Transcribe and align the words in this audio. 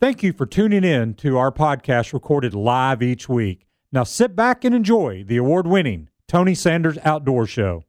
Thank 0.00 0.22
you 0.22 0.32
for 0.32 0.46
tuning 0.46 0.82
in 0.82 1.12
to 1.16 1.36
our 1.36 1.52
podcast 1.52 2.14
recorded 2.14 2.54
live 2.54 3.02
each 3.02 3.28
week. 3.28 3.66
Now 3.92 4.02
sit 4.02 4.34
back 4.34 4.64
and 4.64 4.74
enjoy 4.74 5.24
the 5.24 5.36
award 5.36 5.66
winning 5.66 6.08
Tony 6.26 6.54
Sanders 6.54 6.96
Outdoor 7.04 7.46
Show. 7.46 7.84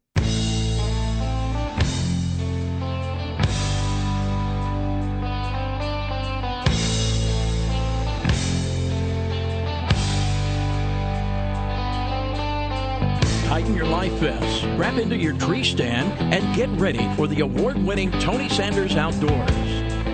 Tighten 13.46 13.73
your 13.73 13.85
life 13.85 14.12
vests, 14.15 14.65
wrap 14.78 14.97
into 14.97 15.15
your 15.15 15.37
tree 15.37 15.63
stand, 15.63 16.12
and 16.34 16.53
get 16.57 16.67
ready 16.71 17.09
for 17.16 17.27
the 17.27 17.39
award 17.39 17.77
winning 17.77 18.12
Tony 18.20 18.49
Sanders 18.49 18.98
Outdoors. 18.98 19.70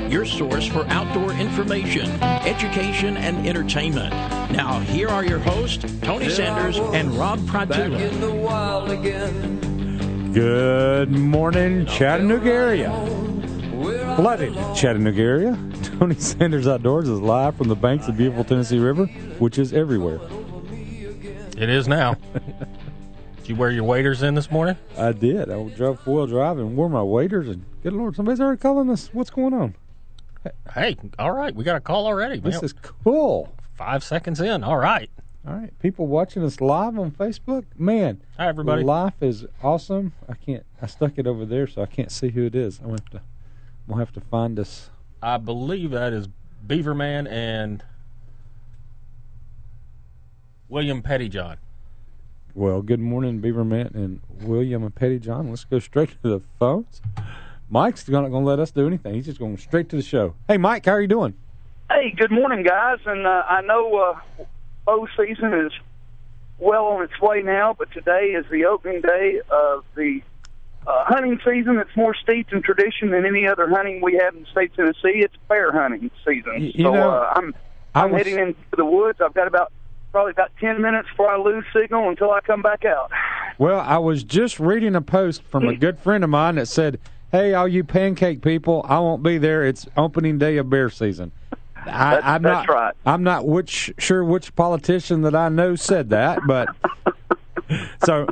Your 0.09 0.23
source 0.23 0.65
for 0.65 0.85
outdoor 0.87 1.33
information, 1.33 2.09
education, 2.21 3.17
and 3.17 3.45
entertainment. 3.45 4.11
Now, 4.51 4.79
here 4.79 5.09
are 5.09 5.25
your 5.25 5.39
hosts, 5.39 5.85
Tony 6.01 6.29
Sanders 6.29 6.77
and 6.77 7.13
Rob 7.15 7.45
Pratula. 7.45 7.97
Good 10.33 11.11
morning, 11.11 11.85
Chattanooga 11.87 12.49
area. 12.49 12.89
Flooded 14.15 14.53
Chattanooga 14.75 15.21
area. 15.21 15.59
Tony 15.83 16.15
Sanders 16.15 16.67
Outdoors 16.67 17.09
is 17.09 17.19
live 17.19 17.57
from 17.57 17.67
the 17.67 17.75
banks 17.75 18.07
of 18.07 18.15
the 18.15 18.17
beautiful 18.19 18.45
Tennessee 18.45 18.79
River, 18.79 19.07
which 19.39 19.57
is 19.57 19.73
everywhere. 19.73 20.21
It 21.57 21.69
is 21.69 21.89
now. 21.89 22.13
Did 23.37 23.49
you 23.49 23.55
wear 23.57 23.71
your 23.71 23.83
waders 23.83 24.23
in 24.23 24.35
this 24.35 24.51
morning? 24.51 24.77
I 24.97 25.11
did. 25.11 25.51
I 25.51 25.67
drove 25.69 25.99
four 25.99 26.15
wheel 26.15 26.27
drive 26.27 26.59
and 26.59 26.77
wore 26.77 26.89
my 26.89 27.01
waders, 27.01 27.49
and 27.49 27.65
good 27.83 27.93
lord, 27.93 28.15
somebody's 28.15 28.39
already 28.39 28.59
calling 28.59 28.89
us. 28.89 29.09
What's 29.11 29.29
going 29.29 29.53
on? 29.53 29.75
Hey, 30.73 30.97
all 31.17 31.31
right, 31.31 31.53
we 31.53 31.63
got 31.63 31.75
a 31.75 31.79
call 31.79 32.05
already. 32.05 32.39
This 32.39 32.55
Man, 32.55 32.65
is 32.65 32.73
cool. 32.73 33.53
five 33.75 34.03
seconds 34.03 34.41
in. 34.41 34.63
All 34.63 34.77
right. 34.77 35.09
All 35.47 35.53
right, 35.53 35.71
people 35.79 36.07
watching 36.07 36.43
us 36.43 36.59
live 36.59 36.99
on 36.99 37.11
Facebook, 37.11 37.63
man. 37.77 38.21
Hi, 38.37 38.47
everybody. 38.47 38.83
Life 38.83 39.13
is 39.21 39.45
awesome. 39.63 40.11
I 40.27 40.33
can't. 40.33 40.65
I 40.81 40.87
stuck 40.87 41.13
it 41.15 41.25
over 41.25 41.45
there, 41.45 41.67
so 41.67 41.81
I 41.81 41.85
can't 41.85 42.11
see 42.11 42.29
who 42.29 42.45
it 42.45 42.55
is. 42.55 42.79
I'm 42.79 42.87
gonna 42.87 42.97
have 43.01 43.09
to. 43.11 43.21
We'll 43.87 43.99
have 43.99 44.11
to 44.13 44.21
find 44.21 44.59
us. 44.59 44.89
I 45.21 45.37
believe 45.37 45.91
that 45.91 46.11
is 46.11 46.27
Beaverman 46.67 47.31
and 47.31 47.81
William 50.67 51.01
Pettyjohn. 51.01 51.57
Well, 52.53 52.81
good 52.81 52.99
morning, 52.99 53.39
Beaverman 53.39 53.95
and 53.95 54.19
William 54.41 54.83
and 54.83 54.93
Pettyjohn. 54.93 55.49
Let's 55.49 55.63
go 55.63 55.79
straight 55.79 56.09
to 56.09 56.17
the 56.27 56.41
phones. 56.59 57.01
Mike's 57.69 58.07
not 58.07 58.21
going 58.29 58.43
to 58.43 58.49
let 58.49 58.59
us 58.59 58.71
do 58.71 58.87
anything. 58.87 59.13
He's 59.13 59.25
just 59.25 59.39
going 59.39 59.57
straight 59.57 59.89
to 59.89 59.95
the 59.97 60.01
show. 60.01 60.35
Hey, 60.47 60.57
Mike, 60.57 60.85
how 60.85 60.93
are 60.93 61.01
you 61.01 61.07
doing? 61.07 61.33
Hey, 61.89 62.13
good 62.15 62.31
morning, 62.31 62.63
guys. 62.63 62.99
And 63.05 63.25
uh, 63.27 63.43
I 63.47 63.61
know 63.61 63.95
uh, 63.97 64.43
bow 64.85 65.07
season 65.17 65.53
is 65.53 65.71
well 66.59 66.85
on 66.85 67.03
its 67.03 67.19
way 67.21 67.41
now, 67.41 67.75
but 67.77 67.91
today 67.91 68.27
is 68.37 68.45
the 68.49 68.65
opening 68.65 69.01
day 69.01 69.41
of 69.49 69.83
the 69.95 70.21
uh, 70.85 71.03
hunting 71.05 71.39
season. 71.45 71.77
It's 71.77 71.95
more 71.95 72.15
steeped 72.15 72.53
in 72.53 72.61
tradition 72.61 73.11
than 73.11 73.25
any 73.25 73.45
other 73.47 73.69
hunting 73.69 74.01
we 74.01 74.15
have 74.21 74.33
in 74.33 74.41
the 74.43 74.47
state 74.49 74.71
of 74.71 74.75
Tennessee. 74.77 75.19
It's 75.19 75.35
bear 75.49 75.71
hunting 75.73 76.09
season. 76.25 76.53
Y- 76.53 76.71
you 76.73 76.83
so 76.85 76.93
know, 76.93 77.11
uh, 77.11 77.33
I'm 77.35 77.53
I'm 77.93 78.11
was- 78.11 78.19
heading 78.25 78.39
into 78.39 78.59
the 78.77 78.85
woods. 78.85 79.19
I've 79.21 79.33
got 79.33 79.47
about 79.47 79.71
probably 80.13 80.31
about 80.31 80.51
ten 80.59 80.81
minutes 80.81 81.09
before 81.09 81.29
I 81.29 81.37
lose 81.37 81.65
signal 81.73 82.07
until 82.09 82.31
I 82.31 82.39
come 82.41 82.61
back 82.61 82.85
out. 82.85 83.11
Well, 83.59 83.79
I 83.79 83.97
was 83.97 84.23
just 84.23 84.59
reading 84.59 84.93
a 84.95 85.01
post 85.01 85.41
from 85.41 85.67
a 85.67 85.75
good 85.79 85.97
friend 85.97 86.23
of 86.23 86.29
mine 86.29 86.57
that 86.57 86.67
said, 86.67 86.99
"Hey, 87.31 87.53
all 87.53 87.67
you 87.67 87.83
pancake 87.83 88.41
people, 88.41 88.85
I 88.87 88.99
won't 88.99 89.23
be 89.23 89.37
there. 89.37 89.65
It's 89.65 89.87
opening 89.97 90.37
day 90.37 90.57
of 90.57 90.69
bear 90.69 90.89
season." 90.89 91.31
I, 91.51 92.15
That's- 92.15 92.21
I'm 92.25 92.41
that's 92.41 92.67
not. 92.67 92.73
right. 92.73 92.93
I'm 93.05 93.23
not 93.23 93.47
which 93.47 93.93
sure 93.97 94.23
which 94.23 94.53
politician 94.55 95.21
that 95.21 95.35
I 95.35 95.47
know 95.49 95.75
said 95.75 96.09
that, 96.09 96.39
but 96.45 96.69
so. 98.05 98.27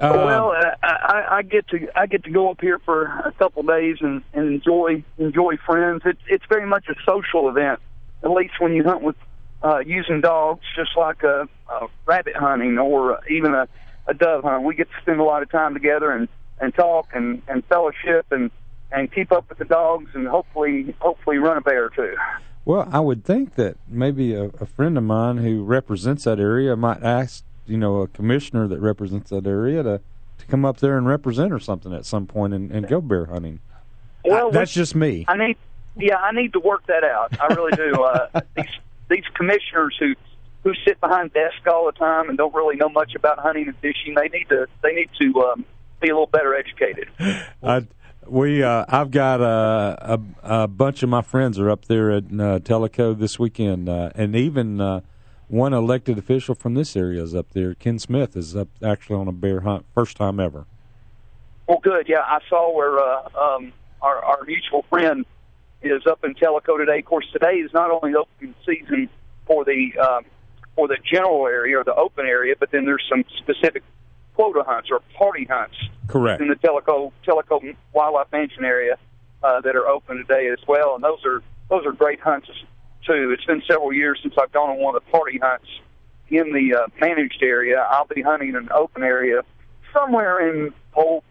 Uh, 0.00 0.12
well, 0.12 0.50
uh, 0.50 0.72
I, 0.82 1.24
I 1.38 1.42
get 1.42 1.68
to 1.68 1.88
I 1.96 2.06
get 2.06 2.24
to 2.24 2.30
go 2.30 2.50
up 2.50 2.60
here 2.60 2.78
for 2.84 3.04
a 3.04 3.32
couple 3.38 3.60
of 3.60 3.68
days 3.68 3.96
and, 4.00 4.22
and 4.32 4.48
enjoy 4.54 5.04
enjoy 5.18 5.56
friends. 5.64 6.02
It's 6.04 6.20
it's 6.26 6.44
very 6.48 6.66
much 6.66 6.86
a 6.88 6.94
social 7.06 7.48
event, 7.48 7.80
at 8.22 8.30
least 8.30 8.54
when 8.58 8.74
you 8.74 8.82
hunt 8.84 9.02
with 9.02 9.16
uh, 9.62 9.78
using 9.78 10.20
dogs, 10.20 10.62
just 10.76 10.96
like 10.96 11.22
a, 11.22 11.48
a 11.70 11.86
rabbit 12.06 12.36
hunting 12.36 12.76
or 12.78 13.20
even 13.30 13.54
a, 13.54 13.66
a 14.06 14.14
dove 14.14 14.42
hunt. 14.44 14.64
We 14.64 14.74
get 14.74 14.90
to 14.90 14.96
spend 15.00 15.20
a 15.20 15.24
lot 15.24 15.42
of 15.42 15.50
time 15.50 15.74
together 15.74 16.10
and 16.10 16.28
and 16.60 16.74
talk 16.74 17.08
and 17.14 17.42
and 17.48 17.64
fellowship 17.66 18.26
and 18.30 18.50
and 18.92 19.12
keep 19.12 19.32
up 19.32 19.48
with 19.48 19.58
the 19.58 19.64
dogs 19.64 20.10
and 20.14 20.26
hopefully 20.28 20.94
hopefully 21.00 21.38
run 21.38 21.56
a 21.56 21.60
bear 21.60 21.88
too. 21.90 22.14
Well, 22.64 22.88
I 22.90 23.00
would 23.00 23.24
think 23.24 23.56
that 23.56 23.76
maybe 23.88 24.34
a, 24.34 24.44
a 24.44 24.66
friend 24.66 24.96
of 24.96 25.04
mine 25.04 25.38
who 25.38 25.62
represents 25.62 26.24
that 26.24 26.40
area 26.40 26.74
might 26.76 27.02
ask, 27.02 27.44
you 27.66 27.76
know, 27.76 28.00
a 28.00 28.08
commissioner 28.08 28.66
that 28.68 28.80
represents 28.80 29.28
that 29.30 29.46
area 29.46 29.82
to, 29.82 30.00
to 30.38 30.46
come 30.46 30.64
up 30.64 30.78
there 30.78 30.96
and 30.96 31.06
represent 31.06 31.52
or 31.52 31.58
something 31.58 31.92
at 31.92 32.06
some 32.06 32.26
point 32.26 32.54
and, 32.54 32.70
and 32.70 32.88
go 32.88 33.02
bear 33.02 33.26
hunting. 33.26 33.60
Well, 34.24 34.48
I- 34.48 34.50
that's 34.50 34.72
just 34.72 34.94
me. 34.94 35.26
I 35.28 35.36
need, 35.36 35.56
yeah, 35.96 36.16
I 36.16 36.32
need 36.32 36.54
to 36.54 36.60
work 36.60 36.86
that 36.86 37.04
out. 37.04 37.38
I 37.38 37.52
really 37.52 37.72
do. 37.72 38.02
Uh, 38.02 38.40
these 38.56 38.66
these 39.10 39.24
commissioners 39.34 39.94
who 39.98 40.14
who 40.62 40.72
sit 40.86 40.98
behind 41.02 41.34
desks 41.34 41.66
all 41.70 41.84
the 41.84 41.92
time 41.92 42.30
and 42.30 42.38
don't 42.38 42.54
really 42.54 42.76
know 42.76 42.88
much 42.88 43.14
about 43.14 43.38
hunting 43.38 43.68
and 43.68 43.76
fishing, 43.78 44.14
they 44.14 44.28
need 44.28 44.48
to 44.48 44.66
they 44.82 44.94
need 44.94 45.10
to 45.20 45.42
um, 45.42 45.66
be 46.04 46.10
a 46.10 46.14
little 46.14 46.26
better 46.26 46.54
educated. 46.54 47.08
I, 47.62 47.86
we, 48.26 48.62
uh, 48.62 48.84
I've 48.88 49.10
got 49.10 49.40
uh, 49.40 49.96
a, 50.00 50.20
a 50.64 50.68
bunch 50.68 51.02
of 51.02 51.08
my 51.08 51.22
friends 51.22 51.58
are 51.58 51.70
up 51.70 51.86
there 51.86 52.10
at 52.10 52.24
uh, 52.24 52.58
Tellico 52.60 53.18
this 53.18 53.38
weekend, 53.38 53.88
uh, 53.88 54.10
and 54.14 54.36
even 54.36 54.80
uh, 54.80 55.00
one 55.48 55.72
elected 55.72 56.18
official 56.18 56.54
from 56.54 56.74
this 56.74 56.96
area 56.96 57.22
is 57.22 57.34
up 57.34 57.50
there. 57.52 57.74
Ken 57.74 57.98
Smith 57.98 58.36
is 58.36 58.54
up 58.56 58.68
actually 58.82 59.16
on 59.16 59.28
a 59.28 59.32
bear 59.32 59.60
hunt, 59.60 59.86
first 59.94 60.16
time 60.16 60.40
ever. 60.40 60.66
Well, 61.66 61.80
good. 61.82 62.08
Yeah, 62.08 62.20
I 62.20 62.40
saw 62.48 62.74
where 62.74 62.98
uh, 62.98 63.28
um, 63.38 63.72
our 64.02 64.22
our 64.22 64.44
mutual 64.46 64.84
friend 64.90 65.24
is 65.82 66.06
up 66.06 66.22
in 66.24 66.34
Tellico 66.34 66.78
today. 66.78 66.98
Of 66.98 67.06
course, 67.06 67.26
today 67.32 67.56
is 67.56 67.72
not 67.72 67.90
only 67.90 68.14
open 68.14 68.54
season 68.66 69.08
for 69.46 69.64
the 69.64 69.92
um, 69.98 70.24
for 70.76 70.88
the 70.88 70.98
general 71.10 71.46
area 71.46 71.78
or 71.78 71.84
the 71.84 71.94
open 71.94 72.26
area, 72.26 72.54
but 72.58 72.70
then 72.70 72.84
there's 72.84 73.04
some 73.08 73.24
specific 73.38 73.82
quota 74.34 74.62
hunts 74.66 74.90
or 74.90 75.00
party 75.16 75.44
hunts 75.44 75.76
Correct. 76.08 76.40
in 76.40 76.48
the 76.48 76.56
Tellico 76.56 77.12
Tellico 77.26 77.74
Wildlife 77.92 78.30
Management 78.32 78.64
area 78.66 78.98
uh, 79.42 79.60
that 79.60 79.76
are 79.76 79.86
open 79.86 80.16
today 80.18 80.48
as 80.48 80.58
well, 80.66 80.94
and 80.94 81.04
those 81.04 81.24
are 81.24 81.42
those 81.70 81.86
are 81.86 81.92
great 81.92 82.20
hunts 82.20 82.48
too. 83.06 83.30
It's 83.30 83.44
been 83.44 83.62
several 83.66 83.92
years 83.92 84.18
since 84.22 84.34
I've 84.40 84.52
gone 84.52 84.70
on 84.70 84.78
one 84.78 84.96
of 84.96 85.04
the 85.04 85.10
party 85.10 85.38
hunts 85.38 85.68
in 86.28 86.52
the 86.52 86.74
uh, 86.74 86.86
managed 87.00 87.42
area. 87.42 87.86
I'll 87.90 88.06
be 88.06 88.22
hunting 88.22 88.50
in 88.50 88.56
an 88.56 88.68
open 88.74 89.02
area 89.02 89.42
somewhere 89.92 90.48
in 90.48 90.72
Polk, 90.92 91.24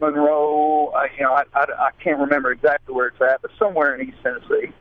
Monroe. 0.00 0.88
Uh, 0.88 1.04
you 1.16 1.24
know, 1.24 1.32
I, 1.32 1.44
I, 1.54 1.64
I 1.78 1.90
can't 2.02 2.18
remember 2.18 2.52
exactly 2.52 2.94
where 2.94 3.08
it's 3.08 3.20
at, 3.20 3.42
but 3.42 3.50
somewhere 3.58 3.94
in 3.94 4.08
East 4.08 4.18
Tennessee. 4.22 4.72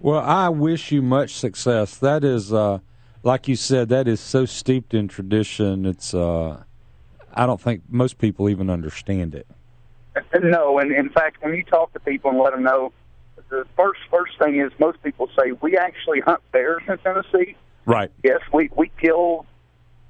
Well, 0.00 0.20
I 0.20 0.48
wish 0.48 0.90
you 0.90 1.02
much 1.02 1.34
success. 1.34 1.96
That 1.98 2.24
is, 2.24 2.52
uh, 2.52 2.78
like 3.22 3.46
you 3.46 3.54
said, 3.54 3.88
that 3.90 4.08
is 4.08 4.20
so 4.20 4.44
steeped 4.44 4.94
in 4.94 5.06
tradition. 5.06 5.86
It's, 5.86 6.12
uh, 6.12 6.64
I 7.34 7.46
don't 7.46 7.60
think 7.60 7.82
most 7.88 8.18
people 8.18 8.48
even 8.48 8.70
understand 8.70 9.34
it. 9.34 9.46
No, 10.42 10.78
and 10.78 10.92
in 10.92 11.08
fact, 11.08 11.42
when 11.42 11.54
you 11.54 11.64
talk 11.64 11.92
to 11.94 12.00
people 12.00 12.30
and 12.30 12.38
let 12.40 12.52
them 12.52 12.62
know, 12.62 12.92
the 13.48 13.64
first 13.76 14.00
first 14.10 14.32
thing 14.38 14.60
is 14.60 14.70
most 14.78 15.02
people 15.02 15.28
say 15.38 15.52
we 15.60 15.76
actually 15.76 16.20
hunt 16.20 16.40
bears 16.52 16.82
in 16.88 16.98
Tennessee. 16.98 17.56
Right. 17.86 18.10
Yes, 18.22 18.40
we 18.52 18.70
we 18.76 18.90
kill 19.00 19.46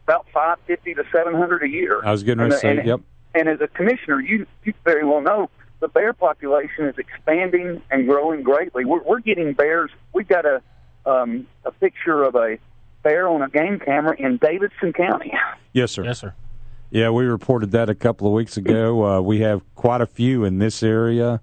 about 0.05 0.27
five 0.34 0.59
fifty 0.66 0.94
to 0.94 1.05
seven 1.12 1.34
hundred 1.34 1.62
a 1.62 1.69
year. 1.69 2.00
I 2.05 2.11
was 2.11 2.22
getting 2.25 2.41
ready 2.43 2.55
to 2.55 2.59
say, 2.59 2.78
and- 2.78 2.87
yep. 2.87 3.00
And 3.34 3.49
as 3.49 3.61
a 3.61 3.69
commissioner, 3.69 4.21
you 4.21 4.47
you 4.65 4.75
very 4.84 5.05
well 5.05 5.21
know 5.22 5.49
the 5.81 5.88
bear 5.88 6.12
population 6.12 6.84
is 6.87 6.97
expanding 6.99 7.81
and 7.91 8.06
growing 8.06 8.43
greatly. 8.43 8.84
We're 8.84 9.03
we're 9.03 9.21
getting 9.21 9.53
bears. 9.55 9.91
We've 10.12 10.28
got 10.28 10.44
a 10.44 10.61
um, 11.06 11.46
a 11.64 11.70
picture 11.70 12.23
of 12.25 12.35
a 12.35 12.58
bear 13.02 13.29
on 13.29 13.41
a 13.43 13.49
game 13.49 13.79
camera 13.79 14.14
in 14.19 14.37
Davidson 14.38 14.93
County. 14.93 15.32
Yes, 15.73 15.91
sir. 15.93 16.05
Yes, 16.05 16.19
sir. 16.19 16.35
Yeah, 16.93 17.09
we 17.09 17.25
reported 17.25 17.71
that 17.71 17.89
a 17.89 17.94
couple 17.94 18.27
of 18.27 18.35
weeks 18.35 18.56
ago. 18.59 18.73
Uh, 19.12 19.21
we 19.21 19.41
have 19.41 19.62
quite 19.75 20.00
a 20.00 20.06
few 20.06 20.44
in 20.44 20.59
this 20.59 20.83
area. 20.83 21.41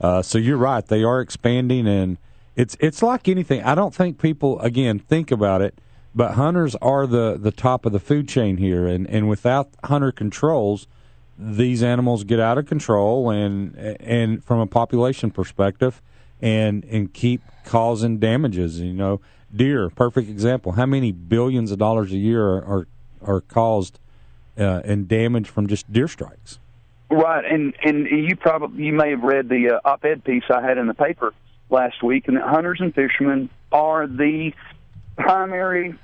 Uh, 0.00 0.20
so 0.20 0.36
you're 0.36 0.58
right; 0.58 0.84
they 0.84 1.02
are 1.02 1.20
expanding, 1.20 1.86
and 1.86 2.18
it's 2.56 2.76
it's 2.80 3.02
like 3.02 3.28
anything. 3.28 3.62
I 3.62 3.74
don't 3.74 3.94
think 3.94 4.20
people 4.20 4.60
again 4.60 4.98
think 4.98 5.30
about 5.30 5.62
it, 5.62 5.80
but 6.14 6.32
hunters 6.34 6.74
are 6.76 7.06
the 7.06 7.38
the 7.40 7.52
top 7.52 7.86
of 7.86 7.92
the 7.92 8.00
food 8.00 8.28
chain 8.28 8.56
here, 8.56 8.86
and 8.86 9.08
and 9.08 9.28
without 9.28 9.70
hunter 9.84 10.12
controls, 10.12 10.86
these 11.38 11.82
animals 11.82 12.24
get 12.24 12.40
out 12.40 12.58
of 12.58 12.66
control, 12.66 13.30
and 13.30 13.76
and 13.76 14.44
from 14.44 14.58
a 14.58 14.66
population 14.66 15.30
perspective, 15.30 16.02
and 16.42 16.84
and 16.84 17.14
keep 17.14 17.40
causing 17.64 18.18
damages. 18.18 18.80
You 18.80 18.92
know, 18.92 19.20
deer, 19.54 19.88
perfect 19.90 20.28
example. 20.28 20.72
How 20.72 20.86
many 20.86 21.12
billions 21.12 21.70
of 21.70 21.78
dollars 21.78 22.12
a 22.12 22.18
year 22.18 22.44
are 22.44 22.64
are, 22.64 22.88
are 23.22 23.40
caused 23.40 23.98
uh, 24.58 24.82
and 24.84 25.08
damage 25.08 25.48
from 25.48 25.66
just 25.66 25.90
deer 25.92 26.08
strikes? 26.08 26.58
Right, 27.10 27.44
and 27.44 27.74
and 27.82 28.06
you 28.06 28.36
probably 28.36 28.84
you 28.84 28.92
may 28.92 29.10
have 29.10 29.22
read 29.22 29.48
the 29.48 29.76
uh, 29.76 29.88
op-ed 29.88 30.24
piece 30.24 30.44
I 30.50 30.60
had 30.60 30.76
in 30.76 30.86
the 30.86 30.94
paper 30.94 31.32
last 31.70 32.02
week, 32.02 32.28
and 32.28 32.36
that 32.36 32.46
hunters 32.46 32.80
and 32.80 32.94
fishermen 32.94 33.48
are 33.72 34.06
the 34.06 34.52
primary 35.16 35.94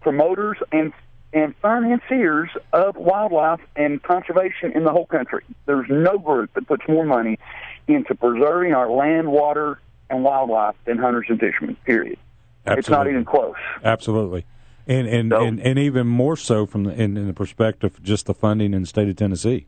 promoters 0.00 0.58
and 0.72 0.92
and 1.32 1.54
financiers 1.62 2.50
of 2.72 2.96
wildlife 2.96 3.60
and 3.76 4.02
conservation 4.02 4.72
in 4.72 4.84
the 4.84 4.90
whole 4.90 5.06
country. 5.06 5.44
There's 5.66 5.88
no 5.88 6.18
group 6.18 6.52
that 6.54 6.66
puts 6.66 6.82
more 6.88 7.04
money 7.04 7.38
into 7.86 8.14
preserving 8.14 8.74
our 8.74 8.90
land, 8.90 9.30
water, 9.30 9.80
and 10.08 10.24
wildlife 10.24 10.74
than 10.84 10.98
hunters 10.98 11.26
and 11.28 11.38
fishermen. 11.38 11.76
Period. 11.84 12.18
Absolutely. 12.66 12.78
It's 12.80 12.88
not 12.90 13.06
even 13.08 13.24
close. 13.24 13.54
Absolutely. 13.84 14.44
And 14.90 15.06
and, 15.06 15.30
So- 15.30 15.40
and, 15.46 15.60
and 15.60 15.78
even 15.78 16.08
more 16.08 16.36
so 16.36 16.66
from 16.66 16.82
the, 16.84 16.92
in, 16.92 17.16
in 17.16 17.28
the 17.28 17.32
perspective 17.32 17.94
of 17.96 18.02
just 18.02 18.26
the 18.26 18.34
funding 18.34 18.74
in 18.74 18.80
the 18.82 18.86
state 18.88 19.08
of 19.08 19.14
Tennessee. 19.16 19.66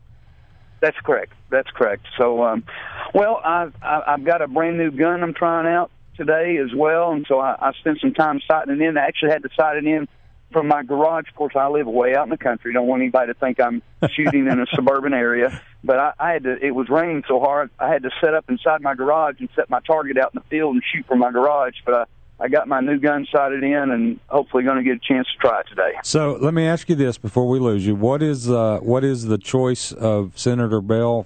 That's 0.81 0.97
correct. 0.99 1.31
That's 1.49 1.69
correct. 1.71 2.05
So, 2.17 2.43
um, 2.43 2.65
well, 3.13 3.39
I've 3.43 3.73
I- 3.81 4.03
I've 4.05 4.25
got 4.25 4.41
a 4.41 4.49
brand 4.49 4.77
new 4.77 4.91
gun 4.91 5.23
I'm 5.23 5.33
trying 5.33 5.65
out 5.65 5.91
today 6.17 6.57
as 6.57 6.75
well, 6.75 7.13
and 7.13 7.25
so 7.27 7.39
I, 7.39 7.55
I 7.69 7.71
spent 7.79 8.01
some 8.01 8.13
time 8.13 8.41
sighting 8.47 8.73
it 8.75 8.81
in. 8.81 8.97
I 8.97 9.05
actually 9.05 9.31
had 9.31 9.43
to 9.43 9.49
sight 9.57 9.77
it 9.77 9.85
in 9.85 10.09
from 10.51 10.67
my 10.67 10.83
garage. 10.83 11.29
Of 11.29 11.35
course, 11.35 11.55
I 11.55 11.67
live 11.69 11.87
way 11.87 12.15
out 12.15 12.25
in 12.25 12.29
the 12.29 12.37
country. 12.37 12.73
Don't 12.73 12.85
want 12.85 13.01
anybody 13.01 13.31
to 13.33 13.39
think 13.39 13.61
I'm 13.61 13.81
shooting 14.11 14.45
in 14.47 14.59
a 14.59 14.65
suburban 14.75 15.13
area. 15.13 15.61
But 15.85 15.99
I, 15.99 16.13
I 16.19 16.31
had 16.33 16.43
to. 16.43 16.57
It 16.63 16.71
was 16.75 16.89
raining 16.89 17.23
so 17.29 17.39
hard, 17.39 17.69
I 17.79 17.87
had 17.87 18.03
to 18.03 18.09
set 18.19 18.33
up 18.33 18.49
inside 18.49 18.81
my 18.81 18.93
garage 18.93 19.35
and 19.39 19.47
set 19.55 19.69
my 19.69 19.79
target 19.79 20.17
out 20.17 20.33
in 20.35 20.41
the 20.43 20.49
field 20.49 20.73
and 20.75 20.83
shoot 20.93 21.05
from 21.07 21.19
my 21.19 21.31
garage. 21.31 21.75
But 21.85 22.09
I. 22.43 22.47
Got 22.49 22.67
my 22.67 22.81
new 22.81 22.99
gun 22.99 23.25
sighted 23.31 23.63
in, 23.63 23.91
and 23.91 24.19
hopefully 24.27 24.63
going 24.63 24.77
to 24.77 24.83
get 24.83 24.97
a 24.97 24.99
chance 24.99 25.27
to 25.33 25.37
try 25.39 25.61
it 25.61 25.67
today. 25.69 25.93
So 26.03 26.37
let 26.39 26.53
me 26.53 26.67
ask 26.67 26.89
you 26.89 26.95
this 26.95 27.17
before 27.17 27.47
we 27.47 27.59
lose 27.59 27.85
you: 27.85 27.95
what 27.95 28.21
is 28.21 28.49
uh, 28.49 28.79
what 28.81 29.03
is 29.03 29.25
the 29.25 29.37
choice 29.37 29.91
of 29.91 30.37
Senator 30.37 30.81
Bell 30.81 31.25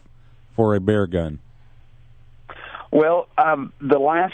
for 0.55 0.75
a 0.75 0.79
bear 0.79 1.07
gun? 1.07 1.39
Well, 2.91 3.27
um, 3.37 3.73
the 3.81 3.99
last 3.99 4.33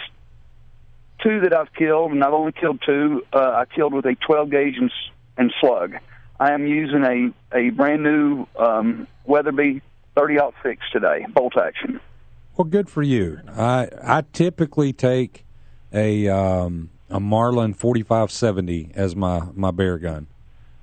two 1.23 1.41
that 1.41 1.53
I've 1.53 1.73
killed, 1.73 2.11
and 2.11 2.23
I've 2.23 2.33
only 2.33 2.51
killed 2.51 2.81
two, 2.85 3.25
uh, 3.33 3.37
I 3.37 3.65
killed 3.65 3.93
with 3.93 4.05
a 4.05 4.15
12 4.15 4.49
gauge 4.51 4.75
and, 4.77 4.91
and 5.37 5.53
slug. 5.59 5.95
I 6.39 6.51
am 6.51 6.67
using 6.67 7.03
a, 7.03 7.57
a 7.57 7.69
brand 7.69 8.03
new 8.03 8.45
um, 8.57 9.07
Weatherby 9.25 9.81
30 10.15 10.39
6 10.61 10.81
today, 10.91 11.25
bolt 11.33 11.57
action. 11.57 11.99
Well, 12.55 12.65
good 12.65 12.89
for 12.89 13.01
you. 13.01 13.39
I 13.49 13.89
I 14.03 14.23
typically 14.31 14.93
take 14.93 15.45
a 15.93 16.27
um, 16.27 16.89
a 17.09 17.19
Marlin 17.19 17.73
forty 17.73 18.03
five 18.03 18.31
seventy 18.31 18.91
as 18.95 19.15
my 19.15 19.41
my 19.53 19.71
bear 19.71 19.97
gun. 19.97 20.27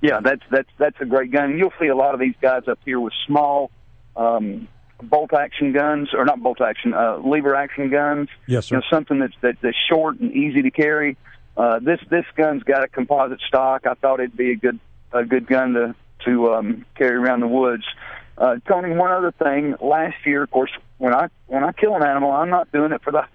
Yeah, 0.00 0.20
that's 0.22 0.42
that's 0.50 0.68
that's 0.78 0.96
a 1.00 1.04
great 1.04 1.30
gun. 1.30 1.58
You'll 1.58 1.72
see 1.80 1.88
a 1.88 1.96
lot 1.96 2.14
of 2.14 2.20
these 2.20 2.34
guys 2.40 2.62
up 2.68 2.78
here 2.84 3.00
with 3.00 3.12
small 3.26 3.70
um, 4.16 4.68
bolt 5.02 5.34
action 5.34 5.72
guns, 5.72 6.10
or 6.14 6.24
not 6.24 6.42
bolt 6.42 6.60
action, 6.60 6.94
uh, 6.94 7.18
lever 7.18 7.54
action 7.54 7.90
guns. 7.90 8.28
Yes, 8.46 8.70
you 8.70 8.76
sir. 8.76 8.76
know, 8.76 8.82
something 8.90 9.18
that's 9.18 9.34
that, 9.42 9.56
that's 9.60 9.76
short 9.88 10.20
and 10.20 10.32
easy 10.32 10.62
to 10.62 10.70
carry. 10.70 11.16
Uh, 11.56 11.80
this 11.80 12.00
this 12.08 12.24
gun's 12.36 12.62
got 12.62 12.84
a 12.84 12.88
composite 12.88 13.40
stock. 13.46 13.86
I 13.86 13.94
thought 13.94 14.20
it'd 14.20 14.36
be 14.36 14.52
a 14.52 14.56
good 14.56 14.78
a 15.12 15.24
good 15.24 15.46
gun 15.46 15.74
to 15.74 15.94
to 16.24 16.54
um, 16.54 16.86
carry 16.94 17.16
around 17.16 17.40
the 17.40 17.48
woods. 17.48 17.84
Uh, 18.38 18.56
Tony, 18.66 18.94
one 18.94 19.10
other 19.10 19.32
thing. 19.32 19.74
Last 19.80 20.16
year, 20.24 20.42
of 20.42 20.50
course, 20.50 20.70
when 20.96 21.14
I 21.14 21.28
when 21.46 21.62
I 21.62 21.72
kill 21.72 21.94
an 21.94 22.02
animal, 22.02 22.30
I'm 22.30 22.48
not 22.48 22.72
doing 22.72 22.92
it 22.92 23.02
for 23.02 23.12
the 23.12 23.26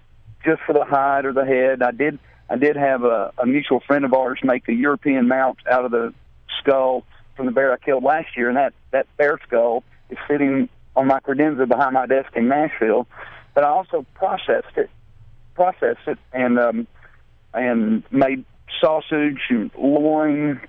just 0.46 0.62
for 0.62 0.72
the 0.72 0.84
hide 0.84 1.26
or 1.26 1.32
the 1.32 1.44
head. 1.44 1.82
I 1.82 1.90
did 1.90 2.18
I 2.48 2.56
did 2.56 2.76
have 2.76 3.02
a, 3.02 3.32
a 3.38 3.46
mutual 3.46 3.80
friend 3.80 4.04
of 4.04 4.14
ours 4.14 4.38
make 4.42 4.68
a 4.68 4.72
European 4.72 5.28
mount 5.28 5.58
out 5.70 5.84
of 5.84 5.90
the 5.90 6.14
skull 6.60 7.04
from 7.36 7.46
the 7.46 7.52
bear 7.52 7.72
I 7.72 7.76
killed 7.78 8.04
last 8.04 8.36
year, 8.36 8.48
and 8.48 8.56
that 8.56 8.72
that 8.92 9.06
bear 9.16 9.38
skull 9.46 9.82
is 10.08 10.18
sitting 10.28 10.68
on 10.94 11.06
my 11.08 11.20
credenza 11.20 11.68
behind 11.68 11.94
my 11.94 12.06
desk 12.06 12.30
in 12.34 12.48
Nashville. 12.48 13.06
But 13.54 13.64
I 13.64 13.68
also 13.68 14.06
processed 14.14 14.76
it, 14.76 14.90
processed 15.54 16.06
it, 16.06 16.18
and 16.32 16.58
um, 16.58 16.86
and 17.52 18.02
made 18.10 18.44
sausage 18.80 19.40
and 19.50 19.70
loin 19.76 20.60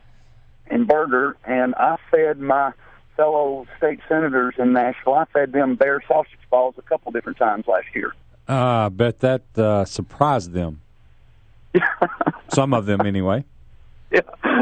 and 0.68 0.88
burger, 0.88 1.38
and 1.45 1.75
I 1.75 1.97
fed 2.12 2.39
my 2.39 2.74
fellow 3.15 3.65
state 3.77 4.00
senators 4.07 4.56
in 4.57 4.74
Nashville. 4.74 5.13
I 5.13 5.25
fed 5.25 5.51
them 5.51 5.75
bear 5.75 6.03
sausage 6.07 6.39
balls 6.50 6.75
a 6.77 6.81
couple 6.81 7.12
different 7.12 7.38
times 7.38 7.65
last 7.68 7.88
year. 7.94 8.13
Uh, 8.48 8.86
I 8.86 8.90
bet 8.90 9.20
that 9.20 9.42
uh, 9.58 9.86
surprised 9.86 10.54
them. 10.54 10.82
Some 12.50 12.74
of 12.74 12.86
them, 12.86 13.02
anyway. 13.02 13.44
Yeah, 14.12 14.22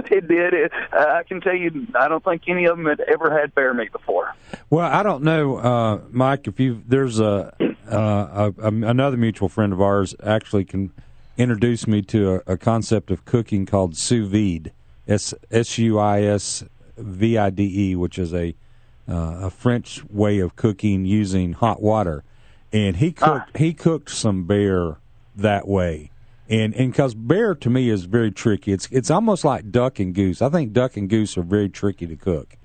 it 0.10 0.28
did. 0.28 0.54
It, 0.54 0.72
uh, 0.92 0.98
I 0.98 1.24
can 1.24 1.40
tell 1.40 1.56
you, 1.56 1.88
I 1.96 2.08
don't 2.08 2.24
think 2.24 2.44
any 2.48 2.66
of 2.66 2.78
them 2.78 2.88
had 2.88 3.00
ever 3.02 3.38
had 3.38 3.54
bear 3.54 3.74
meat 3.74 3.92
before. 3.92 4.34
Well, 4.70 4.88
I 4.92 5.04
don't 5.04 5.24
know, 5.24 5.58
uh, 5.58 6.02
Mike. 6.10 6.48
If 6.48 6.60
you 6.60 6.82
there's 6.88 7.20
a, 7.20 7.54
uh, 7.90 8.52
a, 8.58 8.64
a 8.64 8.68
another 8.68 9.18
mutual 9.18 9.50
friend 9.50 9.72
of 9.72 9.82
ours 9.82 10.16
actually 10.24 10.66
can 10.66 10.92
introduce 11.38 11.86
me 11.86 12.02
to 12.02 12.42
a, 12.48 12.54
a 12.54 12.58
concept 12.58 13.12
of 13.12 13.26
cooking 13.26 13.68
called 13.68 13.96
sous 13.96 14.28
vide, 14.28 14.72
s 15.08 15.34
s 15.52 15.78
u 15.78 16.00
i 16.00 16.24
s 16.24 16.64
v 16.98 17.38
i 17.38 17.50
d 17.52 17.92
e, 17.92 17.96
which 17.96 18.18
is 18.18 18.34
a 18.34 18.56
uh, 19.08 19.42
a 19.42 19.50
French 19.52 20.04
way 20.06 20.40
of 20.40 20.56
cooking 20.56 21.06
using 21.06 21.54
hot 21.54 21.82
water, 21.82 22.24
and 22.76 22.98
he 22.98 23.12
cooked 23.12 23.58
he 23.58 23.74
cooked 23.74 24.10
some 24.12 24.44
bear 24.46 24.98
that 25.36 25.68
way. 25.68 26.12
And 26.50 26.76
and 26.76 26.92
because 26.92 27.16
bear 27.16 27.56
to 27.56 27.70
me 27.70 27.90
is 27.90 28.06
very 28.06 28.32
tricky. 28.32 28.72
It's 28.72 28.88
it's 28.92 29.10
almost 29.10 29.44
like 29.44 29.72
duck 29.72 30.00
and 30.00 30.14
goose. 30.14 30.42
I 30.42 30.50
think 30.50 30.74
duck 30.74 30.96
and 30.98 31.10
goose 31.10 31.38
are 31.38 31.44
very 31.44 31.70
tricky 31.70 32.06
to 32.08 32.16
cook 32.16 32.58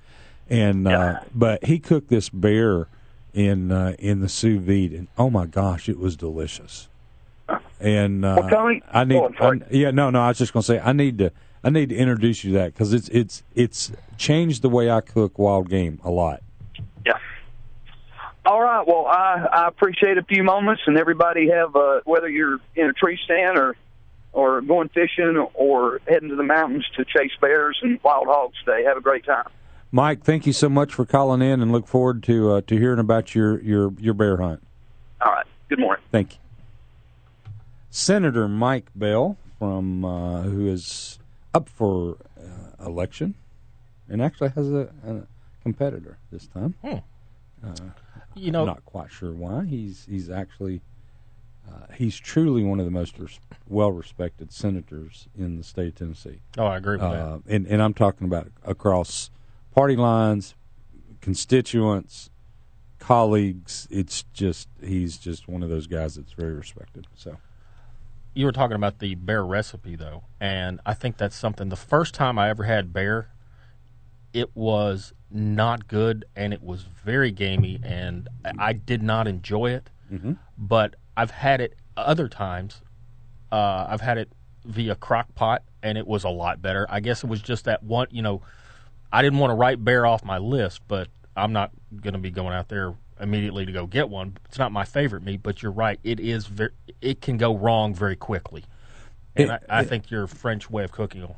and 0.50 0.86
uh, 0.88 1.20
but 1.34 1.64
he 1.64 1.78
cooked 1.78 2.08
this 2.10 2.28
bear 2.28 2.88
in 3.32 3.70
uh, 3.70 3.94
in 4.00 4.20
the 4.20 4.28
sous 4.28 4.60
vide, 4.60 4.92
and 4.92 5.06
oh 5.16 5.30
my 5.30 5.46
gosh, 5.46 5.88
it 5.88 5.98
was 5.98 6.16
delicious. 6.16 6.88
And 7.80 8.24
uh, 8.24 8.36
Well, 8.36 8.48
I 8.92 9.04
need, 9.04 9.16
oh, 9.16 9.30
I- 9.40 9.60
yeah, 9.70 9.90
no, 9.90 10.10
no, 10.10 10.20
I 10.20 10.28
was 10.28 10.38
just 10.38 10.52
going 10.52 10.62
to 10.62 10.66
say 10.66 10.80
I 10.80 10.92
need 10.92 11.18
to 11.18 11.30
I 11.62 11.70
need 11.70 11.88
to 11.90 11.94
introduce 11.96 12.42
you 12.44 12.52
to 12.52 12.58
that 12.58 12.74
because 12.74 12.92
it's 12.92 13.08
it's 13.10 13.42
it's 13.54 13.92
changed 14.18 14.62
the 14.62 14.68
way 14.68 14.90
I 14.90 15.00
cook 15.00 15.38
wild 15.38 15.70
game 15.70 16.00
a 16.04 16.10
lot. 16.10 16.42
Yeah. 18.44 18.50
All 18.50 18.60
right. 18.60 18.86
Well, 18.86 19.06
I, 19.06 19.46
I 19.52 19.68
appreciate 19.68 20.18
a 20.18 20.22
few 20.22 20.42
moments, 20.42 20.82
and 20.86 20.96
everybody 20.96 21.50
have 21.50 21.74
uh, 21.76 22.00
whether 22.04 22.28
you're 22.28 22.58
in 22.74 22.86
a 22.86 22.92
tree 22.92 23.18
stand 23.24 23.58
or 23.58 23.76
or 24.32 24.60
going 24.60 24.88
fishing 24.88 25.36
or 25.54 26.00
heading 26.06 26.28
to 26.28 26.36
the 26.36 26.44
mountains 26.44 26.86
to 26.96 27.04
chase 27.04 27.32
bears 27.40 27.78
and 27.82 27.98
wild 28.02 28.28
hogs 28.28 28.56
today. 28.64 28.84
Have 28.84 28.96
a 28.96 29.00
great 29.00 29.24
time. 29.24 29.46
Mike, 29.92 30.22
thank 30.22 30.46
you 30.46 30.52
so 30.52 30.68
much 30.68 30.94
for 30.94 31.04
calling 31.04 31.42
in, 31.42 31.60
and 31.60 31.72
look 31.72 31.86
forward 31.86 32.22
to 32.24 32.52
uh, 32.52 32.60
to 32.62 32.76
hearing 32.76 33.00
about 33.00 33.34
your 33.34 33.60
your 33.62 33.92
your 33.98 34.14
bear 34.14 34.36
hunt. 34.36 34.62
All 35.20 35.32
right. 35.32 35.46
Good 35.68 35.80
morning. 35.80 36.04
Thank 36.10 36.34
you. 36.34 36.38
Senator 37.90 38.48
Mike 38.48 38.86
Bell 38.94 39.36
from 39.58 40.04
uh, 40.04 40.42
who 40.42 40.66
is 40.68 41.18
up 41.52 41.68
for 41.68 42.16
uh, 42.38 42.86
election 42.86 43.34
and 44.08 44.22
actually 44.22 44.50
has 44.50 44.70
a, 44.70 44.88
a 45.06 45.22
competitor 45.62 46.18
this 46.30 46.46
time. 46.46 46.74
You 48.34 48.50
know, 48.52 48.64
Not 48.64 48.84
quite 48.84 49.10
sure 49.10 49.32
why. 49.32 49.64
He's 49.64 50.06
he's 50.08 50.30
actually 50.30 50.82
uh, 51.68 51.92
he's 51.94 52.16
truly 52.16 52.62
one 52.64 52.78
of 52.80 52.84
the 52.86 52.90
most 52.90 53.18
res- 53.18 53.38
well-respected 53.68 54.52
senators 54.52 55.28
in 55.36 55.56
the 55.56 55.62
state 55.62 55.88
of 55.88 55.94
Tennessee. 55.96 56.40
oh, 56.58 56.66
I 56.66 56.76
agree 56.78 56.94
with 56.96 57.02
Uh, 57.02 57.38
and, 57.46 57.66
and 57.66 57.82
I'm 57.82 57.94
talking 57.94 58.26
about 58.26 58.48
across 58.64 59.30
party 59.74 59.94
lines, 59.96 60.54
constituents, 61.20 62.30
colleagues. 62.98 63.86
It's 63.90 64.24
just 64.32 64.68
he's 64.82 65.16
just 65.18 65.48
one 65.48 65.62
of 65.62 65.68
those 65.68 65.86
guys 65.86 66.14
that's 66.16 66.32
very 66.32 66.54
respected. 66.54 67.06
So. 67.14 67.36
You 68.32 68.46
were 68.46 68.52
talking 68.52 68.76
about 68.76 69.00
the 69.00 69.16
bear 69.16 69.44
recipe, 69.44 69.96
though, 69.96 70.22
and 70.40 70.80
I 70.86 70.94
think 70.94 71.16
that's 71.16 71.34
something. 71.34 71.68
The 71.68 71.74
first 71.76 72.14
time 72.14 72.38
I 72.38 72.48
ever 72.48 72.62
had 72.62 72.92
bear, 72.92 73.30
it 74.32 74.54
was 74.56 75.12
not 75.30 75.86
good, 75.88 76.24
and 76.36 76.52
it 76.52 76.62
was 76.62 76.82
very 76.82 77.30
gamey, 77.30 77.80
and 77.82 78.28
I 78.58 78.72
did 78.72 79.02
not 79.02 79.26
enjoy 79.28 79.70
it. 79.72 79.90
Mm-hmm. 80.12 80.32
But 80.58 80.96
I've 81.16 81.30
had 81.30 81.60
it 81.60 81.74
other 81.96 82.28
times. 82.28 82.80
Uh, 83.52 83.86
I've 83.88 84.00
had 84.00 84.18
it 84.18 84.30
via 84.64 84.94
crock 84.94 85.34
pot, 85.34 85.62
and 85.82 85.96
it 85.96 86.06
was 86.06 86.24
a 86.24 86.28
lot 86.28 86.60
better. 86.62 86.86
I 86.88 87.00
guess 87.00 87.22
it 87.24 87.28
was 87.28 87.40
just 87.40 87.64
that 87.66 87.82
one. 87.82 88.08
You 88.10 88.22
know, 88.22 88.42
I 89.12 89.22
didn't 89.22 89.38
want 89.38 89.50
to 89.50 89.54
write 89.54 89.84
bear 89.84 90.06
off 90.06 90.24
my 90.24 90.38
list, 90.38 90.80
but 90.88 91.08
I'm 91.36 91.52
not 91.52 91.70
going 92.00 92.14
to 92.14 92.18
be 92.20 92.30
going 92.30 92.52
out 92.54 92.68
there 92.68 92.94
immediately 93.20 93.66
to 93.66 93.72
go 93.72 93.86
get 93.86 94.08
one. 94.08 94.36
It's 94.46 94.58
not 94.58 94.72
my 94.72 94.84
favorite 94.84 95.22
meat, 95.22 95.42
but 95.42 95.62
you're 95.62 95.72
right. 95.72 95.98
It 96.02 96.18
is 96.20 96.46
very. 96.46 96.72
It 97.00 97.20
can 97.20 97.36
go 97.36 97.56
wrong 97.56 97.94
very 97.94 98.16
quickly, 98.16 98.64
and 99.36 99.50
It- 99.50 99.62
I, 99.68 99.80
I 99.80 99.84
think 99.84 100.10
your 100.10 100.26
French 100.26 100.68
way 100.70 100.84
of 100.84 100.92
cooking 100.92 101.20
will 101.22 101.36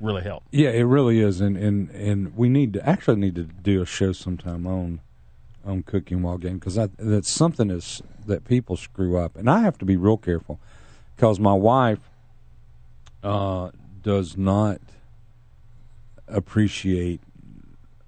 really 0.00 0.22
help. 0.22 0.44
Yeah, 0.50 0.70
it 0.70 0.82
really 0.82 1.20
is, 1.20 1.40
and, 1.40 1.56
and, 1.56 1.90
and 1.90 2.36
we 2.36 2.48
need 2.48 2.72
to 2.74 2.88
actually 2.88 3.16
need 3.16 3.34
to 3.36 3.44
do 3.44 3.82
a 3.82 3.86
show 3.86 4.12
sometime 4.12 4.66
on 4.66 5.00
on 5.64 5.82
cooking 5.82 6.22
wild 6.22 6.40
game 6.40 6.58
because 6.58 6.78
that's 6.98 7.30
something 7.30 7.70
is 7.70 8.00
that 8.26 8.44
people 8.44 8.76
screw 8.76 9.18
up, 9.18 9.36
and 9.36 9.50
I 9.50 9.60
have 9.60 9.76
to 9.78 9.84
be 9.84 9.96
real 9.96 10.16
careful 10.16 10.58
because 11.14 11.38
my 11.38 11.52
wife 11.52 12.10
uh, 13.22 13.70
does 14.02 14.36
not 14.36 14.80
appreciate 16.26 17.20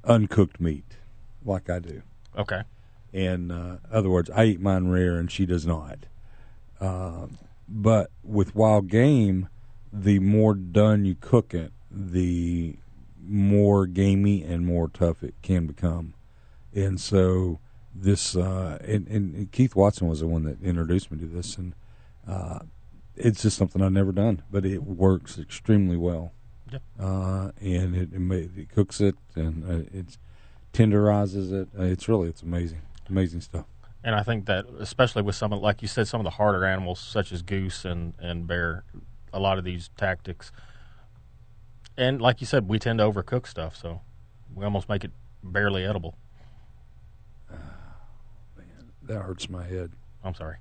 uncooked 0.05 0.61
meat 0.61 0.97
like 1.45 1.69
I 1.69 1.79
do. 1.79 2.03
Okay. 2.37 2.63
In 3.13 3.51
uh, 3.51 3.79
other 3.91 4.09
words, 4.09 4.31
I 4.31 4.45
eat 4.45 4.61
mine 4.61 4.89
rare, 4.89 5.17
and 5.17 5.31
she 5.31 5.45
does 5.45 5.67
not. 5.67 5.99
Uh, 6.81 7.27
but 7.69 8.11
with 8.23 8.55
wild 8.55 8.89
game, 8.89 9.49
the 9.93 10.19
more 10.21 10.55
done 10.55 11.05
you 11.05 11.17
cook 11.21 11.53
it, 11.53 11.73
the 11.91 12.77
more 13.23 13.87
gamey 13.87 14.43
and 14.43 14.67
more 14.67 14.89
tough 14.89 15.23
it 15.23 15.35
can 15.43 15.67
become. 15.67 16.15
And 16.75 17.01
so 17.01 17.59
this, 17.95 18.37
uh, 18.37 18.79
and, 18.85 19.09
and 19.09 19.53
Keith 19.53 19.75
Watson 19.75 20.09
was 20.09 20.21
the 20.21 20.27
one 20.27 20.45
that 20.45 20.63
introduced 20.63 21.11
me 21.11 21.19
to 21.19 21.27
this, 21.27 21.57
and 21.57 21.75
uh, 22.27 22.61
it's 23.17 23.43
just 23.43 23.57
something 23.57 23.83
I've 23.83 23.93
never 23.93 24.13
done, 24.13 24.43
but 24.51 24.65
it 24.65 24.83
works 24.83 25.39
extremely 25.39 25.97
well. 25.97 26.33
Yep. 26.73 26.83
Uh, 26.99 27.51
and 27.61 27.97
it, 27.97 28.13
it, 28.13 28.21
may, 28.21 28.49
it 28.57 28.71
cooks 28.73 29.01
it 29.01 29.17
and 29.35 29.65
uh, 29.69 29.99
it 29.99 30.17
tenderizes 30.73 31.53
it. 31.53 31.69
Uh, 31.77 31.83
it's 31.83 32.09
really 32.09 32.29
it's 32.29 32.43
amazing, 32.43 32.83
amazing 33.09 33.41
stuff. 33.41 33.67
And 34.03 34.15
I 34.15 34.23
think 34.23 34.47
that 34.47 34.67
especially 34.79 35.23
with 35.23 35.35
some, 35.35 35.53
of, 35.53 35.61
like 35.61 35.83
you 35.83 35.89
said, 35.89 36.09
some 36.09 36.21
of 36.21 36.25
the 36.25 36.31
harder 36.31 36.65
animals 36.65 37.01
such 37.01 37.33
as 37.33 37.43
goose 37.43 37.85
and 37.85 38.15
and 38.19 38.47
bear, 38.47 38.85
a 39.33 39.41
lot 39.41 39.59
of 39.59 39.65
these 39.65 39.91
tactics. 39.97 40.53
And 41.97 42.21
like 42.21 42.41
you 42.41 42.47
said, 42.47 42.69
we 42.69 42.79
tend 42.79 42.99
to 42.99 43.05
overcook 43.05 43.47
stuff, 43.47 43.77
so 43.77 44.01
we 44.55 44.65
almost 44.65 44.89
make 44.89 45.05
it 45.05 45.11
barely 45.43 45.85
edible. 45.85 46.17
Man, 48.57 48.93
that 49.03 49.21
hurts 49.23 49.49
my 49.49 49.65
head. 49.65 49.93
I'm 50.25 50.35
sorry. 50.35 50.57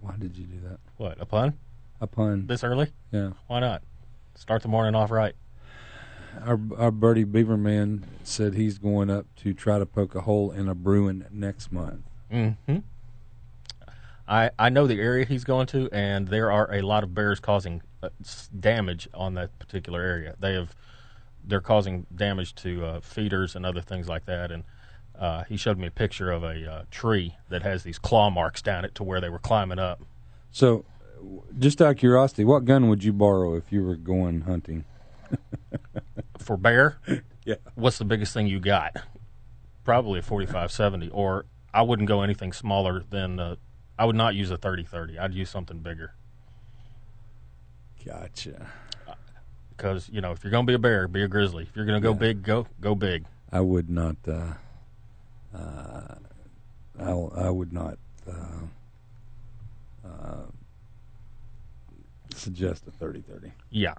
Why 0.00 0.14
did 0.18 0.36
you 0.36 0.46
do 0.46 0.60
that? 0.68 0.78
What 0.96 1.20
a 1.20 1.26
pun! 1.26 1.58
A 2.00 2.06
pun. 2.06 2.46
This 2.46 2.62
early? 2.62 2.92
Yeah. 3.10 3.30
Why 3.46 3.60
not? 3.60 3.82
Start 4.34 4.62
the 4.62 4.68
morning 4.68 4.94
off 4.94 5.10
right. 5.10 5.34
Our 6.44 6.60
our 6.76 6.90
buddy 6.90 7.24
Beaverman 7.24 8.02
said 8.22 8.54
he's 8.54 8.76
going 8.78 9.08
up 9.08 9.26
to 9.36 9.54
try 9.54 9.78
to 9.78 9.86
poke 9.86 10.14
a 10.14 10.20
hole 10.20 10.50
in 10.50 10.68
a 10.68 10.74
Bruin 10.74 11.26
next 11.30 11.72
month. 11.72 12.02
hmm 12.30 12.50
I 14.28 14.50
I 14.58 14.68
know 14.68 14.86
the 14.86 15.00
area 15.00 15.24
he's 15.24 15.44
going 15.44 15.66
to, 15.68 15.88
and 15.92 16.28
there 16.28 16.50
are 16.52 16.72
a 16.74 16.82
lot 16.82 17.02
of 17.04 17.14
bears 17.14 17.40
causing 17.40 17.80
damage 18.58 19.08
on 19.14 19.34
that 19.34 19.58
particular 19.58 20.00
area. 20.02 20.34
They 20.38 20.54
have 20.54 20.74
they're 21.44 21.60
causing 21.60 22.06
damage 22.14 22.54
to 22.56 22.84
uh, 22.84 23.00
feeders 23.00 23.54
and 23.54 23.64
other 23.64 23.80
things 23.80 24.08
like 24.08 24.26
that. 24.26 24.50
And 24.50 24.64
uh, 25.18 25.44
he 25.44 25.56
showed 25.56 25.78
me 25.78 25.86
a 25.86 25.90
picture 25.92 26.30
of 26.30 26.42
a 26.42 26.70
uh, 26.70 26.82
tree 26.90 27.36
that 27.48 27.62
has 27.62 27.84
these 27.84 27.98
claw 27.98 28.30
marks 28.30 28.60
down 28.62 28.84
it 28.84 28.94
to 28.96 29.04
where 29.04 29.20
they 29.20 29.28
were 29.28 29.38
climbing 29.38 29.78
up. 29.78 30.02
So, 30.50 30.84
just 31.58 31.80
out 31.80 31.90
of 31.92 31.96
curiosity, 31.98 32.44
what 32.44 32.64
gun 32.64 32.88
would 32.88 33.04
you 33.04 33.12
borrow 33.12 33.54
if 33.54 33.70
you 33.72 33.84
were 33.84 33.96
going 33.96 34.42
hunting? 34.42 34.84
For 36.38 36.56
bear, 36.56 36.98
Yeah. 37.44 37.56
what's 37.74 37.98
the 37.98 38.04
biggest 38.04 38.34
thing 38.34 38.46
you 38.46 38.60
got? 38.60 38.96
Probably 39.84 40.18
a 40.18 40.22
4570, 40.22 41.10
or 41.10 41.46
I 41.72 41.82
wouldn't 41.82 42.08
go 42.08 42.22
anything 42.22 42.52
smaller 42.52 43.04
than. 43.08 43.38
Uh, 43.38 43.56
I 43.98 44.04
would 44.04 44.16
not 44.16 44.34
use 44.34 44.50
a 44.50 44.56
3030. 44.56 45.18
I'd 45.18 45.32
use 45.32 45.48
something 45.48 45.78
bigger 45.78 46.12
Gotcha. 48.06 48.68
because 49.76 50.08
you 50.10 50.20
know 50.20 50.30
if 50.32 50.42
you're 50.44 50.50
going 50.52 50.64
to 50.64 50.70
be 50.70 50.74
a 50.74 50.78
bear, 50.78 51.08
be 51.08 51.22
a 51.22 51.28
grizzly. 51.28 51.64
If 51.64 51.74
you're 51.76 51.84
going 51.86 52.00
to 52.00 52.06
go 52.06 52.12
Yeah. 52.12 52.18
big, 52.18 52.42
go 52.44 52.66
go 52.80 52.94
big. 52.94 53.24
I 53.52 53.60
would 53.60 53.90
not. 53.90 54.16
Uh, 54.26 54.54
uh, 55.54 56.14
I, 57.00 57.10
I 57.10 57.50
would 57.50 57.72
not 57.72 57.98
uh, 58.30 60.06
uh, 60.08 60.42
suggest 62.34 62.86
a 62.86 62.90
thirty 62.90 63.20
thirty. 63.22 63.52
Yeah, 63.70 63.94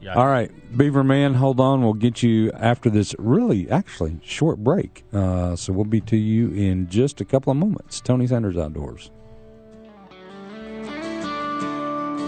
yeah. 0.00 0.14
All 0.14 0.26
right, 0.26 0.50
Beaver 0.76 1.04
Man, 1.04 1.34
hold 1.34 1.60
on. 1.60 1.82
We'll 1.82 1.92
get 1.94 2.22
you 2.22 2.50
after 2.52 2.88
this 2.90 3.14
really, 3.18 3.70
actually, 3.70 4.18
short 4.24 4.58
break. 4.58 5.04
Uh, 5.12 5.56
so 5.56 5.72
we'll 5.72 5.84
be 5.84 6.00
to 6.02 6.16
you 6.16 6.50
in 6.52 6.88
just 6.88 7.20
a 7.20 7.24
couple 7.24 7.50
of 7.50 7.56
moments. 7.58 8.00
Tony 8.00 8.26
Sanders 8.26 8.56
Outdoors. 8.56 9.10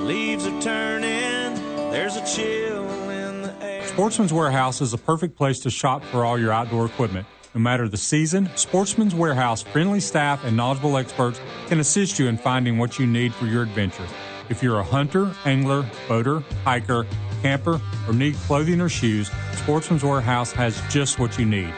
Leaves 0.02 0.44
are 0.46 0.60
turning, 0.60 1.54
there's 1.92 2.16
a 2.16 2.26
chill 2.26 3.08
in 3.08 3.42
the 3.42 3.54
air. 3.62 3.86
Sportsman's 3.86 4.32
Warehouse 4.32 4.80
is 4.80 4.92
a 4.92 4.98
perfect 4.98 5.36
place 5.36 5.60
to 5.60 5.70
shop 5.70 6.02
for 6.06 6.24
all 6.24 6.36
your 6.36 6.50
outdoor 6.50 6.86
equipment. 6.86 7.24
No 7.54 7.60
matter 7.60 7.88
the 7.88 7.96
season, 7.96 8.50
Sportsman's 8.56 9.14
Warehouse 9.14 9.62
friendly 9.62 10.00
staff 10.00 10.44
and 10.44 10.56
knowledgeable 10.56 10.96
experts 10.96 11.40
can 11.68 11.78
assist 11.78 12.18
you 12.18 12.26
in 12.26 12.36
finding 12.36 12.78
what 12.78 12.98
you 12.98 13.06
need 13.06 13.32
for 13.32 13.46
your 13.46 13.62
adventure. 13.62 14.06
If 14.48 14.60
you're 14.60 14.80
a 14.80 14.84
hunter, 14.84 15.32
angler, 15.44 15.88
boater, 16.08 16.40
hiker, 16.64 17.06
camper, 17.40 17.80
or 18.08 18.12
need 18.12 18.34
clothing 18.34 18.80
or 18.80 18.88
shoes, 18.88 19.30
Sportsman's 19.54 20.02
Warehouse 20.02 20.50
has 20.50 20.82
just 20.90 21.20
what 21.20 21.38
you 21.38 21.46
need. 21.46 21.72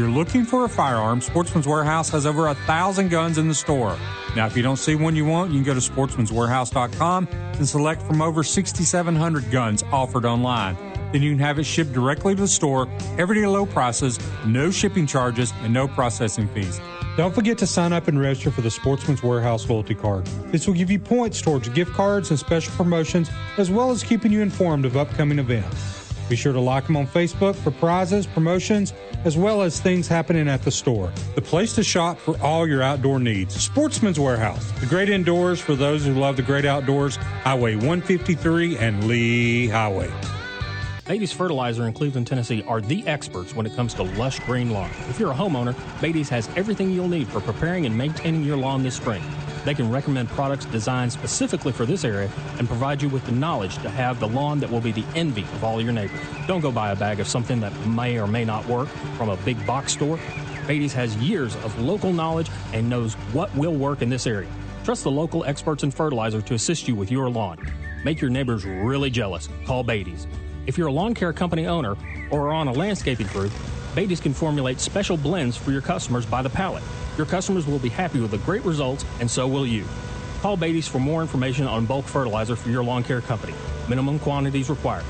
You're 0.00 0.08
looking 0.08 0.46
for 0.46 0.64
a 0.64 0.68
firearm, 0.70 1.20
Sportsman's 1.20 1.68
Warehouse 1.68 2.08
has 2.08 2.24
over 2.24 2.46
a 2.46 2.54
thousand 2.54 3.10
guns 3.10 3.36
in 3.36 3.48
the 3.48 3.54
store. 3.54 3.98
Now, 4.34 4.46
if 4.46 4.56
you 4.56 4.62
don't 4.62 4.78
see 4.78 4.94
one 4.94 5.14
you 5.14 5.26
want, 5.26 5.50
you 5.50 5.58
can 5.58 5.64
go 5.66 5.74
to 5.74 5.80
sportsmanswarehouse.com 5.80 7.28
and 7.30 7.68
select 7.68 8.00
from 8.00 8.22
over 8.22 8.42
6,700 8.42 9.50
guns 9.50 9.84
offered 9.92 10.24
online. 10.24 10.78
Then 11.12 11.20
you 11.20 11.32
can 11.32 11.38
have 11.40 11.58
it 11.58 11.64
shipped 11.64 11.92
directly 11.92 12.34
to 12.34 12.40
the 12.40 12.48
store, 12.48 12.88
everyday 13.18 13.44
low 13.44 13.66
prices, 13.66 14.18
no 14.46 14.70
shipping 14.70 15.06
charges, 15.06 15.52
and 15.60 15.74
no 15.74 15.86
processing 15.86 16.48
fees. 16.48 16.80
Don't 17.18 17.34
forget 17.34 17.58
to 17.58 17.66
sign 17.66 17.92
up 17.92 18.08
and 18.08 18.18
register 18.18 18.50
for 18.50 18.62
the 18.62 18.70
Sportsman's 18.70 19.22
Warehouse 19.22 19.68
loyalty 19.68 19.94
card. 19.94 20.24
This 20.46 20.66
will 20.66 20.72
give 20.72 20.90
you 20.90 20.98
points 20.98 21.42
towards 21.42 21.68
gift 21.68 21.92
cards 21.92 22.30
and 22.30 22.38
special 22.38 22.72
promotions, 22.72 23.28
as 23.58 23.70
well 23.70 23.90
as 23.90 24.02
keeping 24.02 24.32
you 24.32 24.40
informed 24.40 24.86
of 24.86 24.96
upcoming 24.96 25.38
events. 25.38 25.99
Be 26.30 26.36
sure 26.36 26.52
to 26.52 26.60
like 26.60 26.86
them 26.86 26.96
on 26.96 27.08
Facebook 27.08 27.56
for 27.56 27.72
prizes, 27.72 28.24
promotions, 28.24 28.94
as 29.24 29.36
well 29.36 29.62
as 29.62 29.80
things 29.80 30.06
happening 30.06 30.48
at 30.48 30.62
the 30.62 30.70
store. 30.70 31.12
The 31.34 31.42
place 31.42 31.74
to 31.74 31.82
shop 31.82 32.18
for 32.18 32.40
all 32.40 32.68
your 32.68 32.82
outdoor 32.84 33.18
needs. 33.18 33.60
Sportsman's 33.60 34.20
Warehouse, 34.20 34.70
the 34.78 34.86
great 34.86 35.10
indoors 35.10 35.60
for 35.60 35.74
those 35.74 36.06
who 36.06 36.14
love 36.14 36.36
the 36.36 36.42
great 36.42 36.64
outdoors. 36.64 37.16
Highway 37.16 37.74
153 37.74 38.78
and 38.78 39.08
Lee 39.08 39.66
Highway. 39.66 40.08
Beatty's 41.08 41.32
Fertilizer 41.32 41.88
in 41.88 41.92
Cleveland, 41.92 42.28
Tennessee 42.28 42.62
are 42.68 42.80
the 42.80 43.04
experts 43.08 43.52
when 43.52 43.66
it 43.66 43.74
comes 43.74 43.92
to 43.94 44.04
lush 44.04 44.38
green 44.46 44.70
lawn. 44.70 44.90
If 45.08 45.18
you're 45.18 45.32
a 45.32 45.34
homeowner, 45.34 45.74
Beatty's 46.00 46.28
has 46.28 46.48
everything 46.54 46.92
you'll 46.92 47.08
need 47.08 47.26
for 47.26 47.40
preparing 47.40 47.86
and 47.86 47.98
maintaining 47.98 48.44
your 48.44 48.56
lawn 48.56 48.84
this 48.84 48.94
spring. 48.94 49.24
They 49.64 49.74
can 49.74 49.90
recommend 49.90 50.28
products 50.30 50.64
designed 50.64 51.12
specifically 51.12 51.72
for 51.72 51.84
this 51.84 52.04
area 52.04 52.30
and 52.58 52.66
provide 52.66 53.02
you 53.02 53.08
with 53.08 53.24
the 53.26 53.32
knowledge 53.32 53.76
to 53.78 53.90
have 53.90 54.18
the 54.18 54.28
lawn 54.28 54.58
that 54.60 54.70
will 54.70 54.80
be 54.80 54.92
the 54.92 55.04
envy 55.14 55.42
of 55.42 55.64
all 55.64 55.80
your 55.80 55.92
neighbors. 55.92 56.18
Don't 56.46 56.60
go 56.60 56.72
buy 56.72 56.92
a 56.92 56.96
bag 56.96 57.20
of 57.20 57.28
something 57.28 57.60
that 57.60 57.74
may 57.86 58.18
or 58.18 58.26
may 58.26 58.44
not 58.44 58.66
work 58.66 58.88
from 59.16 59.28
a 59.28 59.36
big 59.38 59.64
box 59.66 59.92
store. 59.92 60.18
Beatty's 60.66 60.92
has 60.94 61.16
years 61.16 61.56
of 61.56 61.78
local 61.78 62.12
knowledge 62.12 62.50
and 62.72 62.88
knows 62.88 63.14
what 63.32 63.54
will 63.54 63.74
work 63.74 64.02
in 64.02 64.08
this 64.08 64.26
area. 64.26 64.48
Trust 64.84 65.04
the 65.04 65.10
local 65.10 65.44
experts 65.44 65.82
in 65.82 65.90
fertilizer 65.90 66.40
to 66.40 66.54
assist 66.54 66.88
you 66.88 66.94
with 66.94 67.10
your 67.10 67.28
lawn. 67.28 67.58
Make 68.04 68.20
your 68.20 68.30
neighbors 68.30 68.64
really 68.64 69.10
jealous. 69.10 69.48
Call 69.66 69.84
Beatty's. 69.84 70.26
If 70.66 70.78
you're 70.78 70.88
a 70.88 70.92
lawn 70.92 71.14
care 71.14 71.32
company 71.32 71.66
owner 71.66 71.96
or 72.30 72.48
are 72.48 72.52
on 72.52 72.68
a 72.68 72.72
landscaping 72.72 73.26
crew, 73.26 73.50
Beatty's 73.94 74.20
can 74.20 74.32
formulate 74.32 74.80
special 74.80 75.16
blends 75.16 75.56
for 75.56 75.72
your 75.72 75.80
customers 75.80 76.24
by 76.24 76.42
the 76.42 76.50
pallet. 76.50 76.82
Your 77.16 77.26
customers 77.26 77.66
will 77.66 77.78
be 77.78 77.88
happy 77.88 78.20
with 78.20 78.30
the 78.30 78.38
great 78.38 78.64
results, 78.64 79.04
and 79.18 79.30
so 79.30 79.48
will 79.48 79.66
you. 79.66 79.84
Call 80.40 80.56
Beatty's 80.56 80.86
for 80.88 81.00
more 81.00 81.22
information 81.22 81.66
on 81.66 81.86
bulk 81.86 82.06
fertilizer 82.06 82.56
for 82.56 82.70
your 82.70 82.84
lawn 82.84 83.02
care 83.02 83.20
company. 83.20 83.52
Minimum 83.88 84.20
quantities 84.20 84.70
required. 84.70 85.04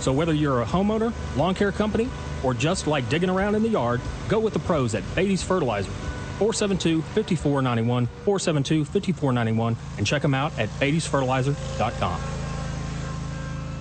So 0.00 0.12
whether 0.12 0.32
you're 0.32 0.62
a 0.62 0.66
homeowner, 0.66 1.12
lawn 1.36 1.54
care 1.54 1.72
company, 1.72 2.08
or 2.42 2.54
just 2.54 2.86
like 2.86 3.08
digging 3.08 3.30
around 3.30 3.54
in 3.54 3.62
the 3.62 3.70
yard, 3.70 4.00
go 4.28 4.38
with 4.38 4.52
the 4.52 4.60
pros 4.60 4.94
at 4.94 5.02
Beatty's 5.16 5.42
Fertilizer. 5.42 5.90
472-5491, 6.38 8.06
472-5491, 8.24 9.76
and 9.96 10.06
check 10.06 10.22
them 10.22 10.34
out 10.34 10.56
at 10.58 10.68
beattysfertilizer.com. 10.78 12.37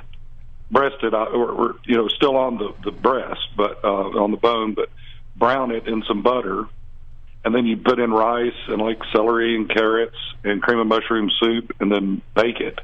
breasted 0.71 1.15
out, 1.15 1.29
or, 1.29 1.51
or 1.51 1.75
you 1.85 1.97
know 1.97 2.09
still 2.09 2.37
on 2.37 2.59
the 2.59 2.75
the 2.85 2.93
breast, 2.93 3.47
but 3.57 3.85
uh, 3.85 4.23
on 4.23 4.31
the 4.31 4.37
bone, 4.37 4.75
but 4.75 4.89
brown 5.37 5.71
it 5.71 5.87
in 5.87 6.03
some 6.07 6.23
butter, 6.23 6.65
and 7.45 7.55
then 7.55 7.67
you 7.67 7.77
put 7.77 7.99
in 7.99 8.11
rice 8.11 8.55
and 8.69 8.81
like 8.81 8.99
celery 9.13 9.55
and 9.55 9.69
carrots 9.69 10.17
and 10.45 10.63
cream 10.63 10.79
of 10.79 10.87
mushroom 10.87 11.31
soup, 11.41 11.73
and 11.81 11.91
then 11.91 12.23
bake 12.35 12.61
it, 12.61 12.79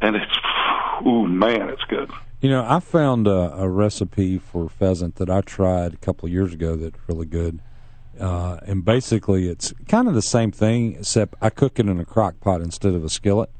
and 0.00 0.16
it's 0.16 0.36
ooh 1.06 1.26
man, 1.26 1.68
it's 1.68 1.84
good. 1.84 2.10
You 2.40 2.50
know, 2.50 2.66
I 2.68 2.80
found 2.80 3.26
a, 3.26 3.54
a 3.56 3.68
recipe 3.68 4.38
for 4.38 4.68
pheasant 4.68 5.16
that 5.16 5.30
I 5.30 5.40
tried 5.40 5.94
a 5.94 5.96
couple 5.96 6.26
of 6.26 6.32
years 6.32 6.52
ago 6.52 6.76
that's 6.76 6.98
really 7.08 7.26
good. 7.26 7.60
Uh, 8.20 8.58
and 8.62 8.84
basically, 8.84 9.48
it's 9.48 9.74
kind 9.88 10.08
of 10.08 10.14
the 10.14 10.22
same 10.22 10.50
thing, 10.50 10.96
except 10.96 11.34
I 11.40 11.50
cook 11.50 11.78
it 11.78 11.86
in 11.86 11.98
a 11.98 12.04
crock 12.04 12.40
pot 12.40 12.60
instead 12.60 12.94
of 12.94 13.04
a 13.04 13.08
skillet. 13.08 13.50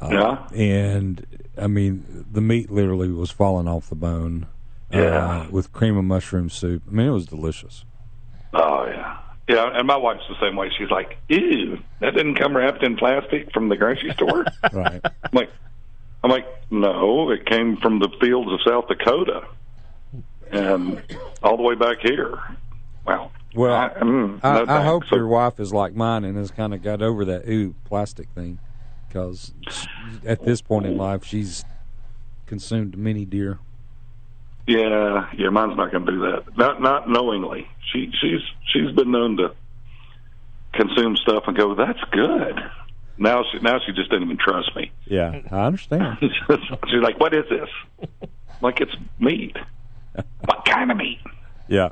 Uh, 0.00 0.08
Yeah. 0.10 0.48
And, 0.56 1.26
I 1.56 1.66
mean, 1.66 2.24
the 2.30 2.40
meat 2.40 2.70
literally 2.70 3.10
was 3.10 3.30
falling 3.30 3.68
off 3.68 3.88
the 3.88 3.94
bone. 3.94 4.46
Yeah. 4.90 5.00
Uh, 5.00 5.46
with 5.50 5.72
cream 5.72 5.96
of 5.96 6.04
mushroom 6.04 6.48
soup. 6.50 6.82
I 6.88 6.92
mean, 6.92 7.06
it 7.08 7.10
was 7.12 7.26
delicious. 7.26 7.84
Oh 8.52 8.86
yeah, 8.86 9.18
yeah. 9.48 9.70
And 9.76 9.88
my 9.88 9.96
wife's 9.96 10.22
the 10.28 10.36
same 10.40 10.54
way. 10.54 10.70
She's 10.78 10.90
like, 10.90 11.16
"Ew, 11.28 11.78
that 11.98 12.14
didn't 12.14 12.36
come 12.36 12.56
wrapped 12.56 12.84
in 12.84 12.96
plastic 12.96 13.50
from 13.52 13.68
the 13.68 13.76
grocery 13.76 14.12
store." 14.12 14.44
Right. 14.72 15.00
I'm 15.04 15.30
like, 15.32 15.50
I'm 16.22 16.30
like, 16.30 16.46
no, 16.70 17.30
it 17.30 17.44
came 17.46 17.76
from 17.78 17.98
the 17.98 18.08
fields 18.20 18.52
of 18.52 18.60
South 18.64 18.86
Dakota, 18.86 19.42
and 20.52 21.02
all 21.42 21.56
the 21.56 21.62
way 21.64 21.74
back 21.74 21.98
here. 22.02 22.38
Wow. 23.06 23.32
Well, 23.56 23.74
I, 23.74 23.88
mm, 24.00 24.42
no 24.42 24.64
I 24.72 24.82
hope 24.82 25.04
So- 25.10 25.16
your 25.16 25.26
wife 25.26 25.58
is 25.58 25.72
like 25.72 25.94
mine 25.96 26.22
and 26.24 26.36
has 26.36 26.52
kind 26.52 26.72
of 26.72 26.82
got 26.82 27.02
over 27.02 27.24
that 27.24 27.48
ooh 27.48 27.74
plastic 27.84 28.28
thing, 28.30 28.60
because 29.14 29.52
at 30.26 30.44
this 30.44 30.60
point 30.60 30.86
in 30.86 30.96
life 30.96 31.24
she's 31.24 31.64
consumed 32.46 32.98
many 32.98 33.24
deer. 33.24 33.60
Yeah, 34.66 35.30
yeah. 35.36 35.50
Mine's 35.50 35.76
not 35.76 35.92
going 35.92 36.04
to 36.06 36.12
do 36.12 36.20
that. 36.20 36.56
Not 36.56 36.82
not 36.82 37.08
knowingly. 37.08 37.68
She 37.92 38.10
she's 38.20 38.40
she's 38.72 38.90
been 38.92 39.12
known 39.12 39.36
to 39.36 39.54
consume 40.72 41.16
stuff 41.16 41.44
and 41.46 41.56
go, 41.56 41.74
"That's 41.74 42.00
good." 42.10 42.58
Now 43.16 43.44
she 43.52 43.58
now 43.60 43.78
she 43.86 43.92
just 43.92 44.10
didn't 44.10 44.24
even 44.24 44.38
trust 44.38 44.74
me. 44.74 44.90
Yeah, 45.04 45.42
I 45.50 45.66
understand. 45.66 46.18
She's 46.20 47.02
like, 47.02 47.20
"What 47.20 47.32
is 47.32 47.44
this?" 47.48 48.08
like 48.60 48.80
it's 48.80 48.96
meat. 49.20 49.56
what 50.46 50.64
kind 50.64 50.90
of 50.90 50.96
meat? 50.96 51.20
yeah, 51.68 51.90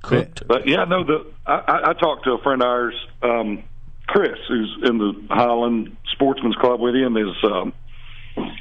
Cooked. 0.00 0.44
But 0.46 0.66
yeah, 0.66 0.84
no. 0.84 1.04
The 1.04 1.26
I, 1.44 1.52
I, 1.56 1.90
I 1.90 1.92
talked 1.92 2.24
to 2.24 2.32
a 2.32 2.42
friend 2.42 2.62
of 2.62 2.68
ours, 2.68 2.94
um, 3.22 3.64
Chris, 4.08 4.38
who's 4.48 4.78
in 4.84 4.98
the 4.98 5.12
Highland 5.28 5.96
Sportsman's 6.12 6.56
Club 6.56 6.80
with 6.80 6.94
him, 6.94 7.16
is 7.16 7.36
um, 7.44 7.72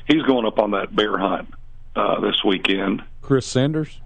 he's 0.07 0.21
going 0.23 0.45
up 0.45 0.59
on 0.59 0.71
that 0.71 0.93
bear 0.95 1.17
hunt 1.17 1.53
uh, 1.95 2.19
this 2.19 2.43
weekend. 2.45 3.01
Chris 3.21 3.47
Sanders. 3.47 4.01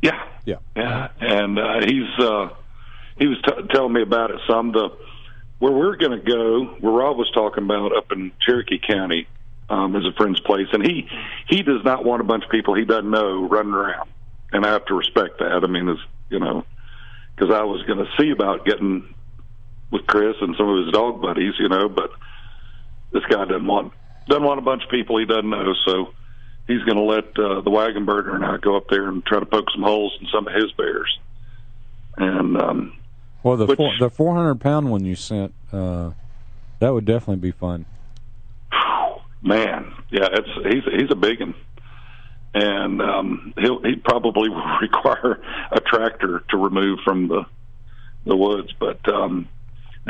Yeah, 0.00 0.22
Yeah, 0.46 0.58
yeah, 0.76 1.08
and 1.20 1.58
uh, 1.58 1.80
he's 1.84 2.24
uh, 2.24 2.48
he 3.18 3.26
was 3.26 3.38
t- 3.44 3.68
telling 3.74 3.92
me 3.92 4.02
about 4.02 4.30
it 4.30 4.40
some. 4.48 4.72
The 4.72 4.90
where 5.58 5.72
we're 5.72 5.96
going 5.96 6.18
to 6.18 6.24
go, 6.24 6.64
where 6.80 6.92
Rob 6.92 7.18
was 7.18 7.30
talking 7.32 7.64
about 7.64 7.94
up 7.94 8.12
in 8.12 8.32
Cherokee 8.40 8.78
County, 8.78 9.26
um, 9.68 9.94
is 9.96 10.06
a 10.06 10.12
friend's 10.12 10.40
place, 10.40 10.68
and 10.72 10.86
he 10.86 11.08
he 11.48 11.62
does 11.62 11.84
not 11.84 12.04
want 12.04 12.20
a 12.20 12.24
bunch 12.24 12.44
of 12.44 12.50
people 12.50 12.74
he 12.74 12.84
doesn't 12.84 13.10
know 13.10 13.46
running 13.48 13.74
around, 13.74 14.08
and 14.52 14.64
I 14.64 14.70
have 14.72 14.86
to 14.86 14.94
respect 14.94 15.40
that. 15.40 15.64
I 15.64 15.66
mean, 15.66 15.88
it's 15.88 16.00
you 16.28 16.38
know, 16.38 16.64
because 17.34 17.52
I 17.52 17.64
was 17.64 17.82
going 17.82 17.98
to 17.98 18.08
see 18.18 18.30
about 18.30 18.64
getting 18.64 19.14
with 19.90 20.06
Chris 20.06 20.36
and 20.40 20.54
some 20.56 20.68
of 20.68 20.84
his 20.84 20.92
dog 20.92 21.20
buddies, 21.20 21.54
you 21.58 21.68
know, 21.68 21.88
but 21.88 22.10
this 23.12 23.24
guy 23.28 23.44
doesn't 23.44 23.66
want 23.66 23.92
doesn't 24.28 24.44
want 24.44 24.58
a 24.58 24.62
bunch 24.62 24.84
of 24.84 24.90
people 24.90 25.18
he 25.18 25.26
doesn't 25.26 25.50
know, 25.50 25.72
so 25.86 26.12
he's 26.68 26.82
going 26.84 26.96
to 26.96 27.02
let 27.02 27.24
uh, 27.38 27.60
the 27.62 27.70
wagon 27.70 28.04
burger 28.04 28.34
and 28.34 28.44
I 28.44 28.58
go 28.58 28.76
up 28.76 28.88
there 28.88 29.08
and 29.08 29.24
try 29.24 29.40
to 29.40 29.46
poke 29.46 29.70
some 29.74 29.82
holes 29.82 30.16
in 30.20 30.28
some 30.32 30.46
of 30.46 30.54
his 30.54 30.70
bears. 30.72 31.18
And 32.16 32.56
um, 32.60 32.96
Well, 33.42 33.56
the 33.56 33.66
Which- 33.66 33.76
four, 33.76 33.92
the 33.98 34.10
four 34.10 34.34
hundred 34.34 34.60
pound 34.60 34.90
one 34.90 35.04
you 35.04 35.16
sent, 35.16 35.52
uh, 35.72 36.10
that 36.78 36.90
would 36.94 37.04
definitely 37.04 37.36
be 37.36 37.50
fun. 37.50 37.86
man, 39.42 39.92
yeah, 40.10 40.28
it's 40.32 40.48
he's 40.68 40.84
he's 41.00 41.10
a 41.10 41.14
big 41.16 41.40
one, 41.40 41.54
and 42.54 43.00
um, 43.02 43.54
he'll 43.58 43.82
he 43.82 43.96
probably 43.96 44.48
will 44.50 44.78
require 44.80 45.40
a 45.72 45.80
tractor 45.80 46.44
to 46.50 46.56
remove 46.56 47.00
from 47.04 47.28
the 47.28 47.44
the 48.26 48.36
woods. 48.36 48.72
But 48.78 49.06
um, 49.12 49.48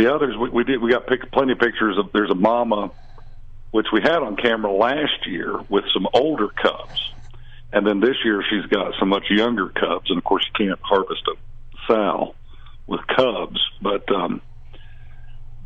the 0.00 0.12
others, 0.14 0.34
we, 0.36 0.48
we 0.48 0.64
did 0.64 0.80
we 0.80 0.90
got 0.90 1.06
pic- 1.06 1.30
plenty 1.30 1.52
of 1.52 1.58
pictures 1.58 1.98
of. 1.98 2.10
There's 2.12 2.30
a 2.30 2.34
mama, 2.34 2.90
which 3.70 3.86
we 3.92 4.00
had 4.00 4.22
on 4.22 4.36
camera 4.36 4.72
last 4.72 5.26
year 5.26 5.60
with 5.68 5.84
some 5.92 6.06
older 6.14 6.48
cubs, 6.48 7.12
and 7.72 7.86
then 7.86 8.00
this 8.00 8.16
year 8.24 8.42
she's 8.48 8.66
got 8.66 8.94
some 8.98 9.10
much 9.10 9.24
younger 9.28 9.68
cubs, 9.68 10.08
and 10.08 10.18
of 10.18 10.24
course 10.24 10.44
you 10.46 10.66
can't 10.66 10.80
harvest 10.82 11.22
a 11.28 11.34
sow 11.86 12.34
with 12.86 13.00
cubs, 13.14 13.60
but 13.82 14.10
um, 14.12 14.40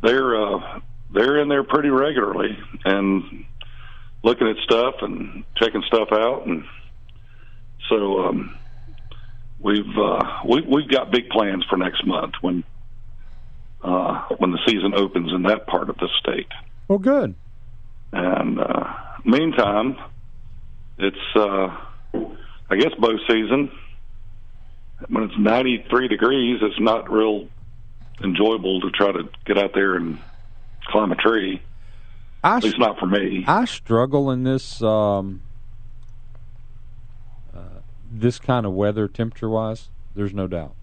they're 0.03 0.35
uh, 0.35 0.79
they're 1.13 1.41
in 1.41 1.47
there 1.47 1.63
pretty 1.63 1.89
regularly 1.89 2.57
and 2.83 3.45
looking 4.21 4.47
at 4.49 4.57
stuff 4.63 4.95
and 5.01 5.45
checking 5.55 5.83
stuff 5.87 6.09
out, 6.11 6.45
and 6.45 6.65
so 7.89 8.25
um, 8.25 8.57
we've 9.59 9.97
uh, 9.97 10.41
we, 10.45 10.61
we've 10.61 10.89
got 10.89 11.09
big 11.09 11.29
plans 11.29 11.63
for 11.69 11.77
next 11.77 12.05
month 12.05 12.33
when 12.41 12.65
uh, 13.85 14.25
when 14.39 14.51
the 14.51 14.59
season 14.67 14.93
opens 14.95 15.31
in 15.31 15.43
that 15.43 15.67
part 15.67 15.89
of 15.89 15.97
the 15.97 16.09
state. 16.19 16.51
Well, 16.87 16.97
good. 16.97 17.35
And 18.11 18.59
uh, 18.59 18.93
meantime, 19.23 19.97
it's 20.97 21.35
uh, 21.35 21.67
I 22.69 22.75
guess 22.77 22.93
bow 22.97 23.17
season. 23.27 23.71
When 25.09 25.23
it's 25.23 25.37
93 25.37 26.07
degrees, 26.07 26.59
it's 26.61 26.79
not 26.79 27.11
real 27.11 27.47
enjoyable 28.23 28.81
to 28.81 28.89
try 28.91 29.11
to 29.11 29.29
get 29.45 29.57
out 29.57 29.73
there 29.73 29.95
and 29.95 30.17
climb 30.85 31.11
a 31.11 31.15
tree. 31.15 31.61
I 32.43 32.57
At 32.57 32.63
least 32.63 32.79
not 32.79 32.97
for 32.97 33.07
me. 33.07 33.43
I 33.47 33.65
struggle 33.65 34.31
in 34.31 34.43
this 34.43 34.81
um, 34.81 35.41
uh, 37.53 37.81
this 38.11 38.39
kind 38.39 38.65
of 38.65 38.73
weather, 38.73 39.07
temperature 39.07 39.49
wise. 39.49 39.89
There's 40.15 40.33
no 40.33 40.47
doubt. 40.47 40.75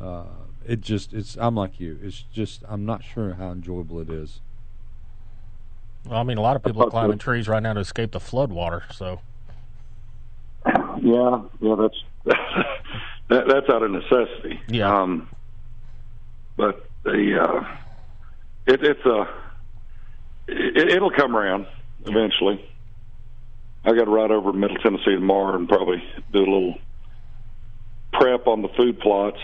Uh, 0.00 0.24
it 0.66 0.80
just 0.80 1.12
it's 1.12 1.36
I'm 1.36 1.54
like 1.54 1.80
you. 1.80 1.98
It's 2.02 2.24
just 2.32 2.62
I'm 2.68 2.84
not 2.84 3.02
sure 3.04 3.34
how 3.34 3.50
enjoyable 3.50 4.00
it 4.00 4.10
is. 4.10 4.40
Well, 6.06 6.18
I 6.18 6.22
mean, 6.24 6.38
a 6.38 6.40
lot 6.40 6.56
of 6.56 6.64
people 6.64 6.82
are 6.82 6.90
climbing 6.90 7.18
trees 7.18 7.48
right 7.48 7.62
now 7.62 7.74
to 7.74 7.80
escape 7.80 8.12
the 8.12 8.20
flood 8.20 8.50
water. 8.50 8.84
So 8.92 9.20
Yeah, 11.00 11.42
yeah, 11.60 11.74
that's 11.76 12.04
that, 12.24 13.48
that's 13.48 13.68
out 13.68 13.82
of 13.82 13.90
necessity. 13.90 14.60
Yeah. 14.68 14.94
Um, 14.94 15.28
but 16.56 16.88
the 17.04 17.40
uh, 17.40 17.76
it, 18.66 18.84
it's 18.84 19.04
a 19.06 19.28
it, 20.48 20.88
it'll 20.90 21.10
come 21.10 21.36
around 21.36 21.66
eventually. 22.04 22.68
I 23.84 23.94
got 23.94 24.04
to 24.04 24.10
ride 24.10 24.30
over 24.30 24.52
to 24.52 24.58
Middle 24.58 24.76
Tennessee 24.76 25.14
tomorrow 25.14 25.56
and 25.56 25.68
probably 25.68 26.02
do 26.32 26.38
a 26.38 26.40
little 26.40 26.78
prep 28.12 28.46
on 28.46 28.62
the 28.62 28.68
food 28.76 29.00
plots. 29.00 29.38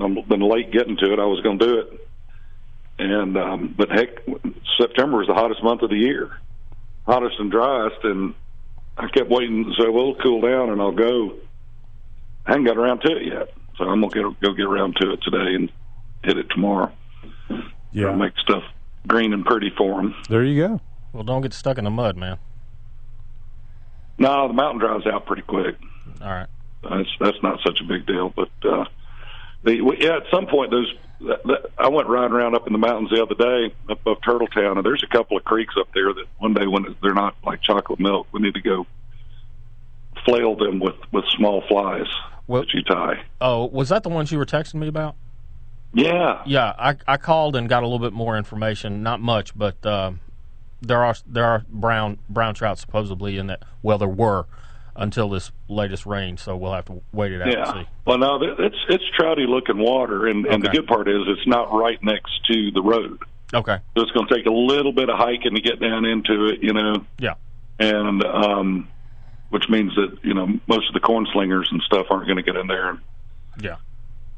I've 0.00 0.28
been 0.28 0.40
late 0.40 0.72
getting 0.72 0.96
to 0.96 1.12
it. 1.12 1.18
I 1.18 1.24
was 1.26 1.40
going 1.42 1.58
to 1.58 1.66
do 1.66 1.78
it, 1.78 2.08
and 2.98 3.36
um, 3.36 3.74
but 3.76 3.90
heck, 3.90 4.08
September 4.80 5.22
is 5.22 5.28
the 5.28 5.34
hottest 5.34 5.62
month 5.62 5.82
of 5.82 5.90
the 5.90 5.96
year, 5.96 6.36
hottest 7.06 7.38
and 7.38 7.50
driest, 7.50 8.02
and 8.04 8.34
I 8.96 9.08
kept 9.08 9.30
waiting 9.30 9.64
So 9.76 9.84
say, 9.84 9.88
"Well, 9.88 10.10
it'll 10.10 10.22
cool 10.22 10.40
down, 10.40 10.70
and 10.70 10.80
I'll 10.80 10.92
go." 10.92 11.34
I 12.46 12.50
haven't 12.50 12.66
got 12.66 12.76
around 12.76 13.00
to 13.02 13.16
it 13.16 13.26
yet, 13.26 13.54
so 13.78 13.84
I'm 13.84 14.00
gonna 14.00 14.12
get, 14.12 14.40
go 14.40 14.52
get 14.52 14.66
around 14.66 14.96
to 15.00 15.12
it 15.12 15.22
today 15.22 15.54
and 15.54 15.72
hit 16.22 16.36
it 16.36 16.48
tomorrow. 16.50 16.92
Yeah. 17.92 18.14
Make 18.14 18.36
stuff 18.38 18.62
green 19.06 19.32
and 19.32 19.44
pretty 19.44 19.70
for 19.78 19.96
them. 20.02 20.14
There 20.28 20.42
you 20.42 20.60
go. 20.60 20.80
well, 21.12 21.22
don't 21.22 21.42
get 21.42 21.54
stuck 21.54 21.78
in 21.78 21.84
the 21.84 21.90
mud, 21.90 22.16
man. 22.16 22.38
No, 24.18 24.46
the 24.48 24.54
mountain 24.54 24.80
dries 24.80 25.06
out 25.06 25.26
pretty 25.26 25.42
quick. 25.42 25.76
All 26.20 26.28
right. 26.30 26.48
That's 26.82 27.08
that's 27.18 27.42
not 27.42 27.60
such 27.64 27.78
a 27.80 27.84
big 27.84 28.06
deal. 28.06 28.30
But 28.34 28.50
uh, 28.62 28.84
the 29.64 29.80
we- 29.80 29.98
yeah, 30.00 30.16
at 30.16 30.24
some 30.30 30.46
point 30.46 30.70
those 30.70 30.92
that, 31.20 31.42
that, 31.44 31.70
I 31.78 31.88
went 31.88 32.08
riding 32.08 32.32
around 32.32 32.54
up 32.54 32.66
in 32.66 32.72
the 32.72 32.78
mountains 32.78 33.10
the 33.10 33.22
other 33.22 33.34
day 33.34 33.74
up 33.90 34.00
above 34.02 34.18
Turtletown, 34.20 34.76
and 34.76 34.84
there's 34.84 35.02
a 35.02 35.06
couple 35.06 35.36
of 35.36 35.44
creeks 35.44 35.74
up 35.78 35.88
there 35.94 36.12
that 36.12 36.24
one 36.38 36.54
day 36.54 36.66
when 36.66 36.94
they're 37.02 37.14
not 37.14 37.34
like 37.44 37.62
chocolate 37.62 38.00
milk, 38.00 38.26
we 38.32 38.40
need 38.40 38.54
to 38.54 38.60
go 38.62 38.86
flail 40.24 40.56
them 40.56 40.80
with 40.80 40.94
with 41.12 41.24
small 41.36 41.62
flies 41.68 42.06
Well- 42.46 42.62
that 42.62 42.72
you 42.74 42.82
tie. 42.82 43.22
Oh, 43.40 43.66
was 43.66 43.88
that 43.90 44.02
the 44.02 44.08
ones 44.08 44.30
you 44.32 44.38
were 44.38 44.46
texting 44.46 44.74
me 44.76 44.88
about? 44.88 45.16
Yeah, 45.96 46.42
Yeah, 46.44 46.74
I 46.76 46.96
I 47.06 47.16
called 47.18 47.54
and 47.54 47.68
got 47.68 47.84
a 47.84 47.86
little 47.86 48.00
bit 48.00 48.12
more 48.12 48.36
information. 48.36 49.04
Not 49.04 49.20
much, 49.20 49.56
but 49.56 49.84
uh, 49.86 50.12
there 50.82 51.04
are 51.04 51.14
there 51.24 51.44
are 51.44 51.64
brown 51.68 52.18
brown 52.28 52.54
trout 52.54 52.78
supposedly 52.78 53.38
in 53.38 53.46
that. 53.46 53.62
Well, 53.80 53.98
there 53.98 54.08
were 54.08 54.46
until 54.96 55.28
this 55.28 55.50
latest 55.68 56.06
rain, 56.06 56.36
so 56.36 56.56
we'll 56.56 56.72
have 56.72 56.84
to 56.86 57.00
wait 57.12 57.32
it 57.32 57.42
out 57.42 57.48
yeah. 57.52 57.70
and 57.72 57.84
see. 57.86 57.90
Well, 58.06 58.18
no, 58.18 58.38
it's 58.42 58.76
it's 58.88 59.04
trouty 59.18 59.46
looking 59.48 59.78
water, 59.78 60.26
and 60.26 60.46
and 60.46 60.62
the 60.62 60.68
good 60.68 60.86
part 60.86 61.08
is 61.08 61.22
it's 61.26 61.46
not 61.46 61.72
right 61.72 62.02
next 62.02 62.44
to 62.46 62.70
the 62.70 62.82
road. 62.82 63.18
Okay. 63.52 63.78
So 63.96 64.02
it's 64.02 64.10
going 64.12 64.26
to 64.26 64.34
take 64.34 64.46
a 64.46 64.52
little 64.52 64.92
bit 64.92 65.08
of 65.08 65.16
hiking 65.18 65.54
to 65.54 65.60
get 65.60 65.80
down 65.80 66.04
into 66.04 66.46
it, 66.46 66.60
you 66.62 66.72
know. 66.72 67.04
Yeah. 67.18 67.34
and 67.78 68.24
um, 68.24 68.88
which 69.50 69.68
means 69.68 69.94
that 69.96 70.18
you 70.22 70.34
know 70.34 70.46
most 70.66 70.88
of 70.88 70.94
the 70.94 71.00
corn 71.00 71.26
slingers 71.32 71.68
and 71.70 71.80
stuff 71.82 72.06
aren't 72.10 72.26
going 72.26 72.36
to 72.36 72.42
get 72.42 72.56
in 72.56 72.66
there 72.66 72.90
and 72.90 72.98
Yeah. 73.60 73.76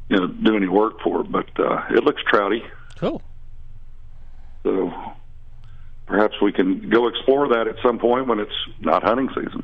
you 0.09 0.17
know 0.19 0.27
do 0.27 0.57
any 0.57 0.69
work 0.69 1.01
for 1.03 1.21
it. 1.21 1.31
But 1.33 1.49
uh, 1.59 1.85
it 1.91 2.03
looks 2.05 2.23
trouty, 2.31 2.63
Cool. 2.99 3.23
so 4.63 4.93
perhaps 6.07 6.35
we 6.43 6.53
can 6.53 6.89
go 6.91 7.09
explore 7.09 7.49
that 7.49 7.67
at 7.69 7.77
some 7.83 7.99
point 7.99 8.27
when 8.27 8.39
it's 8.41 8.53
not 8.81 9.03
hunting 9.03 9.29
season. 9.35 9.63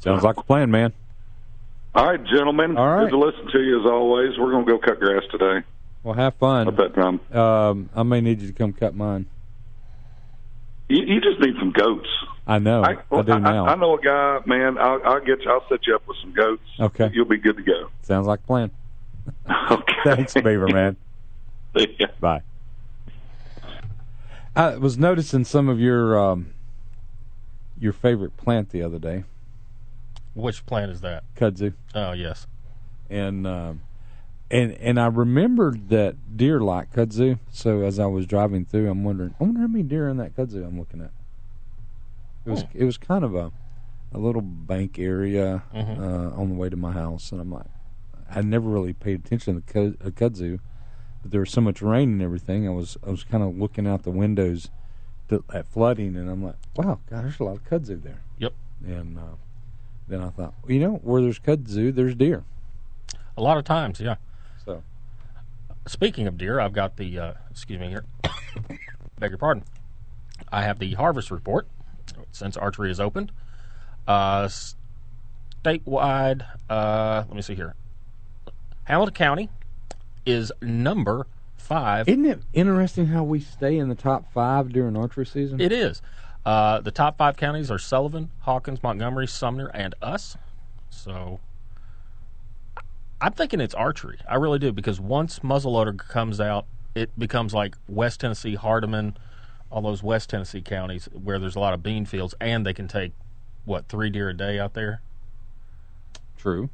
Sounds 0.00 0.22
like 0.22 0.36
a 0.36 0.42
plan, 0.42 0.70
man. 0.70 0.92
All 1.94 2.06
right, 2.06 2.24
gentlemen. 2.24 2.76
All 2.76 2.88
right. 2.88 3.04
Good 3.04 3.10
to 3.10 3.18
listen 3.18 3.46
to 3.52 3.60
you 3.60 3.80
as 3.80 3.86
always. 3.86 4.38
We're 4.38 4.50
going 4.50 4.64
to 4.64 4.72
go 4.72 4.78
cut 4.78 5.00
grass 5.00 5.22
today. 5.30 5.66
Well, 6.02 6.14
have 6.14 6.34
fun. 6.34 6.68
I 6.68 6.70
bet. 6.70 7.36
Um, 7.36 7.90
I 7.94 8.02
may 8.02 8.20
need 8.20 8.40
you 8.40 8.48
to 8.48 8.54
come 8.54 8.72
cut 8.72 8.94
mine. 8.94 9.26
You, 10.88 11.04
you 11.04 11.20
just 11.20 11.38
need 11.40 11.54
some 11.58 11.72
goats. 11.72 12.08
I 12.46 12.58
know. 12.58 12.82
I, 12.82 12.94
do 13.22 13.38
now. 13.38 13.66
I, 13.66 13.74
know 13.76 13.96
a 13.96 14.00
guy, 14.00 14.40
man. 14.46 14.78
I'll, 14.78 15.00
I'll 15.04 15.20
get 15.24 15.42
you. 15.42 15.50
I'll 15.50 15.64
set 15.68 15.86
you 15.86 15.94
up 15.94 16.06
with 16.08 16.16
some 16.20 16.32
goats. 16.32 16.62
Okay. 16.80 17.10
You'll 17.12 17.26
be 17.26 17.36
good 17.36 17.56
to 17.56 17.62
go. 17.62 17.90
Sounds 18.02 18.26
like 18.26 18.40
a 18.40 18.46
plan. 18.46 18.70
Okay. 19.70 19.94
Thanks, 20.04 20.34
Beaver 20.34 20.68
man. 20.68 20.96
Yeah. 21.98 22.08
Bye. 22.18 22.42
I 24.56 24.76
was 24.76 24.98
noticing 24.98 25.44
some 25.44 25.68
of 25.68 25.78
your 25.78 26.18
um, 26.18 26.54
your 27.78 27.92
favorite 27.92 28.36
plant 28.36 28.70
the 28.70 28.82
other 28.82 28.98
day, 28.98 29.22
Which 30.34 30.64
plant 30.66 30.92
is 30.92 31.00
that? 31.00 31.24
kudzu, 31.34 31.74
Oh, 31.94 32.12
yes. 32.12 32.46
and 33.08 33.46
um, 33.46 33.82
and 34.50 34.72
and 34.74 34.98
I 35.00 35.06
remembered 35.06 35.88
that 35.90 36.36
deer 36.36 36.60
like 36.60 36.92
kudzu. 36.92 37.38
So 37.50 37.82
as 37.82 37.98
I 37.98 38.06
was 38.06 38.26
driving 38.26 38.64
through, 38.64 38.88
I'm 38.90 39.02
wondering, 39.04 39.34
I 39.40 39.44
wonder 39.44 39.60
how 39.60 39.66
many 39.66 39.82
deer 39.82 40.08
in 40.08 40.16
that 40.18 40.36
kudzu 40.36 40.64
I'm 40.66 40.78
looking 40.78 41.00
at. 41.00 41.10
It 42.46 42.50
was 42.50 42.64
it 42.74 42.84
was 42.84 42.96
kind 42.96 43.24
of 43.24 43.34
a 43.34 43.52
a 44.12 44.18
little 44.18 44.42
bank 44.42 44.98
area 44.98 45.62
Mhm. 45.74 45.98
uh, 45.98 46.40
on 46.40 46.48
the 46.48 46.54
way 46.56 46.68
to 46.68 46.76
my 46.76 46.90
house, 46.92 47.30
and 47.32 47.40
I'm 47.40 47.52
like, 47.52 47.66
I 48.28 48.40
never 48.40 48.68
really 48.68 48.92
paid 48.92 49.20
attention 49.24 49.60
to 49.62 49.72
the 50.00 50.06
uh, 50.06 50.10
kudzu, 50.10 50.58
but 51.22 51.30
there 51.30 51.40
was 51.40 51.50
so 51.50 51.60
much 51.60 51.80
rain 51.82 52.12
and 52.12 52.22
everything. 52.22 52.66
I 52.66 52.70
was 52.70 52.96
I 53.06 53.10
was 53.10 53.24
kind 53.24 53.42
of 53.44 53.56
looking 53.56 53.86
out 53.86 54.02
the 54.04 54.10
windows 54.10 54.70
to, 55.28 55.44
at 55.52 55.68
flooding, 55.68 56.16
and 56.16 56.28
I'm 56.30 56.42
like, 56.42 56.56
wow, 56.76 56.98
God, 57.08 57.24
there's 57.24 57.38
a 57.40 57.44
lot 57.44 57.56
of 57.56 57.64
kudzu 57.64 58.02
there. 58.02 58.22
Yep. 58.38 58.52
And 58.84 59.18
uh, 59.18 59.22
then 60.10 60.20
I 60.20 60.30
thought, 60.30 60.54
well, 60.62 60.72
you 60.72 60.80
know, 60.80 60.94
where 61.02 61.22
there's 61.22 61.38
kudzu, 61.38 61.94
there's 61.94 62.14
deer. 62.14 62.44
A 63.36 63.42
lot 63.42 63.56
of 63.56 63.64
times, 63.64 64.00
yeah. 64.00 64.16
So 64.64 64.82
Speaking 65.86 66.26
of 66.26 66.36
deer, 66.36 66.60
I've 66.60 66.72
got 66.72 66.96
the 66.96 67.18
uh, 67.18 67.32
excuse 67.50 67.80
me 67.80 67.88
here. 67.88 68.04
Beg 69.18 69.30
your 69.30 69.38
pardon. 69.38 69.64
I 70.52 70.62
have 70.62 70.78
the 70.78 70.94
harvest 70.94 71.30
report 71.30 71.66
since 72.32 72.56
archery 72.56 72.90
is 72.90 73.00
opened. 73.00 73.32
Uh, 74.06 74.48
statewide, 75.64 76.44
uh, 76.68 77.24
let 77.26 77.34
me 77.34 77.42
see 77.42 77.54
here. 77.54 77.74
Hamilton 78.84 79.14
County 79.14 79.48
is 80.26 80.52
number 80.60 81.26
five. 81.56 82.08
isn't 82.08 82.26
it 82.26 82.40
interesting 82.52 83.06
how 83.06 83.22
we 83.22 83.40
stay 83.40 83.78
in 83.78 83.88
the 83.88 83.94
top 83.94 84.32
five 84.32 84.72
during 84.72 84.96
archery 84.96 85.26
season? 85.26 85.60
It 85.60 85.72
is. 85.72 86.02
Uh, 86.44 86.80
the 86.80 86.90
top 86.90 87.18
five 87.18 87.36
counties 87.36 87.70
are 87.70 87.78
Sullivan, 87.78 88.30
Hawkins, 88.40 88.82
Montgomery, 88.82 89.26
Sumner, 89.26 89.68
and 89.68 89.94
us. 90.00 90.36
So 90.88 91.40
I'm 93.20 93.32
thinking 93.32 93.60
it's 93.60 93.74
archery. 93.74 94.18
I 94.28 94.36
really 94.36 94.58
do 94.58 94.72
because 94.72 95.00
once 95.00 95.40
muzzleloader 95.40 95.96
comes 95.98 96.40
out, 96.40 96.66
it 96.94 97.16
becomes 97.18 97.52
like 97.54 97.76
West 97.88 98.20
Tennessee, 98.20 98.56
Hardeman, 98.56 99.16
all 99.70 99.82
those 99.82 100.02
West 100.02 100.30
Tennessee 100.30 100.62
counties 100.62 101.08
where 101.12 101.38
there's 101.38 101.56
a 101.56 101.60
lot 101.60 101.74
of 101.74 101.82
bean 101.82 102.06
fields, 102.06 102.34
and 102.40 102.66
they 102.66 102.74
can 102.74 102.88
take 102.88 103.12
what 103.64 103.88
three 103.88 104.10
deer 104.10 104.30
a 104.30 104.34
day 104.34 104.58
out 104.58 104.74
there, 104.74 105.02
True. 106.40 106.70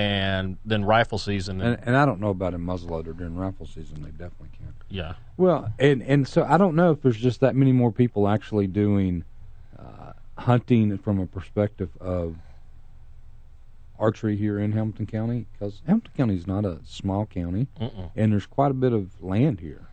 And 0.00 0.56
then 0.64 0.82
rifle 0.84 1.18
season. 1.18 1.60
And, 1.60 1.74
And, 1.74 1.88
and 1.88 1.96
I 1.96 2.06
don't 2.06 2.20
know 2.20 2.30
about 2.30 2.54
a 2.54 2.58
muzzleloader 2.58 3.16
during 3.16 3.36
rifle 3.36 3.66
season. 3.66 4.02
They 4.02 4.10
definitely 4.10 4.48
can. 4.56 4.72
yeah, 4.88 5.14
Well, 5.36 5.72
and 5.78 6.02
and 6.02 6.26
so 6.26 6.44
I 6.44 6.56
don't 6.56 6.74
know 6.74 6.92
if 6.92 7.02
there's 7.02 7.18
just 7.18 7.40
that 7.40 7.54
many 7.54 7.72
more 7.72 7.92
people 7.92 8.26
actually 8.26 8.66
doing 8.66 9.24
uh, 9.78 10.12
hunting 10.38 10.96
from 10.96 11.18
a 11.20 11.26
perspective 11.26 11.90
of 12.00 12.36
archery 13.98 14.36
here 14.36 14.58
in 14.58 14.72
Hamilton 14.72 15.06
County 15.06 15.46
because 15.52 15.82
Hamilton 15.86 16.12
County 16.16 16.34
is 16.36 16.46
not 16.46 16.64
a 16.64 16.78
small 16.86 17.26
county, 17.26 17.68
Mm-mm. 17.78 18.10
and 18.16 18.32
there's 18.32 18.46
quite 18.46 18.70
a 18.70 18.74
bit 18.74 18.94
of 18.94 19.22
land 19.22 19.60
here. 19.60 19.86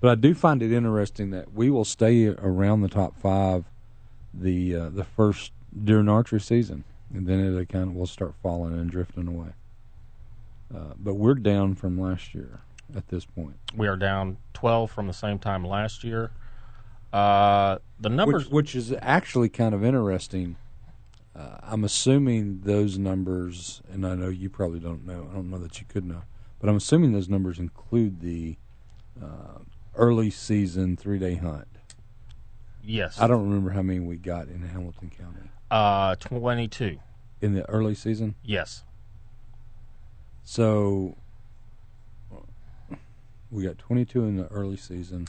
But 0.00 0.10
I 0.10 0.14
do 0.14 0.34
find 0.34 0.62
it 0.62 0.72
interesting 0.72 1.30
that 1.30 1.52
we 1.52 1.68
will 1.68 1.84
stay 1.84 2.26
around 2.26 2.80
the 2.80 2.88
top 2.88 3.16
five 3.20 3.66
the 4.32 4.74
uh, 4.74 4.88
the 4.88 5.04
first 5.04 5.52
during 5.84 6.08
archery 6.08 6.40
season, 6.40 6.84
and 7.14 7.26
then 7.26 7.40
it 7.40 7.68
kind 7.68 7.88
of 7.88 7.94
will 7.94 8.06
start 8.06 8.34
falling 8.42 8.78
and 8.78 8.90
drifting 8.90 9.28
away. 9.28 9.50
Uh, 10.74 10.94
but 10.98 11.14
we're 11.14 11.34
down 11.34 11.74
from 11.74 12.00
last 12.00 12.34
year 12.34 12.60
at 12.96 13.08
this 13.08 13.24
point. 13.24 13.56
we 13.76 13.86
are 13.86 13.96
down 13.96 14.36
12 14.54 14.90
from 14.90 15.06
the 15.06 15.12
same 15.12 15.38
time 15.38 15.64
last 15.64 16.04
year. 16.04 16.30
Uh, 17.12 17.78
the 18.00 18.08
numbers. 18.08 18.44
which, 18.44 18.52
which 18.52 18.74
is 18.74 18.94
actually 19.02 19.48
kind 19.48 19.74
of 19.74 19.84
interesting. 19.84 20.56
Uh, 21.36 21.58
I'm 21.62 21.84
assuming 21.84 22.60
those 22.60 22.98
numbers, 22.98 23.82
and 23.90 24.06
I 24.06 24.14
know 24.14 24.28
you 24.28 24.48
probably 24.48 24.80
don't 24.80 25.06
know. 25.06 25.28
I 25.30 25.34
don't 25.34 25.50
know 25.50 25.58
that 25.58 25.80
you 25.80 25.86
could 25.86 26.04
know, 26.04 26.22
but 26.58 26.68
I'm 26.70 26.76
assuming 26.76 27.12
those 27.12 27.28
numbers 27.28 27.58
include 27.58 28.20
the 28.20 28.56
uh, 29.22 29.58
early 29.94 30.30
season 30.30 30.96
three 30.96 31.18
day 31.18 31.34
hunt. 31.34 31.68
yes, 32.82 33.20
I 33.20 33.26
don't 33.26 33.44
remember 33.44 33.70
how 33.70 33.82
many 33.82 34.00
we 34.00 34.16
got 34.16 34.48
in 34.48 34.62
Hamilton 34.62 35.10
County 35.10 35.50
Uh, 35.72 36.14
22. 36.16 36.98
in 37.40 37.54
the 37.54 37.68
early 37.70 37.94
season. 37.94 38.34
Yes. 38.44 38.84
So 40.44 41.16
we 43.50 43.64
got 43.64 43.78
22 43.78 44.24
in 44.24 44.36
the 44.36 44.46
early 44.48 44.76
season, 44.76 45.28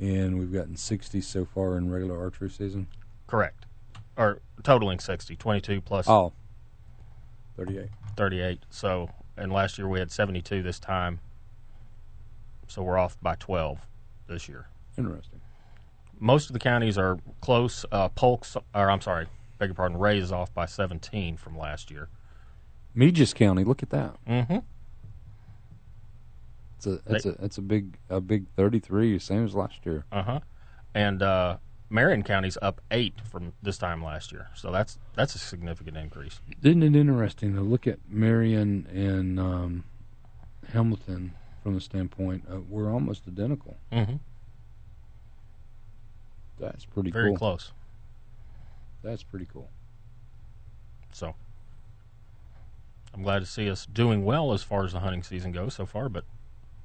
and 0.00 0.38
we've 0.38 0.52
gotten 0.52 0.76
60 0.76 1.20
so 1.20 1.44
far 1.44 1.76
in 1.76 1.90
regular 1.90 2.18
archery 2.18 2.48
season. 2.50 2.86
Correct. 3.26 3.66
Or 4.16 4.40
totaling 4.62 4.98
60, 4.98 5.36
22 5.36 5.80
plus 5.80 6.08
Oh, 6.08 6.32
38. 7.56 7.88
38. 8.16 8.60
So 8.70 9.10
and 9.36 9.50
last 9.52 9.78
year 9.78 9.88
we 9.88 9.98
had 9.98 10.10
72 10.12 10.62
this 10.62 10.78
time. 10.78 11.20
So 12.68 12.82
we're 12.82 12.98
off 12.98 13.16
by 13.20 13.34
12 13.36 13.78
this 14.28 14.48
year. 14.48 14.66
Interesting. 14.96 15.40
Most 16.20 16.48
of 16.50 16.52
the 16.52 16.58
counties 16.60 16.96
are 16.98 17.18
close. 17.40 17.84
Uh, 17.90 18.08
Polk's, 18.10 18.56
or 18.74 18.90
I'm 18.90 19.00
sorry, 19.00 19.26
beg 19.62 19.68
your 19.68 19.74
pardon, 19.76 19.96
Rhea 19.96 20.20
is 20.20 20.32
off 20.32 20.52
by 20.52 20.66
17 20.66 21.36
from 21.36 21.56
last 21.56 21.88
year. 21.88 22.08
Meigs 22.96 23.32
County, 23.32 23.62
look 23.62 23.82
at 23.84 23.90
that. 23.90 24.16
Mm-hmm. 24.28 24.58
It's 26.76 26.86
a 26.88 26.98
that's 27.06 27.26
a 27.26 27.32
that's 27.32 27.58
a 27.58 27.62
big 27.62 27.96
a 28.10 28.20
big 28.20 28.48
thirty 28.56 28.80
three, 28.80 29.16
same 29.20 29.44
as 29.44 29.54
last 29.54 29.86
year. 29.86 30.04
Uh 30.10 30.22
huh. 30.24 30.40
And 30.96 31.22
uh, 31.22 31.58
Marion 31.88 32.24
County's 32.24 32.58
up 32.60 32.80
eight 32.90 33.14
from 33.30 33.52
this 33.62 33.78
time 33.78 34.02
last 34.02 34.32
year, 34.32 34.48
so 34.56 34.72
that's 34.72 34.98
that's 35.14 35.36
a 35.36 35.38
significant 35.38 35.96
increase. 35.96 36.40
Isn't 36.60 36.82
it 36.82 36.96
interesting 36.96 37.54
to 37.54 37.60
look 37.60 37.86
at 37.86 38.00
Marion 38.08 38.88
and 38.92 39.38
um, 39.38 39.84
Hamilton 40.72 41.34
from 41.62 41.74
the 41.74 41.80
standpoint 41.80 42.44
of 42.48 42.68
we're 42.68 42.92
almost 42.92 43.28
identical. 43.28 43.76
Mm-hmm. 43.92 44.16
That's 46.58 46.84
pretty 46.84 47.10
Very 47.10 47.30
cool. 47.30 47.38
close. 47.38 47.72
That's 49.02 49.22
pretty 49.22 49.46
cool. 49.46 49.70
So 51.12 51.34
I'm 53.14 53.22
glad 53.22 53.40
to 53.40 53.46
see 53.46 53.70
us 53.70 53.86
doing 53.86 54.24
well 54.24 54.52
as 54.52 54.62
far 54.62 54.84
as 54.84 54.92
the 54.92 55.00
hunting 55.00 55.22
season 55.22 55.52
goes 55.52 55.74
so 55.74 55.86
far. 55.86 56.08
But 56.08 56.24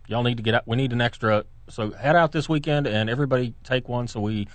y'all 0.08 0.24
need 0.24 0.38
to 0.38 0.44
get 0.44 0.56
out. 0.56 0.68
We 0.68 0.78
need 0.78 0.92
an 0.92 1.02
extra. 1.02 1.46
So 1.70 1.92
head 1.92 2.16
out 2.16 2.32
this 2.32 2.50
weekend 2.50 2.88
and 2.88 3.10
everybody 3.10 3.54
take 3.64 3.88
one 3.88 4.08
so 4.08 4.20
we 4.20 4.48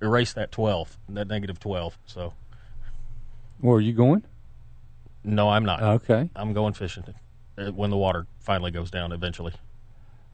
erase 0.00 0.32
that 0.34 0.52
12, 0.52 0.96
that 1.10 1.28
negative 1.28 1.58
12. 1.60 1.98
So 2.06 2.34
Where 3.60 3.76
are 3.76 3.80
you 3.80 3.92
going? 3.92 4.24
no, 5.24 5.48
I'm 5.48 5.64
not. 5.64 5.82
Okay. 5.82 6.30
I'm 6.36 6.52
going 6.52 6.72
fishing 6.72 7.04
uh, 7.58 7.72
when 7.72 7.90
the 7.90 7.96
water 7.96 8.26
finally 8.38 8.70
goes 8.70 8.90
down 8.90 9.12
eventually. 9.12 9.52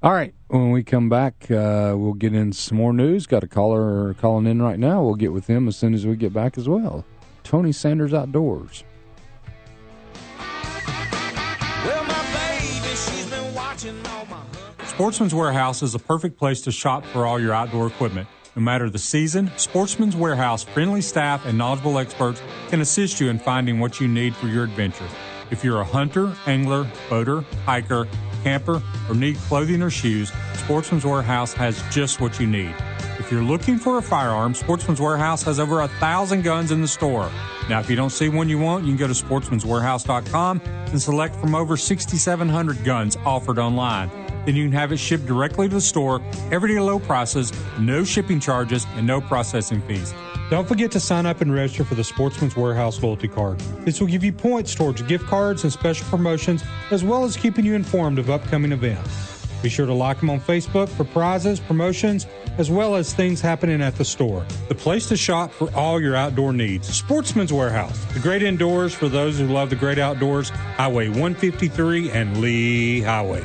All 0.03 0.13
right. 0.13 0.35
When 0.49 0.73
we 0.73 0.83
come 0.83 1.09
back, 1.09 1.49
uh, 1.49 1.95
we'll 1.97 2.15
get 2.15 2.35
in 2.35 2.53
some 2.53 2.77
more 2.77 2.93
news. 2.93 3.27
Got 3.27 3.45
a 3.45 3.49
caller 3.49 4.15
calling 4.15 4.47
in 4.47 4.61
right 4.61 4.79
now. 4.79 5.03
We'll 5.03 5.15
get 5.15 5.33
with 5.33 5.47
him 5.47 5.69
as 5.69 5.77
soon 5.77 5.95
as 5.95 6.05
we 6.05 6.17
get 6.17 6.33
back 6.33 6.59
as 6.59 6.69
well. 6.69 7.05
Tony 7.45 7.71
Sanders 7.71 8.13
Outdoors. 8.13 8.83
Well, 10.39 12.05
my 12.05 12.33
baby, 12.35 12.89
she's 12.97 13.31
been 13.31 13.55
watching 13.55 14.05
all 14.09 14.27
my 14.27 14.43
Sportsman's 14.87 15.35
Warehouse 15.35 15.83
is 15.83 15.95
a 15.95 16.01
perfect 16.01 16.37
place 16.37 16.61
to 16.63 16.73
shop 16.73 17.05
for 17.07 17.25
all 17.25 17.41
your 17.41 17.55
outdoor 17.55 17.87
equipment. 17.87 18.29
No 18.57 18.63
matter 18.63 18.91
the 18.91 18.99
season, 18.99 19.51
Sportsman's 19.57 20.17
Warehouse 20.17 20.65
friendly 20.65 21.01
staff 21.01 21.47
and 21.47 21.57
knowledgeable 21.57 21.99
experts 21.99 22.43
can 22.69 22.81
assist 22.81 23.21
you 23.21 23.31
in 23.31 23.39
finding 23.39 23.79
what 23.79 24.01
you 24.01 24.09
need 24.09 24.35
for 24.37 24.49
your 24.49 24.65
adventure. 24.65 25.09
If 25.51 25.65
you're 25.65 25.81
a 25.81 25.85
hunter, 25.85 26.35
angler, 26.47 26.91
boater, 27.09 27.43
hiker, 27.65 28.07
camper, 28.43 28.83
or 29.09 29.15
need 29.15 29.37
clothing 29.37 29.83
or 29.83 29.91
shoes, 29.91 30.33
Sportsman's 30.55 31.05
Warehouse 31.05 31.53
has 31.53 31.83
just 31.91 32.21
what 32.21 32.39
you 32.41 32.47
need. 32.47 32.75
If 33.19 33.31
you're 33.31 33.43
looking 33.43 33.79
for 33.79 33.99
a 33.99 34.03
firearm, 34.03 34.55
Sportsman's 34.55 35.01
Warehouse 35.01 35.43
has 35.45 35.61
over 35.61 35.81
a 35.81 35.89
thousand 35.89 36.43
guns 36.43 36.71
in 36.71 36.81
the 36.81 36.89
store. 36.89 37.31
Now, 37.69 37.81
if 37.81 37.89
you 37.89 37.97
don't 37.97 38.11
see 38.11 38.29
one 38.29 38.49
you 38.49 38.59
want, 38.59 38.85
you 38.85 38.91
can 38.91 38.99
go 38.99 39.07
to 39.07 39.13
sportsmanswarehouse.com 39.13 40.61
and 40.65 41.01
select 41.01 41.37
from 41.37 41.55
over 41.55 41.77
6,700 41.77 42.85
guns 42.85 43.17
offered 43.25 43.59
online. 43.59 44.11
Then 44.45 44.57
you 44.57 44.65
can 44.65 44.73
have 44.73 44.93
it 44.93 44.97
shipped 44.99 45.27
directly 45.27 45.69
to 45.69 45.75
the 45.77 45.81
store, 45.81 46.21
everyday 46.51 46.81
low 46.81 46.99
prices, 46.99 47.53
no 47.79 48.03
shipping 48.03 48.41
charges, 48.41 48.87
and 48.97 49.07
no 49.07 49.21
processing 49.21 49.81
fees. 49.83 50.13
Don't 50.51 50.69
forget 50.69 50.91
to 50.93 51.01
sign 51.01 51.25
up 51.25 51.41
and 51.41 51.53
register 51.53 51.85
for 51.85 51.95
the 51.95 52.05
Sportsman's 52.05 52.57
Warehouse 52.57 53.03
loyalty 53.03 53.29
card. 53.29 53.59
This 53.87 54.01
will 54.01 54.09
give 54.09 54.23
you 54.23 54.33
points 54.33 54.75
towards 54.75 55.01
gift 55.03 55.25
cards 55.27 55.65
and 55.65 55.73
special 55.73 56.07
promotions, 56.09 56.63
as 56.91 57.03
well 57.03 57.25
as 57.25 57.37
keeping 57.37 57.65
you 57.65 57.75
informed 57.75 58.19
of 58.19 58.29
upcoming 58.29 58.73
events. 58.73 59.47
Be 59.63 59.69
sure 59.69 59.87
to 59.87 59.95
like 59.95 60.21
them 60.21 60.29
on 60.29 60.41
Facebook 60.41 60.89
for 60.89 61.05
prizes, 61.05 61.61
promotions, 61.61 62.27
as 62.59 62.69
well 62.71 62.97
as 62.97 63.15
things 63.15 63.41
happening 63.41 63.81
at 63.81 63.95
the 63.95 64.05
store. 64.05 64.45
The 64.69 64.75
place 64.75 65.07
to 65.09 65.17
shop 65.17 65.53
for 65.53 65.73
all 65.75 66.01
your 66.01 66.17
outdoor 66.17 66.53
needs. 66.53 66.89
Sportsman's 66.89 67.53
Warehouse, 67.53 68.05
the 68.13 68.21
great 68.21 68.43
indoors 68.43 68.93
for 68.93 69.09
those 69.09 69.39
who 69.39 69.47
love 69.47 69.71
the 69.71 69.77
great 69.77 69.99
outdoors. 69.99 70.51
Highway 70.51 71.09
153 71.09 72.11
and 72.11 72.41
Lee 72.41 73.01
Highway. 73.01 73.45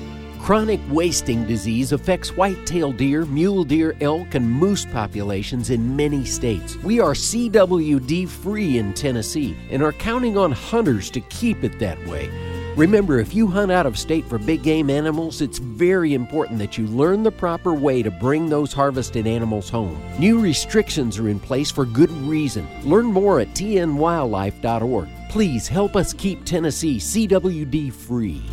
Chronic 0.51 0.81
wasting 0.89 1.47
disease 1.47 1.93
affects 1.93 2.35
white-tailed 2.35 2.97
deer, 2.97 3.23
mule 3.23 3.63
deer, 3.63 3.95
elk, 4.01 4.35
and 4.35 4.51
moose 4.51 4.83
populations 4.83 5.69
in 5.69 5.95
many 5.95 6.25
states. 6.25 6.75
We 6.83 6.99
are 6.99 7.13
CWD 7.13 8.27
free 8.27 8.77
in 8.77 8.93
Tennessee 8.93 9.55
and 9.69 9.81
are 9.81 9.93
counting 9.93 10.37
on 10.37 10.51
hunters 10.51 11.09
to 11.11 11.21
keep 11.21 11.63
it 11.63 11.79
that 11.79 12.05
way. 12.05 12.29
Remember, 12.75 13.17
if 13.17 13.33
you 13.33 13.47
hunt 13.47 13.71
out 13.71 13.85
of 13.85 13.97
state 13.97 14.25
for 14.25 14.37
big 14.37 14.61
game 14.61 14.89
animals, 14.89 15.39
it's 15.39 15.57
very 15.57 16.13
important 16.13 16.59
that 16.59 16.77
you 16.77 16.85
learn 16.85 17.23
the 17.23 17.31
proper 17.31 17.73
way 17.73 18.03
to 18.03 18.11
bring 18.11 18.49
those 18.49 18.73
harvested 18.73 19.25
animals 19.25 19.69
home. 19.69 20.03
New 20.19 20.41
restrictions 20.41 21.17
are 21.17 21.29
in 21.29 21.39
place 21.39 21.71
for 21.71 21.85
good 21.85 22.11
reason. 22.11 22.67
Learn 22.83 23.05
more 23.05 23.39
at 23.39 23.53
tnwildlife.org. 23.53 25.07
Please 25.29 25.69
help 25.69 25.95
us 25.95 26.11
keep 26.11 26.43
Tennessee 26.43 26.97
CWD 26.97 27.93
free. 27.93 28.43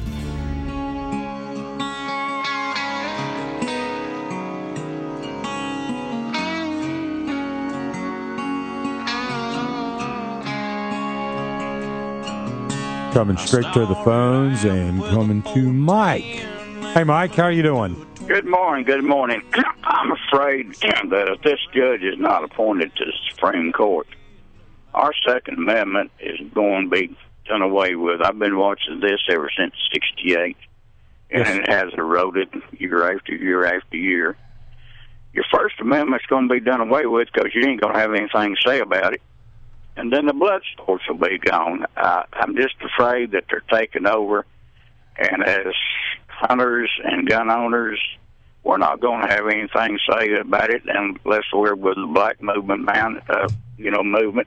Coming 13.12 13.38
straight 13.38 13.72
to 13.72 13.86
the 13.86 13.94
phones 14.04 14.64
and 14.64 15.02
coming 15.04 15.42
to 15.54 15.72
Mike. 15.72 16.44
Hey, 16.92 17.04
Mike, 17.04 17.34
how 17.34 17.48
you 17.48 17.62
doing? 17.62 18.06
Good 18.26 18.44
morning. 18.44 18.84
Good 18.84 19.02
morning. 19.02 19.42
I'm 19.82 20.12
afraid 20.12 20.74
that 20.80 21.28
if 21.28 21.42
this 21.42 21.58
judge 21.74 22.02
is 22.02 22.18
not 22.18 22.44
appointed 22.44 22.94
to 22.96 23.06
the 23.06 23.12
Supreme 23.30 23.72
Court, 23.72 24.06
our 24.92 25.12
Second 25.26 25.58
Amendment 25.58 26.10
is 26.20 26.38
going 26.52 26.84
to 26.84 26.90
be 26.90 27.16
done 27.46 27.62
away 27.62 27.94
with. 27.94 28.20
I've 28.20 28.38
been 28.38 28.58
watching 28.58 29.00
this 29.00 29.20
ever 29.30 29.50
since 29.56 29.74
'68, 29.92 30.56
and 31.30 31.60
it 31.60 31.68
has 31.68 31.92
eroded 31.96 32.50
year 32.72 33.10
after 33.10 33.34
year 33.34 33.64
after 33.64 33.96
year. 33.96 34.36
Your 35.32 35.44
First 35.50 35.76
Amendment's 35.80 36.26
going 36.26 36.46
to 36.48 36.54
be 36.54 36.60
done 36.60 36.82
away 36.82 37.06
with 37.06 37.28
because 37.32 37.54
you 37.54 37.66
ain't 37.66 37.80
going 37.80 37.94
to 37.94 38.00
have 38.00 38.12
anything 38.12 38.54
to 38.54 38.68
say 38.68 38.80
about 38.80 39.14
it, 39.14 39.22
and 39.98 40.12
then 40.12 40.26
the 40.26 40.32
blood 40.32 40.62
sports 40.72 41.04
will 41.08 41.16
be 41.16 41.38
gone. 41.38 41.84
Uh, 41.96 42.22
I'm 42.32 42.54
just 42.56 42.76
afraid 42.80 43.32
that 43.32 43.44
they're 43.50 43.64
taking 43.70 44.06
over, 44.06 44.46
and 45.18 45.44
as 45.44 45.74
hunters 46.28 46.90
and 47.04 47.28
gun 47.28 47.50
owners, 47.50 48.00
we're 48.62 48.78
not 48.78 49.00
going 49.00 49.26
to 49.26 49.28
have 49.28 49.46
anything 49.46 49.98
to 49.98 50.12
say 50.12 50.34
about 50.34 50.70
it 50.70 50.82
unless 50.86 51.42
we're 51.52 51.74
with 51.74 51.96
the 51.96 52.06
black 52.06 52.40
movement 52.40 52.84
man, 52.84 53.20
uh, 53.28 53.48
you 53.76 53.90
know, 53.90 54.04
movement. 54.04 54.46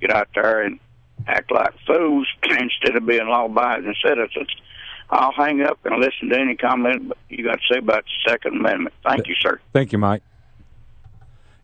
Get 0.00 0.10
out 0.10 0.28
there 0.34 0.62
and 0.62 0.78
act 1.26 1.50
like 1.50 1.72
fools 1.86 2.28
instead 2.42 2.94
of 2.94 3.06
being 3.06 3.26
law-abiding 3.26 3.94
citizens. 4.04 4.48
I'll 5.08 5.32
hang 5.32 5.62
up 5.62 5.78
and 5.84 5.98
listen 5.98 6.28
to 6.28 6.38
any 6.38 6.56
comment 6.56 7.12
you 7.30 7.42
got 7.44 7.56
to 7.56 7.74
say 7.74 7.78
about 7.78 8.04
the 8.04 8.30
Second 8.30 8.58
Amendment. 8.58 8.94
Thank 9.02 9.26
you, 9.28 9.34
sir. 9.40 9.60
Thank 9.72 9.92
you, 9.92 9.98
Mike. 9.98 10.22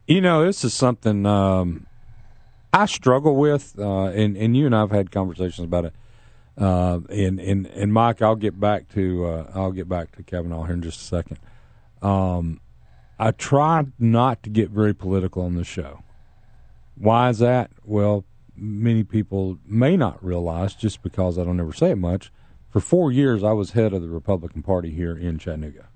You 0.07 0.21
know, 0.21 0.45
this 0.45 0.65
is 0.65 0.73
something 0.73 1.27
um, 1.27 1.87
I 2.77 2.85
struggle 2.85 3.37
with, 3.37 3.75
uh, 3.79 4.09
and 4.09 4.37
and 4.37 4.55
you 4.55 4.67
and 4.67 4.77
I've 4.77 4.91
had 4.91 5.11
conversations 5.11 5.65
about 5.65 5.87
it. 5.87 5.95
Uh, 6.59 7.01
and 7.09 7.41
and 7.41 7.67
and 7.67 7.91
Mike, 7.91 8.21
I'll 8.21 8.37
get 8.37 8.61
back 8.61 8.93
to 8.93 9.25
uh, 9.25 9.51
I'll 9.55 9.73
get 9.73 9.89
back 9.89 10.15
to 10.17 10.23
Kavanaugh 10.23 10.65
here 10.65 10.75
in 10.75 10.83
just 10.83 11.01
a 11.01 11.05
second. 11.05 11.39
Um, 12.03 12.61
I 13.19 13.31
try 13.31 13.87
not 13.99 14.43
to 14.43 14.51
get 14.51 14.69
very 14.69 14.95
political 14.95 15.43
on 15.43 15.55
the 15.55 15.65
show. 15.65 16.03
Why 16.97 17.31
is 17.31 17.39
that? 17.39 17.71
Well, 17.83 18.27
many 18.55 19.05
people 19.05 19.59
may 19.67 19.97
not 19.97 20.23
realize 20.23 20.75
just 20.75 21.03
because 21.03 21.39
I 21.39 21.45
don't 21.45 21.59
ever 21.59 21.73
say 21.73 21.93
it 21.93 21.97
much. 21.97 22.31
For 22.69 22.81
four 22.81 23.11
years, 23.11 23.43
I 23.43 23.53
was 23.53 23.71
head 23.71 23.95
of 23.95 24.03
the 24.03 24.09
Republican 24.09 24.63
Party 24.63 24.91
here 24.91 25.17
in 25.17 25.39
Chattanooga. 25.39 25.87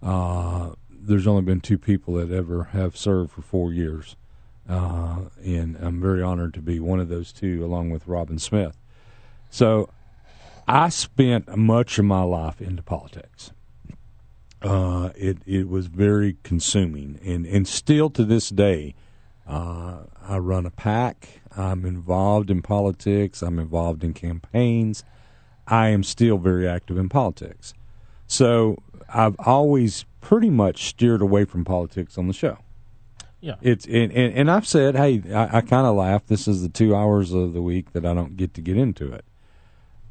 Uh, 0.00 0.74
there's 0.88 1.26
only 1.26 1.42
been 1.42 1.60
two 1.60 1.78
people 1.78 2.14
that 2.14 2.30
ever 2.30 2.64
have 2.72 2.96
served 2.96 3.32
for 3.32 3.42
four 3.42 3.72
years, 3.72 4.14
uh, 4.68 5.22
and 5.42 5.76
I'm 5.80 6.00
very 6.00 6.22
honored 6.22 6.54
to 6.54 6.60
be 6.60 6.78
one 6.80 7.00
of 7.00 7.08
those 7.08 7.32
two, 7.32 7.64
along 7.64 7.90
with 7.90 8.06
Robin 8.06 8.38
Smith. 8.38 8.76
So, 9.50 9.90
I 10.66 10.90
spent 10.90 11.56
much 11.56 11.98
of 11.98 12.04
my 12.04 12.22
life 12.22 12.60
into 12.60 12.82
politics. 12.82 13.52
Uh, 14.60 15.10
it 15.16 15.38
it 15.46 15.68
was 15.68 15.86
very 15.86 16.36
consuming, 16.42 17.18
and 17.24 17.46
and 17.46 17.66
still 17.66 18.10
to 18.10 18.24
this 18.24 18.50
day, 18.50 18.94
uh, 19.46 20.00
I 20.22 20.38
run 20.38 20.66
a 20.66 20.70
PAC. 20.70 21.40
I'm 21.56 21.86
involved 21.86 22.50
in 22.50 22.60
politics. 22.60 23.40
I'm 23.40 23.58
involved 23.58 24.04
in 24.04 24.12
campaigns. 24.12 25.04
I 25.66 25.88
am 25.88 26.02
still 26.02 26.38
very 26.38 26.68
active 26.68 26.98
in 26.98 27.08
politics. 27.08 27.72
So 28.26 28.76
I've 29.12 29.36
always 29.38 30.04
pretty 30.20 30.50
much 30.50 30.84
steered 30.84 31.22
away 31.22 31.44
from 31.44 31.64
politics 31.64 32.18
on 32.18 32.26
the 32.26 32.34
show. 32.34 32.58
Yeah. 33.40 33.54
It's 33.60 33.86
and, 33.86 34.12
and, 34.12 34.34
and 34.34 34.50
I've 34.50 34.66
said, 34.66 34.96
hey, 34.96 35.22
I, 35.32 35.58
I 35.58 35.60
kind 35.60 35.86
of 35.86 35.96
laugh. 35.96 36.26
This 36.26 36.48
is 36.48 36.62
the 36.62 36.68
two 36.68 36.94
hours 36.94 37.32
of 37.32 37.52
the 37.52 37.62
week 37.62 37.92
that 37.92 38.04
I 38.04 38.14
don't 38.14 38.36
get 38.36 38.54
to 38.54 38.60
get 38.60 38.76
into 38.76 39.12
it. 39.12 39.24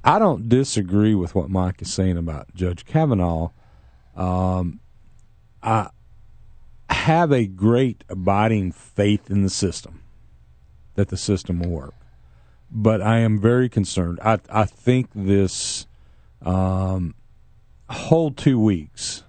I 0.04 0.20
don't 0.20 0.48
disagree 0.48 1.14
with 1.16 1.36
what 1.36 1.50
Mike 1.50 1.82
is 1.82 1.92
saying 1.92 2.18
about 2.18 2.54
Judge 2.56 2.86
Kavanaugh. 2.86 3.50
Um, 4.16 4.80
I 5.62 5.90
have 6.90 7.32
a 7.32 7.46
great 7.46 8.06
abiding 8.08 8.72
faith 8.72 9.30
in 9.30 9.44
the 9.44 9.50
system 9.50 10.04
that 10.96 11.10
the 11.10 11.18
system 11.18 11.60
will 11.60 11.70
work, 11.70 11.96
but 12.72 13.02
I 13.02 13.20
am 13.20 13.40
very 13.40 13.68
concerned. 13.68 14.20
I 14.24 14.40
I 14.50 14.64
think 14.64 15.10
this 15.14 15.86
um, 16.42 17.14
whole 17.90 18.32
two 18.32 18.60
weeks 18.60 19.24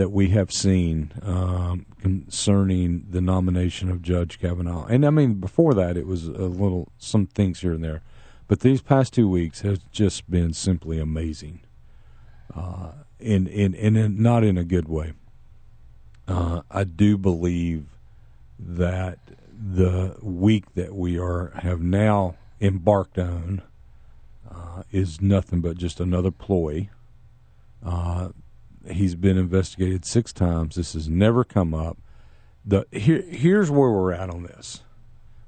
that 0.00 0.08
we 0.12 0.30
have 0.30 0.50
seen 0.50 1.12
um, 1.20 1.84
concerning 2.00 3.04
the 3.10 3.20
nomination 3.20 3.90
of 3.90 4.00
Judge 4.00 4.38
Kavanaugh. 4.38 4.86
And 4.86 5.04
I 5.04 5.10
mean, 5.10 5.34
before 5.34 5.74
that, 5.74 5.98
it 5.98 6.06
was 6.06 6.26
a 6.26 6.46
little 6.46 6.90
some 6.96 7.26
things 7.26 7.60
here 7.60 7.74
and 7.74 7.84
there, 7.84 8.00
but 8.48 8.60
these 8.60 8.80
past 8.80 9.12
two 9.12 9.28
weeks 9.28 9.60
has 9.60 9.80
just 9.92 10.30
been 10.30 10.54
simply 10.54 10.98
amazing, 10.98 11.60
uh, 12.56 12.92
in, 13.18 13.46
in 13.46 13.74
in 13.74 14.22
not 14.22 14.42
in 14.42 14.56
a 14.56 14.64
good 14.64 14.88
way. 14.88 15.12
Uh, 16.26 16.62
I 16.70 16.84
do 16.84 17.18
believe 17.18 17.84
that 18.58 19.18
the 19.52 20.16
week 20.22 20.64
that 20.76 20.94
we 20.94 21.18
are 21.18 21.52
have 21.56 21.82
now 21.82 22.36
embarked 22.58 23.18
on 23.18 23.60
uh, 24.50 24.82
is 24.90 25.20
nothing 25.20 25.60
but 25.60 25.76
just 25.76 26.00
another 26.00 26.30
ploy. 26.30 26.88
He's 28.88 29.14
been 29.14 29.36
investigated 29.36 30.04
six 30.04 30.32
times. 30.32 30.76
This 30.76 30.94
has 30.94 31.08
never 31.08 31.44
come 31.44 31.74
up. 31.74 31.98
The 32.64 32.86
here 32.92 33.22
here's 33.22 33.70
where 33.70 33.90
we're 33.90 34.12
at 34.12 34.30
on 34.30 34.44
this. 34.44 34.82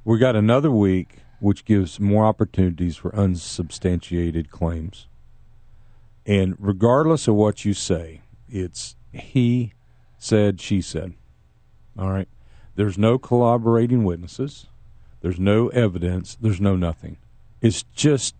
We 0.04 0.18
got 0.18 0.36
another 0.36 0.70
week, 0.70 1.18
which 1.40 1.64
gives 1.64 2.00
more 2.00 2.24
opportunities 2.24 2.96
for 2.96 3.14
unsubstantiated 3.14 4.50
claims. 4.50 5.06
And 6.26 6.56
regardless 6.58 7.28
of 7.28 7.34
what 7.34 7.64
you 7.64 7.74
say, 7.74 8.22
it's 8.48 8.96
he 9.12 9.72
said, 10.18 10.60
she 10.60 10.80
said. 10.80 11.14
All 11.98 12.10
right. 12.10 12.28
There's 12.74 12.96
no 12.96 13.18
corroborating 13.18 14.04
witnesses. 14.04 14.66
There's 15.20 15.38
no 15.38 15.68
evidence. 15.68 16.36
There's 16.40 16.60
no 16.60 16.76
nothing. 16.76 17.18
It's 17.60 17.84
just 17.94 18.34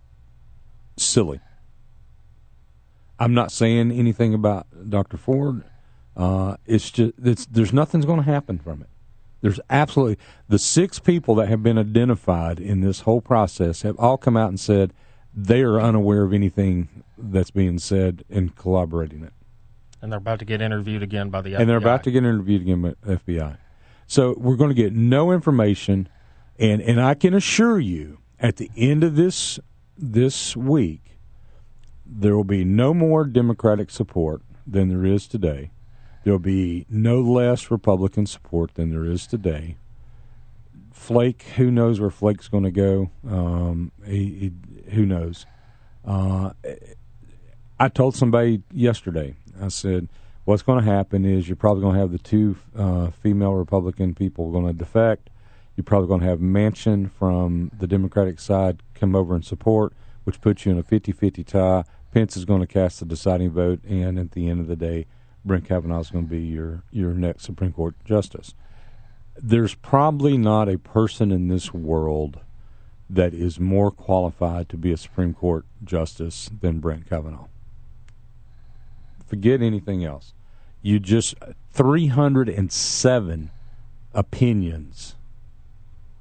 silly. 0.97 1.39
I'm 3.23 3.33
not 3.33 3.51
saying 3.51 3.91
anything 3.91 4.33
about 4.33 4.67
Dr. 4.89 5.17
Ford. 5.17 5.63
Uh, 6.15 6.57
it's 6.65 6.91
just 6.91 7.13
it's, 7.23 7.45
there's 7.45 7.73
nothing's 7.73 8.05
going 8.05 8.19
to 8.19 8.25
happen 8.25 8.59
from 8.59 8.81
it. 8.81 8.89
There's 9.41 9.59
absolutely 9.69 10.17
the 10.47 10.59
six 10.59 10.99
people 10.99 11.35
that 11.35 11.47
have 11.47 11.63
been 11.63 11.77
identified 11.77 12.59
in 12.59 12.81
this 12.81 13.01
whole 13.01 13.21
process 13.21 13.81
have 13.81 13.97
all 13.97 14.17
come 14.17 14.37
out 14.37 14.49
and 14.49 14.59
said 14.59 14.93
they 15.33 15.61
are 15.61 15.79
unaware 15.79 16.23
of 16.23 16.33
anything 16.33 17.03
that's 17.17 17.51
being 17.51 17.79
said 17.79 18.23
and 18.29 18.55
collaborating 18.55 19.23
it. 19.23 19.33
And 20.01 20.11
they're 20.11 20.19
about 20.19 20.39
to 20.39 20.45
get 20.45 20.61
interviewed 20.61 21.01
again 21.01 21.29
by 21.29 21.41
the 21.41 21.51
FBI. 21.51 21.59
And 21.59 21.69
they're 21.69 21.77
about 21.77 22.03
to 22.03 22.11
get 22.11 22.19
interviewed 22.19 22.61
again 22.61 22.81
by 22.81 22.91
FBI. 23.05 23.57
So 24.05 24.35
we're 24.37 24.57
going 24.57 24.69
to 24.69 24.75
get 24.75 24.93
no 24.93 25.31
information, 25.31 26.09
and 26.59 26.81
and 26.81 27.01
I 27.01 27.13
can 27.13 27.33
assure 27.33 27.79
you, 27.79 28.19
at 28.37 28.57
the 28.57 28.69
end 28.75 29.03
of 29.03 29.15
this 29.15 29.59
this 29.97 30.55
week, 30.57 31.12
there 32.05 32.35
will 32.35 32.43
be 32.43 32.63
no 32.63 32.93
more 32.93 33.25
Democratic 33.25 33.89
support 33.89 34.41
than 34.65 34.89
there 34.89 35.05
is 35.05 35.27
today. 35.27 35.71
There 36.23 36.33
will 36.33 36.39
be 36.39 36.85
no 36.89 37.19
less 37.21 37.69
Republican 37.69 38.25
support 38.25 38.75
than 38.75 38.91
there 38.91 39.05
is 39.05 39.27
today. 39.27 39.77
Flake, 40.91 41.43
who 41.57 41.69
knows 41.69 41.99
where 41.99 42.09
Flake's 42.09 42.47
going 42.47 42.63
to 42.63 42.71
go? 42.71 43.09
Um, 43.27 43.91
he, 44.05 44.51
he, 44.85 44.91
who 44.91 45.05
knows? 45.05 45.45
Uh, 46.05 46.51
I 47.79 47.89
told 47.89 48.15
somebody 48.15 48.61
yesterday. 48.71 49.35
I 49.61 49.67
said, 49.67 50.07
"What's 50.45 50.61
going 50.61 50.83
to 50.83 50.89
happen 50.89 51.25
is 51.25 51.49
you're 51.49 51.55
probably 51.55 51.81
going 51.81 51.95
to 51.95 51.99
have 51.99 52.11
the 52.11 52.19
two 52.19 52.55
uh, 52.77 53.09
female 53.09 53.53
Republican 53.53 54.13
people 54.13 54.51
going 54.51 54.67
to 54.67 54.73
defect. 54.73 55.29
You're 55.75 55.83
probably 55.83 56.07
going 56.07 56.21
to 56.21 56.27
have 56.27 56.39
Manchin 56.39 57.11
from 57.11 57.71
the 57.77 57.87
Democratic 57.87 58.39
side 58.39 58.83
come 58.93 59.15
over 59.15 59.33
and 59.33 59.43
support, 59.43 59.93
which 60.23 60.39
puts 60.39 60.65
you 60.65 60.71
in 60.71 60.77
a 60.77 60.83
50-50 60.83 61.45
tie. 61.45 61.83
Pence 62.13 62.37
is 62.37 62.45
going 62.45 62.61
to 62.61 62.67
cast 62.67 62.99
the 62.99 63.05
deciding 63.07 63.49
vote, 63.49 63.83
and 63.85 64.19
at 64.19 64.31
the 64.31 64.47
end 64.47 64.59
of 64.59 64.67
the 64.67 64.75
day, 64.75 65.07
Brett 65.43 65.65
Kavanaugh 65.65 65.99
is 65.99 66.11
going 66.11 66.25
to 66.25 66.29
be 66.29 66.41
your 66.41 66.83
your 66.91 67.11
next 67.13 67.43
Supreme 67.43 67.73
Court 67.73 67.95
justice. 68.05 68.53
There's 69.35 69.73
probably 69.73 70.37
not 70.37 70.69
a 70.69 70.77
person 70.77 71.31
in 71.31 71.47
this 71.47 71.73
world 71.73 72.39
that 73.09 73.33
is 73.33 73.59
more 73.59 73.89
qualified 73.89 74.69
to 74.69 74.77
be 74.77 74.91
a 74.91 74.97
Supreme 74.97 75.33
Court 75.33 75.65
justice 75.83 76.51
than 76.61 76.79
Brett 76.79 77.09
Kavanaugh. 77.09 77.47
Forget 79.25 79.63
anything 79.63 80.05
else. 80.05 80.33
You 80.83 80.99
just 80.99 81.33
307 81.71 83.51
opinions 84.13 85.15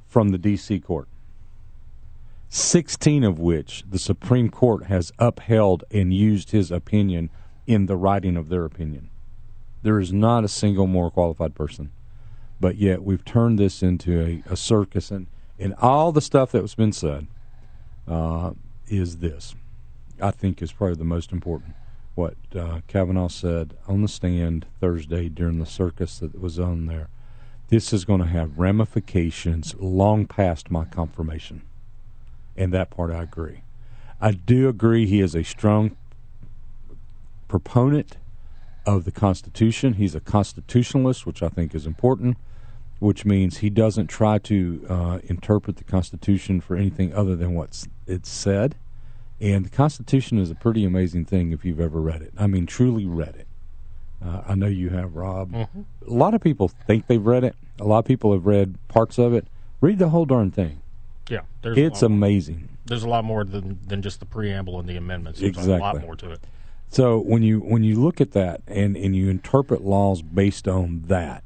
from 0.09 0.31
the 0.31 0.39
D.C. 0.39 0.81
court. 0.81 1.09
16 2.55 3.25
of 3.25 3.39
which 3.39 3.83
the 3.89 3.99
Supreme 3.99 4.51
Court 4.51 4.85
has 4.85 5.11
upheld 5.19 5.85
and 5.91 6.13
used 6.13 6.51
his 6.51 6.71
opinion 6.71 7.31
in 7.67 7.87
the 7.87 7.97
writing 7.97 8.37
of 8.37 8.51
their 8.51 8.67
opinion. 8.67 9.09
There 9.83 9.99
is 9.99 10.13
not 10.13 10.45
a 10.45 10.49
single 10.49 10.87
more 10.87 11.11
qualified 11.11 11.55
person. 11.55 11.93
But 12.61 12.77
yet 12.77 13.03
we've 13.03 13.25
turned 13.25 13.59
this 13.59 13.83
into 13.83 14.21
a, 14.21 14.53
a 14.53 14.57
circus, 14.57 15.11
and, 15.11 15.29
and 15.59 15.75
all 15.81 16.13
the 16.13 16.21
stuff 16.21 16.53
that 16.53 16.61
was 16.61 16.75
been 16.75 16.93
said 16.93 17.27
uh, 18.07 18.53
is 18.87 19.17
this. 19.17 19.55
I 20.21 20.31
think 20.31 20.61
is 20.61 20.73
probably 20.73 20.97
the 20.97 21.05
most 21.05 21.33
important. 21.33 21.75
What 22.15 22.37
uh, 22.55 22.83
Kavanaugh 22.87 23.29
said 23.29 23.79
on 23.89 24.03
the 24.03 24.09
stand 24.09 24.67
Thursday 24.79 25.31
during 25.31 25.59
the 25.59 25.67
circus 25.67 26.19
that 26.19 26.39
was 26.39 26.59
on 26.59 26.85
there. 26.85 27.09
This 27.69 27.95
is 27.95 28.05
going 28.05 28.21
to 28.21 28.27
have 28.27 28.59
ramifications 28.59 29.75
long 29.81 30.27
past 30.27 30.71
my 30.71 30.85
confirmation. 30.85 31.63
And 32.57 32.73
that 32.73 32.91
part 32.91 33.11
I 33.11 33.23
agree. 33.23 33.63
I 34.21 34.33
do 34.33 34.69
agree 34.69 35.07
he 35.07 35.21
is 35.21 35.35
a 35.35 35.43
strong 35.43 35.97
proponent 37.49 38.19
of 38.87 39.05
the 39.05 39.13
Constitution. 39.13 39.95
He's 39.95 40.15
a 40.15 40.21
constitutionalist, 40.21 41.27
which 41.27 41.43
I 41.43 41.49
think 41.49 41.75
is 41.75 41.87
important, 41.87 42.37
which 42.99 43.25
means 43.25 43.59
he 43.59 43.71
doesn't 43.71 44.09
try 44.09 44.39
to 44.39 44.87
uh, 44.89 45.19
interpret 45.25 45.77
the 45.77 45.85
Constitution 45.85 46.61
for 46.61 46.77
anything 46.77 47.15
other 47.15 47.37
than 47.37 47.55
what 47.55 47.87
it's 48.07 48.29
said. 48.29 48.77
And 49.41 49.65
the 49.65 49.71
Constitution 49.71 50.39
is 50.39 50.51
a 50.51 50.55
pretty 50.55 50.85
amazing 50.85 51.25
thing 51.25 51.53
if 51.53 51.65
you've 51.65 51.81
ever 51.81 52.01
read 52.01 52.23
it. 52.23 52.33
I 52.39 52.47
mean, 52.47 52.67
truly 52.67 53.07
read 53.07 53.35
it. 53.35 53.49
Uh, 54.25 54.43
I 54.47 54.55
know 54.55 54.67
you 54.67 54.91
have, 54.91 55.17
Rob. 55.17 55.51
Mm-hmm. 55.51 55.81
A 56.07 56.15
lot 56.15 56.35
of 56.35 56.41
people 56.41 56.69
think 56.69 57.09
they've 57.09 57.25
read 57.25 57.43
it. 57.43 57.57
A 57.81 57.85
lot 57.85 58.01
of 58.01 58.05
people 58.05 58.33
have 58.33 58.47
read 58.47 58.77
parts 58.87 59.19
of 59.19 59.35
it. 59.35 59.49
Read 59.81 59.99
the 59.99 60.11
whole 60.11 60.27
darn 60.27 60.53
thing. 60.53 60.82
Yeah, 61.29 61.41
there's 61.63 61.79
it's 61.79 62.03
amazing. 62.03 62.69
there's 62.85 63.05
a 63.05 63.09
lot 63.09 63.25
more 63.25 63.45
than 63.45 63.79
than 63.87 64.03
just 64.03 64.21
the 64.21 64.27
preamble 64.27 64.79
and 64.81 64.89
the 64.89 64.97
amendments. 64.97 65.41
There's 65.41 65.51
Exactly. 65.51 65.75
a 65.75 65.79
lot 65.79 66.01
more 66.01 66.17
to 66.17 66.31
it. 66.33 66.41
So 66.89 67.19
when 67.19 67.43
you 67.43 67.61
when 67.61 67.85
you 67.85 68.01
look 68.01 68.21
at 68.21 68.33
that 68.33 68.61
and, 68.67 68.97
and 68.97 69.17
you 69.17 69.31
interpret 69.31 69.83
laws 69.83 70.21
based 70.21 70.69
on 70.69 71.05
that, 71.07 71.43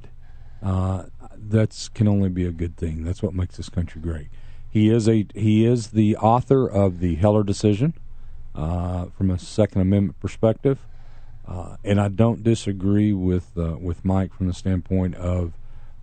uh, 0.62 1.04
that's 1.36 1.88
can 1.88 2.08
only 2.08 2.28
be 2.28 2.46
a 2.46 2.50
good 2.50 2.76
thing. 2.76 3.04
That's 3.04 3.22
what 3.22 3.32
makes 3.34 3.56
this 3.56 3.68
country 3.68 4.00
great. 4.00 4.28
He 4.68 4.90
is 4.90 5.08
a 5.08 5.26
he 5.34 5.64
is 5.64 5.88
the 5.88 6.16
author 6.16 6.66
of 6.68 6.98
the 7.00 7.14
Heller 7.14 7.44
decision 7.44 7.94
uh, 8.54 9.06
from 9.16 9.30
a 9.30 9.38
Second 9.38 9.82
Amendment 9.82 10.18
perspective, 10.20 10.78
uh, 11.46 11.76
and 11.84 12.00
I 12.00 12.08
don't 12.08 12.42
disagree 12.42 13.12
with 13.12 13.56
uh, 13.56 13.76
with 13.78 14.04
Mike 14.04 14.34
from 14.34 14.48
the 14.48 14.54
standpoint 14.54 15.14
of 15.14 15.52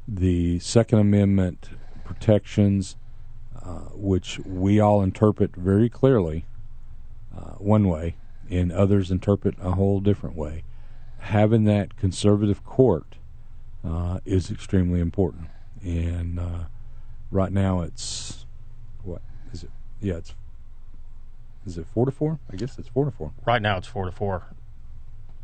the 0.07 0.59
Second 0.59 0.99
Amendment 0.99 1.69
protections, 2.05 2.95
which 3.93 4.39
we 4.39 4.79
all 4.79 5.01
interpret 5.01 5.55
very 5.55 5.89
clearly 5.89 6.45
uh, 7.35 7.53
one 7.57 7.87
way, 7.87 8.15
and 8.49 8.71
others 8.71 9.09
interpret 9.11 9.55
a 9.61 9.71
whole 9.71 9.99
different 9.99 10.35
way. 10.35 10.63
Having 11.19 11.63
that 11.65 11.95
conservative 11.97 12.63
court 12.65 13.15
uh, 13.83 14.19
is 14.25 14.51
extremely 14.51 14.99
important, 14.99 15.47
and 15.81 16.39
uh, 16.39 16.63
right 17.31 17.51
now 17.51 17.81
it's 17.81 18.45
what 19.03 19.21
is 19.51 19.63
it? 19.63 19.71
Yeah, 20.01 20.15
it's 20.15 20.35
Is 21.65 21.77
it 21.77 21.85
four 21.93 22.05
to 22.05 22.11
four? 22.11 22.39
I 22.51 22.55
guess 22.57 22.77
it's 22.77 22.89
four 22.89 23.05
to 23.05 23.11
four. 23.11 23.31
Right 23.45 23.61
now, 23.61 23.77
it's 23.77 23.87
four 23.87 24.05
to 24.05 24.11
four. 24.11 24.43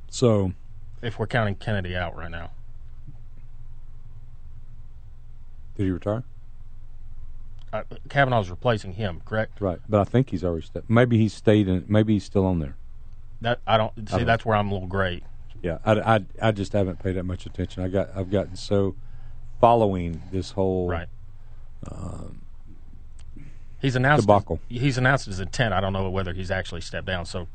So 0.10 0.52
if 1.02 1.18
we're 1.18 1.28
counting 1.28 1.56
Kennedy 1.56 1.96
out 1.96 2.16
right 2.16 2.32
now, 2.32 2.52
did 5.78 5.84
he 5.86 5.92
retire? 5.92 6.24
Uh, 7.72 7.84
Kavanaugh's 8.10 8.50
replacing 8.50 8.94
him, 8.94 9.22
correct? 9.26 9.62
Right, 9.62 9.80
but 9.88 10.00
I 10.00 10.04
think 10.04 10.30
he's 10.32 10.44
already 10.44 10.66
stepped. 10.66 10.90
Maybe 10.90 11.18
he's 11.18 11.34
stayed 11.34 11.68
in. 11.68 11.86
Maybe 11.88 12.14
he's 12.14 12.24
still 12.24 12.46
on 12.46 12.60
there. 12.60 12.76
That 13.42 13.60
I 13.68 13.78
don't 13.78 13.94
see. 13.96 14.18
don't- 14.18 14.26
that's 14.26 14.46
where 14.46 14.56
I'm 14.58 14.70
a 14.70 14.74
little 14.74 14.88
gray. 14.88 15.22
Yeah, 15.62 15.80
I, 15.84 16.16
I, 16.16 16.20
I 16.42 16.52
just 16.52 16.72
haven't 16.74 17.00
paid 17.04 17.14
that 17.18 17.24
much 17.26 17.46
attention. 17.46 17.84
I 17.84 17.90
got 17.90 18.10
I've 18.16 18.32
gotten 18.32 18.56
so 18.56 18.96
following 19.60 20.22
this 20.32 20.52
whole 20.52 20.88
Right. 20.88 21.08
Um, 21.90 22.42
He's 23.82 23.96
announced 23.96 24.28
Debacle. 24.28 24.60
He's 24.68 24.98
announced 24.98 25.26
his 25.26 25.40
intent. 25.40 25.74
I 25.74 25.80
don't 25.82 25.94
know 25.94 26.10
whether 26.10 26.34
he's 26.34 26.52
actually 26.52 26.82
stepped 26.82 27.08
down. 27.08 27.26
So, 27.26 27.48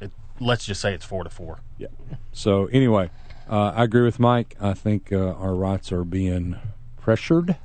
it, 0.00 0.12
let's 0.38 0.64
just 0.64 0.80
say 0.80 0.94
it's 0.94 1.04
four 1.04 1.24
to 1.24 1.30
four. 1.30 1.58
Yeah. 1.78 1.88
So 2.32 2.66
anyway, 2.66 3.10
uh, 3.48 3.72
I 3.74 3.82
agree 3.84 4.02
with 4.02 4.20
Mike. 4.20 4.54
I 4.60 4.74
think 4.74 5.12
uh, 5.12 5.32
our 5.34 5.54
rights 5.56 5.90
are 5.90 6.04
being 6.04 6.56
pressured, 7.00 7.56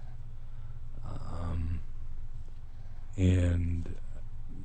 um, 1.06 1.80
and 3.18 3.96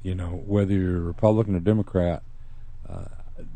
you 0.02 0.14
know 0.14 0.42
whether 0.46 0.72
you're 0.72 1.00
Republican 1.00 1.56
or 1.56 1.60
Democrat, 1.60 2.22
uh, 2.88 3.06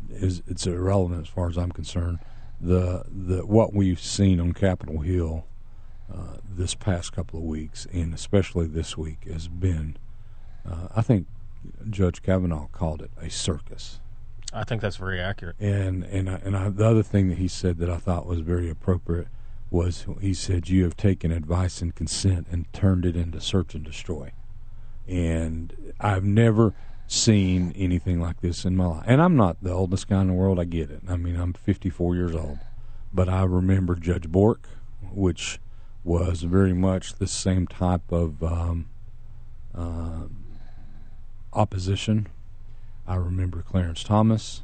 is 0.09 0.41
it's 0.47 0.65
irrelevant 0.65 1.21
as 1.21 1.27
far 1.27 1.49
as 1.49 1.57
I'm 1.57 1.71
concerned. 1.71 2.19
The 2.59 3.03
the 3.07 3.45
what 3.45 3.73
we've 3.73 3.99
seen 3.99 4.39
on 4.39 4.53
Capitol 4.53 5.01
Hill 5.01 5.45
uh, 6.11 6.37
this 6.49 6.73
past 6.73 7.13
couple 7.13 7.39
of 7.39 7.45
weeks, 7.45 7.87
and 7.93 8.13
especially 8.13 8.67
this 8.67 8.97
week, 8.97 9.25
has 9.25 9.47
been. 9.47 9.97
Uh, 10.67 10.87
I 10.95 11.01
think 11.01 11.27
Judge 11.89 12.21
Kavanaugh 12.21 12.67
called 12.67 13.01
it 13.01 13.11
a 13.21 13.29
circus. 13.29 13.99
I 14.53 14.63
think 14.63 14.81
that's 14.81 14.95
very 14.95 15.19
accurate. 15.19 15.55
And 15.59 16.03
and 16.05 16.29
I, 16.29 16.35
and 16.43 16.57
I, 16.57 16.69
the 16.69 16.87
other 16.87 17.03
thing 17.03 17.29
that 17.29 17.37
he 17.37 17.47
said 17.47 17.77
that 17.79 17.89
I 17.89 17.97
thought 17.97 18.25
was 18.25 18.39
very 18.39 18.69
appropriate 18.69 19.27
was 19.69 20.05
he 20.21 20.33
said 20.33 20.69
you 20.69 20.83
have 20.83 20.95
taken 20.95 21.31
advice 21.31 21.81
and 21.81 21.93
consent 21.93 22.47
and 22.49 22.71
turned 22.71 23.05
it 23.05 23.15
into 23.15 23.41
search 23.41 23.75
and 23.75 23.83
destroy. 23.83 24.31
And 25.07 25.93
I've 25.99 26.23
never 26.23 26.73
seen 27.07 27.73
anything 27.75 28.19
like 28.19 28.41
this 28.41 28.65
in 28.65 28.75
my 28.75 28.85
life. 28.85 29.03
And 29.07 29.21
I'm 29.21 29.35
not 29.35 29.63
the 29.63 29.71
oldest 29.71 30.09
guy 30.09 30.21
in 30.21 30.27
the 30.27 30.33
world. 30.33 30.59
I 30.59 30.65
get 30.65 30.91
it. 30.91 31.01
I 31.07 31.15
mean, 31.15 31.37
I'm 31.37 31.53
54 31.53 32.15
years 32.15 32.35
old, 32.35 32.59
but 33.13 33.29
I 33.29 33.43
remember 33.43 33.95
Judge 33.95 34.29
Bork, 34.29 34.67
which 35.11 35.59
was 36.03 36.41
very 36.43 36.73
much 36.73 37.15
the 37.15 37.27
same 37.27 37.67
type 37.67 38.11
of 38.11 38.43
um, 38.43 38.89
uh, 39.73 40.23
opposition 41.53 42.27
I 43.07 43.15
remember 43.15 43.61
Clarence 43.61 44.03
Thomas, 44.03 44.63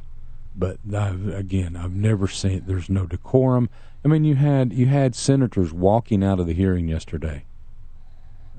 but 0.53 0.77
I've, 0.93 1.27
again, 1.29 1.77
I've 1.77 1.93
never 1.93 2.27
seen. 2.27 2.63
There's 2.67 2.89
no 2.89 3.05
decorum. 3.05 3.69
I 4.03 4.09
mean, 4.09 4.25
you 4.25 4.35
had 4.35 4.73
you 4.73 4.87
had 4.87 5.15
senators 5.15 5.71
walking 5.71 6.23
out 6.23 6.41
of 6.41 6.47
the 6.47 6.53
hearing 6.53 6.89
yesterday. 6.89 7.45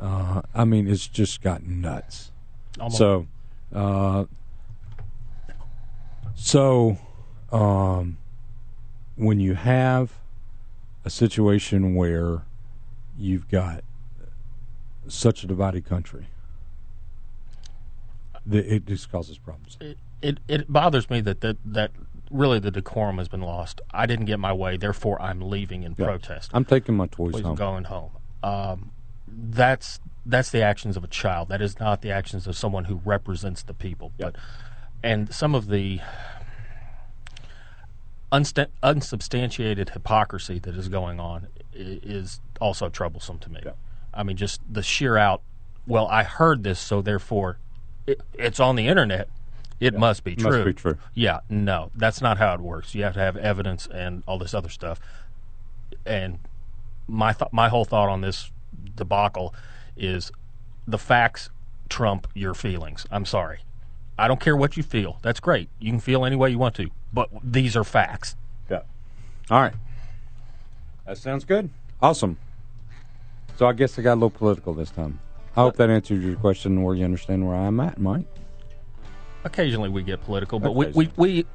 Uh, 0.00 0.42
I 0.54 0.64
mean, 0.64 0.88
it's 0.88 1.06
just 1.06 1.42
gotten 1.42 1.80
nuts. 1.80 2.30
Almost. 2.80 2.98
So, 2.98 3.26
uh, 3.72 4.24
so 6.34 6.98
um, 7.52 8.18
when 9.16 9.40
you 9.40 9.54
have 9.54 10.12
a 11.04 11.10
situation 11.10 11.94
where 11.94 12.42
you've 13.16 13.48
got 13.48 13.84
such 15.06 15.44
a 15.44 15.46
divided 15.46 15.84
country, 15.84 16.26
the, 18.44 18.74
it 18.74 18.86
just 18.86 19.10
causes 19.10 19.38
problems. 19.38 19.78
It, 19.80 19.98
it 20.20 20.38
it 20.48 20.72
bothers 20.72 21.08
me 21.08 21.20
that 21.20 21.40
that 21.42 21.56
that 21.64 21.90
really 22.30 22.58
the 22.58 22.70
decorum 22.70 23.18
has 23.18 23.28
been 23.28 23.42
lost. 23.42 23.80
I 23.92 24.06
didn't 24.06 24.26
get 24.26 24.38
my 24.40 24.52
way, 24.52 24.76
therefore 24.76 25.20
I'm 25.22 25.40
leaving 25.40 25.82
in 25.82 25.94
Yeah. 25.96 26.06
protest. 26.06 26.50
I'm 26.52 26.64
taking 26.64 26.96
my 26.96 27.06
toys 27.06 27.32
Please 27.32 27.44
home. 27.44 27.54
going 27.54 27.84
home. 27.84 28.10
Um, 28.42 28.90
that's 29.36 30.00
that's 30.26 30.50
the 30.50 30.62
actions 30.62 30.96
of 30.96 31.04
a 31.04 31.08
child. 31.08 31.48
That 31.48 31.60
is 31.60 31.78
not 31.78 32.02
the 32.02 32.10
actions 32.10 32.46
of 32.46 32.56
someone 32.56 32.84
who 32.84 33.00
represents 33.04 33.62
the 33.62 33.74
people. 33.74 34.12
But 34.18 34.36
and 35.02 35.32
some 35.34 35.54
of 35.54 35.68
the 35.68 36.00
unsta- 38.32 38.68
unsubstantiated 38.82 39.90
hypocrisy 39.90 40.58
that 40.60 40.74
is 40.76 40.88
going 40.88 41.20
on 41.20 41.48
is 41.72 42.40
also 42.60 42.88
troublesome 42.88 43.38
to 43.40 43.50
me. 43.50 43.60
I 44.12 44.22
mean, 44.22 44.36
just 44.36 44.60
the 44.70 44.82
sheer 44.82 45.16
out. 45.16 45.42
Well, 45.86 46.06
I 46.08 46.22
heard 46.22 46.62
this, 46.64 46.78
so 46.78 47.02
therefore, 47.02 47.58
it, 48.06 48.20
it's 48.34 48.60
on 48.60 48.76
the 48.76 48.88
internet. 48.88 49.28
It 49.80 49.98
must 49.98 50.24
be 50.24 50.36
true. 50.36 50.50
Must 50.50 50.64
be 50.64 50.72
true. 50.72 50.96
Yeah, 51.14 51.40
no, 51.50 51.90
that's 51.94 52.22
not 52.22 52.38
how 52.38 52.54
it 52.54 52.60
works. 52.60 52.94
You 52.94 53.02
have 53.02 53.14
to 53.14 53.20
have 53.20 53.36
evidence 53.36 53.86
and 53.86 54.22
all 54.26 54.38
this 54.38 54.54
other 54.54 54.68
stuff. 54.68 54.98
And 56.06 56.38
my 57.06 57.32
th- 57.32 57.52
my 57.52 57.68
whole 57.68 57.84
thought 57.84 58.08
on 58.08 58.20
this 58.22 58.50
debacle 58.94 59.54
is 59.96 60.30
the 60.86 60.98
facts 60.98 61.50
trump 61.88 62.26
your 62.34 62.54
feelings. 62.54 63.06
I'm 63.10 63.24
sorry. 63.26 63.60
I 64.18 64.28
don't 64.28 64.40
care 64.40 64.56
what 64.56 64.76
you 64.76 64.82
feel. 64.82 65.18
That's 65.22 65.40
great. 65.40 65.68
You 65.80 65.90
can 65.90 66.00
feel 66.00 66.24
any 66.24 66.36
way 66.36 66.50
you 66.50 66.58
want 66.58 66.74
to, 66.76 66.90
but 67.12 67.30
these 67.42 67.76
are 67.76 67.84
facts. 67.84 68.36
Yeah. 68.70 68.82
All 69.50 69.60
right. 69.60 69.74
That 71.06 71.18
sounds 71.18 71.44
good. 71.44 71.70
Awesome. 72.00 72.38
So 73.56 73.66
I 73.66 73.72
guess 73.72 73.98
I 73.98 74.02
got 74.02 74.14
a 74.14 74.14
little 74.14 74.30
political 74.30 74.74
this 74.74 74.90
time. 74.90 75.20
I 75.56 75.60
hope 75.60 75.76
that 75.76 75.90
answers 75.90 76.24
your 76.24 76.36
question 76.36 76.82
where 76.82 76.94
you 76.94 77.04
understand 77.04 77.46
where 77.46 77.56
I'm 77.56 77.78
at, 77.80 77.98
Mike. 78.00 78.26
Occasionally 79.44 79.88
we 79.88 80.02
get 80.02 80.24
political, 80.24 80.58
but 80.58 80.74
we, 80.74 80.86
we, 80.88 81.10
we 81.16 81.46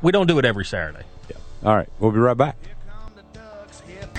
we 0.00 0.12
don't 0.12 0.26
do 0.26 0.38
it 0.38 0.44
every 0.44 0.64
Saturday. 0.64 1.04
Yeah. 1.28 1.36
All 1.64 1.74
right. 1.74 1.88
We'll 1.98 2.12
be 2.12 2.18
right 2.18 2.36
back. 2.36 2.56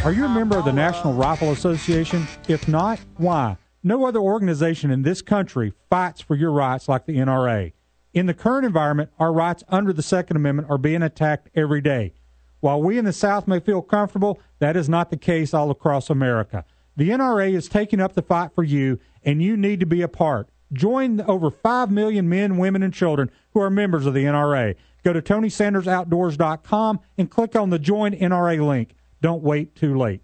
Are 0.04 0.12
you 0.12 0.26
a 0.26 0.30
member 0.30 0.58
of 0.58 0.66
the 0.66 0.74
National 0.74 1.14
Rifle 1.14 1.52
Association? 1.52 2.28
If 2.48 2.68
not, 2.68 3.00
why? 3.18 3.58
No 3.84 4.06
other 4.06 4.20
organization 4.20 4.92
in 4.92 5.04
this 5.04 5.22
country 5.22 5.74
fights 5.90 6.22
for 6.22 6.36
your 6.36 6.52
rights 6.52 6.88
like 6.88 7.06
the 7.06 7.18
NRA. 7.18 7.74
In 8.14 8.26
the 8.26 8.34
current 8.34 8.66
environment, 8.66 9.10
our 9.18 9.34
rights 9.34 9.64
under 9.70 9.92
the 9.92 10.04
Second 10.04 10.38
Amendment 10.38 10.70
are 10.70 10.78
being 10.78 11.02
attacked 11.02 11.50
every 11.56 11.82
day. 11.82 12.14
While 12.60 12.82
we 12.82 12.98
in 12.98 13.06
the 13.06 13.12
South 13.12 13.48
may 13.48 13.60
feel 13.60 13.82
comfortable, 13.82 14.40
that 14.60 14.78
is 14.78 14.88
not 14.88 15.10
the 15.10 15.18
case 15.18 15.54
all 15.54 15.72
across 15.72 16.10
America. 16.10 16.64
The 16.96 17.10
NRA 17.10 17.54
is 17.54 17.68
taking 17.68 18.00
up 18.00 18.14
the 18.14 18.22
fight 18.22 18.52
for 18.54 18.64
you, 18.64 19.00
and 19.24 19.42
you 19.42 19.58
need 19.58 19.80
to 19.80 19.86
be 19.86 20.02
a 20.02 20.08
part. 20.08 20.48
Join 20.72 21.18
the 21.18 21.26
over 21.28 21.50
5 21.50 21.92
million 21.92 22.30
men, 22.30 22.58
women, 22.58 22.84
and 22.84 22.94
children 22.94 23.30
who 23.52 23.62
are 23.62 23.70
members 23.70 24.06
of 24.06 24.14
the 24.14 24.24
NRA. 24.24 24.76
Go 25.04 25.12
to 25.12 25.22
TonySandersOutdoors.com 25.22 27.00
and 27.18 27.30
click 27.30 27.56
on 27.56 27.70
the 27.70 27.80
Join 27.80 28.14
NRA 28.14 28.66
link. 28.66 28.96
Don't 29.24 29.42
wait 29.42 29.74
too 29.78 29.98
late. 29.98 30.20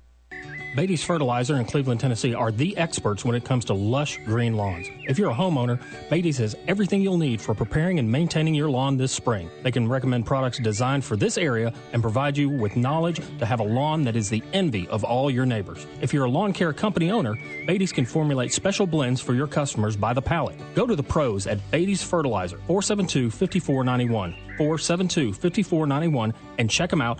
Beatty's 0.75 1.03
Fertilizer 1.03 1.55
in 1.55 1.63
Cleveland, 1.63 2.01
Tennessee 2.01 2.33
are 2.35 2.51
the 2.51 2.75
experts 2.75 3.23
when 3.23 3.33
it 3.33 3.45
comes 3.45 3.63
to 3.65 3.73
lush 3.73 4.19
green 4.25 4.55
lawns. 4.55 4.87
If 5.07 5.17
you're 5.17 5.31
a 5.31 5.33
homeowner, 5.33 5.81
Beatty's 6.09 6.37
has 6.39 6.55
everything 6.67 7.01
you'll 7.01 7.17
need 7.17 7.39
for 7.41 7.55
preparing 7.55 7.97
and 7.97 8.11
maintaining 8.11 8.53
your 8.53 8.69
lawn 8.69 8.97
this 8.97 9.13
spring. 9.13 9.49
They 9.63 9.71
can 9.71 9.87
recommend 9.87 10.25
products 10.25 10.59
designed 10.59 11.05
for 11.05 11.15
this 11.15 11.37
area 11.37 11.73
and 11.93 12.01
provide 12.01 12.37
you 12.37 12.49
with 12.49 12.75
knowledge 12.75 13.21
to 13.39 13.45
have 13.45 13.61
a 13.61 13.63
lawn 13.63 14.03
that 14.03 14.17
is 14.17 14.29
the 14.29 14.43
envy 14.51 14.85
of 14.89 15.05
all 15.05 15.31
your 15.31 15.45
neighbors. 15.45 15.87
If 16.01 16.13
you're 16.13 16.25
a 16.25 16.29
lawn 16.29 16.51
care 16.51 16.73
company 16.73 17.09
owner, 17.09 17.35
Beatty's 17.67 17.93
can 17.93 18.05
formulate 18.05 18.51
special 18.51 18.85
blends 18.85 19.21
for 19.21 19.33
your 19.33 19.47
customers 19.47 19.95
by 19.95 20.11
the 20.11 20.21
pallet. 20.21 20.57
Go 20.75 20.85
to 20.85 20.95
the 20.95 21.03
pros 21.03 21.47
at 21.47 21.59
Beatty's 21.71 22.03
Fertilizer, 22.03 22.57
472 22.67 23.31
5491, 23.31 24.35
472 24.57 25.33
5491, 25.33 26.33
and 26.57 26.69
check 26.69 26.89
them 26.89 27.01
out 27.01 27.19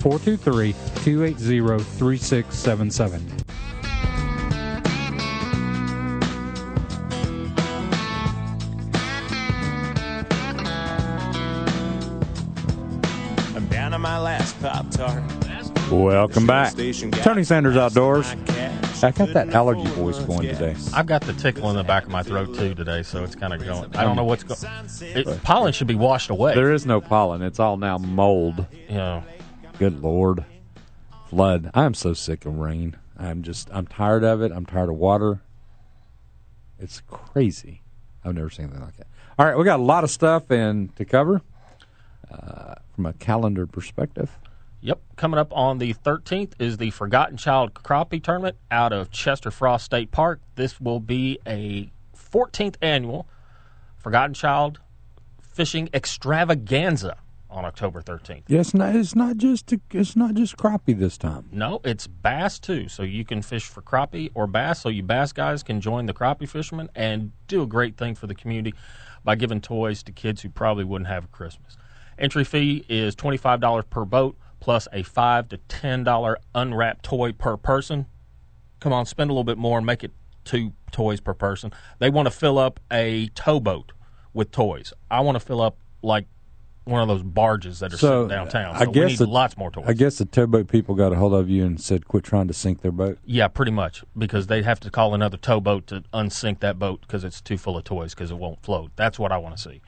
423 0.00 0.72
280 1.02 1.84
3677. 1.84 3.20
I'm 13.54 13.66
down 13.68 13.90
to 13.90 13.98
my 13.98 14.18
last 14.18 14.58
Pop 14.62 14.90
Tart. 14.90 15.22
Welcome 15.90 16.46
back. 16.46 16.72
Tony 17.22 17.44
Sanders 17.44 17.76
Outdoors. 17.76 18.26
I 19.02 19.10
got 19.10 19.32
that 19.34 19.50
allergy 19.50 19.88
voice 19.90 20.18
going 20.20 20.42
today. 20.48 20.76
I've 20.94 21.06
got 21.06 21.22
the 21.22 21.32
tickle 21.34 21.68
in 21.68 21.76
the 21.76 21.84
back 21.84 22.04
of 22.04 22.10
my 22.10 22.22
throat 22.22 22.54
too 22.54 22.74
today, 22.74 23.02
so 23.02 23.22
it's 23.22 23.34
kind 23.34 23.52
of 23.52 23.62
going. 23.62 23.94
I 23.96 24.04
don't 24.04 24.16
know 24.16 24.24
what's 24.24 24.44
going. 24.44 25.40
Pollen 25.40 25.74
should 25.74 25.86
be 25.86 25.94
washed 25.94 26.30
away. 26.30 26.54
There 26.54 26.72
is 26.72 26.86
no 26.86 27.02
pollen. 27.02 27.42
It's 27.42 27.60
all 27.60 27.76
now 27.76 27.98
mold. 27.98 28.66
Yeah. 28.88 29.22
Good 29.80 30.02
lord. 30.02 30.44
Flood. 31.30 31.70
I'm 31.72 31.94
so 31.94 32.12
sick 32.12 32.44
of 32.44 32.58
rain. 32.58 32.98
I'm 33.18 33.42
just 33.42 33.70
I'm 33.72 33.86
tired 33.86 34.24
of 34.24 34.42
it. 34.42 34.52
I'm 34.52 34.66
tired 34.66 34.90
of 34.90 34.96
water. 34.96 35.40
It's 36.78 37.00
crazy. 37.08 37.80
I've 38.22 38.34
never 38.34 38.50
seen 38.50 38.66
anything 38.66 38.82
like 38.82 38.98
that. 38.98 39.06
All 39.38 39.46
right, 39.46 39.56
we 39.56 39.64
got 39.64 39.80
a 39.80 39.82
lot 39.82 40.04
of 40.04 40.10
stuff 40.10 40.50
and 40.50 40.94
to 40.96 41.06
cover 41.06 41.40
uh, 42.30 42.74
from 42.94 43.06
a 43.06 43.14
calendar 43.14 43.66
perspective. 43.66 44.38
Yep. 44.82 45.00
Coming 45.16 45.40
up 45.40 45.50
on 45.56 45.78
the 45.78 45.94
13th 45.94 46.52
is 46.58 46.76
the 46.76 46.90
Forgotten 46.90 47.38
Child 47.38 47.72
Crappie 47.72 48.22
Tournament 48.22 48.58
out 48.70 48.92
of 48.92 49.10
Chester 49.10 49.50
Frost 49.50 49.86
State 49.86 50.10
Park. 50.10 50.42
This 50.56 50.78
will 50.78 51.00
be 51.00 51.38
a 51.46 51.90
14th 52.14 52.74
annual 52.82 53.26
Forgotten 53.96 54.34
Child 54.34 54.78
Fishing 55.40 55.88
Extravaganza 55.94 57.16
on 57.50 57.64
October 57.64 58.00
13th. 58.00 58.42
Yeah, 58.46 58.60
it's 58.60 58.74
not. 58.74 58.94
It's 58.94 59.14
not 59.14 59.36
just. 59.36 59.72
It's 59.90 60.16
not 60.16 60.34
just 60.34 60.56
crappie 60.56 60.98
this 60.98 61.18
time. 61.18 61.48
No, 61.52 61.80
it's 61.84 62.06
bass 62.06 62.58
too. 62.58 62.88
So 62.88 63.02
you 63.02 63.24
can 63.24 63.42
fish 63.42 63.64
for 63.64 63.82
crappie 63.82 64.30
or 64.34 64.46
bass. 64.46 64.80
So 64.80 64.88
you 64.88 65.02
bass 65.02 65.32
guys 65.32 65.62
can 65.62 65.80
join 65.80 66.06
the 66.06 66.14
crappie 66.14 66.48
fishermen 66.48 66.88
and 66.94 67.32
do 67.48 67.62
a 67.62 67.66
great 67.66 67.96
thing 67.96 68.14
for 68.14 68.26
the 68.26 68.34
community 68.34 68.74
by 69.24 69.34
giving 69.34 69.60
toys 69.60 70.02
to 70.04 70.12
kids 70.12 70.42
who 70.42 70.48
probably 70.48 70.84
wouldn't 70.84 71.08
have 71.08 71.24
a 71.24 71.28
Christmas. 71.28 71.76
Entry 72.18 72.44
fee 72.44 72.84
is 72.88 73.14
twenty 73.14 73.36
five 73.36 73.60
dollars 73.60 73.84
per 73.90 74.04
boat 74.04 74.36
plus 74.60 74.86
a 74.92 75.02
five 75.02 75.48
to 75.48 75.56
ten 75.56 76.04
dollar 76.04 76.38
unwrapped 76.54 77.04
toy 77.04 77.32
per 77.32 77.56
person. 77.56 78.06
Come 78.78 78.92
on, 78.92 79.06
spend 79.06 79.30
a 79.30 79.32
little 79.32 79.44
bit 79.44 79.58
more 79.58 79.78
and 79.78 79.86
make 79.86 80.04
it 80.04 80.12
two 80.44 80.72
toys 80.90 81.20
per 81.20 81.34
person. 81.34 81.72
They 81.98 82.10
want 82.10 82.26
to 82.26 82.30
fill 82.30 82.58
up 82.58 82.80
a 82.90 83.28
towboat 83.34 83.92
with 84.32 84.50
toys. 84.50 84.92
I 85.10 85.20
want 85.20 85.36
to 85.36 85.40
fill 85.40 85.60
up 85.60 85.76
like 86.02 86.26
one 86.90 87.00
of 87.02 87.08
those 87.08 87.22
barges 87.22 87.78
that 87.80 87.92
are 87.94 87.96
So 87.96 88.24
sitting 88.24 88.28
downtown. 88.36 88.74
I 88.74 88.84
So 88.84 88.90
guess 88.90 89.02
we 89.04 89.06
need 89.10 89.18
the- 89.18 89.26
lots 89.26 89.56
more 89.56 89.70
toys. 89.70 89.84
I 89.86 89.92
guess 89.92 90.18
the 90.18 90.24
towboat 90.24 90.68
people 90.68 90.94
got 90.94 91.12
a 91.12 91.16
hold 91.16 91.32
of 91.32 91.48
you 91.48 91.64
and 91.64 91.80
said, 91.80 92.06
"Quit 92.08 92.24
trying 92.24 92.48
to 92.48 92.54
sink 92.54 92.82
their 92.82 92.92
boat." 92.92 93.18
Yeah, 93.24 93.48
pretty 93.48 93.72
much 93.72 94.02
because 94.18 94.48
they'd 94.48 94.64
have 94.64 94.80
to 94.80 94.90
call 94.90 95.14
another 95.14 95.36
towboat 95.36 95.86
to 95.88 96.02
unsink 96.12 96.60
that 96.60 96.78
boat 96.78 97.00
because 97.02 97.24
it's 97.24 97.40
too 97.40 97.56
full 97.56 97.76
of 97.78 97.84
toys 97.84 98.14
because 98.14 98.30
it 98.30 98.38
won't 98.38 98.60
float. 98.62 98.90
That's 98.96 99.18
what 99.18 99.32
I 99.32 99.36
want 99.38 99.56
to 99.56 99.62
see. 99.62 99.80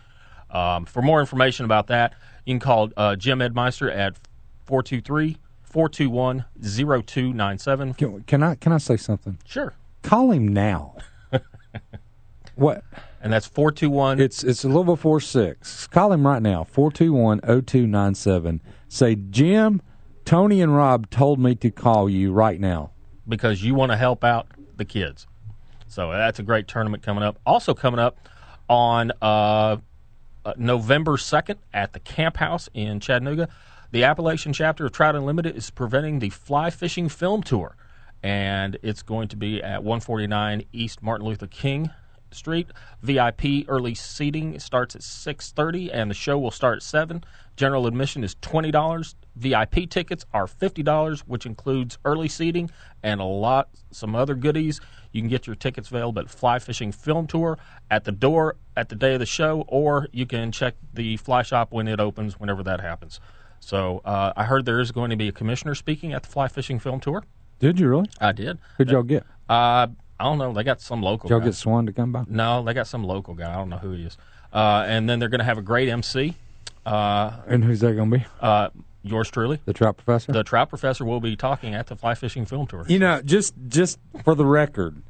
Um, 0.51 0.85
for 0.85 1.03
more 1.03 1.21
information 1.21 1.65
about 1.65 1.87
that, 1.89 2.13
you 2.45 2.53
can 2.55 2.61
call 2.61 2.91
uh, 2.97 3.17
Jim 3.17 3.41
Edmeister 3.41 3.91
at 3.95 4.17
423 4.65 5.39
421 5.63 6.45
0297. 6.61 7.95
Can, 7.95 8.23
can 8.25 8.43
I 8.43 8.55
can 8.55 8.73
I 8.73 8.79
say 8.79 8.97
something? 8.97 9.39
Sure. 9.45 9.75
Call 10.03 10.31
him 10.31 10.49
now. 10.49 10.95
what? 12.55 12.85
And 13.23 13.33
that's 13.33 13.47
421. 13.47 14.21
It's 14.21 14.43
it's 14.43 14.65
a 14.65 14.67
little 14.67 14.83
before 14.85 15.21
six. 15.21 15.87
Call 15.87 16.13
him 16.13 16.27
right 16.27 16.43
now. 16.43 16.65
421-0297. 16.75 18.61
Say, 18.89 19.15
Jim, 19.15 19.81
Tony, 20.25 20.61
and 20.61 20.75
Rob 20.77 21.09
told 21.09 21.39
me 21.39 21.55
to 21.55 21.71
call 21.71 22.11
you 22.11 22.33
right 22.33 22.59
now. 22.61 22.91
because 23.29 23.63
you 23.63 23.75
want 23.77 23.93
to 23.93 23.97
help 23.97 24.25
out 24.25 24.49
the 24.77 24.85
kids. 24.85 25.29
So 25.87 26.11
that's 26.11 26.41
a 26.41 26.43
great 26.43 26.67
tournament 26.67 27.05
coming 27.05 27.23
up. 27.23 27.39
Also 27.47 27.75
coming 27.75 28.01
up 28.01 28.17
on 28.69 29.13
uh, 29.23 29.77
uh, 30.45 30.55
November 30.57 31.13
2nd 31.17 31.59
at 31.73 31.93
the 31.93 32.01
Camp 32.01 32.37
House 32.39 32.69
in 32.75 32.99
Chattanooga, 32.99 33.49
the 33.93 34.03
Appalachian 34.05 34.53
chapter 34.53 34.87
of 34.87 34.93
Trout 34.93 35.15
Unlimited 35.15 35.57
is 35.57 35.71
presenting 35.71 36.19
the 36.19 36.31
Fly 36.31 36.71
Fishing 36.71 37.09
Film 37.09 37.43
Tour. 37.43 37.77
And 38.23 38.79
it's 38.83 39.03
going 39.03 39.29
to 39.29 39.37
be 39.37 39.63
at 39.63 39.85
149 39.85 40.65
East 40.73 41.03
Martin 41.03 41.27
Luther 41.27 41.47
King 41.47 41.91
Street. 42.35 42.69
VIP 43.03 43.65
early 43.69 43.95
seating 43.95 44.59
starts 44.59 44.95
at 44.95 45.03
6:30 45.03 45.91
and 45.93 46.11
the 46.11 46.15
show 46.15 46.39
will 46.39 46.51
start 46.51 46.77
at 46.77 46.83
7. 46.83 47.25
General 47.57 47.87
admission 47.87 48.25
is 48.25 48.35
$20. 48.37 49.15
VIP 49.37 49.89
tickets 49.89 50.25
are 50.33 50.47
$50, 50.47 51.21
which 51.21 51.47
includes 51.47 51.99
early 52.05 52.29
seating 52.29 52.71
and 53.03 53.21
a 53.21 53.25
lot 53.25 53.69
some 53.91 54.15
other 54.15 54.35
goodies. 54.35 54.81
You 55.13 55.21
can 55.21 55.29
get 55.29 55.47
your 55.47 55.57
tickets 55.57 55.89
available 55.91 56.21
at 56.21 56.31
Fly 56.31 56.59
Fishing 56.59 56.93
Film 56.93 57.27
Tour 57.27 57.59
at 57.91 58.05
the 58.05 58.13
door 58.13 58.57
at 58.77 58.89
the 58.89 58.95
day 58.95 59.15
of 59.15 59.21
the 59.21 59.27
show 59.27 59.65
or 59.69 60.09
you 60.13 60.27
can 60.27 60.53
check 60.53 60.75
the 60.95 61.17
fly 61.19 61.43
shop 61.43 61.73
when 61.73 61.89
it 61.89 62.01
opens 62.01 62.41
whenever 62.41 62.63
that 62.63 62.81
happens. 62.81 63.21
So, 63.61 64.01
uh, 64.05 64.33
I 64.37 64.45
heard 64.45 64.65
there 64.65 64.81
is 64.81 64.91
going 64.91 65.11
to 65.11 65.17
be 65.17 65.29
a 65.29 65.33
commissioner 65.33 65.77
speaking 65.77 66.13
at 66.13 66.25
the 66.25 66.29
Fly 66.29 66.49
Fishing 66.49 66.81
Film 66.81 66.99
Tour. 66.99 67.23
Did 67.61 67.79
you 67.79 67.89
really? 67.89 68.11
I 68.21 68.33
did. 68.33 68.59
Who'd 68.77 68.91
y'all 68.91 69.05
get? 69.05 69.25
Uh, 69.49 69.87
I 70.23 70.25
don't 70.27 70.39
know. 70.39 70.53
They 70.53 70.63
got 70.63 70.81
some 70.81 71.03
local. 71.03 71.29
Did 71.29 71.35
y'all 71.35 71.41
guy. 71.41 71.47
get 71.47 71.55
Swan 71.55 71.87
to 71.87 71.93
come 71.93 72.13
by? 72.13 72.25
No, 72.29 72.63
they 72.63 72.73
got 72.75 72.87
some 72.87 73.03
local 73.05 73.35
guy. 73.35 73.53
I 73.53 73.57
don't 73.57 73.69
know 73.69 73.79
who 73.79 73.91
he 73.93 74.05
is. 74.05 74.17
Uh, 74.53 74.85
and 74.87 75.09
then 75.09 75.19
they're 75.19 75.29
going 75.29 75.41
to 75.41 75.45
have 75.45 75.59
a 75.59 75.63
great 75.63 75.89
MC. 75.89 76.37
Uh, 76.87 77.33
And 77.47 77.65
who's 77.65 77.81
that 77.81 77.95
going 77.95 78.11
to 78.11 78.19
be? 78.19 78.25
uh, 78.41 78.69
yours 79.03 79.31
truly, 79.31 79.59
The 79.65 79.73
trout 79.73 79.97
professor? 79.97 80.31
the 80.33 80.45
trout 80.45 80.69
professor, 80.69 81.05
will 81.05 81.21
be 81.21 81.35
talking 81.37 81.75
at 81.75 81.89
the 81.89 81.97
fly 81.97 82.15
fishing 82.15 82.47
film 82.47 82.67
tour. 82.69 82.85
you 82.89 82.99
know, 83.01 83.21
just 83.23 83.55
just 83.69 83.99
for 84.25 84.35
the 84.35 84.45
record, 84.47 85.03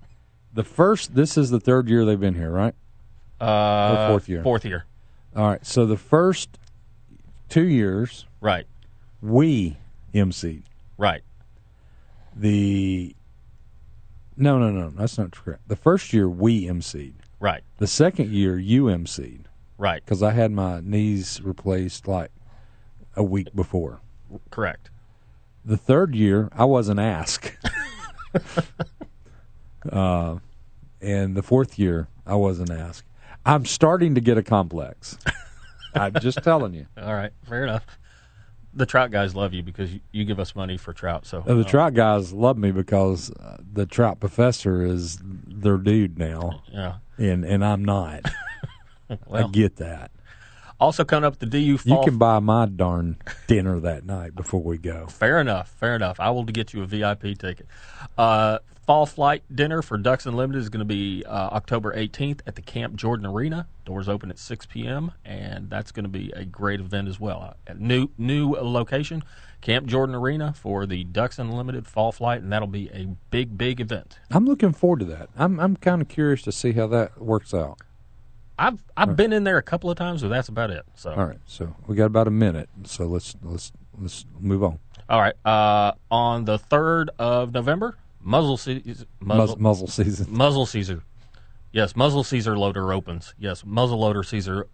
the 0.54 0.64
first 0.64 1.14
this 1.14 1.36
is 1.36 1.50
the 1.50 1.60
third 1.60 1.88
year 1.88 2.04
they've 2.06 2.18
been 2.20 2.34
here, 2.34 2.50
right? 2.50 2.74
Uh, 3.40 3.44
Or 4.06 4.08
fourth 4.12 4.28
year? 4.28 4.42
Fourth 4.42 4.64
year. 4.64 4.84
All 5.36 5.46
right. 5.48 5.66
So 5.66 5.84
the 5.86 5.96
first 5.98 6.58
two 7.48 7.66
years 7.68 8.26
Right. 8.40 8.66
we 9.20 9.76
MC'd. 10.14 10.62
Right. 10.96 11.22
The 12.36 13.14
no, 14.36 14.58
no, 14.58 14.70
no, 14.70 14.90
that's 14.90 15.18
not 15.18 15.30
correct. 15.32 15.68
The 15.68 15.76
first 15.76 16.12
year 16.12 16.28
we 16.28 16.66
MC'd. 16.66 17.14
Right. 17.40 17.62
The 17.78 17.86
second 17.86 18.30
year 18.30 18.58
you 18.58 18.84
MC'd 18.84 19.48
Right. 19.78 20.02
because 20.04 20.22
I 20.22 20.30
had 20.30 20.52
my 20.52 20.80
knees 20.80 21.40
replaced 21.42 22.06
like 22.06 22.30
a 23.16 23.22
week 23.22 23.54
before. 23.54 24.00
Correct. 24.50 24.90
The 25.64 25.76
third 25.76 26.14
year 26.14 26.48
I 26.52 26.64
wasn't 26.64 26.98
asked, 27.00 27.52
uh, 29.90 30.36
and 31.00 31.36
the 31.36 31.42
fourth 31.42 31.78
year 31.78 32.08
I 32.26 32.34
wasn't 32.34 32.70
asked. 32.70 33.04
I'm 33.44 33.64
starting 33.66 34.14
to 34.14 34.20
get 34.20 34.38
a 34.38 34.42
complex. 34.42 35.18
I'm 35.94 36.14
just 36.20 36.42
telling 36.42 36.74
you. 36.74 36.86
All 36.96 37.12
right. 37.14 37.32
Fair 37.48 37.64
enough. 37.64 37.84
The 38.74 38.86
trout 38.86 39.10
guys 39.10 39.34
love 39.34 39.52
you 39.52 39.62
because 39.62 39.92
you, 39.92 40.00
you 40.12 40.24
give 40.24 40.40
us 40.40 40.54
money 40.54 40.76
for 40.78 40.92
trout. 40.92 41.26
So 41.26 41.40
Uh, 41.46 41.54
the 41.54 41.60
uh, 41.60 41.64
trout 41.64 41.94
guys 41.94 42.32
love 42.32 42.56
me 42.56 42.70
because 42.70 43.30
uh, 43.32 43.58
the 43.72 43.84
trout 43.86 44.18
professor 44.20 44.82
is 44.84 45.18
their 45.22 45.76
dude 45.76 46.18
now, 46.18 46.62
Yeah. 46.72 46.94
and 47.18 47.44
and 47.44 47.64
I'm 47.64 47.84
not. 47.84 48.22
I 49.30 49.42
get 49.48 49.76
that. 49.76 50.10
also 50.80 51.04
coming 51.04 51.24
up 51.26 51.38
the 51.38 51.44
DU 51.46 51.78
You 51.84 52.00
can 52.02 52.16
buy 52.16 52.38
my 52.40 52.64
darn 52.66 53.18
dinner 53.46 53.78
that 53.80 54.06
night 54.06 54.34
before 54.34 54.62
we 54.62 54.78
go. 54.78 55.06
Fair 55.06 55.38
enough. 55.38 55.68
Fair 55.68 55.94
enough. 55.94 56.18
I 56.18 56.30
will 56.30 56.44
get 56.44 56.72
you 56.72 56.82
a 56.82 56.86
VIP 56.86 57.38
ticket. 57.38 57.66
Uh, 58.16 58.58
fall 58.92 59.06
flight 59.06 59.42
dinner 59.50 59.80
for 59.80 59.96
Ducks 59.96 60.26
Unlimited 60.26 60.60
is 60.60 60.68
going 60.68 60.80
to 60.80 60.84
be 60.84 61.24
uh, 61.24 61.48
October 61.52 61.96
18th 61.96 62.40
at 62.46 62.56
the 62.56 62.60
Camp 62.60 62.94
Jordan 62.94 63.24
Arena. 63.24 63.66
Doors 63.86 64.06
open 64.06 64.28
at 64.28 64.38
6 64.38 64.66
p.m. 64.66 65.12
and 65.24 65.70
that's 65.70 65.92
going 65.92 66.04
to 66.04 66.10
be 66.10 66.30
a 66.36 66.44
great 66.44 66.78
event 66.78 67.08
as 67.08 67.18
well. 67.18 67.56
Uh, 67.66 67.72
new 67.78 68.08
new 68.18 68.50
location, 68.50 69.24
Camp 69.62 69.86
Jordan 69.86 70.14
Arena 70.14 70.52
for 70.52 70.84
the 70.84 71.04
Ducks 71.04 71.38
Unlimited 71.38 71.86
fall 71.86 72.12
flight, 72.12 72.42
and 72.42 72.52
that'll 72.52 72.68
be 72.68 72.90
a 72.90 73.06
big 73.30 73.56
big 73.56 73.80
event. 73.80 74.18
I'm 74.30 74.44
looking 74.44 74.74
forward 74.74 74.98
to 74.98 75.06
that. 75.06 75.30
I'm 75.38 75.58
I'm 75.58 75.74
kind 75.76 76.02
of 76.02 76.08
curious 76.08 76.42
to 76.42 76.52
see 76.52 76.72
how 76.72 76.86
that 76.88 77.18
works 77.18 77.54
out. 77.54 77.78
I've 78.58 78.84
I've 78.94 79.16
been 79.16 79.32
in 79.32 79.44
there 79.44 79.56
a 79.56 79.62
couple 79.62 79.90
of 79.90 79.96
times, 79.96 80.20
but 80.20 80.28
that's 80.28 80.50
about 80.50 80.70
it. 80.70 80.84
So 80.96 81.14
All 81.14 81.24
right, 81.24 81.40
so 81.46 81.74
we 81.86 81.96
got 81.96 82.04
about 82.04 82.26
a 82.26 82.30
minute, 82.30 82.68
so 82.84 83.06
let's 83.06 83.36
let's 83.42 83.72
let's 83.98 84.26
move 84.38 84.62
on. 84.62 84.80
all 85.08 85.18
right. 85.18 85.34
Uh, 85.46 85.92
on 86.10 86.44
the 86.44 86.58
third 86.58 87.08
of 87.18 87.54
November, 87.54 87.96
muzzle 88.22 88.56
season. 88.56 89.06
Muzzle, 89.20 89.56
muzzle 89.56 89.86
season. 89.86 90.26
Muzzle 90.30 90.66
Caesar. 90.66 91.02
Yes, 91.72 91.96
muzzle 91.96 92.24
Caesar 92.24 92.58
loader 92.58 92.92
opens. 92.92 93.34
Yes, 93.38 93.64
muzzle 93.64 93.98
loader 93.98 94.22
Caesar. 94.22 94.68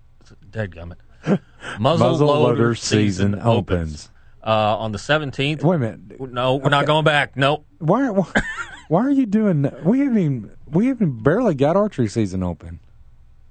Dadgummit. 0.50 0.96
Muzzle, 1.78 2.10
Muzzle 2.10 2.26
loader, 2.28 2.62
loader 2.62 2.74
season, 2.74 3.32
season 3.32 3.46
opens. 3.46 4.10
Uh, 4.42 4.76
on 4.78 4.92
the 4.92 4.98
17th. 4.98 5.62
Wait 5.62 5.76
a 5.76 5.78
minute. 5.78 6.32
No, 6.32 6.56
we're 6.56 6.68
not 6.70 6.86
going 6.86 7.04
back. 7.04 7.36
Nope. 7.36 7.66
Why 7.78 8.08
why, 8.10 8.30
why 8.88 9.04
are 9.04 9.10
you 9.10 9.26
doing? 9.26 9.62
that? 9.62 9.84
We 9.84 10.00
haven't 10.00 10.18
even 10.18 10.50
we 10.66 10.86
haven't 10.86 11.22
barely 11.22 11.54
got 11.54 11.76
archery 11.76 12.08
season 12.08 12.42
open. 12.42 12.80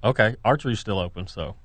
Okay, 0.02 0.36
archery's 0.44 0.80
still 0.80 0.98
open, 0.98 1.26
so. 1.26 1.56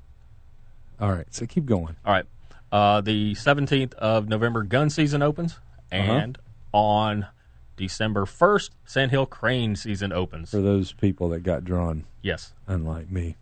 All 0.99 1.11
right, 1.11 1.27
so 1.33 1.45
keep 1.45 1.65
going. 1.65 1.95
All 2.05 2.13
right. 2.13 2.25
Uh, 2.71 3.01
the 3.01 3.33
17th 3.35 3.93
of 3.95 4.27
November, 4.27 4.63
gun 4.63 4.89
season 4.89 5.21
opens. 5.21 5.59
Uh-huh. 5.91 6.11
And 6.11 6.37
on 6.71 7.27
December 7.75 8.25
1st, 8.25 8.69
Sandhill 8.85 9.25
Crane 9.25 9.75
season 9.75 10.11
opens. 10.13 10.51
For 10.51 10.61
those 10.61 10.93
people 10.93 11.29
that 11.29 11.41
got 11.41 11.63
drawn, 11.63 12.05
Yes. 12.21 12.53
unlike 12.67 13.09
me, 13.11 13.35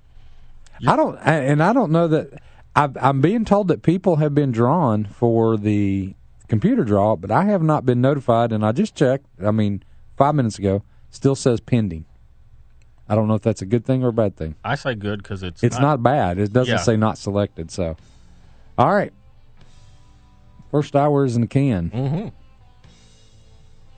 I 0.88 0.96
don't, 0.96 1.18
I- 1.18 1.40
and 1.44 1.62
I 1.62 1.74
don't 1.74 1.92
know 1.92 2.08
that 2.08 2.42
I've, 2.76 2.96
I'm 2.98 3.20
being 3.22 3.44
told 3.46 3.68
that 3.68 3.82
people 3.84 4.16
have 4.18 4.34
been 4.34 4.52
drawn 4.52 5.04
for 5.06 5.58
the 5.58 6.16
computer 6.48 6.84
draw, 6.84 7.16
but 7.16 7.30
I 7.32 7.44
have 7.46 7.62
not 7.62 7.86
been 7.86 8.00
notified. 8.02 8.52
And 8.54 8.66
I 8.66 8.72
just 8.72 8.96
checked. 8.96 9.26
I 9.44 9.52
mean, 9.52 9.84
five 10.18 10.36
minutes 10.36 10.58
ago. 10.58 10.84
Still 11.10 11.36
says 11.36 11.60
pending. 11.60 12.06
I 13.10 13.16
don't 13.16 13.28
know 13.28 13.34
if 13.34 13.42
that's 13.42 13.62
a 13.62 13.66
good 13.66 13.86
thing 13.86 14.02
or 14.06 14.08
a 14.08 14.14
bad 14.14 14.38
thing. 14.38 14.56
I 14.64 14.76
say 14.76 14.96
good 14.96 15.22
because 15.22 15.44
it's 15.44 15.62
It's 15.62 15.78
not, 15.78 16.02
bad. 16.02 16.40
It 16.40 16.54
doesn't 16.54 16.72
Yeah. 16.74 16.80
say 16.82 16.96
not 16.96 17.18
selected. 17.18 17.70
So, 17.70 17.98
all 18.78 18.94
right. 18.94 19.12
First 20.72 20.96
hour 20.96 21.26
is 21.26 21.36
in 21.36 21.42
the 21.42 21.48
can. 21.48 21.90
Mm-hmm. 21.90 22.28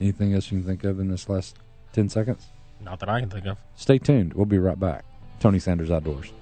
Anything 0.00 0.34
else 0.34 0.50
you 0.50 0.58
can 0.58 0.66
think 0.66 0.84
of 0.84 1.00
in 1.00 1.08
this 1.08 1.28
last 1.28 1.56
ten 1.92 2.08
seconds? 2.08 2.46
Not 2.80 3.00
that 3.00 3.08
I 3.08 3.20
can 3.20 3.30
think 3.30 3.46
of. 3.46 3.58
Stay 3.76 3.98
tuned. 3.98 4.34
We'll 4.34 4.46
be 4.46 4.58
right 4.58 4.78
back. 4.78 5.04
Tony 5.40 5.58
Sanders 5.58 5.90
Outdoors. 5.90 6.32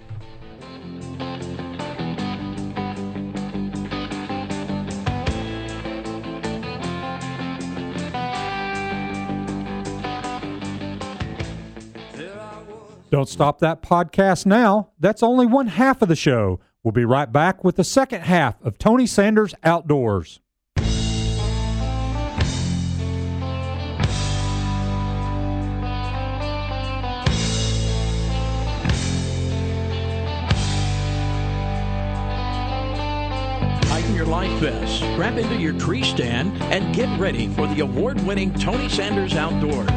Don't 13.10 13.28
stop 13.28 13.58
that 13.58 13.82
podcast 13.82 14.46
now. 14.46 14.88
That's 14.98 15.22
only 15.22 15.44
one 15.44 15.66
half 15.66 16.00
of 16.00 16.08
the 16.08 16.16
show. 16.16 16.60
We'll 16.82 16.92
be 16.92 17.04
right 17.04 17.30
back 17.30 17.62
with 17.62 17.76
the 17.76 17.84
second 17.84 18.22
half 18.22 18.60
of 18.62 18.78
Tony 18.78 19.06
Sanders 19.06 19.54
Outdoors. 19.62 20.40
Life 34.42 34.58
vest, 34.58 34.96
strap 34.96 35.38
into 35.38 35.54
your 35.54 35.72
tree 35.78 36.02
stand, 36.02 36.52
and 36.62 36.92
get 36.92 37.08
ready 37.20 37.46
for 37.54 37.68
the 37.68 37.78
award 37.78 38.20
winning 38.26 38.52
Tony 38.54 38.88
Sanders 38.88 39.36
Outdoors. 39.36 39.88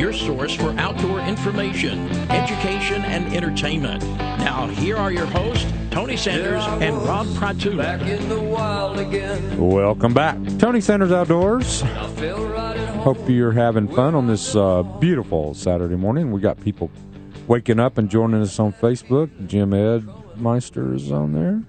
Your 0.00 0.14
source 0.14 0.54
for 0.54 0.70
outdoor 0.78 1.20
information, 1.20 2.08
education, 2.30 3.04
and 3.04 3.30
entertainment. 3.34 4.02
Now, 4.38 4.66
here 4.66 4.96
are 4.96 5.12
your 5.12 5.26
hosts, 5.26 5.70
Tony 5.90 6.16
Sanders 6.16 6.64
and 6.80 6.96
Rob 7.02 7.26
Pratula. 7.34 7.98
Welcome 9.58 10.14
back. 10.14 10.38
Tony 10.58 10.80
Sanders 10.80 11.12
Outdoors. 11.12 11.82
Hope 13.02 13.28
you're 13.28 13.52
having 13.52 13.88
fun 13.88 14.14
on 14.14 14.26
this 14.26 14.56
uh, 14.56 14.84
beautiful 15.00 15.52
Saturday 15.52 15.96
morning. 15.96 16.32
We 16.32 16.40
got 16.40 16.58
people 16.62 16.90
waking 17.46 17.78
up 17.78 17.98
and 17.98 18.08
joining 18.08 18.40
us 18.40 18.58
on 18.58 18.72
Facebook. 18.72 19.28
Jim 19.46 19.74
Ed 19.74 20.08
Meister 20.36 20.94
is 20.94 21.12
on 21.12 21.34
there. 21.34 21.62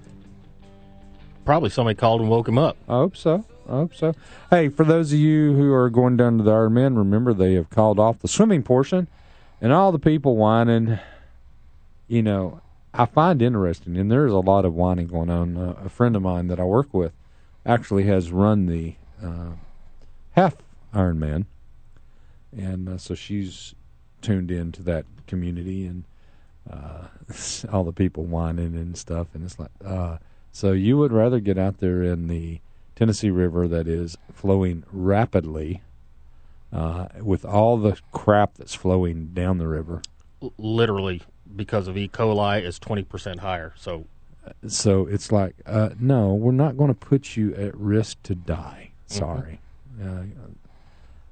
Probably 1.48 1.70
somebody 1.70 1.94
called 1.94 2.20
and 2.20 2.28
woke 2.28 2.46
him 2.46 2.58
up. 2.58 2.76
I 2.90 2.96
hope 2.96 3.16
so. 3.16 3.42
I 3.66 3.70
hope 3.70 3.94
so. 3.94 4.12
Hey, 4.50 4.68
for 4.68 4.84
those 4.84 5.14
of 5.14 5.18
you 5.18 5.54
who 5.54 5.72
are 5.72 5.88
going 5.88 6.14
down 6.18 6.36
to 6.36 6.44
the 6.44 6.50
Ironman, 6.50 6.98
remember 6.98 7.32
they 7.32 7.54
have 7.54 7.70
called 7.70 7.98
off 7.98 8.18
the 8.18 8.28
swimming 8.28 8.62
portion, 8.62 9.08
and 9.58 9.72
all 9.72 9.90
the 9.90 9.98
people 9.98 10.36
whining. 10.36 10.98
You 12.06 12.22
know, 12.22 12.60
I 12.92 13.06
find 13.06 13.40
interesting, 13.40 13.96
and 13.96 14.10
there's 14.10 14.30
a 14.30 14.40
lot 14.40 14.66
of 14.66 14.74
whining 14.74 15.06
going 15.06 15.30
on. 15.30 15.56
Uh, 15.56 15.74
a 15.86 15.88
friend 15.88 16.16
of 16.16 16.20
mine 16.20 16.48
that 16.48 16.60
I 16.60 16.64
work 16.64 16.92
with 16.92 17.12
actually 17.64 18.02
has 18.02 18.30
run 18.30 18.66
the 18.66 18.96
uh, 19.24 19.52
half 20.32 20.56
Ironman, 20.92 21.46
and 22.54 22.90
uh, 22.90 22.98
so 22.98 23.14
she's 23.14 23.74
tuned 24.20 24.50
into 24.50 24.82
that 24.82 25.06
community 25.26 25.86
and 25.86 26.04
uh, 26.70 27.04
all 27.72 27.84
the 27.84 27.92
people 27.92 28.24
whining 28.24 28.74
and 28.76 28.98
stuff, 28.98 29.28
and 29.32 29.44
it's 29.44 29.58
like, 29.58 29.70
uh, 29.82 30.18
so 30.58 30.72
you 30.72 30.98
would 30.98 31.12
rather 31.12 31.38
get 31.38 31.56
out 31.56 31.78
there 31.78 32.02
in 32.02 32.26
the 32.26 32.58
Tennessee 32.96 33.30
River 33.30 33.68
that 33.68 33.86
is 33.86 34.18
flowing 34.32 34.82
rapidly, 34.90 35.82
uh, 36.72 37.06
with 37.20 37.44
all 37.44 37.76
the 37.76 37.96
crap 38.10 38.54
that's 38.54 38.74
flowing 38.74 39.26
down 39.26 39.58
the 39.58 39.68
river. 39.68 40.02
Literally, 40.58 41.22
because 41.54 41.86
of 41.86 41.96
E. 41.96 42.08
coli, 42.08 42.60
is 42.60 42.80
20% 42.80 43.38
higher. 43.38 43.72
So 43.76 44.06
So 44.66 45.06
it's 45.06 45.30
like, 45.30 45.54
uh, 45.64 45.90
no, 46.00 46.34
we're 46.34 46.50
not 46.50 46.76
going 46.76 46.92
to 46.92 46.98
put 46.98 47.36
you 47.36 47.54
at 47.54 47.72
risk 47.76 48.20
to 48.24 48.34
die. 48.34 48.90
Sorry, 49.06 49.60
uh, 50.02 50.24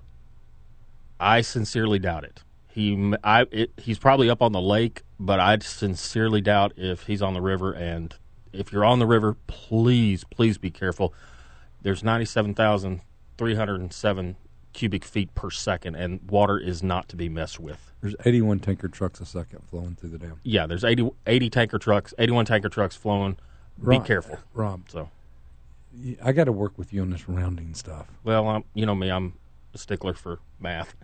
I 1.20 1.41
sincerely 1.41 1.99
doubt 1.99 2.24
it. 2.24 2.43
He, 2.68 3.14
I, 3.24 3.45
it, 3.51 3.72
he's 3.78 3.99
probably 3.99 4.30
up 4.30 4.41
on 4.41 4.51
the 4.51 4.62
lake, 4.62 5.04
but 5.20 5.39
I 5.39 5.58
sincerely 5.60 6.41
doubt 6.41 6.74
if 6.76 7.04
he's 7.04 7.22
on 7.22 7.34
the 7.34 7.41
river. 7.41 7.74
And 7.74 8.14
if 8.51 8.72
you're 8.72 8.86
on 8.86 8.99
the 8.99 9.06
river, 9.06 9.36
please, 9.47 10.24
please 10.24 10.58
be 10.58 10.72
careful. 10.72 11.14
There's 11.82 12.04
97,307 12.04 14.36
cubic 14.74 15.06
feet 15.06 15.34
per 15.36 15.50
second, 15.50 15.96
and 15.96 16.20
water 16.30 16.58
is 16.58 16.84
not 16.84 17.08
to 17.10 17.16
be 17.16 17.30
messed 17.30 17.60
with. 17.60 17.92
There's 18.02 18.16
81 18.26 18.60
tanker 18.60 18.88
trucks 18.88 19.22
a 19.22 19.26
second 19.26 19.62
flowing 19.70 19.96
through 19.96 20.10
the 20.10 20.18
dam. 20.18 20.40
Yeah, 20.44 20.68
there's 20.68 20.84
80, 20.84 21.10
80 21.28 21.50
tanker 21.50 21.80
trucks, 21.80 22.14
81 22.18 22.46
tanker 22.46 22.70
trucks 22.70 22.96
flowing. 22.96 23.38
Be 23.88 24.00
careful. 24.00 24.38
Rob. 24.54 24.90
So, 24.90 25.10
I 26.24 26.32
got 26.32 26.46
to 26.46 26.52
work 26.52 26.78
with 26.78 26.94
you 26.94 27.02
on 27.02 27.10
this 27.12 27.28
rounding 27.30 27.74
stuff. 27.74 28.08
well, 28.24 28.48
I'm, 28.48 28.64
you 28.74 28.86
know 28.86 28.96
me, 28.96 29.10
I'm 29.10 29.34
a 29.74 29.78
stickler 29.78 30.14
for 30.14 30.40
math. 30.60 30.96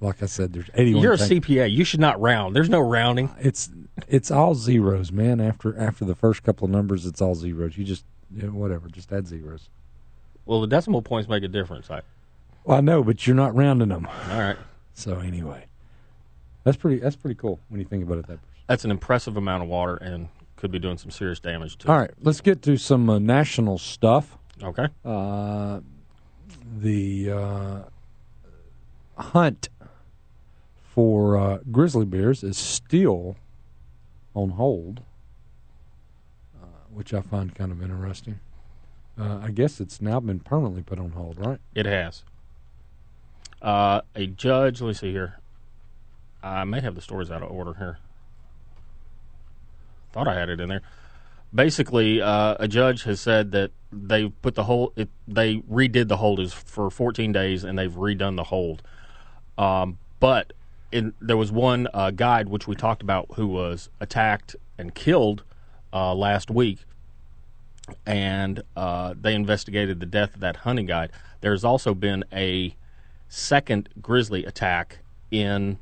Like 0.00 0.20
I 0.20 0.26
said, 0.26 0.52
there's 0.52 0.68
81. 0.74 1.00
You're 1.02 1.12
a 1.12 1.16
tank- 1.18 1.44
CPA. 1.44 1.70
You 1.70 1.84
should 1.84 2.00
not 2.00 2.20
round. 2.20 2.56
There's 2.56 2.68
no 2.68 2.80
rounding. 2.80 3.28
Uh, 3.28 3.34
it's 3.40 3.70
it's 4.08 4.32
all 4.32 4.54
zeros, 4.56 5.12
man. 5.12 5.40
After 5.40 5.78
after 5.78 6.04
the 6.04 6.16
first 6.16 6.42
couple 6.42 6.64
of 6.64 6.72
numbers, 6.72 7.06
it's 7.06 7.20
all 7.20 7.36
zeros. 7.36 7.78
You 7.78 7.84
just 7.84 8.04
you 8.34 8.42
know, 8.42 8.52
whatever, 8.52 8.88
just 8.88 9.12
add 9.12 9.28
zeros. 9.28 9.68
Well, 10.46 10.60
the 10.60 10.66
decimal 10.66 11.02
points 11.02 11.28
make 11.28 11.42
a 11.44 11.48
difference. 11.48 11.90
I, 11.90 12.02
Well, 12.64 12.78
I 12.78 12.80
know, 12.80 13.02
but 13.02 13.26
you're 13.26 13.36
not 13.36 13.54
rounding 13.54 13.88
them. 13.88 14.06
all 14.30 14.38
right. 14.38 14.56
So 14.94 15.18
anyway, 15.20 15.64
that's 16.64 16.76
pretty 16.76 16.98
that's 16.98 17.16
pretty 17.16 17.36
cool 17.36 17.58
when 17.68 17.80
you 17.80 17.86
think 17.86 18.04
about 18.04 18.18
it 18.18 18.26
that. 18.26 18.38
That's 18.66 18.84
an 18.84 18.90
impressive 18.90 19.36
amount 19.36 19.62
of 19.62 19.68
water 19.68 19.96
and 19.96 20.28
could 20.56 20.70
be 20.70 20.78
doing 20.78 20.96
some 20.98 21.10
serious 21.10 21.40
damage 21.40 21.76
to 21.78 21.90
All 21.90 21.98
right, 21.98 22.10
let's 22.20 22.40
get 22.40 22.62
to 22.62 22.76
some 22.76 23.08
uh, 23.10 23.18
national 23.18 23.78
stuff. 23.78 24.38
Okay. 24.62 24.86
Uh, 25.04 25.80
the 26.78 27.30
uh, 27.32 27.78
hunt 29.18 29.68
for 30.82 31.36
uh, 31.36 31.58
grizzly 31.70 32.04
bears 32.04 32.44
is 32.44 32.56
still 32.56 33.36
on 34.34 34.50
hold, 34.50 35.00
uh, 36.62 36.66
which 36.90 37.12
I 37.14 37.22
find 37.22 37.54
kind 37.54 37.72
of 37.72 37.82
interesting. 37.82 38.38
Uh, 39.22 39.38
I 39.40 39.50
guess 39.50 39.80
it's 39.80 40.00
now 40.00 40.18
been 40.18 40.40
permanently 40.40 40.82
put 40.82 40.98
on 40.98 41.10
hold, 41.10 41.38
right? 41.38 41.60
It 41.74 41.86
has. 41.86 42.24
Uh, 43.60 44.00
a 44.16 44.26
judge, 44.26 44.80
let 44.80 44.88
me 44.88 44.94
see 44.94 45.12
here. 45.12 45.38
I 46.42 46.64
may 46.64 46.80
have 46.80 46.96
the 46.96 47.00
stories 47.00 47.30
out 47.30 47.42
of 47.42 47.50
order 47.50 47.74
here. 47.74 47.98
Thought 50.12 50.26
I 50.26 50.34
had 50.34 50.48
it 50.48 50.60
in 50.60 50.68
there. 50.68 50.82
Basically, 51.54 52.20
uh, 52.20 52.56
a 52.58 52.66
judge 52.66 53.04
has 53.04 53.20
said 53.20 53.52
that 53.52 53.70
they 53.92 54.28
put 54.28 54.56
the 54.56 54.64
hold. 54.64 54.92
It, 54.96 55.08
they 55.28 55.58
redid 55.58 56.08
the 56.08 56.16
hold 56.16 56.40
is 56.40 56.52
for 56.52 56.90
14 56.90 57.30
days, 57.30 57.62
and 57.62 57.78
they've 57.78 57.92
redone 57.92 58.36
the 58.36 58.44
hold. 58.44 58.82
Um, 59.56 59.98
but 60.18 60.52
in, 60.90 61.14
there 61.20 61.36
was 61.36 61.52
one 61.52 61.86
uh, 61.94 62.10
guide 62.10 62.48
which 62.48 62.66
we 62.66 62.74
talked 62.74 63.02
about 63.02 63.28
who 63.36 63.46
was 63.46 63.88
attacked 64.00 64.56
and 64.78 64.94
killed 64.94 65.44
uh, 65.92 66.12
last 66.12 66.50
week, 66.50 66.80
and 68.06 68.62
uh, 68.76 69.14
they 69.20 69.34
investigated 69.34 70.00
the 70.00 70.06
death 70.06 70.34
of 70.34 70.40
that 70.40 70.56
hunting 70.56 70.86
guide. 70.86 71.10
There's 71.40 71.64
also 71.64 71.94
been 71.94 72.24
a 72.32 72.76
second 73.28 73.88
grizzly 74.00 74.44
attack 74.44 74.98
in 75.30 75.78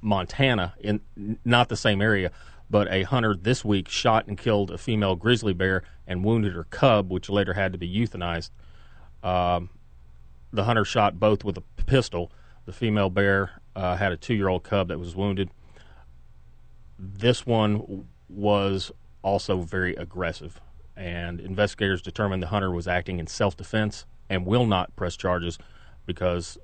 Montana, 0.00 0.74
in 0.80 1.00
not 1.44 1.68
the 1.68 1.76
same 1.76 2.00
area, 2.00 2.30
but 2.70 2.88
a 2.90 3.02
hunter 3.02 3.34
this 3.34 3.64
week 3.64 3.88
shot 3.88 4.26
and 4.26 4.38
killed 4.38 4.70
a 4.70 4.78
female 4.78 5.16
grizzly 5.16 5.52
bear 5.52 5.82
and 6.06 6.24
wounded 6.24 6.54
her 6.54 6.64
cub, 6.64 7.10
which 7.10 7.28
later 7.28 7.52
had 7.52 7.72
to 7.72 7.78
be 7.78 7.92
euthanized. 7.92 8.50
Um, 9.22 9.70
the 10.52 10.64
hunter 10.64 10.84
shot 10.84 11.20
both 11.20 11.44
with 11.44 11.58
a 11.58 11.62
pistol. 11.84 12.32
The 12.66 12.72
female 12.72 13.10
bear 13.10 13.60
uh, 13.76 13.96
had 13.96 14.12
a 14.12 14.16
two-year-old 14.16 14.62
cub 14.62 14.88
that 14.88 14.98
was 14.98 15.14
wounded. 15.14 15.50
This 16.98 17.46
one 17.46 18.06
was 18.28 18.92
also 19.22 19.58
very 19.58 19.94
aggressive, 19.96 20.60
and 21.00 21.40
investigators 21.40 22.02
determined 22.02 22.42
the 22.42 22.48
hunter 22.48 22.70
was 22.70 22.86
acting 22.86 23.18
in 23.18 23.26
self-defense 23.26 24.04
and 24.28 24.44
will 24.44 24.66
not 24.66 24.94
press 24.96 25.16
charges 25.16 25.58
because 26.04 26.58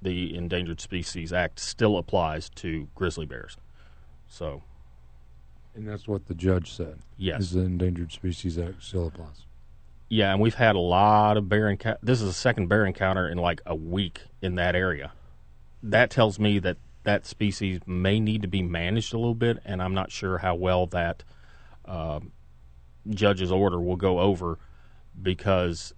the 0.00 0.34
Endangered 0.34 0.80
Species 0.80 1.32
Act 1.34 1.60
still 1.60 1.98
applies 1.98 2.48
to 2.50 2.88
grizzly 2.94 3.26
bears. 3.26 3.58
So, 4.26 4.62
And 5.74 5.86
that's 5.86 6.08
what 6.08 6.26
the 6.26 6.34
judge 6.34 6.72
said. 6.72 7.00
Yes. 7.18 7.42
Is 7.42 7.50
the 7.52 7.60
Endangered 7.60 8.10
Species 8.10 8.58
Act 8.58 8.82
still 8.82 9.08
applies. 9.08 9.44
yeah, 10.08 10.32
and 10.32 10.40
we've 10.40 10.54
had 10.54 10.74
a 10.74 10.80
lot 10.80 11.36
of 11.36 11.48
bear 11.50 11.68
encounter. 11.68 11.98
This 12.02 12.22
is 12.22 12.28
the 12.28 12.32
second 12.32 12.68
bear 12.68 12.86
encounter 12.86 13.28
in 13.28 13.36
like 13.36 13.60
a 13.66 13.74
week 13.74 14.22
in 14.40 14.54
that 14.54 14.74
area. 14.74 15.12
That 15.82 16.08
tells 16.10 16.38
me 16.38 16.58
that 16.60 16.78
that 17.04 17.26
species 17.26 17.80
may 17.86 18.18
need 18.18 18.40
to 18.42 18.48
be 18.48 18.62
managed 18.62 19.12
a 19.12 19.18
little 19.18 19.34
bit, 19.34 19.58
and 19.64 19.82
I'm 19.82 19.94
not 19.94 20.10
sure 20.10 20.38
how 20.38 20.54
well 20.54 20.86
that 20.86 21.22
um 21.84 22.32
judge's 23.10 23.50
order 23.50 23.80
will 23.80 23.96
go 23.96 24.20
over 24.20 24.58
because 25.20 25.94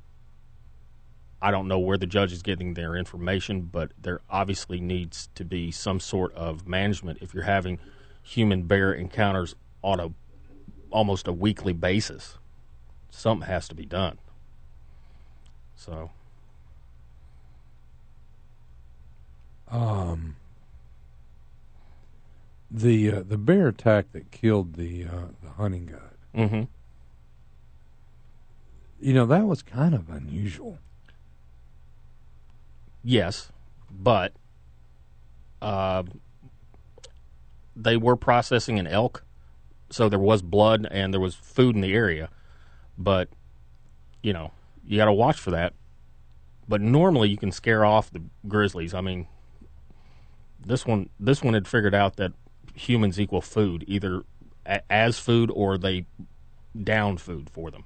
I 1.43 1.51
don't 1.51 1.69
know 1.69 1.79
where 1.79 1.97
the 1.97 2.07
judge 2.07 2.33
is 2.33 2.43
getting 2.43 2.75
their 2.75 2.97
information, 2.97 3.63
but 3.63 3.93
there 4.01 4.21
obviously 4.29 4.81
needs 4.81 5.29
to 5.35 5.45
be 5.45 5.71
some 5.71 6.01
sort 6.01 6.33
of 6.35 6.67
management 6.69 7.19
if 7.23 7.33
you're 7.33 7.45
having 7.45 7.79
human 8.23 8.65
bear 8.65 8.93
encounters 8.93 9.55
on 9.83 10.01
a 10.01 10.11
almost 10.91 11.27
a 11.29 11.33
weekly 11.33 11.73
basis. 11.73 12.37
Something 13.11 13.49
has 13.49 13.69
to 13.69 13.75
be 13.75 13.87
done. 13.87 14.19
So, 15.75 16.11
Um, 19.69 20.35
the 22.71 23.13
uh, 23.13 23.23
the 23.23 23.39
bear 23.39 23.69
attack 23.69 24.11
that 24.13 24.31
killed 24.33 24.75
the 24.75 25.05
uh, 25.07 25.29
the 25.43 25.51
hunting 25.51 25.87
guide. 25.87 26.19
Mhm. 26.35 26.69
You 29.01 29.15
know 29.15 29.27
that 29.27 29.47
was 29.47 29.63
kind 29.63 29.95
of 29.95 30.11
unusual. 30.11 30.79
yes, 33.03 33.51
but 33.91 34.35
uh, 35.63 36.03
they 37.75 37.97
were 37.97 38.17
processing 38.17 38.79
an 38.79 38.87
elk, 38.87 39.25
so 39.89 40.09
there 40.09 40.19
was 40.19 40.43
blood 40.43 40.87
and 40.91 41.13
there 41.15 41.21
was 41.21 41.35
food 41.35 41.75
in 41.75 41.81
the 41.81 41.95
area. 41.95 42.29
But 42.99 43.29
you 44.23 44.33
know, 44.35 44.53
you 44.87 44.99
got 44.99 45.07
to 45.07 45.13
watch 45.13 45.39
for 45.41 45.51
that. 45.51 45.73
But 46.69 46.81
normally, 46.83 47.31
you 47.31 47.39
can 47.39 47.51
scare 47.53 47.85
off 47.85 48.11
the 48.11 48.23
grizzlies. 48.47 48.93
I 48.95 49.01
mean, 49.01 49.27
this 50.65 50.87
one, 50.87 51.09
this 51.19 51.43
one 51.43 51.55
had 51.55 51.67
figured 51.67 51.95
out 51.95 52.17
that 52.17 52.33
humans 52.75 53.19
equal 53.19 53.41
food, 53.41 53.85
either 53.89 54.23
a- 54.67 54.93
as 54.93 55.19
food 55.19 55.51
or 55.53 55.79
they 55.79 56.05
down 56.85 57.17
food 57.17 57.49
for 57.51 57.71
them. 57.71 57.85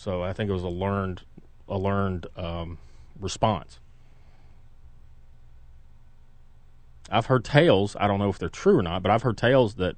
So 0.00 0.22
I 0.22 0.32
think 0.32 0.48
it 0.48 0.54
was 0.54 0.62
a 0.62 0.68
learned, 0.68 1.20
a 1.68 1.76
learned 1.76 2.26
um, 2.34 2.78
response. 3.20 3.80
I've 7.10 7.26
heard 7.26 7.44
tales. 7.44 7.94
I 8.00 8.06
don't 8.06 8.18
know 8.18 8.30
if 8.30 8.38
they're 8.38 8.48
true 8.48 8.78
or 8.78 8.82
not, 8.82 9.02
but 9.02 9.10
I've 9.10 9.20
heard 9.20 9.36
tales 9.36 9.74
that 9.74 9.96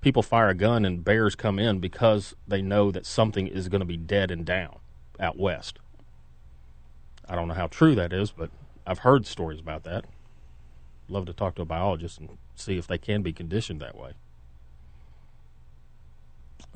people 0.00 0.22
fire 0.22 0.50
a 0.50 0.54
gun 0.54 0.84
and 0.84 1.04
bears 1.04 1.34
come 1.34 1.58
in 1.58 1.80
because 1.80 2.36
they 2.46 2.62
know 2.62 2.92
that 2.92 3.04
something 3.04 3.48
is 3.48 3.68
going 3.68 3.80
to 3.80 3.84
be 3.84 3.96
dead 3.96 4.30
and 4.30 4.46
down 4.46 4.78
out 5.18 5.36
west. 5.36 5.80
I 7.28 7.34
don't 7.34 7.48
know 7.48 7.54
how 7.54 7.66
true 7.66 7.96
that 7.96 8.12
is, 8.12 8.30
but 8.30 8.50
I've 8.86 9.00
heard 9.00 9.26
stories 9.26 9.58
about 9.58 9.82
that. 9.82 10.04
Love 11.08 11.26
to 11.26 11.32
talk 11.32 11.56
to 11.56 11.62
a 11.62 11.64
biologist 11.64 12.20
and 12.20 12.38
see 12.54 12.78
if 12.78 12.86
they 12.86 12.98
can 12.98 13.20
be 13.22 13.32
conditioned 13.32 13.80
that 13.80 13.98
way. 13.98 14.12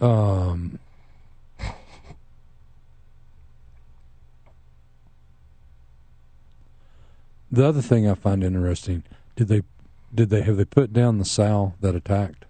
Um, 0.00 0.80
the 7.54 7.66
other 7.66 7.82
thing 7.82 8.08
I 8.08 8.14
find 8.14 8.42
interesting 8.42 9.04
did 9.36 9.48
they 9.48 9.62
did 10.14 10.30
they 10.30 10.42
have 10.42 10.56
they 10.56 10.64
put 10.64 10.92
down 10.92 11.18
the 11.18 11.24
sow 11.24 11.74
that 11.80 11.94
attacked? 11.94 12.44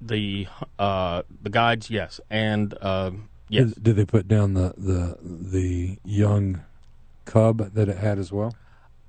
The 0.00 0.48
uh, 0.78 1.22
the 1.42 1.50
guides, 1.50 1.90
yes, 1.90 2.20
and 2.30 2.74
uh, 2.80 3.12
yes, 3.48 3.72
Did, 3.72 3.84
did 3.84 3.96
they 3.96 4.04
put 4.04 4.26
down 4.26 4.54
the 4.54 4.74
the 4.76 5.18
the 5.22 5.98
young 6.04 6.62
cub 7.24 7.74
that 7.74 7.88
it 7.88 7.98
had 7.98 8.18
as 8.18 8.32
well? 8.32 8.54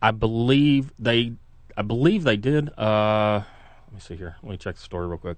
I 0.02 0.12
believe 0.12 0.94
they, 1.00 1.34
I 1.78 1.82
believe 1.84 2.24
they 2.24 2.38
did. 2.38 2.70
Uh, 2.78 3.44
let 3.88 3.94
me 3.94 4.00
see 4.00 4.16
here. 4.16 4.36
Let 4.44 4.52
me 4.52 4.58
check 4.58 4.76
the 4.76 4.82
story 4.82 5.08
real 5.08 5.18
quick. 5.18 5.38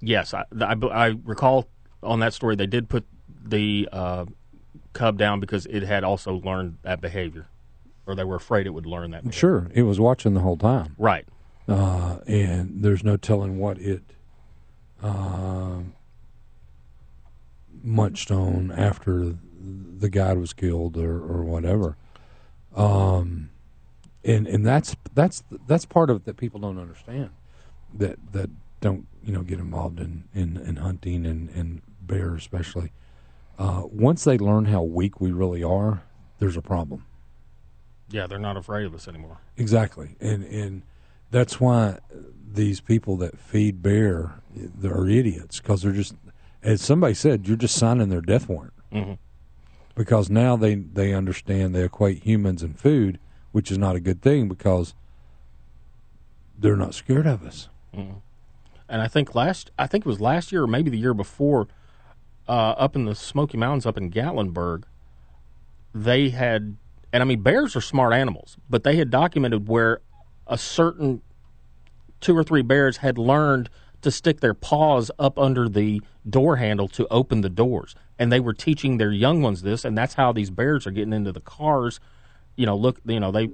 Yes, 0.00 0.32
I, 0.34 0.44
I, 0.60 0.74
I 0.90 1.06
recall 1.24 1.68
on 2.02 2.20
that 2.20 2.34
story 2.34 2.56
they 2.56 2.66
did 2.66 2.88
put 2.88 3.04
the 3.44 3.88
uh, 3.92 4.24
cub 4.92 5.18
down 5.18 5.40
because 5.40 5.66
it 5.66 5.82
had 5.82 6.04
also 6.04 6.34
learned 6.34 6.78
that 6.82 7.00
behavior, 7.00 7.48
or 8.06 8.14
they 8.14 8.24
were 8.24 8.36
afraid 8.36 8.66
it 8.66 8.70
would 8.70 8.86
learn 8.86 9.10
that. 9.12 9.22
Behavior. 9.22 9.38
Sure, 9.38 9.70
it 9.74 9.82
was 9.82 9.98
watching 10.00 10.34
the 10.34 10.40
whole 10.40 10.56
time. 10.56 10.94
Right. 10.98 11.26
uh, 11.68 12.18
and 12.26 12.82
there's 12.82 13.04
no 13.04 13.16
telling 13.16 13.58
what 13.58 13.78
it 13.78 14.02
um 15.02 15.94
munched 17.82 18.30
on 18.30 18.70
after 18.70 19.34
the 19.98 20.08
guide 20.08 20.38
was 20.38 20.52
killed 20.52 20.96
or, 20.96 21.16
or 21.16 21.42
whatever. 21.44 21.96
Um, 22.76 23.50
and 24.24 24.46
and 24.46 24.64
that's 24.64 24.94
that's 25.14 25.42
that's 25.66 25.84
part 25.84 26.10
of 26.10 26.16
it 26.18 26.24
that 26.26 26.36
people 26.36 26.60
don't 26.60 26.78
understand 26.78 27.30
that 27.94 28.18
that 28.32 28.50
don't 28.80 29.06
you 29.24 29.32
know 29.32 29.42
get 29.42 29.58
involved 29.58 29.98
in 30.00 30.24
in, 30.34 30.56
in 30.56 30.76
hunting 30.76 31.26
and 31.26 31.50
and 31.50 31.82
bear 32.00 32.34
especially. 32.34 32.92
Uh, 33.62 33.82
once 33.92 34.24
they 34.24 34.36
learn 34.38 34.64
how 34.64 34.82
weak 34.82 35.20
we 35.20 35.30
really 35.30 35.62
are, 35.62 36.02
there's 36.40 36.56
a 36.56 36.60
problem. 36.62 37.04
Yeah, 38.10 38.26
they're 38.26 38.40
not 38.40 38.56
afraid 38.56 38.86
of 38.86 38.92
us 38.94 39.06
anymore. 39.06 39.38
Exactly, 39.56 40.16
and 40.20 40.42
and 40.44 40.82
that's 41.30 41.60
why 41.60 41.98
these 42.52 42.80
people 42.80 43.16
that 43.18 43.38
feed 43.38 43.80
bear 43.80 44.34
they're 44.54 45.06
idiots 45.08 45.60
because 45.60 45.80
they're 45.82 45.92
just, 45.92 46.14
as 46.62 46.82
somebody 46.82 47.14
said, 47.14 47.46
you're 47.46 47.56
just 47.56 47.76
signing 47.76 48.08
their 48.10 48.20
death 48.20 48.48
warrant 48.48 48.74
Mhm. 48.92 49.16
because 49.94 50.28
now 50.28 50.56
they 50.56 50.74
they 50.74 51.14
understand 51.14 51.72
they 51.72 51.84
equate 51.84 52.24
humans 52.24 52.64
and 52.64 52.76
food, 52.76 53.20
which 53.52 53.70
is 53.70 53.78
not 53.78 53.94
a 53.94 54.00
good 54.00 54.20
thing 54.22 54.48
because 54.48 54.92
they're 56.58 56.76
not 56.76 56.94
scared 56.94 57.26
of 57.28 57.44
us. 57.44 57.68
Mhm. 57.94 58.16
And 58.88 59.00
I 59.00 59.06
think 59.08 59.36
last, 59.36 59.70
I 59.78 59.86
think 59.86 60.04
it 60.04 60.08
was 60.08 60.20
last 60.20 60.50
year 60.50 60.64
or 60.64 60.66
maybe 60.66 60.90
the 60.90 60.98
year 60.98 61.14
before, 61.14 61.68
uh, 62.52 62.74
up 62.76 62.94
in 62.94 63.06
the 63.06 63.14
Smoky 63.14 63.56
Mountains, 63.56 63.86
up 63.86 63.96
in 63.96 64.10
Gatlinburg, 64.10 64.84
they 65.94 66.28
had, 66.28 66.76
and 67.10 67.22
I 67.22 67.24
mean, 67.24 67.40
bears 67.40 67.74
are 67.76 67.80
smart 67.80 68.12
animals, 68.12 68.58
but 68.68 68.84
they 68.84 68.96
had 68.96 69.08
documented 69.08 69.68
where 69.68 70.02
a 70.46 70.58
certain 70.58 71.22
two 72.20 72.36
or 72.36 72.44
three 72.44 72.60
bears 72.60 72.98
had 72.98 73.16
learned 73.16 73.70
to 74.02 74.10
stick 74.10 74.40
their 74.40 74.52
paws 74.52 75.10
up 75.18 75.38
under 75.38 75.66
the 75.66 76.02
door 76.28 76.56
handle 76.56 76.88
to 76.88 77.08
open 77.08 77.40
the 77.40 77.48
doors. 77.48 77.94
And 78.18 78.30
they 78.30 78.38
were 78.38 78.52
teaching 78.52 78.98
their 78.98 79.12
young 79.12 79.40
ones 79.40 79.62
this, 79.62 79.82
and 79.82 79.96
that's 79.96 80.12
how 80.12 80.30
these 80.30 80.50
bears 80.50 80.86
are 80.86 80.90
getting 80.90 81.14
into 81.14 81.32
the 81.32 81.40
cars. 81.40 82.00
You 82.56 82.66
know, 82.66 82.76
look, 82.76 83.00
you 83.06 83.18
know, 83.18 83.32
they 83.32 83.48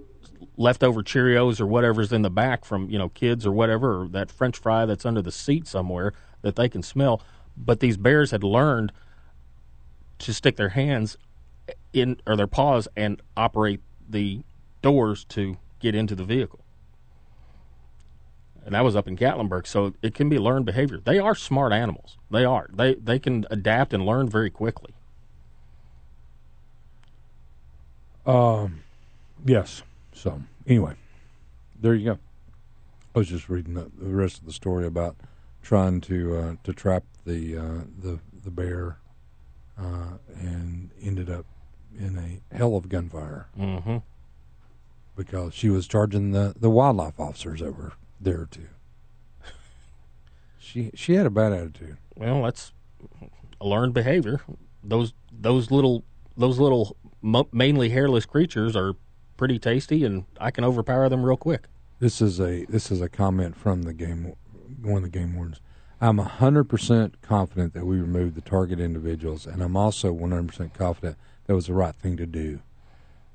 leftover 0.56 1.04
Cheerios 1.04 1.60
or 1.60 1.66
whatever's 1.66 2.12
in 2.12 2.22
the 2.22 2.30
back 2.30 2.64
from, 2.64 2.90
you 2.90 2.98
know, 2.98 3.10
kids 3.10 3.46
or 3.46 3.52
whatever, 3.52 4.02
or 4.02 4.08
that 4.08 4.32
french 4.32 4.58
fry 4.58 4.86
that's 4.86 5.06
under 5.06 5.22
the 5.22 5.30
seat 5.30 5.68
somewhere 5.68 6.14
that 6.42 6.56
they 6.56 6.68
can 6.68 6.82
smell. 6.82 7.22
But 7.64 7.80
these 7.80 7.96
bears 7.96 8.30
had 8.30 8.44
learned 8.44 8.92
to 10.20 10.32
stick 10.32 10.56
their 10.56 10.70
hands 10.70 11.16
in 11.92 12.20
or 12.26 12.36
their 12.36 12.46
paws 12.46 12.88
and 12.96 13.20
operate 13.36 13.80
the 14.08 14.42
doors 14.82 15.24
to 15.24 15.56
get 15.80 15.94
into 15.94 16.14
the 16.14 16.24
vehicle. 16.24 16.60
And 18.64 18.74
that 18.74 18.84
was 18.84 18.96
up 18.96 19.08
in 19.08 19.16
Gatlinburg, 19.16 19.66
so 19.66 19.94
it 20.02 20.14
can 20.14 20.28
be 20.28 20.38
learned 20.38 20.66
behavior. 20.66 21.00
They 21.02 21.18
are 21.18 21.34
smart 21.34 21.72
animals. 21.72 22.18
They 22.30 22.44
are. 22.44 22.68
They 22.72 22.94
they 22.94 23.18
can 23.18 23.46
adapt 23.50 23.94
and 23.94 24.04
learn 24.04 24.28
very 24.28 24.50
quickly. 24.50 24.92
Um, 28.26 28.82
yes. 29.46 29.82
So 30.12 30.42
anyway, 30.66 30.94
there 31.80 31.94
you 31.94 32.04
go. 32.04 32.18
I 33.14 33.20
was 33.20 33.28
just 33.28 33.48
reading 33.48 33.72
the, 33.72 33.90
the 33.98 34.14
rest 34.14 34.38
of 34.38 34.44
the 34.44 34.52
story 34.52 34.86
about 34.86 35.16
trying 35.68 36.00
to 36.00 36.34
uh, 36.34 36.54
to 36.64 36.72
trap 36.72 37.04
the 37.26 37.54
uh, 37.58 37.84
the 38.00 38.18
the 38.42 38.50
bear, 38.50 38.96
uh, 39.78 40.16
and 40.40 40.90
ended 41.02 41.28
up 41.28 41.44
in 41.98 42.16
a 42.16 42.56
hell 42.56 42.74
of 42.74 42.88
gunfire 42.88 43.48
Mm-hmm. 43.58 43.98
because 45.14 45.52
she 45.52 45.68
was 45.68 45.86
charging 45.86 46.30
the, 46.32 46.54
the 46.58 46.70
wildlife 46.70 47.20
officers 47.20 47.60
that 47.60 47.76
were 47.76 47.92
there 48.18 48.46
too. 48.50 48.68
She 50.58 50.90
she 50.94 51.14
had 51.14 51.26
a 51.26 51.30
bad 51.30 51.52
attitude. 51.52 51.98
Well, 52.16 52.42
that's 52.44 52.72
a 53.60 53.66
learned 53.66 53.92
behavior. 53.92 54.40
Those 54.82 55.12
those 55.30 55.70
little 55.70 56.02
those 56.36 56.58
little 56.58 56.96
mainly 57.52 57.90
hairless 57.90 58.24
creatures 58.24 58.74
are 58.74 58.94
pretty 59.36 59.58
tasty, 59.58 60.02
and 60.04 60.24
I 60.40 60.50
can 60.50 60.64
overpower 60.64 61.08
them 61.10 61.22
real 61.24 61.36
quick. 61.36 61.64
This 62.00 62.22
is 62.22 62.40
a 62.40 62.64
this 62.66 62.90
is 62.90 63.02
a 63.02 63.08
comment 63.10 63.54
from 63.56 63.82
the 63.82 63.92
game 63.92 64.34
one 64.82 65.04
of 65.04 65.10
the 65.10 65.18
game 65.18 65.34
wardens. 65.34 65.60
I'm 66.00 66.18
hundred 66.18 66.64
percent 66.64 67.20
confident 67.22 67.74
that 67.74 67.86
we 67.86 67.96
removed 67.96 68.36
the 68.36 68.40
target 68.40 68.78
individuals, 68.78 69.46
and 69.46 69.62
I'm 69.62 69.76
also 69.76 70.12
one 70.12 70.30
hundred 70.30 70.48
percent 70.48 70.74
confident 70.74 71.16
that 71.46 71.54
was 71.54 71.66
the 71.66 71.74
right 71.74 71.94
thing 71.94 72.16
to 72.18 72.26
do. 72.26 72.60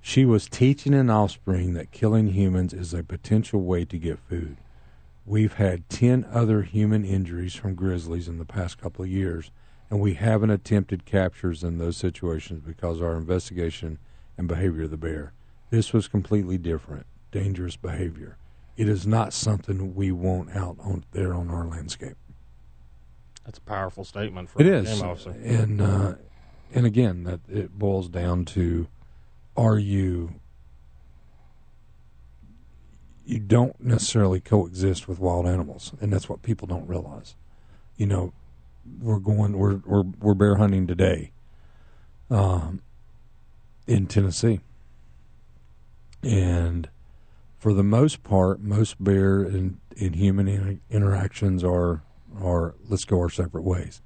She 0.01 0.25
was 0.25 0.47
teaching 0.47 0.93
an 0.93 1.09
offspring 1.09 1.73
that 1.73 1.91
killing 1.91 2.27
humans 2.27 2.73
is 2.73 2.93
a 2.93 3.03
potential 3.03 3.61
way 3.61 3.85
to 3.85 3.97
get 3.97 4.19
food. 4.19 4.57
We've 5.25 5.53
had 5.53 5.89
ten 5.89 6.25
other 6.31 6.63
human 6.63 7.05
injuries 7.05 7.55
from 7.55 7.75
grizzlies 7.75 8.27
in 8.27 8.37
the 8.37 8.45
past 8.45 8.77
couple 8.77 9.03
of 9.03 9.11
years, 9.11 9.51
and 9.89 9.99
we 9.99 10.15
haven't 10.15 10.49
attempted 10.49 11.05
captures 11.05 11.63
in 11.63 11.77
those 11.77 11.97
situations 11.97 12.61
because 12.65 13.01
our 13.01 13.15
investigation 13.15 13.97
and 14.37 14.47
behavior 14.47 14.83
of 14.83 14.91
the 14.91 14.97
bear. 14.97 15.31
This 15.69 15.93
was 15.93 16.07
completely 16.07 16.57
different, 16.57 17.05
dangerous 17.31 17.75
behavior. 17.75 18.37
It 18.75 18.89
is 18.89 19.05
not 19.05 19.33
something 19.33 19.93
we 19.93 20.11
want 20.11 20.55
out 20.55 20.77
on 20.79 21.03
there 21.11 21.33
on 21.33 21.49
our 21.49 21.65
landscape. 21.65 22.17
That's 23.45 23.57
a 23.57 23.61
powerful 23.61 24.03
statement 24.03 24.49
for 24.49 24.61
It 24.61 24.67
is, 24.67 25.01
and 25.01 25.81
uh, 25.81 26.15
and 26.73 26.85
again, 26.85 27.23
that 27.25 27.41
it 27.49 27.77
boils 27.77 28.09
down 28.09 28.45
to: 28.45 28.87
Are 29.55 29.77
you? 29.77 30.35
You 33.25 33.39
don't 33.39 33.79
necessarily 33.81 34.39
coexist 34.39 35.07
with 35.07 35.19
wild 35.19 35.45
animals, 35.45 35.93
and 36.01 36.11
that's 36.11 36.27
what 36.27 36.41
people 36.41 36.67
don't 36.67 36.87
realize. 36.87 37.35
You 37.95 38.07
know, 38.07 38.33
we're 38.99 39.19
going, 39.19 39.57
we're 39.57 39.81
we're 39.85 40.03
we're 40.19 40.33
bear 40.33 40.55
hunting 40.55 40.87
today, 40.87 41.31
um, 42.29 42.81
in 43.87 44.07
Tennessee, 44.07 44.61
and 46.23 46.89
for 47.63 47.73
the 47.73 47.81
most 47.81 48.23
part, 48.23 48.59
most 48.59 49.01
bear 49.01 49.41
and, 49.41 49.77
and 49.97 50.15
human 50.17 50.49
inter- 50.49 50.79
interactions 50.89 51.63
are 51.63 52.03
are 52.41 52.75
let's 52.89 53.05
go 53.05 53.17
our 53.19 53.29
separate 53.29 53.63
ways. 53.63 54.01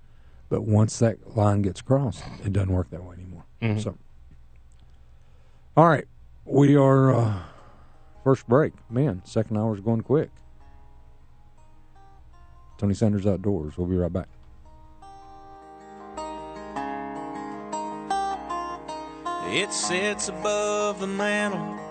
But 0.48 0.62
once 0.62 1.00
that 1.00 1.36
line 1.36 1.64
gets 1.64 1.82
crossed, 1.82 2.24
it 2.46 2.54
doesn't 2.54 2.72
work 2.72 2.92
that 2.92 3.04
way 3.04 3.16
anymore. 3.16 3.46
Mhm. 3.64 3.82
So, 3.82 3.98
all 5.76 5.88
right, 5.90 6.06
we 6.46 6.76
are 6.76 7.16
uh, 7.16 7.40
first 8.24 8.48
break. 8.48 8.74
Man, 8.92 9.24
second 9.26 9.58
hour's 9.58 9.80
going 9.80 10.02
quick. 10.02 10.30
Tony 12.78 12.94
Sanders 12.94 13.26
Outdoors. 13.26 13.76
We'll 13.76 13.88
be 13.88 13.96
right 13.96 14.14
back. 14.14 14.28
It 19.50 19.74
sits 19.74 20.28
above 20.30 21.00
the 21.00 21.08
mantle 21.08 21.87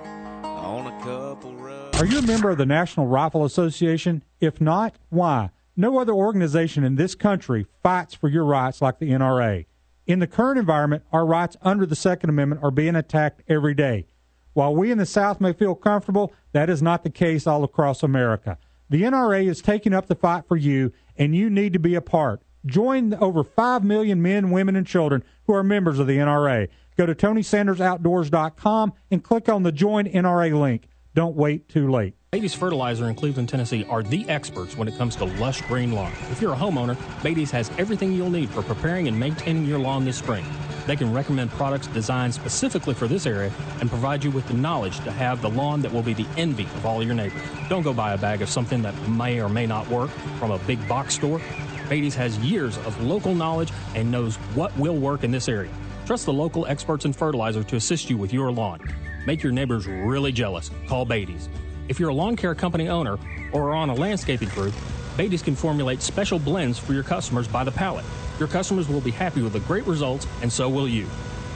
Are 1.99 2.05
you 2.05 2.19
a 2.19 2.23
member 2.23 2.51
of 2.51 2.59
the 2.59 2.67
National 2.67 3.07
Rifle 3.07 3.45
Association? 3.45 4.23
If 4.41 4.61
not, 4.61 4.97
why? 5.09 5.51
No 5.77 5.99
other 5.99 6.13
organization 6.13 6.85
in 6.85 6.97
this 6.97 7.15
country 7.15 7.67
fights 7.83 8.15
for 8.15 8.29
your 8.29 8.45
rights 8.45 8.83
like 8.83 8.99
the 8.99 9.11
NRA. 9.11 9.67
In 10.07 10.19
the 10.19 10.27
current 10.27 10.59
environment, 10.59 11.05
our 11.13 11.25
rights 11.25 11.57
under 11.63 11.87
the 11.87 11.97
Second 11.97 12.31
Amendment 12.31 12.63
are 12.63 12.71
being 12.71 12.97
attacked 12.97 13.43
every 13.49 13.75
day. 13.75 14.07
While 14.55 14.75
we 14.75 14.91
in 14.91 14.99
the 14.99 15.07
South 15.07 15.41
may 15.41 15.53
feel 15.53 15.75
comfortable, 15.75 16.33
that 16.53 16.71
is 16.71 16.83
not 16.83 17.03
the 17.03 17.11
case 17.11 17.47
all 17.47 17.63
across 17.63 18.03
America. 18.03 18.59
The 18.89 19.03
NRA 19.03 19.49
is 19.49 19.61
taking 19.61 19.93
up 19.93 20.07
the 20.07 20.15
fight 20.15 20.45
for 20.49 20.57
you, 20.57 20.93
and 21.17 21.35
you 21.35 21.51
need 21.51 21.73
to 21.75 21.79
be 21.79 21.95
a 21.95 22.01
part. 22.01 22.43
Join 22.65 23.11
the 23.11 23.21
over 23.21 23.45
5 23.45 23.85
million 23.85 24.23
men, 24.23 24.51
women, 24.51 24.75
and 24.75 24.87
children 24.87 25.23
who 25.47 25.55
are 25.55 25.63
members 25.63 25.99
of 25.99 26.07
the 26.07 26.17
NRA. 26.17 26.69
Go 26.97 27.05
to 27.05 27.15
TonySandersOutdoors.com 27.15 28.93
and 29.11 29.23
click 29.23 29.49
on 29.49 29.63
the 29.63 29.73
Join 29.73 30.07
NRA 30.07 30.59
link. 30.59 30.89
Don't 31.15 31.37
wait 31.37 31.69
too 31.69 31.91
late. 31.91 32.15
Beatty's 32.31 32.55
Fertilizer 32.55 33.09
in 33.09 33.15
Cleveland, 33.15 33.49
Tennessee 33.49 33.85
are 33.89 34.03
the 34.03 34.29
experts 34.29 34.77
when 34.77 34.89
it 34.89 34.97
comes 34.97 35.17
to 35.17 35.25
lush 35.25 35.63
green 35.63 35.93
lawn. 35.93 36.13
If 36.31 36.41
you're 36.41 36.53
a 36.53 36.57
homeowner, 36.57 36.97
Beatty's 37.23 37.51
has 37.51 37.71
everything 37.79 38.13
you'll 38.13 38.31
need 38.31 38.51
for 38.51 38.63
preparing 38.63 39.09
and 39.09 39.19
maintaining 39.19 39.65
your 39.65 39.79
lawn 39.79 40.05
this 40.05 40.19
spring. 40.19 40.45
They 40.87 40.97
can 40.97 41.13
recommend 41.13 41.51
products 41.51 41.87
designed 41.89 42.35
specifically 42.35 42.95
for 42.95 43.09
this 43.09 43.27
area 43.27 43.53
and 43.81 43.89
provide 43.89 44.25
you 44.25 44.31
with 44.31 44.47
the 44.47 44.55
knowledge 44.55 45.01
to 45.01 45.11
have 45.11 45.43
the 45.43 45.51
lawn 45.51 45.83
that 45.83 45.93
will 45.93 46.03
be 46.03 46.15
the 46.15 46.27
envy 46.37 46.65
of 46.65 46.87
all 46.87 47.03
your 47.03 47.15
neighbors. 47.15 47.43
Don't 47.69 47.83
go 47.83 47.93
buy 47.93 48.13
a 48.13 48.19
bag 48.19 48.43
of 48.43 48.49
something 48.49 48.83
that 48.83 48.95
may 49.09 49.41
or 49.41 49.49
may 49.49 49.67
not 49.67 49.89
work 49.89 50.11
from 50.39 50.51
a 50.51 50.59
big 50.61 50.87
box 50.89 51.15
store. 51.15 51.41
Beatty's 51.89 52.15
has 52.15 52.39
years 52.39 52.79
of 52.79 53.01
local 53.03 53.35
knowledge 53.35 53.71
and 53.95 54.11
knows 54.11 54.37
what 54.55 54.77
will 54.77 54.97
work 54.97 55.25
in 55.25 55.31
this 55.31 55.49
area. 55.49 55.73
Trust 56.07 56.25
the 56.25 56.33
local 56.33 56.67
experts 56.67 57.05
in 57.05 57.13
fertilizer 57.13 57.65
to 57.65 57.75
assist 57.75 58.09
you 58.09 58.17
with 58.17 58.33
your 58.33 58.53
lawn. 58.53 58.81
Make 59.27 59.43
your 59.43 59.51
neighbors 59.51 59.89
really 59.89 60.31
jealous. 60.31 60.71
Call 60.87 61.05
Beatty's. 61.05 61.49
If 61.89 61.99
you're 61.99 62.11
a 62.11 62.15
lawn 62.15 62.37
care 62.37 62.55
company 62.55 62.89
owner 62.89 63.19
or 63.51 63.71
are 63.71 63.75
on 63.75 63.91
a 63.91 63.95
landscaping 63.95 64.49
crew, 64.51 64.73
Beatty's 65.17 65.43
can 65.43 65.57
formulate 65.57 66.01
special 66.01 66.39
blends 66.39 66.79
for 66.79 66.93
your 66.93 67.03
customers 67.03 67.49
by 67.49 67.65
the 67.65 67.73
pallet. 67.73 68.05
Your 68.39 68.47
customers 68.47 68.89
will 68.89 69.01
be 69.01 69.11
happy 69.11 69.43
with 69.43 69.53
the 69.53 69.59
great 69.61 69.85
results, 69.85 70.29
and 70.43 70.53
so 70.53 70.69
will 70.69 70.87
you. 70.87 71.09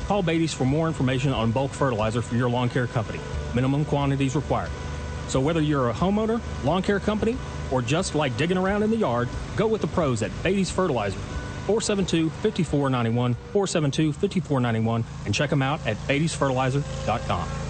Call 0.08 0.20
Beatty's 0.20 0.52
for 0.52 0.64
more 0.64 0.88
information 0.88 1.32
on 1.32 1.52
bulk 1.52 1.70
fertilizer 1.70 2.20
for 2.20 2.34
your 2.34 2.50
lawn 2.50 2.68
care 2.68 2.88
company. 2.88 3.20
Minimum 3.54 3.84
quantities 3.84 4.34
required. 4.34 4.70
So 5.28 5.38
whether 5.38 5.60
you're 5.60 5.90
a 5.90 5.94
homeowner, 5.94 6.40
lawn 6.64 6.82
care 6.82 6.98
company, 6.98 7.36
or 7.70 7.82
just 7.82 8.16
like 8.16 8.36
digging 8.36 8.58
around 8.58 8.82
in 8.82 8.90
the 8.90 8.96
yard, 8.96 9.28
go 9.54 9.68
with 9.68 9.80
the 9.80 9.86
pros 9.86 10.24
at 10.24 10.32
Beatty's 10.42 10.72
Fertilizer. 10.72 11.20
472-5491, 11.70 13.36
472-5491, 13.52 15.04
and 15.26 15.34
check 15.34 15.50
them 15.50 15.62
out 15.62 15.84
at 15.86 15.96
beattysfertilizer.com. 16.08 17.69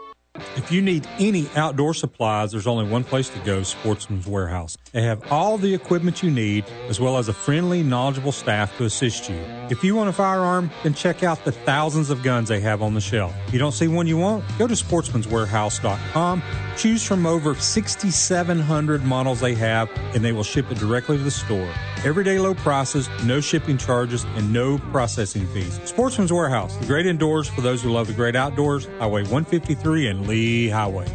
If 0.55 0.71
you 0.71 0.81
need 0.81 1.07
any 1.19 1.49
outdoor 1.57 1.93
supplies, 1.93 2.53
there's 2.53 2.67
only 2.67 2.85
one 2.85 3.03
place 3.03 3.27
to 3.29 3.39
go 3.39 3.63
Sportsman's 3.63 4.25
Warehouse. 4.25 4.77
They 4.93 5.01
have 5.01 5.29
all 5.31 5.57
the 5.57 5.73
equipment 5.73 6.23
you 6.23 6.31
need, 6.31 6.65
as 6.87 7.01
well 7.01 7.17
as 7.17 7.27
a 7.27 7.33
friendly, 7.33 7.83
knowledgeable 7.83 8.31
staff 8.31 8.75
to 8.77 8.85
assist 8.85 9.29
you. 9.29 9.35
If 9.69 9.83
you 9.83 9.93
want 9.93 10.09
a 10.09 10.13
firearm, 10.13 10.71
then 10.83 10.93
check 10.93 11.23
out 11.23 11.43
the 11.43 11.51
thousands 11.51 12.09
of 12.09 12.23
guns 12.23 12.47
they 12.47 12.61
have 12.61 12.81
on 12.81 12.93
the 12.93 13.01
shelf. 13.01 13.33
If 13.47 13.53
you 13.53 13.59
don't 13.59 13.73
see 13.73 13.89
one 13.89 14.07
you 14.07 14.17
want, 14.17 14.45
go 14.57 14.67
to 14.67 14.73
sportsmanswarehouse.com, 14.73 16.43
choose 16.77 17.03
from 17.03 17.25
over 17.25 17.53
6,700 17.53 19.03
models 19.03 19.41
they 19.41 19.55
have, 19.55 19.89
and 20.15 20.23
they 20.23 20.31
will 20.31 20.43
ship 20.43 20.71
it 20.71 20.77
directly 20.77 21.17
to 21.17 21.23
the 21.23 21.31
store. 21.31 21.69
Everyday 22.03 22.39
low 22.39 22.55
prices, 22.55 23.09
no 23.25 23.41
shipping 23.41 23.77
charges, 23.77 24.23
and 24.35 24.51
no 24.51 24.77
processing 24.91 25.45
fees. 25.47 25.79
Sportsman's 25.83 26.33
Warehouse, 26.33 26.75
the 26.77 26.85
great 26.87 27.05
indoors 27.05 27.47
for 27.47 27.61
those 27.61 27.83
who 27.83 27.91
love 27.91 28.07
the 28.07 28.13
great 28.13 28.35
outdoors, 28.35 28.85
Highway 28.97 29.21
153 29.23 30.07
and 30.07 30.20
Lee 30.21 30.69
Highway. 30.69 31.07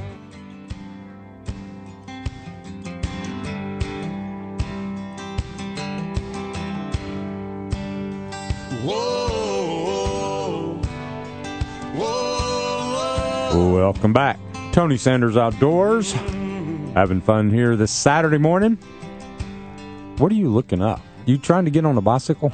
Welcome 13.56 14.12
back. 14.12 14.38
Tony 14.72 14.98
Sanders 14.98 15.36
Outdoors. 15.36 16.12
Having 16.92 17.22
fun 17.22 17.50
here 17.50 17.76
this 17.76 17.90
Saturday 17.90 18.38
morning. 18.38 18.76
What 20.18 20.30
are 20.30 20.34
you 20.34 20.48
looking 20.48 20.82
up? 20.82 21.00
You 21.24 21.38
trying 21.38 21.64
to 21.64 21.70
get 21.70 21.84
on 21.84 21.96
a 21.96 22.00
bicycle? 22.00 22.52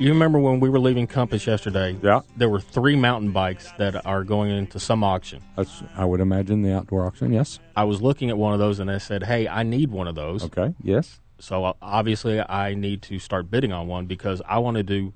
You 0.00 0.08
remember 0.08 0.38
when 0.38 0.60
we 0.60 0.70
were 0.70 0.78
leaving 0.78 1.06
Compass 1.06 1.46
yesterday? 1.46 1.94
Yeah. 2.02 2.22
There 2.34 2.48
were 2.48 2.58
three 2.58 2.96
mountain 2.96 3.32
bikes 3.32 3.70
that 3.76 4.06
are 4.06 4.24
going 4.24 4.50
into 4.50 4.80
some 4.80 5.04
auction. 5.04 5.42
That's, 5.58 5.82
I 5.94 6.06
would 6.06 6.20
imagine 6.20 6.62
the 6.62 6.74
outdoor 6.74 7.04
auction, 7.04 7.34
yes. 7.34 7.58
I 7.76 7.84
was 7.84 8.00
looking 8.00 8.30
at 8.30 8.38
one 8.38 8.54
of 8.54 8.58
those 8.58 8.80
and 8.80 8.90
I 8.90 8.96
said, 8.96 9.24
"Hey, 9.24 9.46
I 9.46 9.62
need 9.62 9.90
one 9.90 10.08
of 10.08 10.14
those." 10.14 10.42
Okay, 10.44 10.74
yes. 10.82 11.20
So 11.38 11.66
uh, 11.66 11.74
obviously, 11.82 12.40
I 12.40 12.72
need 12.72 13.02
to 13.02 13.18
start 13.18 13.50
bidding 13.50 13.72
on 13.72 13.88
one 13.88 14.06
because 14.06 14.40
I 14.48 14.58
want 14.58 14.78
to 14.78 14.82
do 14.82 15.12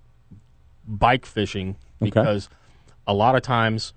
bike 0.86 1.24
fishing 1.24 1.76
Okay. 2.02 2.10
because 2.10 2.50
a 3.06 3.14
lot 3.14 3.36
of 3.36 3.40
times 3.40 3.94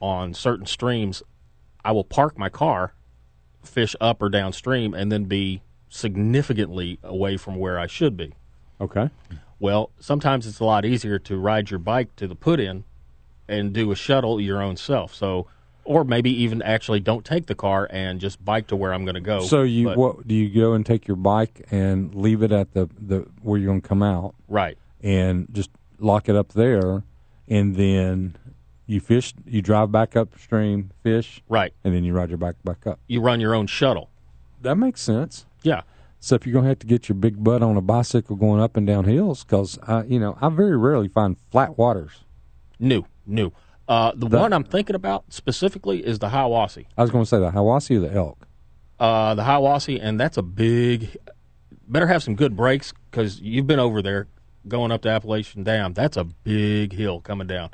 on 0.00 0.32
certain 0.32 0.64
streams, 0.64 1.22
I 1.84 1.92
will 1.92 2.04
park 2.04 2.38
my 2.38 2.48
car, 2.48 2.94
fish 3.62 3.94
up 4.00 4.22
or 4.22 4.30
downstream, 4.30 4.94
and 4.94 5.12
then 5.12 5.24
be 5.24 5.60
significantly 5.90 6.98
away 7.02 7.36
from 7.36 7.56
where 7.56 7.78
I 7.78 7.86
should 7.86 8.16
be. 8.16 8.32
Okay. 8.80 9.10
Well, 9.60 9.90
sometimes 10.00 10.46
it's 10.46 10.58
a 10.58 10.64
lot 10.64 10.84
easier 10.84 11.18
to 11.20 11.36
ride 11.38 11.70
your 11.70 11.78
bike 11.78 12.16
to 12.16 12.26
the 12.26 12.34
put 12.34 12.58
in 12.58 12.84
and 13.46 13.72
do 13.72 13.92
a 13.92 13.94
shuttle 13.96 14.40
your 14.40 14.62
own 14.62 14.76
self. 14.76 15.14
So, 15.14 15.46
or 15.84 16.02
maybe 16.04 16.30
even 16.42 16.62
actually 16.62 17.00
don't 17.00 17.24
take 17.24 17.46
the 17.46 17.54
car 17.54 17.86
and 17.90 18.20
just 18.20 18.42
bike 18.44 18.68
to 18.68 18.76
where 18.76 18.94
I'm 18.94 19.04
going 19.04 19.16
to 19.16 19.20
go. 19.20 19.40
So 19.42 19.62
you 19.62 19.86
But- 19.88 19.98
what 19.98 20.26
do 20.28 20.34
you 20.34 20.48
go 20.48 20.72
and 20.72 20.84
take 20.84 21.06
your 21.06 21.16
bike 21.16 21.66
and 21.70 22.14
leave 22.14 22.42
it 22.42 22.52
at 22.52 22.72
the, 22.72 22.88
the 22.98 23.26
where 23.42 23.58
you're 23.58 23.68
going 23.68 23.82
to 23.82 23.88
come 23.88 24.02
out 24.02 24.34
right? 24.48 24.78
and 25.02 25.46
just 25.52 25.70
lock 25.98 26.28
it 26.30 26.36
up 26.36 26.54
there, 26.54 27.02
and 27.48 27.76
then 27.76 28.36
you 28.86 29.00
fish, 29.00 29.34
you 29.46 29.60
drive 29.60 29.92
back 29.92 30.16
upstream, 30.16 30.90
fish, 31.02 31.42
Right. 31.48 31.74
and 31.84 31.94
then 31.94 32.04
you 32.04 32.14
ride 32.14 32.30
your 32.30 32.38
bike 32.38 32.56
back 32.64 32.86
up. 32.86 32.98
You 33.06 33.20
run 33.20 33.40
your 33.40 33.54
own 33.54 33.66
shuttle. 33.66 34.08
That 34.62 34.76
makes 34.76 35.02
sense. 35.02 35.44
Yeah. 35.62 35.82
So 36.22 36.34
if 36.34 36.46
you're 36.46 36.52
going 36.52 36.64
to 36.64 36.68
have 36.68 36.78
to 36.80 36.86
get 36.86 37.08
your 37.08 37.16
big 37.16 37.42
butt 37.42 37.62
on 37.62 37.76
a 37.78 37.80
bicycle 37.80 38.36
going 38.36 38.60
up 38.60 38.76
and 38.76 38.86
down 38.86 39.04
hills, 39.04 39.42
because 39.42 39.78
you 40.06 40.20
know 40.20 40.36
I 40.40 40.48
very 40.50 40.76
rarely 40.76 41.08
find 41.08 41.36
flat 41.50 41.78
waters. 41.78 42.12
New, 42.78 43.04
new. 43.26 43.52
Uh, 43.88 44.12
the 44.14 44.28
The- 44.28 44.38
one 44.38 44.52
I'm 44.52 44.64
thinking 44.64 44.94
about 44.94 45.24
specifically 45.32 46.04
is 46.06 46.18
the 46.18 46.28
Hiwassee. 46.28 46.86
I 46.96 47.02
was 47.02 47.10
going 47.10 47.24
to 47.24 47.28
say 47.28 47.38
the 47.38 47.50
Hiwassee 47.50 47.96
or 47.96 48.00
the 48.00 48.12
elk. 48.12 48.46
Uh, 49.00 49.34
the 49.34 49.42
Hiwassee, 49.42 49.98
and 50.00 50.20
that's 50.20 50.36
a 50.36 50.42
big. 50.42 51.16
Better 51.88 52.06
have 52.06 52.22
some 52.22 52.36
good 52.36 52.54
brakes 52.54 52.92
because 53.10 53.40
you've 53.40 53.66
been 53.66 53.80
over 53.80 54.00
there 54.02 54.28
going 54.68 54.92
up 54.92 55.00
to 55.02 55.08
Appalachian 55.08 55.64
Dam. 55.64 55.94
That's 55.94 56.16
a 56.18 56.24
big 56.24 56.92
hill 56.92 57.20
coming 57.20 57.46
down. 57.46 57.70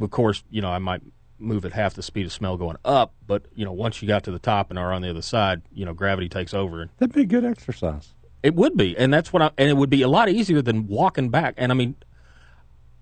Of 0.00 0.10
course, 0.10 0.42
you 0.50 0.60
know 0.60 0.68
I 0.68 0.78
might 0.78 1.00
move 1.38 1.64
at 1.64 1.72
half 1.72 1.94
the 1.94 2.02
speed 2.02 2.26
of 2.26 2.32
smell 2.32 2.56
going 2.56 2.76
up, 2.84 3.12
but 3.26 3.44
you 3.54 3.64
know 3.64 3.72
once 3.72 4.00
you 4.00 4.08
got 4.08 4.24
to 4.24 4.30
the 4.30 4.38
top 4.38 4.70
and 4.70 4.78
are 4.78 4.92
on 4.92 5.02
the 5.02 5.10
other 5.10 5.22
side, 5.22 5.62
you 5.72 5.84
know 5.84 5.92
gravity 5.92 6.28
takes 6.28 6.54
over 6.54 6.80
and 6.82 6.90
That'd 6.98 7.14
be 7.14 7.24
good 7.24 7.44
exercise. 7.44 8.14
It 8.42 8.54
would 8.54 8.76
be, 8.76 8.96
and 8.96 9.12
that's 9.12 9.32
what 9.32 9.42
I. 9.42 9.50
And 9.58 9.68
it 9.68 9.76
would 9.76 9.90
be 9.90 10.02
a 10.02 10.08
lot 10.08 10.28
easier 10.28 10.62
than 10.62 10.86
walking 10.86 11.30
back. 11.30 11.54
And 11.56 11.72
I 11.72 11.74
mean, 11.74 11.96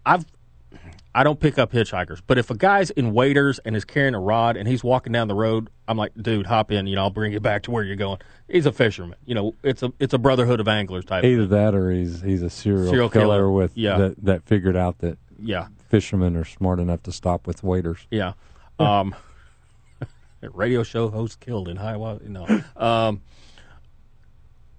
I've. 0.06 0.24
I 1.16 1.22
don't 1.22 1.38
pick 1.38 1.58
up 1.58 1.70
hitchhikers, 1.70 2.20
but 2.26 2.38
if 2.38 2.50
a 2.50 2.56
guy's 2.56 2.90
in 2.90 3.12
waders 3.12 3.60
and 3.64 3.76
is 3.76 3.84
carrying 3.84 4.16
a 4.16 4.20
rod 4.20 4.56
and 4.56 4.66
he's 4.66 4.82
walking 4.82 5.12
down 5.12 5.28
the 5.28 5.34
road, 5.36 5.70
I'm 5.86 5.96
like, 5.96 6.10
dude, 6.20 6.44
hop 6.46 6.72
in. 6.72 6.88
You 6.88 6.96
know, 6.96 7.02
I'll 7.02 7.10
bring 7.10 7.32
you 7.32 7.38
back 7.38 7.62
to 7.64 7.70
where 7.70 7.84
you're 7.84 7.94
going. 7.94 8.18
He's 8.48 8.66
a 8.66 8.72
fisherman. 8.72 9.16
You 9.24 9.36
know, 9.36 9.54
it's 9.62 9.84
a 9.84 9.92
it's 10.00 10.12
a 10.12 10.18
brotherhood 10.18 10.58
of 10.58 10.66
anglers 10.66 11.04
type. 11.04 11.22
Either 11.22 11.46
that 11.46 11.72
or 11.72 11.88
he's 11.92 12.20
he's 12.20 12.42
a 12.42 12.50
serial, 12.50 12.88
Serial 12.88 13.08
killer, 13.08 13.24
killer. 13.26 13.50
with 13.50 13.76
Yeah. 13.76 13.96
that 13.98 14.24
that 14.24 14.42
figured 14.44 14.74
out 14.76 14.98
that 14.98 15.18
Yeah. 15.38 15.68
Fishermen 15.94 16.34
are 16.34 16.44
smart 16.44 16.80
enough 16.80 17.04
to 17.04 17.12
stop 17.12 17.46
with 17.46 17.62
waders. 17.62 18.08
Yeah. 18.10 18.32
Um, 18.80 19.14
radio 20.52 20.82
show 20.82 21.08
host 21.08 21.38
killed 21.38 21.68
in 21.68 21.76
Hiwassee. 21.76 22.26
No. 22.26 22.48
Um, 22.76 23.22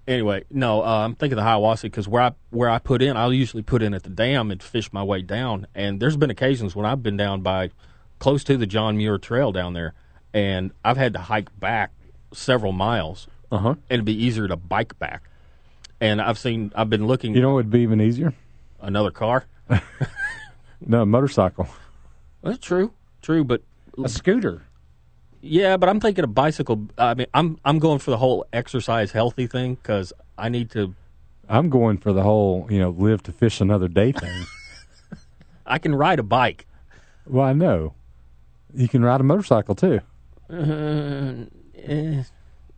anyway, 0.06 0.44
no. 0.50 0.82
Uh, 0.82 1.04
I'm 1.06 1.14
thinking 1.14 1.38
of 1.38 1.44
the 1.44 1.50
Hiwassee 1.50 1.84
because 1.84 2.06
where 2.06 2.22
I 2.22 2.32
where 2.50 2.68
I 2.68 2.78
put 2.78 3.00
in, 3.00 3.16
I'll 3.16 3.32
usually 3.32 3.62
put 3.62 3.80
in 3.80 3.94
at 3.94 4.02
the 4.02 4.10
dam 4.10 4.50
and 4.50 4.62
fish 4.62 4.92
my 4.92 5.02
way 5.02 5.22
down. 5.22 5.66
And 5.74 6.00
there's 6.00 6.18
been 6.18 6.28
occasions 6.28 6.76
when 6.76 6.84
I've 6.84 7.02
been 7.02 7.16
down 7.16 7.40
by 7.40 7.70
close 8.18 8.44
to 8.44 8.58
the 8.58 8.66
John 8.66 8.98
Muir 8.98 9.16
Trail 9.16 9.52
down 9.52 9.72
there, 9.72 9.94
and 10.34 10.70
I've 10.84 10.98
had 10.98 11.14
to 11.14 11.18
hike 11.18 11.48
back 11.58 11.92
several 12.34 12.72
miles. 12.72 13.26
Uh 13.50 13.56
huh. 13.56 13.68
And 13.70 13.78
it'd 13.88 14.04
be 14.04 14.22
easier 14.22 14.48
to 14.48 14.56
bike 14.56 14.98
back. 14.98 15.30
And 15.98 16.20
I've 16.20 16.38
seen, 16.38 16.72
I've 16.76 16.90
been 16.90 17.06
looking. 17.06 17.34
You 17.34 17.40
know 17.40 17.54
what 17.54 17.64
would 17.64 17.70
be 17.70 17.80
even 17.80 18.02
easier? 18.02 18.34
another 18.82 19.10
car. 19.10 19.46
No, 20.86 21.04
motorcycle. 21.04 21.68
That's 22.42 22.58
true, 22.58 22.92
true, 23.22 23.44
but 23.44 23.62
A 24.02 24.08
scooter. 24.08 24.62
Yeah, 25.42 25.76
but 25.76 25.88
I'm 25.88 26.00
thinking 26.00 26.24
a 26.24 26.28
bicycle. 26.28 26.88
I 26.96 27.14
mean, 27.14 27.26
I'm 27.34 27.58
I'm 27.64 27.78
going 27.78 27.98
for 27.98 28.10
the 28.10 28.16
whole 28.18 28.46
exercise 28.52 29.12
healthy 29.12 29.46
thing 29.46 29.74
because 29.74 30.12
I 30.38 30.48
need 30.48 30.70
to. 30.70 30.94
I'm 31.48 31.70
going 31.70 31.98
for 31.98 32.12
the 32.12 32.22
whole, 32.22 32.66
you 32.70 32.78
know, 32.78 32.90
live 32.90 33.22
to 33.24 33.32
fish 33.32 33.60
another 33.60 33.88
day 33.88 34.12
thing. 34.12 34.46
I 35.66 35.78
can 35.78 35.94
ride 35.94 36.18
a 36.18 36.22
bike. 36.24 36.66
well, 37.26 37.44
I 37.44 37.52
know. 37.52 37.94
You 38.74 38.88
can 38.88 39.04
ride 39.04 39.20
a 39.20 39.24
motorcycle 39.24 39.74
too. 39.74 40.00
Uh, 40.50 41.46
eh, 41.76 42.22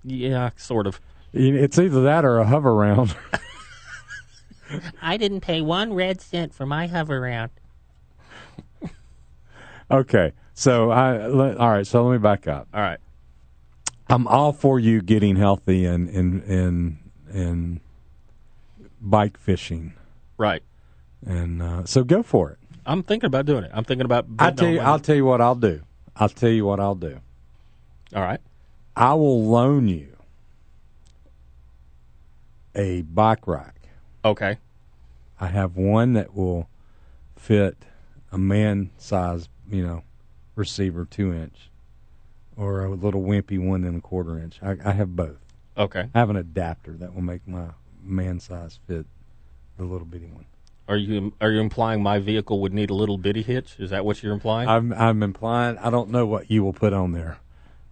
yeah, 0.04 0.50
sort 0.56 0.86
of. 0.86 1.00
It's 1.32 1.78
either 1.78 2.02
that 2.02 2.24
or 2.24 2.38
a 2.40 2.44
Hoveround. 2.44 3.14
I 5.02 5.16
didn't 5.16 5.40
pay 5.40 5.60
one 5.60 5.92
red 5.94 6.20
cent 6.20 6.54
for 6.54 6.66
my 6.66 6.86
hover 6.86 7.20
round. 7.20 7.50
Okay, 9.90 10.32
so 10.54 10.90
I 10.90 11.28
all 11.28 11.70
right. 11.70 11.86
So 11.86 12.04
let 12.06 12.12
me 12.12 12.18
back 12.18 12.46
up. 12.48 12.68
All 12.72 12.80
right. 12.80 12.98
I'm 14.10 14.26
all 14.26 14.52
for 14.52 14.80
you 14.80 15.02
getting 15.02 15.36
healthy 15.36 15.84
and 15.84 16.08
and 16.08 16.42
and 16.44 16.98
and 17.30 17.80
bike 19.00 19.36
fishing, 19.38 19.92
Right. 20.38 20.62
and 21.26 21.60
uh, 21.62 21.84
so 21.84 22.04
go 22.04 22.22
for 22.22 22.50
it. 22.50 22.58
I'm 22.86 23.02
thinking 23.02 23.26
about 23.26 23.44
doing 23.44 23.64
it. 23.64 23.70
I'm 23.74 23.84
thinking 23.84 24.06
about. 24.06 24.26
I'll 24.38 24.54
tell 24.54 24.68
you. 24.68 24.80
I'll 24.80 24.98
tell 24.98 25.16
you 25.16 25.24
what 25.26 25.40
I'll 25.42 25.54
do. 25.54 25.82
I'll 26.16 26.28
tell 26.30 26.48
you 26.50 26.64
what 26.64 26.80
I'll 26.80 26.94
do. 26.94 27.20
All 28.14 28.22
right. 28.22 28.40
I 28.96 29.14
will 29.14 29.44
loan 29.44 29.86
you 29.88 30.16
a 32.74 33.02
bike 33.02 33.46
rack. 33.46 33.74
Okay. 34.24 34.58
I 35.40 35.46
have 35.48 35.76
one 35.76 36.14
that 36.14 36.34
will 36.34 36.68
fit 37.36 37.76
a 38.32 38.38
man 38.38 38.90
size, 38.98 39.48
you 39.70 39.86
know, 39.86 40.02
receiver 40.54 41.04
two 41.04 41.32
inch, 41.32 41.70
or 42.56 42.84
a 42.84 42.90
little 42.90 43.22
wimpy 43.22 43.58
one 43.58 43.84
and 43.84 43.98
a 43.98 44.00
quarter 44.00 44.38
inch. 44.38 44.58
I, 44.62 44.76
I 44.84 44.92
have 44.92 45.14
both. 45.16 45.38
Okay. 45.76 46.08
I 46.14 46.18
have 46.18 46.30
an 46.30 46.36
adapter 46.36 46.92
that 46.94 47.14
will 47.14 47.22
make 47.22 47.46
my 47.46 47.66
man 48.02 48.40
size 48.40 48.78
fit 48.86 49.06
the 49.76 49.84
little 49.84 50.06
bitty 50.06 50.26
one. 50.26 50.46
Are 50.88 50.96
you 50.96 51.34
are 51.40 51.50
you 51.50 51.60
implying 51.60 52.02
my 52.02 52.18
vehicle 52.18 52.60
would 52.62 52.72
need 52.72 52.90
a 52.90 52.94
little 52.94 53.18
bitty 53.18 53.42
hitch? 53.42 53.76
Is 53.78 53.90
that 53.90 54.04
what 54.04 54.22
you're 54.22 54.32
implying? 54.32 54.68
I'm 54.68 54.92
I'm 54.94 55.22
implying 55.22 55.76
I 55.78 55.90
don't 55.90 56.10
know 56.10 56.26
what 56.26 56.50
you 56.50 56.64
will 56.64 56.72
put 56.72 56.92
on 56.94 57.12
there, 57.12 57.38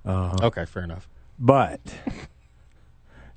uh, 0.05 0.37
okay, 0.43 0.64
fair 0.64 0.83
enough. 0.85 1.07
but 1.39 1.81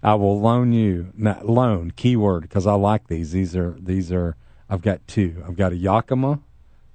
I 0.02 0.16
will 0.16 0.40
loan 0.40 0.72
you 0.72 1.12
not 1.16 1.46
loan 1.48 1.92
keyword 1.92 2.44
because 2.44 2.66
I 2.66 2.74
like 2.74 3.08
these. 3.08 3.34
These 3.34 3.54
are 3.56 3.76
these 3.80 4.12
are 4.14 4.38
I've 4.70 4.82
got 4.82 5.06
two. 5.08 5.44
I've 5.46 5.58
got 5.58 5.74
a 5.74 5.76
Yakima, 5.76 6.40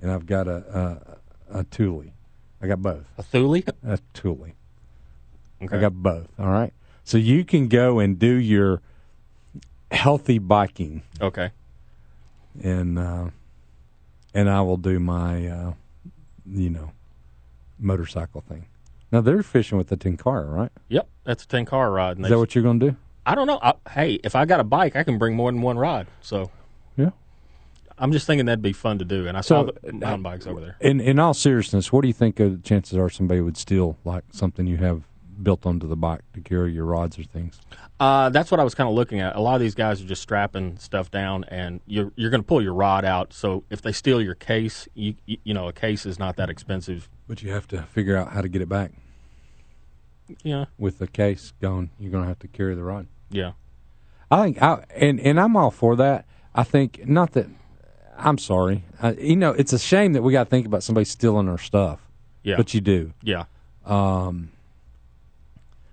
and 0.01 0.11
I've 0.11 0.25
got 0.25 0.49
a 0.49 1.14
a, 1.61 1.65
Thule. 1.65 2.05
I 2.61 2.67
got 2.67 2.83
both. 2.83 3.05
A 3.19 3.23
Thule. 3.23 3.63
A 3.87 3.99
Thule. 4.13 4.49
Okay. 5.63 5.77
I 5.77 5.81
got 5.81 5.95
both. 5.95 6.29
All 6.39 6.49
right. 6.51 6.73
So 7.05 7.17
you 7.19 7.45
can 7.45 7.69
go 7.69 7.99
and 7.99 8.19
do 8.19 8.35
your 8.35 8.81
healthy 9.91 10.39
biking, 10.39 11.03
Okay. 11.21 11.51
and 12.63 12.99
uh, 12.99 13.31
and 14.35 14.49
I 14.51 14.61
will 14.63 14.77
do 14.79 14.99
my 14.99 15.47
uh, 15.47 15.73
you 16.47 16.71
know 16.71 16.93
motorcycle 17.79 18.41
thing. 18.41 18.67
Now 19.13 19.21
they're 19.21 19.43
fishing 19.43 19.79
with 19.79 19.89
the 19.89 20.17
car, 20.17 20.45
right? 20.47 20.73
Yep, 20.89 21.09
that's 21.25 21.45
a 21.45 21.47
Tenkara 21.47 21.95
rod. 21.95 22.19
Is 22.21 22.29
that 22.29 22.39
what 22.39 22.55
you're 22.55 22.65
going 22.65 22.81
to 22.81 22.91
do? 22.91 22.97
I 23.27 23.35
don't 23.35 23.47
know. 23.47 23.59
I, 23.63 23.75
hey, 23.91 24.15
if 24.25 24.35
I 24.35 24.45
got 24.45 24.61
a 24.61 24.65
bike, 24.65 24.97
I 24.97 25.05
can 25.05 25.19
bring 25.19 25.35
more 25.37 25.51
than 25.53 25.63
one 25.63 25.79
rod. 25.79 26.07
So 26.21 26.51
Yeah. 26.97 27.11
I'm 27.99 28.13
just 28.13 28.27
thinking 28.27 28.47
that'd 28.47 28.63
be 28.63 28.73
fun 28.73 28.99
to 28.99 29.05
do. 29.05 29.27
And 29.29 29.37
I 29.37 29.41
saw 29.41 29.65
the 29.65 29.93
mountain 29.93 30.23
bikes 30.23 30.47
over 30.47 30.61
there. 30.61 30.77
In 30.81 31.01
in 31.01 31.19
all 31.19 31.35
seriousness, 31.35 31.93
what 31.93 32.03
do 32.03 32.09
you 32.09 32.15
think 32.15 32.37
the 32.37 32.61
chances 32.63 32.99
are 32.99 33.09
somebody 33.09 33.41
would 33.41 33.57
steal 33.57 33.97
like 34.05 34.25
something 34.33 34.67
you 34.67 34.79
have 34.79 35.03
built 35.43 35.67
onto 35.67 35.87
the 35.89 35.97
bike 35.97 36.21
to 36.33 36.41
carry 36.41 36.73
your 36.73 36.85
rods 36.85 37.19
or 37.19 37.25
things? 37.25 37.61
Uh, 38.01 38.29
that's 38.31 38.51
what 38.51 38.59
I 38.61 38.65
was 38.65 38.75
kind 38.75 38.89
of 38.89 38.95
looking 38.95 39.21
at. 39.21 39.37
A 39.37 39.41
lot 39.41 39.55
of 39.55 39.61
these 39.61 39.75
guys 39.77 40.01
are 40.03 40.07
just 40.07 40.23
strapping 40.23 40.77
stuff 40.79 41.11
down, 41.11 41.45
and 41.45 41.81
you're 41.87 42.11
you're 42.17 42.31
going 42.31 42.43
to 42.43 42.47
pull 42.47 42.61
your 42.63 42.75
rod 42.75 43.05
out. 43.05 43.33
So 43.33 43.65
if 43.71 43.81
they 43.83 43.93
steal 43.93 44.21
your 44.21 44.35
case, 44.35 44.89
you 44.95 45.15
you, 45.27 45.39
you 45.45 45.55
know 45.55 45.69
a 45.69 45.73
case 45.73 46.05
is 46.05 46.19
not 46.19 46.37
that 46.37 46.51
expensive. 46.51 47.09
But 47.29 47.43
you 47.43 47.53
have 47.53 47.69
to 47.69 47.83
figure 47.85 48.17
out 48.17 48.33
how 48.33 48.41
to 48.43 48.49
get 48.49 48.61
it 48.63 48.69
back. 48.69 48.91
Yeah, 50.43 50.65
With 50.79 50.99
the 50.99 51.07
case 51.07 51.53
gone, 51.61 51.91
you're 51.99 52.11
going 52.11 52.25
to 52.25 52.29
have 52.29 52.39
to 52.41 52.49
carry 52.49 52.75
the 52.75 52.83
rod. 52.83 53.07
yeah. 53.31 53.53
I 54.31 54.43
think, 54.43 54.63
I, 54.63 54.85
and 54.97 55.21
and 55.21 55.39
I'm 55.39 55.55
all 55.55 55.71
for 55.71 55.95
that. 55.97 56.25
I 56.55 56.65
think 56.65 57.07
not 57.07 57.33
that. 57.33 57.47
I'm 58.17 58.39
sorry. 58.39 58.85
I, 59.03 59.13
you 59.13 59.37
know, 59.37 59.51
it's 59.53 59.73
a 59.73 59.79
shame 59.79 60.13
that 60.15 60.23
we 60.23 60.33
got 60.33 60.45
to 60.45 60.51
think 60.51 60.67
about 60.67 60.83
somebody 60.83 61.05
stealing 61.05 61.49
our 61.49 61.59
stuff. 61.59 62.01
Yeah. 62.43 62.57
But 62.57 62.75
you 62.75 62.81
do. 62.81 63.13
Yeah. 63.23 63.45
Um, 63.85 64.51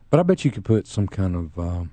but 0.10 0.20
I 0.20 0.24
bet 0.24 0.44
you 0.46 0.52
could 0.52 0.66
put 0.66 0.88
some 0.88 1.08
kind 1.08 1.36
of 1.36 1.58
um, 1.60 1.92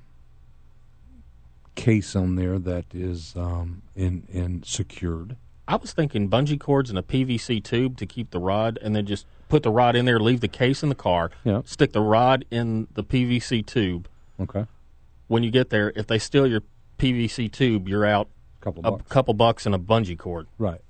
case 1.74 2.16
on 2.16 2.34
there 2.36 2.58
that 2.58 2.84
is 2.92 3.34
um, 3.36 3.82
in 3.94 4.24
in 4.32 4.62
secured. 4.64 5.36
I 5.66 5.76
was 5.76 5.92
thinking 5.92 6.30
bungee 6.30 6.58
cords 6.58 6.88
and 6.90 6.98
a 6.98 7.02
PVC 7.02 7.62
tube 7.62 7.98
to 7.98 8.06
keep 8.06 8.30
the 8.30 8.38
rod, 8.38 8.78
and 8.80 8.96
then 8.96 9.04
just 9.06 9.26
put 9.48 9.62
the 9.62 9.70
rod 9.70 9.96
in 9.96 10.06
there, 10.06 10.18
leave 10.18 10.40
the 10.40 10.48
case 10.48 10.82
in 10.82 10.88
the 10.88 10.94
car, 10.94 11.30
Yeah. 11.44 11.60
stick 11.66 11.92
the 11.92 12.00
rod 12.00 12.44
in 12.50 12.88
the 12.94 13.04
PVC 13.04 13.64
tube. 13.64 14.08
Okay. 14.40 14.64
When 15.26 15.42
you 15.42 15.50
get 15.50 15.68
there, 15.68 15.92
if 15.94 16.06
they 16.06 16.18
steal 16.18 16.46
your 16.46 16.62
PVC 16.98 17.52
tube, 17.52 17.86
you're 17.86 18.06
out 18.06 18.28
couple 18.60 18.84
a 18.86 18.90
bucks. 18.92 19.08
couple 19.08 19.34
bucks 19.34 19.66
and 19.66 19.74
a 19.74 19.78
bungee 19.78 20.18
cord. 20.18 20.46
Right. 20.58 20.80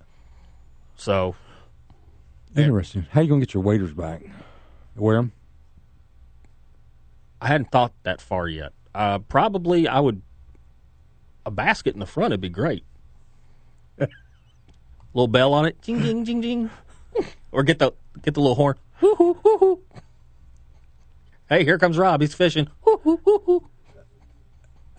So 0.96 1.34
Interesting. 2.56 3.06
How 3.10 3.20
you 3.20 3.28
gonna 3.28 3.40
get 3.40 3.54
your 3.54 3.62
waders 3.62 3.92
back? 3.92 4.22
Wear 4.96 5.16
them. 5.16 5.32
I 7.40 7.46
hadn't 7.48 7.70
thought 7.70 7.92
that 8.02 8.20
far 8.20 8.48
yet. 8.48 8.72
Uh, 8.94 9.18
probably 9.20 9.86
I 9.86 10.00
would 10.00 10.22
a 11.46 11.50
basket 11.50 11.94
in 11.94 12.00
the 12.00 12.06
front 12.06 12.32
would 12.32 12.40
be 12.40 12.48
great. 12.48 12.84
little 13.98 15.28
bell 15.28 15.54
on 15.54 15.66
it, 15.66 15.80
jing 15.82 16.02
jing 16.02 16.24
jing 16.24 16.42
jing, 16.42 16.70
or 17.52 17.62
get 17.62 17.78
the 17.78 17.92
get 18.22 18.34
the 18.34 18.40
little 18.40 18.56
horn. 18.56 18.76
Hoo, 18.96 19.14
hoo, 19.14 19.34
hoo. 19.34 19.82
Hey, 21.48 21.64
here 21.64 21.78
comes 21.78 21.96
Rob. 21.96 22.20
He's 22.20 22.34
fishing. 22.34 22.68
Hoo, 22.82 22.98
hoo, 23.04 23.20
hoo, 23.24 23.42
hoo. 23.46 23.70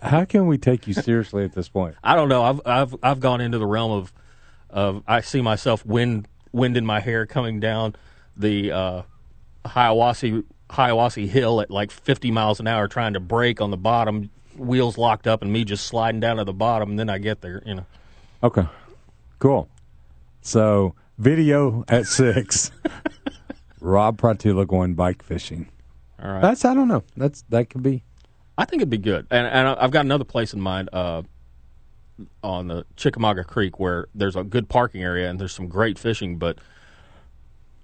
How 0.02 0.24
can 0.24 0.46
we 0.46 0.58
take 0.58 0.86
you 0.86 0.94
seriously 0.94 1.44
at 1.44 1.52
this 1.52 1.68
point? 1.68 1.96
I 2.02 2.16
don't 2.16 2.28
know. 2.28 2.42
I've 2.42 2.60
I've 2.64 2.96
I've 3.02 3.20
gone 3.20 3.40
into 3.40 3.58
the 3.58 3.66
realm 3.66 3.92
of 3.92 4.12
of 4.70 5.02
I 5.06 5.20
see 5.20 5.40
myself 5.40 5.84
wind 5.84 6.26
wind 6.52 6.76
in 6.76 6.86
my 6.86 7.00
hair 7.00 7.26
coming 7.26 7.60
down 7.60 7.94
the 8.36 8.72
uh, 8.72 9.02
Hiwassee 9.64 10.44
Hiwassee 10.70 11.28
Hill 11.28 11.60
at 11.60 11.70
like 11.70 11.90
50 11.90 12.30
miles 12.30 12.60
an 12.60 12.66
hour, 12.66 12.88
trying 12.88 13.14
to 13.14 13.20
brake 13.20 13.60
on 13.60 13.70
the 13.70 13.76
bottom, 13.76 14.30
wheels 14.56 14.96
locked 14.96 15.26
up, 15.26 15.42
and 15.42 15.52
me 15.52 15.64
just 15.64 15.86
sliding 15.86 16.20
down 16.20 16.36
to 16.36 16.44
the 16.44 16.52
bottom. 16.52 16.90
And 16.90 16.98
then 16.98 17.10
I 17.10 17.18
get 17.18 17.40
there, 17.40 17.62
you 17.66 17.74
know. 17.74 17.86
Okay. 18.42 18.66
Cool. 19.38 19.68
So 20.42 20.94
video 21.18 21.84
at 21.88 22.06
six. 22.06 22.70
Rob 23.80 24.18
Pratula 24.18 24.66
going 24.66 24.94
bike 24.94 25.22
fishing. 25.22 25.68
All 26.22 26.30
right. 26.30 26.42
That's 26.42 26.64
I 26.64 26.74
don't 26.74 26.88
know. 26.88 27.02
That's 27.16 27.42
that 27.48 27.70
could 27.70 27.82
be. 27.82 28.02
I 28.60 28.66
think 28.66 28.82
it'd 28.82 28.90
be 28.90 28.98
good, 28.98 29.26
and 29.30 29.46
and 29.46 29.68
I've 29.68 29.90
got 29.90 30.04
another 30.04 30.24
place 30.24 30.52
in 30.52 30.60
mind 30.60 30.90
uh, 30.92 31.22
on 32.42 32.68
the 32.68 32.84
Chickamauga 32.94 33.42
Creek 33.42 33.80
where 33.80 34.06
there's 34.14 34.36
a 34.36 34.44
good 34.44 34.68
parking 34.68 35.02
area 35.02 35.30
and 35.30 35.40
there's 35.40 35.54
some 35.54 35.66
great 35.66 35.98
fishing, 35.98 36.36
but 36.36 36.58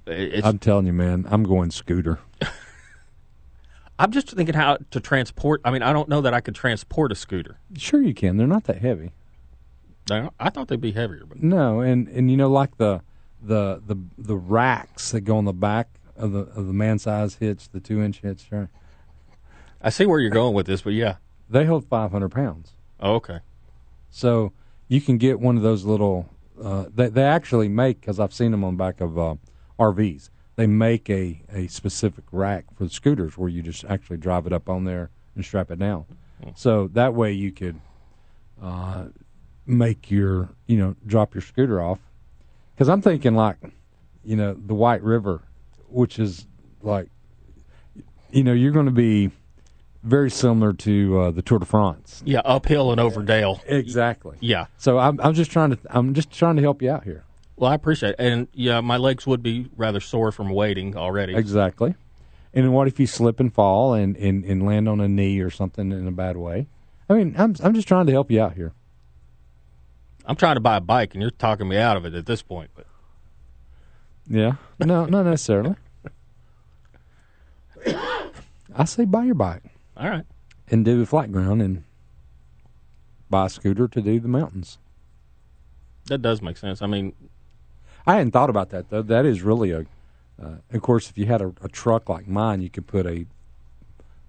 it's 0.07 0.47
I'm 0.47 0.59
telling 0.59 0.85
you, 0.85 0.93
man. 0.93 1.25
I'm 1.31 1.45
going 1.45 1.71
scooter. 1.71 2.19
I'm 3.99 4.11
just 4.11 4.29
thinking 4.33 4.55
how 4.55 4.77
to 4.91 5.01
transport. 5.01 5.63
I 5.65 5.71
mean, 5.71 5.81
I 5.83 5.95
don't 5.95 6.11
know 6.11 6.21
that 6.21 6.35
I 6.35 6.43
could 6.43 6.55
transport 6.55 7.11
a 7.11 7.15
scooter. 7.15 7.59
Sure, 7.79 8.03
you 8.03 8.13
can. 8.13 8.37
They're 8.37 8.47
not 8.47 8.65
that 8.65 8.83
heavy. 8.83 9.13
I 10.11 10.29
I 10.39 10.51
thought 10.51 10.69
they'd 10.69 10.79
be 10.79 10.93
heavier, 10.93 11.25
but 11.27 11.43
No, 11.43 11.81
and 11.81 12.07
and 12.09 12.31
you 12.31 12.37
know, 12.37 12.51
like 12.51 12.77
the 12.77 13.01
the 13.41 13.81
the 13.87 13.97
the 14.19 14.37
racks 14.37 15.13
that 15.13 15.23
go 15.23 15.39
on 15.39 15.47
the 15.47 15.55
back 15.55 15.89
of 16.17 16.33
the 16.33 16.41
of 16.41 16.67
the 16.67 16.75
man 16.75 16.99
size 16.99 17.37
hitch, 17.37 17.71
the 17.71 17.81
two 17.81 18.03
inch 18.03 18.21
hitch. 18.21 18.49
Right? 18.51 18.69
I 19.87 19.91
see 19.91 20.05
where 20.05 20.19
you're 20.19 20.31
going 20.31 20.53
with 20.53 20.67
this. 20.67 20.83
But 20.83 20.95
yeah, 20.95 21.17
They 21.49 21.65
hold 21.65 21.87
500 21.87 22.29
pounds. 22.29 22.73
oh, 22.99 23.15
okay. 23.15 23.39
So 24.11 24.53
you 24.89 25.01
can 25.01 25.17
get 25.17 25.39
one 25.39 25.57
of 25.57 25.63
those 25.63 25.85
little. 25.85 26.29
Uh, 26.61 26.87
they 26.93 27.09
they 27.09 27.23
actually 27.23 27.69
make 27.69 28.01
because 28.01 28.19
I've 28.19 28.33
seen 28.35 28.51
them 28.51 28.65
on 28.65 28.77
the 28.77 28.79
back 28.79 29.01
of 29.01 29.17
uh, 29.19 29.37
RVs. 29.79 30.31
They 30.57 30.67
make 30.67 31.09
a 31.09 31.43
a 31.53 31.69
specific 31.69 32.25
rack 32.33 32.65
for 32.75 32.85
the 32.85 32.91
scooters 32.91 33.39
where 33.39 33.49
you 33.49 33.63
just 33.63 33.85
actually 33.85 34.17
drive 34.17 34.47
it 34.47 34.53
up 34.53 34.69
on 34.69 34.85
there 34.85 35.11
and 35.37 35.45
strap 35.45 35.71
it 35.71 35.79
down. 35.79 36.05
So 36.55 36.89
that 36.89 37.15
way 37.15 37.33
you 37.33 37.53
could 37.53 37.81
uh, 38.61 39.07
make 39.67 40.11
your 40.11 40.49
you 40.67 40.79
know 40.79 40.97
drop 41.07 41.35
your 41.35 41.43
scooter 41.43 41.81
off. 41.81 42.01
Because 42.75 42.89
I'm 42.89 43.03
thinking 43.03 43.35
like 43.37 43.57
you 44.25 44.35
know 44.37 44.55
the 44.55 44.75
White 44.75 45.03
River, 45.03 45.43
which 45.89 46.19
is 46.19 46.47
like 46.83 47.09
you 48.31 48.43
know 48.43 48.53
you're 48.53 48.73
going 48.73 48.87
to 48.87 48.93
be 48.93 49.31
very 50.07 50.31
similar 50.31 50.73
to 50.73 51.21
uh, 51.21 51.31
the 51.33 51.43
Tour 51.43 51.59
de 51.59 51.67
France. 51.67 52.23
Yeah, 52.25 52.41
uphill 52.45 52.93
and 52.93 53.01
over 53.01 53.23
dale. 53.23 53.61
Exactly. 53.67 54.37
Yeah. 54.41 54.67
So 54.79 54.99
I'm 54.99 55.21
I'm 55.21 55.35
just 55.35 55.51
trying 55.51 55.71
to 55.71 55.79
I'm 55.91 56.15
just 56.15 56.31
trying 56.31 56.57
to 56.57 56.63
help 56.63 56.81
you 56.81 56.91
out 56.91 57.05
here. 57.05 57.25
Well, 57.57 57.71
I 57.71 57.75
appreciate 57.75 58.11
it, 58.11 58.17
and 58.19 58.49
yeah, 58.53 58.81
my 58.81 58.97
legs 58.99 59.27
would 59.27 59.43
be 59.43 59.69
rather 59.77 60.01
sore 60.01 60.31
from 60.31 60.51
waiting 60.51 60.97
already. 60.97 61.35
Exactly. 61.35 61.95
And 62.55 62.73
what 62.73 62.87
if 62.87 63.01
you 63.01 63.07
slip 63.07 63.41
and 63.41 63.53
fall 63.53 63.93
and, 63.95 64.17
and, 64.17 64.45
and 64.45 64.65
land 64.65 64.89
on 64.89 65.01
a 65.01 65.09
knee 65.09 65.41
or 65.41 65.51
something 65.51 65.93
in 65.93 66.07
a 66.07 66.13
bad 66.13 66.37
way? 66.37 66.69
I 67.09 67.15
mean, 67.15 67.35
I'm 67.37 67.55
I'm 67.63 67.75
just 67.75 67.89
trying 67.89 68.07
to 68.07 68.13
help 68.13 68.31
you 68.31 68.41
out 68.41 68.55
here. 68.55 68.73
I'm 70.25 70.37
trying 70.37 70.57
to 70.57 70.61
buy 70.61 70.77
a 70.77 70.81
bike, 70.81 71.15
and 71.15 71.23
you're 71.23 71.31
talking 71.31 71.69
me 71.69 71.77
out 71.77 71.97
of 71.97 72.05
it 72.05 72.15
at 72.15 72.27
this 72.27 72.43
point. 72.43 72.71
But 72.75 72.87
Yeah. 74.29 74.55
No, 74.79 75.07
not 75.07 75.25
necessarily. 75.25 75.77
I 78.79 78.85
say 78.85 79.05
buy 79.05 79.25
your 79.25 79.35
bike 79.35 79.63
all 79.97 80.09
right, 80.11 80.25
and 80.69 80.85
do 80.85 80.99
the 80.99 81.07
flat 81.07 81.33
ground 81.33 81.63
and 81.63 81.85
buy 83.31 83.47
a 83.47 83.51
scooter 83.51 83.89
to 83.89 84.01
do 84.01 84.21
the 84.21 84.29
mountains. 84.29 84.79
that 86.07 86.23
does 86.23 86.41
make 86.43 86.57
sense. 86.57 86.81
I 86.83 86.87
mean, 86.87 87.13
I 88.07 88.15
hadn't 88.17 88.31
thought 88.33 88.51
about 88.51 88.71
that 88.71 88.91
though. 88.91 89.03
That 89.03 89.25
is 89.27 89.43
really 89.43 89.71
a. 89.73 89.87
Uh, 90.41 90.57
of 90.71 90.83
course, 90.83 91.09
if 91.09 91.17
you 91.17 91.25
had 91.27 91.41
a, 91.41 91.53
a 91.63 91.69
truck 91.69 92.09
like 92.11 92.29
mine, 92.29 92.61
you 92.61 92.69
could 92.69 92.87
put 92.87 93.07
a 93.07 93.25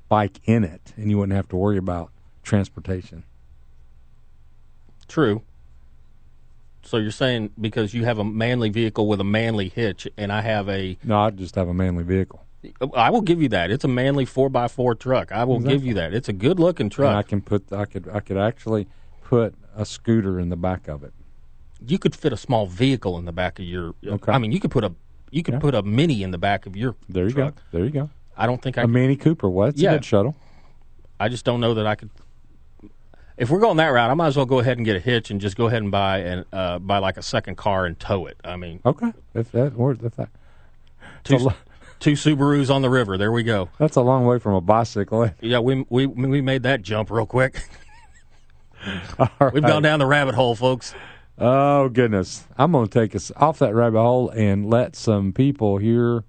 bike 0.07 0.39
in 0.45 0.63
it, 0.63 0.93
and 0.95 1.11
you 1.11 1.18
wouldn't 1.18 1.36
have 1.36 1.49
to 1.49 1.57
worry 1.57 1.78
about 1.78 2.11
transportation. 2.43 3.24
true. 5.07 5.41
So 6.84 6.95
you're 6.95 7.11
saying 7.11 7.51
because 7.59 7.93
you 7.93 8.05
have 8.05 8.18
a 8.18 8.24
manly 8.24 8.70
vehicle 8.70 9.07
with 9.09 9.20
a 9.20 9.26
manly 9.26 9.68
hitch, 9.68 10.07
and 10.18 10.32
I 10.32 10.39
have 10.39 10.70
a, 10.70 10.97
No, 11.03 11.20
I 11.20 11.30
just 11.32 11.55
have 11.55 11.68
a 11.68 11.74
manly 11.74 12.05
vehicle, 12.05 12.45
I 12.95 13.09
will 13.09 13.22
give 13.22 13.41
you 13.41 13.49
that. 13.49 13.72
It's 13.72 13.84
a 13.84 13.88
manly 13.88 14.26
four 14.26 14.49
x 14.55 14.74
four 14.74 14.95
truck. 14.95 15.32
I 15.32 15.43
will 15.43 15.59
give 15.59 15.84
you 15.84 15.93
that. 15.95 16.13
It's 16.13 16.30
a 16.30 16.34
good 16.34 16.59
looking 16.59 16.91
and 16.97 17.07
I 17.07 17.24
can 17.24 17.41
put. 17.41 17.72
I 17.72 17.86
could. 17.86 18.07
I 18.09 18.20
could 18.20 18.38
actually 18.38 18.88
put 19.24 19.53
a 19.76 19.86
scooter 19.86 20.39
in 20.39 20.49
the 20.49 20.55
back 20.55 20.88
of 20.88 21.03
it. 21.03 21.13
You 21.86 21.99
could 21.99 22.15
fit 22.15 22.34
a 22.34 22.38
small 22.38 22.65
vehicle 22.68 23.18
in 23.18 23.26
the 23.26 23.32
back 23.32 23.59
of 23.59 23.65
your. 23.65 23.93
Okay. 24.05 24.32
I 24.32 24.38
mean, 24.38 24.51
you 24.51 24.59
could 24.59 24.72
put 24.72 24.84
a 24.84 24.93
you 25.32 25.43
could 25.43 25.55
Yeah. 25.55 25.59
put 25.59 25.76
a 25.76 25.84
mini 25.84 26.24
in 26.24 26.32
the 26.32 26.38
back 26.38 26.65
of 26.65 26.76
your. 26.76 26.95
There 27.09 27.26
you 27.26 27.32
truck. 27.32 27.55
go. 27.55 27.61
There 27.72 27.84
you 27.86 27.91
go. 27.91 28.09
I 28.36 28.45
don't 28.45 28.61
think 28.61 28.78
I. 28.78 28.84
A 28.84 28.88
Mini 28.88 29.15
Cooper. 29.15 29.49
What? 29.49 29.69
It's 29.69 29.81
Yeah. 29.81 29.91
a 29.91 29.95
good 29.95 30.06
shuttle. 30.06 30.35
I 31.19 31.27
just 31.30 31.44
don't 31.45 31.60
know 31.60 31.73
that 31.73 31.85
I 31.88 31.95
could. 31.95 32.10
If 33.38 33.52
we're 33.52 33.60
going 33.60 33.77
that 33.77 33.89
route, 33.89 34.10
I 34.10 34.14
might 34.15 34.27
as 34.27 34.38
well 34.38 34.45
go 34.48 34.60
ahead 34.60 34.77
and 34.77 34.85
get 34.85 34.95
a 34.95 34.99
hitch 34.99 35.30
and 35.30 35.39
just 35.39 35.56
go 35.56 35.68
ahead 35.68 35.81
and 35.84 35.91
buy 35.91 36.19
and 36.19 36.45
uh, 36.52 36.80
buy 36.80 36.98
like 36.98 37.18
a 37.18 37.22
second 37.22 37.56
car 37.56 37.85
and 37.85 37.99
tow 37.99 38.26
it. 38.26 38.38
I 38.44 38.56
mean, 38.56 38.80
Okay. 38.84 39.14
If 39.35 39.52
that 39.52 39.73
works, 39.73 40.03
if 40.03 40.15
that. 40.15 40.30
two, 41.23 41.49
two 41.99 42.14
Subarus 42.14 42.74
on 42.74 42.82
the 42.82 42.90
river. 42.90 43.18
There 43.18 43.32
we 43.32 43.44
go. 43.44 43.69
That's 43.78 43.95
a 43.95 44.02
long 44.02 44.26
way 44.26 44.40
from 44.40 44.53
a 44.53 44.61
bicycle. 44.61 45.30
Yeah, 45.41 45.60
we 45.60 45.86
we 45.90 46.06
we 46.06 46.41
made 46.41 46.64
that 46.64 46.82
jump 46.82 47.11
real 47.11 47.26
quick. 47.26 47.68
All 49.19 49.30
We've 49.53 49.64
gone 49.64 49.82
down 49.82 49.99
the 49.99 50.06
rabbit 50.06 50.36
hole, 50.36 50.56
folks. 50.56 50.94
Oh 51.38 51.90
goodness! 51.90 52.45
I'm 52.57 52.72
going 52.72 52.88
to 52.88 52.99
take 52.99 53.15
us 53.15 53.32
off 53.36 53.60
that 53.60 53.74
rabbit 53.74 53.99
hole 53.99 54.30
and 54.30 54.69
let 54.69 54.95
some 54.95 55.34
people 55.34 55.78
hear 55.78 56.24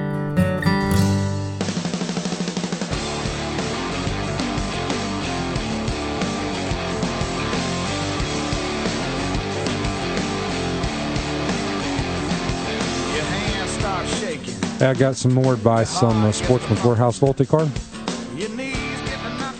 I 14.81 14.93
got 14.93 15.17
some 15.17 15.33
more 15.33 15.53
advice 15.53 16.01
on 16.01 16.23
the 16.23 16.31
Sportsman's 16.31 16.83
Warehouse 16.83 17.21
loyalty 17.21 17.45
card. 17.45 17.69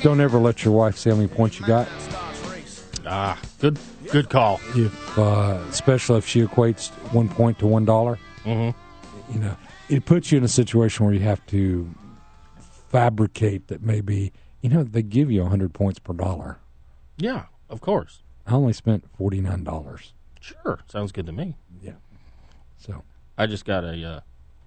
Don't 0.01 0.21
ever 0.21 0.39
let 0.39 0.63
your 0.63 0.73
wife 0.73 0.97
see 0.97 1.09
how 1.09 1.17
many 1.17 1.27
points 1.27 1.59
you 1.59 1.65
got. 1.65 1.89
Ah, 3.05 3.37
good, 3.59 3.77
good 4.11 4.29
call. 4.29 4.61
If, 4.75 5.17
uh, 5.17 5.59
especially 5.69 6.19
if 6.19 6.27
she 6.27 6.41
equates 6.41 6.89
one 7.11 7.27
point 7.27 7.59
to 7.59 7.67
one 7.67 7.83
dollar, 7.83 8.17
mm-hmm. 8.45 9.33
you 9.33 9.39
know, 9.39 9.57
it 9.89 10.05
puts 10.05 10.31
you 10.31 10.37
in 10.37 10.43
a 10.45 10.49
situation 10.49 11.05
where 11.05 11.13
you 11.13 11.19
have 11.21 11.45
to 11.47 11.89
fabricate 12.89 13.67
that 13.67 13.81
maybe 13.81 14.31
you 14.61 14.69
know 14.69 14.83
they 14.83 15.01
give 15.01 15.29
you 15.29 15.43
hundred 15.43 15.73
points 15.73 15.99
per 15.99 16.13
dollar. 16.13 16.59
Yeah, 17.17 17.45
of 17.69 17.81
course. 17.81 18.21
I 18.47 18.53
only 18.53 18.73
spent 18.73 19.03
forty 19.17 19.41
nine 19.41 19.65
dollars. 19.65 20.13
Sure, 20.39 20.79
sounds 20.87 21.11
good 21.11 21.25
to 21.25 21.33
me. 21.33 21.57
Yeah. 21.81 21.93
So 22.77 23.03
I 23.37 23.47
just 23.47 23.65
got 23.65 23.83
a 23.83 24.01
uh, 24.07 24.19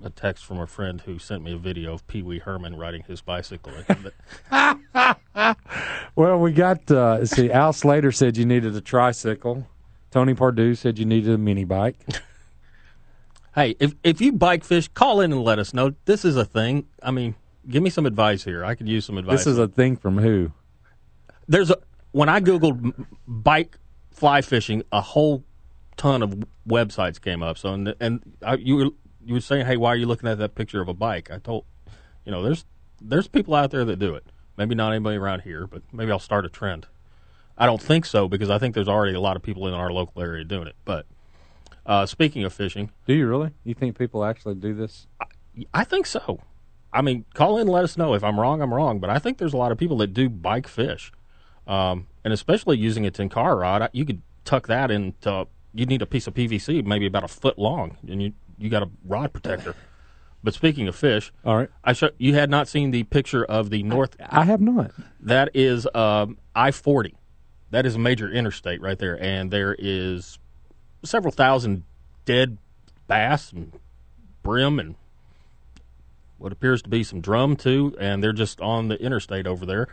a 0.03 0.11
text 0.11 0.45
from 0.45 0.59
a 0.59 0.67
friend 0.67 1.01
who 1.03 1.19
sent 1.19 1.43
me 1.43 1.53
a 1.53 1.57
video 1.57 1.95
of 1.95 2.07
Pee 2.07 2.23
Wee 2.23 2.39
Herman 2.41 2.77
riding 2.77 3.03
his 3.05 3.21
bicycle. 3.21 3.73
Well, 6.15 6.39
we 6.39 6.53
got. 6.53 6.91
Uh, 6.91 7.25
see, 7.25 7.51
Al 7.51 7.73
Slater 7.73 8.13
said 8.13 8.37
you 8.37 8.45
needed 8.45 8.77
a 8.77 8.81
tricycle. 8.81 9.67
Tony 10.11 10.35
Pardue 10.35 10.75
said 10.75 10.99
you 10.99 11.07
needed 11.07 11.33
a 11.33 11.39
mini 11.39 11.65
bike. 11.65 11.97
hey, 13.55 13.75
if 13.81 13.95
if 14.03 14.21
you 14.21 14.33
bike 14.33 14.63
fish, 14.63 14.89
call 14.89 15.21
in 15.21 15.33
and 15.33 15.43
let 15.43 15.59
us 15.59 15.73
know. 15.73 15.95
This 16.05 16.25
is 16.25 16.37
a 16.37 16.45
thing. 16.45 16.87
I 17.03 17.11
mean, 17.13 17.35
give 17.67 17.83
me 17.83 17.89
some 17.89 18.05
advice 18.05 18.45
here. 18.45 18.65
I 18.65 18.75
could 18.75 18.89
use 18.89 19.07
some 19.07 19.17
advice. 19.17 19.39
This 19.39 19.47
is 19.47 19.59
a 19.59 19.69
thing 19.69 19.97
from 19.97 20.19
who? 20.19 20.53
There's 21.49 21.71
a 21.71 21.79
when 22.11 22.29
I 22.29 22.41
googled 22.41 23.07
bike 23.27 23.79
fly 24.11 24.43
fishing, 24.43 24.83
a 24.93 25.01
whole 25.01 25.45
ton 25.97 26.23
of 26.23 26.45
websites 26.69 27.19
came 27.19 27.43
up. 27.43 27.57
So 27.57 27.73
and 27.73 27.95
and 28.01 28.21
I, 28.43 28.57
you 28.57 28.77
were 28.77 28.91
you 29.25 29.35
were 29.35 29.41
saying, 29.41 29.67
hey, 29.67 29.77
why 29.77 29.89
are 29.91 29.97
you 29.97 30.07
looking 30.07 30.29
at 30.29 30.39
that 30.39 30.55
picture 30.55 30.81
of 30.81 30.89
a 30.89 30.95
bike? 30.95 31.31
I 31.31 31.39
told, 31.39 31.65
you 32.25 32.33
know, 32.33 32.43
there's 32.43 32.65
there's 33.01 33.29
people 33.29 33.55
out 33.55 33.71
there 33.71 33.85
that 33.85 33.99
do 33.99 34.15
it. 34.15 34.25
Maybe 34.57 34.75
not 34.75 34.93
anybody 34.93 35.17
around 35.17 35.41
here, 35.41 35.67
but 35.67 35.83
maybe 35.93 36.13
I'll 36.13 36.19
start 36.19 36.45
a 36.45 36.49
trend. 36.49 36.87
I 37.57 37.67
don't 37.67 37.83
think 37.83 38.07
so 38.07 38.29
because 38.29 38.51
I 38.51 38.59
think 38.59 38.75
there's 38.75 38.89
already 38.89 39.15
a 39.15 39.21
lot 39.21 39.37
of 39.37 39.43
people 39.43 39.67
in 39.67 39.75
our 39.75 39.91
local 39.93 40.23
area 40.23 40.45
doing 40.45 40.67
it. 40.67 40.77
But 40.85 41.07
uh, 41.85 42.07
speaking 42.07 42.45
of 42.45 42.53
fishing, 42.53 42.91
Do 43.07 43.15
you 43.15 43.27
really? 43.27 43.51
You 43.65 43.75
think 43.75 43.99
people 43.99 44.25
actually 44.25 44.55
do 44.55 44.75
this? 44.75 45.07
I 45.21 45.27
I 45.75 45.85
think 45.85 46.07
so. 46.07 46.41
I 46.93 47.03
mean, 47.03 47.25
call 47.35 47.57
in 47.57 47.63
and 47.63 47.71
let 47.71 47.85
us 47.85 47.97
know. 47.97 48.15
If 48.15 48.23
I'm 48.23 48.39
wrong, 48.39 48.61
I'm 48.63 48.73
wrong. 48.73 49.01
But 49.01 49.11
I 49.11 49.19
think 49.19 49.39
there's 49.39 49.55
a 49.55 49.57
lot 49.57 49.73
of 49.73 49.79
people 49.79 49.97
that 49.99 50.15
do 50.15 50.29
bike 50.29 50.69
fish, 50.69 51.11
um, 51.67 52.07
and 52.25 52.33
especially 52.33 52.79
using 52.79 53.07
a 53.07 53.11
Tenkara 53.11 53.61
rod. 53.61 53.89
You 53.93 54.05
could 54.05 54.23
tuck 54.45 54.67
that 54.69 54.91
into. 54.91 55.47
you'd 55.75 55.89
need 55.89 56.03
a 56.03 56.07
piece 56.07 56.27
of 56.27 56.35
PVC, 56.35 56.85
maybe 56.85 57.07
about 57.07 57.25
a 57.25 57.29
foot 57.29 57.59
long, 57.59 57.97
and 58.07 58.23
you 58.23 58.33
you 58.59 58.69
got 58.71 58.83
a 58.83 58.91
rod 59.05 59.33
protector. 59.33 59.75
But 60.45 60.55
speaking 60.55 60.89
of 60.89 60.97
fish, 60.97 61.33
all 61.45 61.57
right, 61.57 61.69
I 61.85 61.93
show, 61.93 62.11
you 62.19 62.35
had 62.35 62.51
not 62.51 62.67
seen 62.67 62.91
the 62.91 63.05
picture 63.05 63.45
of 63.45 63.71
the 63.71 63.83
north. 63.85 64.17
I 64.21 64.45
have 64.45 64.61
not. 64.61 64.91
That 65.21 65.51
is 65.55 65.87
um, 65.95 66.39
I 66.55 66.73
forty. 66.73 67.15
That 67.71 67.87
is 67.87 67.95
a 67.95 67.99
major 67.99 68.31
interstate 68.31 68.81
right 68.81 68.99
there, 68.99 69.21
and 69.23 69.51
there 69.51 69.77
is 69.79 70.39
several 71.05 71.33
thousand 71.33 71.85
dead 72.25 72.59
bass 73.07 73.53
and 73.53 73.73
brim 74.43 74.79
and 74.79 74.97
what 76.39 76.53
appears 76.53 76.83
to 76.83 76.89
be 76.89 77.05
some 77.05 77.21
drum 77.21 77.55
too, 77.55 77.95
and 78.01 78.23
they're 78.23 78.33
just 78.33 78.61
on 78.61 78.89
the 78.89 79.01
interstate 79.01 79.47
over 79.47 79.65
there. 79.65 79.87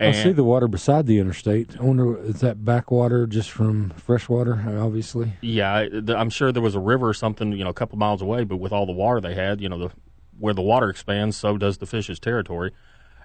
I 0.00 0.10
see 0.12 0.32
the 0.32 0.42
water 0.42 0.66
beside 0.66 1.06
the 1.06 1.18
interstate. 1.18 1.78
I 1.78 1.84
wonder 1.84 2.18
is 2.18 2.40
that 2.40 2.64
backwater 2.64 3.26
just 3.26 3.50
from 3.50 3.90
freshwater? 3.90 4.60
Obviously. 4.80 5.34
yeah, 5.42 5.86
I'm 6.08 6.30
sure 6.30 6.50
there 6.50 6.62
was 6.62 6.74
a 6.74 6.80
river 6.80 7.08
or 7.08 7.14
something, 7.14 7.52
you 7.52 7.62
know, 7.62 7.70
a 7.70 7.74
couple 7.74 7.98
miles 7.98 8.20
away, 8.20 8.42
but 8.44 8.56
with 8.56 8.72
all 8.72 8.84
the 8.84 8.92
water 8.92 9.20
they 9.20 9.34
had, 9.34 9.60
you 9.60 9.68
know, 9.68 9.78
the 9.78 9.90
where 10.38 10.54
the 10.54 10.62
water 10.62 10.90
expands, 10.90 11.36
so 11.36 11.56
does 11.56 11.78
the 11.78 11.86
fish's 11.86 12.18
territory, 12.18 12.72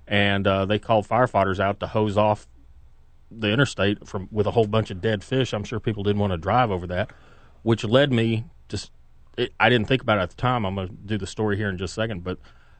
and 0.08 0.46
uh, 0.46 0.66
they 0.66 0.78
called 0.78 1.08
firefighters 1.08 1.60
out 1.60 1.80
to 1.80 1.88
hose 1.88 2.16
off 2.16 2.48
the 3.32 3.52
interstate 3.52 4.08
from 4.08 4.28
with 4.32 4.46
a 4.46 4.52
whole 4.52 4.68
bunch 4.68 4.92
of 4.92 5.02
dead 5.02 5.24
fish. 5.24 5.54
I'm 5.54 5.64
sure 5.64 5.80
people 5.80 6.04
didn't 6.04 6.20
want 6.20 6.32
to 6.34 6.38
drive 6.38 6.70
over 6.70 6.86
that, 6.88 7.12
which 7.64 7.84
led 7.84 8.12
me 8.12 8.46
to. 8.70 8.90
It, 9.38 9.54
I 9.60 9.70
didn't 9.70 9.88
think 9.88 10.02
about 10.02 10.20
it 10.20 10.22
at 10.22 10.30
the 10.30 10.36
time. 10.36 10.66
I'm 10.66 10.76
going 10.76 10.90
to 10.90 10.94
do 10.94 11.18
the 11.18 11.28
story 11.28 11.58
here 11.58 11.70
in 11.70 11.78
just 11.78 11.94
a 11.94 12.02
second, 12.02 12.24
but 12.24 12.38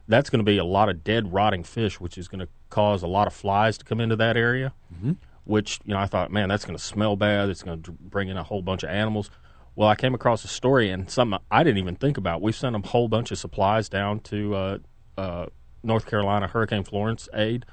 that's 0.08 0.30
going 0.30 0.38
to 0.38 0.44
be 0.44 0.58
a 0.58 0.64
lot 0.64 0.88
of 0.88 1.04
dead, 1.04 1.32
rotting 1.32 1.62
fish, 1.62 2.00
which 2.00 2.18
is 2.18 2.26
going 2.26 2.40
to 2.40 2.48
cause 2.70 3.02
a 3.02 3.06
lot 3.06 3.26
of 3.26 3.32
flies 3.34 3.78
to 3.78 3.84
come 3.84 4.00
into 4.00 4.16
that 4.16 4.36
area. 4.36 4.72
Mm-hmm. 4.94 5.12
Which 5.44 5.80
you 5.84 5.94
know, 5.94 6.00
I 6.00 6.06
thought, 6.06 6.30
man, 6.30 6.48
that's 6.48 6.64
going 6.64 6.76
to 6.76 6.82
smell 6.82 7.16
bad. 7.16 7.48
It's 7.48 7.62
going 7.62 7.82
to 7.82 7.92
bring 7.92 8.28
in 8.28 8.36
a 8.36 8.42
whole 8.42 8.62
bunch 8.62 8.82
of 8.82 8.90
animals. 8.90 9.30
Well, 9.76 9.88
I 9.88 9.94
came 9.94 10.14
across 10.14 10.44
a 10.44 10.48
story 10.48 10.90
and 10.90 11.08
something 11.08 11.38
I 11.50 11.62
didn't 11.62 11.78
even 11.78 11.94
think 11.94 12.18
about. 12.18 12.42
We 12.42 12.52
sent 12.52 12.74
a 12.74 12.80
whole 12.80 13.08
bunch 13.08 13.30
of 13.30 13.38
supplies 13.38 13.88
down 13.88 14.20
to 14.20 14.54
uh, 14.54 14.78
uh, 15.16 15.46
North 15.82 16.04
Carolina 16.06 16.48
Hurricane 16.48 16.84
Florence 16.84 17.28
aid, 17.32 17.64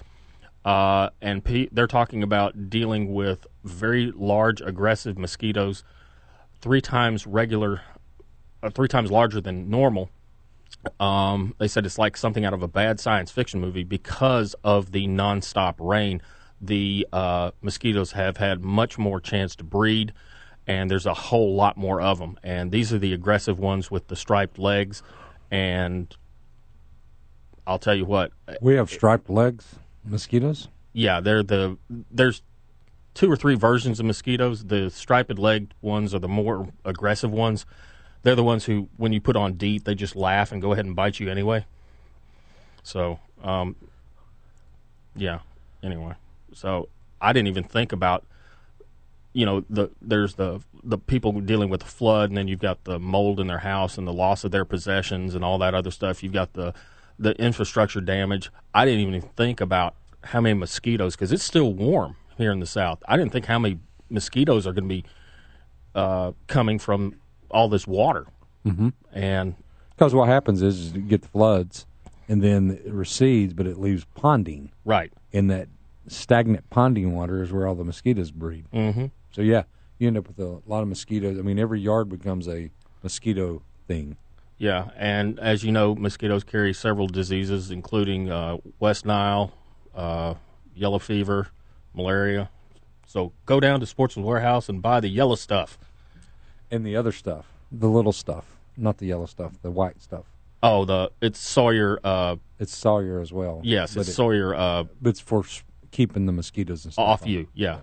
uh, 0.63 1.09
and 1.21 1.43
P- 1.43 1.67
they're 1.71 1.87
talking 1.87 2.21
about 2.23 2.69
dealing 2.69 3.13
with 3.13 3.47
very 3.63 4.11
large, 4.15 4.61
aggressive 4.61 5.17
mosquitoes, 5.17 5.83
three 6.61 6.81
times 6.81 7.25
regular, 7.27 7.81
uh, 8.63 8.69
three 8.69 8.87
times 8.87 9.11
larger 9.11 9.41
than 9.41 9.69
normal. 9.69 10.09
Um, 10.99 11.56
they 11.57 11.68
said 11.68 11.85
it's 11.85 11.97
like 11.97 12.15
something 12.15 12.45
out 12.45 12.53
of 12.53 12.61
a 12.61 12.68
bad 12.68 12.99
science 12.99 13.31
fiction 13.31 13.60
movie 13.60 13.84
because 13.84 14.56
of 14.64 14.91
the 14.91 15.07
nonstop 15.07 15.76
rain. 15.80 16.22
The 16.61 17.07
uh, 17.11 17.52
mosquitoes 17.61 18.11
have 18.14 18.38
had 18.38 18.64
much 18.64 18.97
more 18.97 19.19
chance 19.19 19.56
to 19.57 19.64
breed, 19.64 20.14
and 20.68 20.89
there's 20.89 21.06
a 21.06 21.14
whole 21.14 21.56
lot 21.56 21.76
more 21.77 22.02
of 22.02 22.19
them. 22.19 22.38
And 22.43 22.72
these 22.72 22.93
are 22.93 22.99
the 22.99 23.14
aggressive 23.14 23.60
ones 23.60 23.89
with 23.91 24.07
the 24.07 24.15
striped 24.15 24.57
legs. 24.60 25.02
And 25.52 26.15
I'll 27.68 27.80
tell 27.80 27.95
you 27.95 28.06
what, 28.06 28.31
We 28.61 28.76
have 28.76 28.89
striped 28.89 29.30
legs 29.30 29.76
mosquitoes. 30.03 30.68
yeah, 30.93 31.19
they're 31.19 31.41
the 31.43 31.77
there's 32.11 32.43
two 33.15 33.31
or 33.31 33.35
three 33.35 33.56
versions 33.56 33.99
of 33.99 34.06
mosquitoes. 34.06 34.65
The 34.65 34.89
striped 34.91 35.38
legged 35.39 35.73
ones 35.81 36.14
are 36.14 36.19
the 36.19 36.27
more 36.27 36.69
aggressive 36.84 37.31
ones. 37.31 37.65
They're 38.26 38.35
the 38.35 38.43
ones 38.43 38.65
who, 38.65 38.89
when 38.97 39.14
you 39.14 39.22
put 39.22 39.35
on 39.35 39.53
DEET, 39.53 39.85
they 39.85 39.93
just 39.93 40.15
laugh 40.15 40.52
and 40.52 40.60
go 40.60 40.73
ahead 40.73 40.85
and 40.85 40.95
bite 40.95 41.19
you 41.19 41.30
anyway. 41.30 41.64
So, 42.81 43.19
um, 43.43 43.76
yeah. 45.15 45.41
Anyway, 45.84 46.15
so 46.52 46.89
I 47.22 47.34
didn't 47.34 47.49
even 47.49 47.64
think 47.65 47.91
about, 47.91 48.26
you 49.34 49.45
know, 49.45 49.64
the 49.69 49.91
there's 50.02 50.34
the 50.34 50.60
the 50.84 50.97
people 50.97 51.39
dealing 51.39 51.69
with 51.69 51.81
the 51.81 51.85
flood, 51.85 52.31
and 52.31 52.38
then 52.38 52.47
you've 52.47 52.57
got 52.57 52.84
the 52.85 52.97
mold 52.97 53.39
in 53.39 53.45
their 53.45 53.60
house 53.60 53.95
and 53.95 54.07
the 54.07 54.14
loss 54.14 54.43
of 54.43 54.49
their 54.49 54.65
possessions 54.65 55.35
and 55.35 55.45
all 55.45 55.60
that 55.60 55.76
other 55.76 55.91
stuff. 55.91 56.23
You've 56.23 56.34
got 56.34 56.53
the 56.53 56.73
the 57.19 57.34
infrastructure 57.39 58.02
damage. 58.02 58.49
I 58.73 58.85
didn't 58.85 59.02
even 59.02 59.22
think 59.22 59.61
about 59.61 59.93
how 60.23 60.41
many 60.41 60.56
mosquitoes 60.56 61.15
because 61.15 61.31
it's 61.31 61.43
still 61.43 61.73
warm 61.73 62.15
here 62.39 62.52
in 62.52 62.60
the 62.60 62.65
south. 62.65 63.03
I 63.07 63.18
didn't 63.18 63.34
think 63.34 63.45
how 63.45 63.60
many 63.60 63.77
mosquitoes 64.10 64.65
are 64.65 64.73
going 64.73 64.89
to 64.89 64.95
be 64.95 65.06
uh, 65.93 66.31
coming 66.47 66.80
from 66.80 67.18
all 67.56 67.69
this 67.69 67.88
water. 67.88 68.27
Mm-hmm. 68.65 68.90
And 69.14 69.56
Because 69.95 70.14
what 70.14 70.27
happens 70.27 70.61
is, 70.61 70.80
is 70.80 70.94
you 70.94 71.02
get 71.02 71.22
the 71.22 71.27
floods, 71.30 71.86
and 72.27 72.44
then 72.44 72.80
it 72.86 72.91
recedes, 72.91 73.53
but 73.53 73.65
it 73.68 73.80
leaves 73.80 74.06
ponding. 74.15 74.69
Right. 74.84 75.11
and 75.34 75.49
that 75.49 75.68
stagnant 76.07 76.69
ponding 76.69 77.11
water 77.11 77.41
is 77.41 77.52
where 77.52 77.65
all 77.68 77.73
the 77.76 77.84
mosquitoes 77.84 78.30
breed. 78.32 78.65
Mhm. 78.73 79.10
So 79.32 79.41
yeah, 79.41 79.64
you 79.98 80.07
end 80.07 80.18
up 80.18 80.27
with 80.27 80.40
a 80.40 80.61
lot 80.68 80.82
of 80.84 80.88
mosquitoes. 80.88 81.40
I 81.40 81.41
mean, 81.41 81.57
every 81.60 81.80
yard 81.82 82.10
becomes 82.10 82.48
a 82.48 82.69
mosquito 83.03 83.61
thing. 83.88 84.18
Yeah, 84.57 84.90
and 84.95 85.40
as 85.40 85.64
you 85.64 85.72
know, 85.72 85.95
mosquitoes 85.95 86.44
carry 86.44 86.73
several 86.73 87.07
diseases, 87.07 87.72
including 87.72 88.30
uh, 88.32 88.57
West 88.80 89.06
Nile, 89.06 89.52
uh, 89.95 90.36
yellow 90.76 90.99
fever, 90.99 91.48
malaria. 91.94 92.49
So 93.07 93.32
go 93.45 93.60
down 93.60 93.80
to 93.82 93.86
Sportsman's 93.86 94.27
Warehouse 94.27 94.69
and 94.69 94.82
buy 94.82 94.99
the 94.99 95.10
yellow 95.10 95.36
stuff. 95.36 95.77
And 96.71 96.85
the 96.85 96.95
other 96.95 97.11
stuff, 97.11 97.45
the 97.71 97.87
little 97.87 98.11
stuff, 98.11 98.45
not 98.75 98.97
the 98.97 99.05
yellow 99.07 99.25
stuff, 99.27 99.53
the 99.61 99.71
white 99.71 100.01
stuff. 100.01 100.25
Oh, 100.63 100.83
the 100.85 101.11
it's 101.21 101.39
Sawyer. 101.39 101.99
Uh, 102.03 102.37
It's 102.59 102.75
Sawyer 102.75 103.19
as 103.21 103.31
well. 103.31 103.61
yes, 103.63 103.95
it's 103.95 104.09
it- 104.09 104.13
Sawyer 104.13 104.55
uh, 104.55 104.85
but 105.01 105.09
it's 105.11 105.19
for 105.19 105.43
keeping 105.91 106.25
the 106.25 106.31
mosquitoes 106.31 106.83
and 106.85 106.93
stuff 106.93 107.05
off 107.05 107.27
you. 107.27 107.47
Yeah. 107.53 107.79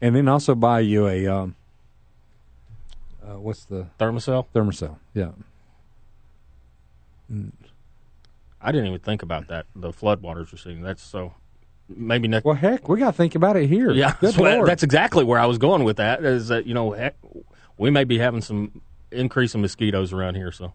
And 0.00 0.14
then 0.14 0.28
also 0.28 0.54
buy 0.54 0.80
you 0.80 1.06
a 1.08 1.26
um, 1.26 1.56
uh, 3.26 3.38
what's 3.38 3.64
the 3.64 3.86
Thermacell? 3.98 4.46
Thermacell, 4.54 4.96
yeah. 5.14 5.30
I 8.60 8.72
didn't 8.72 8.86
even 8.88 9.00
think 9.00 9.22
about 9.22 9.48
that. 9.48 9.66
The 9.74 9.90
floodwaters 9.92 10.52
are 10.52 10.56
seeing 10.56 10.82
that's 10.82 11.02
so. 11.02 11.34
Maybe 11.88 12.28
next. 12.28 12.44
Well, 12.46 12.54
heck, 12.54 12.88
we 12.88 12.98
got 12.98 13.10
to 13.10 13.16
think 13.16 13.34
about 13.34 13.56
it 13.56 13.66
here. 13.66 13.90
Yeah, 13.90 14.14
Lord. 14.38 14.66
that's 14.68 14.82
exactly 14.82 15.22
where 15.24 15.38
I 15.38 15.44
was 15.46 15.58
going 15.58 15.84
with 15.84 15.96
that. 15.98 16.24
Is 16.24 16.48
that 16.48 16.66
you 16.66 16.72
know, 16.74 16.92
heck, 16.92 17.14
we 17.78 17.90
may 17.90 18.04
be 18.04 18.18
having 18.18 18.40
some 18.40 18.80
increase 19.10 19.54
in 19.54 19.60
mosquitoes 19.60 20.12
around 20.12 20.34
here. 20.34 20.52
So 20.52 20.72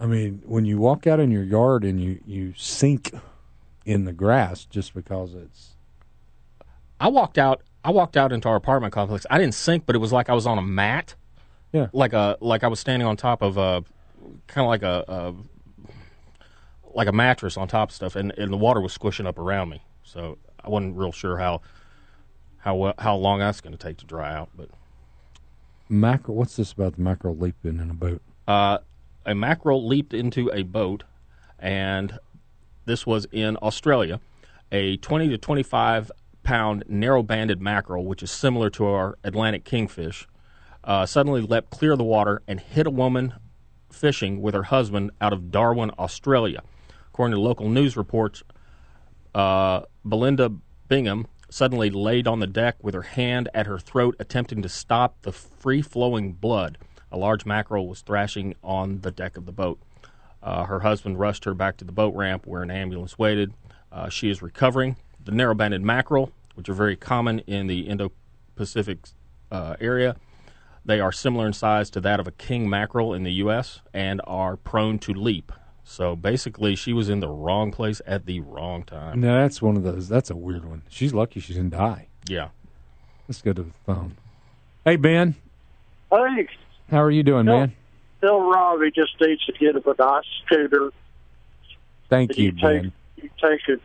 I 0.00 0.06
mean, 0.06 0.42
when 0.46 0.64
you 0.64 0.78
walk 0.78 1.06
out 1.06 1.20
in 1.20 1.30
your 1.30 1.44
yard 1.44 1.84
and 1.84 2.00
you 2.00 2.20
you 2.26 2.54
sink 2.56 3.12
in 3.84 4.04
the 4.04 4.12
grass 4.12 4.64
just 4.64 4.94
because 4.94 5.34
it's 5.34 5.74
I 7.00 7.08
walked 7.08 7.38
out. 7.38 7.62
I 7.84 7.90
walked 7.90 8.16
out 8.16 8.32
into 8.32 8.48
our 8.48 8.56
apartment 8.56 8.92
complex. 8.92 9.24
I 9.30 9.38
didn't 9.38 9.54
sink, 9.54 9.86
but 9.86 9.94
it 9.94 9.98
was 9.98 10.12
like 10.12 10.28
I 10.28 10.34
was 10.34 10.46
on 10.46 10.58
a 10.58 10.62
mat. 10.62 11.14
Yeah. 11.72 11.88
Like 11.92 12.12
a 12.12 12.36
like 12.40 12.64
I 12.64 12.68
was 12.68 12.80
standing 12.80 13.06
on 13.06 13.16
top 13.16 13.42
of 13.42 13.56
a 13.56 13.84
kind 14.46 14.64
of 14.64 14.68
like 14.68 14.82
a, 14.82 15.04
a 15.08 15.34
like 16.94 17.08
a 17.08 17.12
mattress 17.12 17.56
on 17.56 17.68
top 17.68 17.90
of 17.90 17.94
stuff, 17.94 18.16
and, 18.16 18.32
and 18.32 18.52
the 18.52 18.56
water 18.56 18.80
was 18.80 18.92
squishing 18.92 19.26
up 19.26 19.38
around 19.38 19.68
me. 19.68 19.82
So 20.02 20.38
I 20.62 20.68
wasn't 20.68 20.96
real 20.96 21.12
sure 21.12 21.38
how 21.38 21.60
how 22.58 22.74
well, 22.74 22.94
how 22.98 23.16
long 23.16 23.38
that's 23.38 23.60
going 23.60 23.76
to 23.76 23.78
take 23.78 23.98
to 23.98 24.06
dry 24.06 24.34
out. 24.34 24.50
But 24.56 24.70
mackerel. 25.88 26.36
What's 26.36 26.56
this 26.56 26.72
about 26.72 26.96
the 26.96 27.02
mackerel 27.02 27.36
leaping 27.36 27.78
in 27.78 27.90
a 27.90 27.94
boat? 27.94 28.22
uh, 28.46 28.78
a 29.26 29.34
mackerel 29.34 29.86
leaped 29.86 30.14
into 30.14 30.50
a 30.52 30.62
boat, 30.62 31.04
and 31.58 32.18
this 32.86 33.06
was 33.06 33.26
in 33.30 33.56
Australia. 33.58 34.20
A 34.72 34.96
20 34.96 35.28
to 35.28 35.38
25 35.38 36.10
pound 36.42 36.84
narrow 36.88 37.22
banded 37.22 37.60
mackerel, 37.60 38.06
which 38.06 38.22
is 38.22 38.30
similar 38.30 38.70
to 38.70 38.86
our 38.86 39.18
Atlantic 39.22 39.64
kingfish, 39.64 40.26
uh, 40.84 41.04
suddenly 41.04 41.42
leapt 41.42 41.70
clear 41.70 41.92
of 41.92 41.98
the 41.98 42.04
water 42.04 42.40
and 42.48 42.58
hit 42.58 42.86
a 42.86 42.90
woman 42.90 43.34
fishing 43.92 44.40
with 44.40 44.54
her 44.54 44.64
husband 44.64 45.10
out 45.20 45.34
of 45.34 45.50
Darwin, 45.50 45.90
Australia. 45.98 46.62
According 47.08 47.34
to 47.34 47.40
local 47.40 47.68
news 47.68 47.96
reports, 47.96 48.42
uh, 49.34 49.82
Belinda 50.04 50.50
Bingham 50.88 51.26
suddenly 51.50 51.90
laid 51.90 52.26
on 52.26 52.40
the 52.40 52.46
deck 52.46 52.76
with 52.82 52.94
her 52.94 53.02
hand 53.02 53.48
at 53.54 53.66
her 53.66 53.78
throat, 53.78 54.16
attempting 54.18 54.62
to 54.62 54.68
stop 54.68 55.22
the 55.22 55.32
free 55.32 55.82
flowing 55.82 56.32
blood. 56.32 56.78
A 57.10 57.16
large 57.16 57.46
mackerel 57.46 57.88
was 57.88 58.02
thrashing 58.02 58.54
on 58.62 59.00
the 59.00 59.10
deck 59.10 59.36
of 59.36 59.46
the 59.46 59.52
boat. 59.52 59.80
Uh, 60.42 60.64
her 60.64 60.80
husband 60.80 61.18
rushed 61.18 61.44
her 61.44 61.54
back 61.54 61.76
to 61.78 61.84
the 61.84 61.92
boat 61.92 62.14
ramp 62.14 62.46
where 62.46 62.62
an 62.62 62.70
ambulance 62.70 63.18
waited. 63.18 63.52
Uh, 63.90 64.08
she 64.08 64.30
is 64.30 64.42
recovering. 64.42 64.96
The 65.24 65.32
narrow 65.32 65.54
banded 65.54 65.82
mackerel, 65.82 66.30
which 66.54 66.68
are 66.68 66.74
very 66.74 66.96
common 66.96 67.40
in 67.40 67.66
the 67.66 67.80
Indo 67.80 68.12
Pacific 68.54 68.98
uh, 69.50 69.76
area, 69.80 70.16
they 70.84 71.00
are 71.00 71.12
similar 71.12 71.46
in 71.46 71.52
size 71.52 71.90
to 71.90 72.00
that 72.00 72.18
of 72.18 72.26
a 72.26 72.32
king 72.32 72.68
mackerel 72.68 73.12
in 73.12 73.22
the 73.22 73.32
U.S. 73.32 73.80
and 73.92 74.22
are 74.24 74.56
prone 74.56 74.98
to 75.00 75.12
leap. 75.12 75.52
So 75.90 76.14
basically, 76.14 76.76
she 76.76 76.92
was 76.92 77.08
in 77.08 77.20
the 77.20 77.30
wrong 77.30 77.72
place 77.72 78.02
at 78.06 78.26
the 78.26 78.40
wrong 78.40 78.82
time. 78.84 79.20
No, 79.22 79.40
that's 79.40 79.62
one 79.62 79.74
of 79.74 79.84
those. 79.84 80.06
That's 80.06 80.28
a 80.28 80.36
weird 80.36 80.66
one. 80.66 80.82
She's 80.90 81.14
lucky 81.14 81.40
she 81.40 81.54
didn't 81.54 81.70
die. 81.70 82.08
Yeah. 82.28 82.48
Let's 83.26 83.40
go 83.40 83.54
to 83.54 83.62
the 83.62 83.72
phone. 83.86 84.18
Hey 84.84 84.96
Ben, 84.96 85.34
Hey, 86.12 86.46
how 86.90 87.02
are 87.02 87.10
you 87.10 87.22
doing, 87.22 87.46
man? 87.46 87.72
Bill 88.20 88.38
Robbie 88.50 88.90
just 88.90 89.18
needs 89.18 89.42
to 89.46 89.52
get 89.52 89.76
him 89.76 89.82
a 89.86 89.94
nice 89.98 90.24
scooter. 90.44 90.90
Thank 92.10 92.30
And 92.32 92.38
you, 92.38 92.44
you 92.44 92.52
take 92.52 92.60
Ben. 92.82 92.92
you 93.16 93.30
take 93.40 93.60
it, 93.68 93.80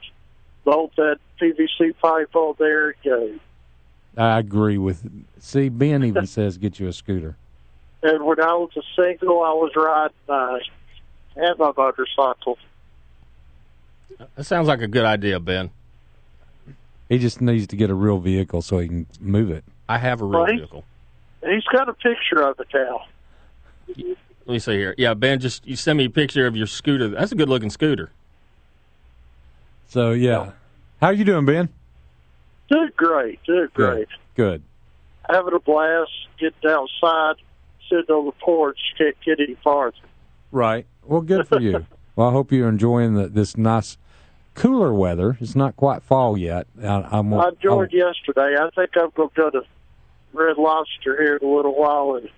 bolt 0.65 0.91
that 0.97 1.19
PVC 1.41 1.95
pipe 2.01 2.35
on 2.35 2.55
there, 2.59 2.89
and 2.89 2.95
go. 3.05 3.39
I 4.17 4.39
agree 4.39 4.77
with. 4.77 5.09
See, 5.39 5.69
Ben 5.69 6.03
even 6.03 6.27
says 6.27 6.57
get 6.57 6.79
you 6.81 6.89
a 6.89 6.93
scooter. 6.93 7.37
And 8.03 8.25
when 8.25 8.41
I 8.41 8.53
was 8.55 8.71
a 8.75 8.81
single, 9.01 9.41
I 9.41 9.53
was 9.53 9.71
riding 9.77 10.13
uh, 10.27 10.59
and 11.35 11.57
my 11.57 11.71
motorcycle. 11.75 12.57
That 14.35 14.43
sounds 14.43 14.67
like 14.67 14.81
a 14.81 14.87
good 14.87 15.05
idea, 15.05 15.39
Ben. 15.39 15.71
He 17.09 17.17
just 17.19 17.41
needs 17.41 17.67
to 17.67 17.75
get 17.75 17.89
a 17.89 17.93
real 17.93 18.19
vehicle 18.19 18.61
so 18.61 18.79
he 18.79 18.87
can 18.87 19.07
move 19.19 19.51
it. 19.51 19.63
I 19.89 19.97
have 19.97 20.21
a 20.21 20.25
real 20.25 20.41
Right. 20.43 20.57
vehicle. 20.57 20.83
He's 21.45 21.63
got 21.65 21.89
a 21.89 21.93
picture 21.93 22.41
of 22.41 22.59
it 22.59 22.67
now. 22.73 23.05
Let 24.45 24.53
me 24.53 24.59
see 24.59 24.73
here. 24.73 24.95
Yeah, 24.97 25.13
Ben, 25.13 25.39
just 25.39 25.65
you 25.67 25.75
send 25.75 25.97
me 25.97 26.05
a 26.05 26.09
picture 26.09 26.47
of 26.47 26.55
your 26.55 26.67
scooter. 26.67 27.09
That's 27.09 27.31
a 27.31 27.35
good 27.35 27.49
looking 27.49 27.69
scooter. 27.69 28.11
So 29.87 30.11
yeah, 30.11 30.51
how 31.01 31.07
are 31.07 31.13
you 31.13 31.25
doing, 31.25 31.45
Ben? 31.45 31.69
Doing 32.69 32.89
great, 32.95 33.43
doing 33.43 33.67
great. 33.73 34.07
Good. 34.35 34.63
Having 35.29 35.53
a 35.53 35.59
blast, 35.59 36.11
getting 36.39 36.69
outside, 36.69 37.35
sitting 37.89 38.13
on 38.13 38.25
the 38.25 38.31
porch, 38.33 38.79
can't 38.97 39.15
get 39.25 39.39
any 39.39 39.55
farther. 39.55 39.95
Right. 40.53 40.85
Well, 41.03 41.21
good 41.21 41.47
for 41.47 41.59
you. 41.59 41.85
well, 42.15 42.29
I 42.29 42.31
hope 42.31 42.51
you're 42.51 42.69
enjoying 42.69 43.15
the, 43.15 43.27
this 43.27 43.57
nice, 43.57 43.97
cooler 44.53 44.93
weather. 44.93 45.35
It's 45.41 45.55
not 45.55 45.75
quite 45.75 46.03
fall 46.03 46.37
yet. 46.37 46.67
I, 46.81 47.07
I'm. 47.11 47.33
I 47.33 47.49
enjoyed 47.49 47.91
yesterday. 47.91 48.55
I 48.57 48.69
think 48.75 48.91
I'm 48.95 49.09
going 49.15 49.29
to 49.29 49.35
go 49.35 49.49
to 49.49 49.63
Red 50.31 50.57
Lobster 50.59 51.21
here 51.21 51.37
in 51.37 51.47
a 51.47 51.51
little 51.51 51.75
while 51.75 52.15
and 52.15 52.29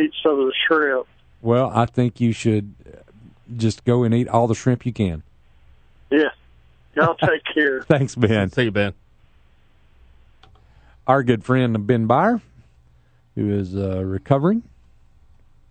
eat 0.00 0.12
some 0.22 0.38
of 0.38 0.46
the 0.46 0.54
shrimp. 0.68 1.08
Well, 1.40 1.70
I 1.74 1.86
think 1.86 2.20
you 2.20 2.32
should 2.32 2.74
just 3.56 3.84
go 3.84 4.04
and 4.04 4.14
eat 4.14 4.28
all 4.28 4.46
the 4.46 4.54
shrimp 4.54 4.86
you 4.86 4.92
can. 4.92 5.24
Yeah. 6.10 6.30
Y'all 6.94 7.16
take 7.16 7.42
care. 7.54 7.82
Thanks, 7.82 8.14
Ben. 8.14 8.50
See 8.50 8.64
you, 8.64 8.70
Ben. 8.70 8.94
Our 11.08 11.24
good 11.24 11.44
friend 11.44 11.84
Ben 11.88 12.06
Byer, 12.06 12.40
who 13.34 13.50
is 13.50 13.74
uh, 13.74 14.04
recovering 14.04 14.62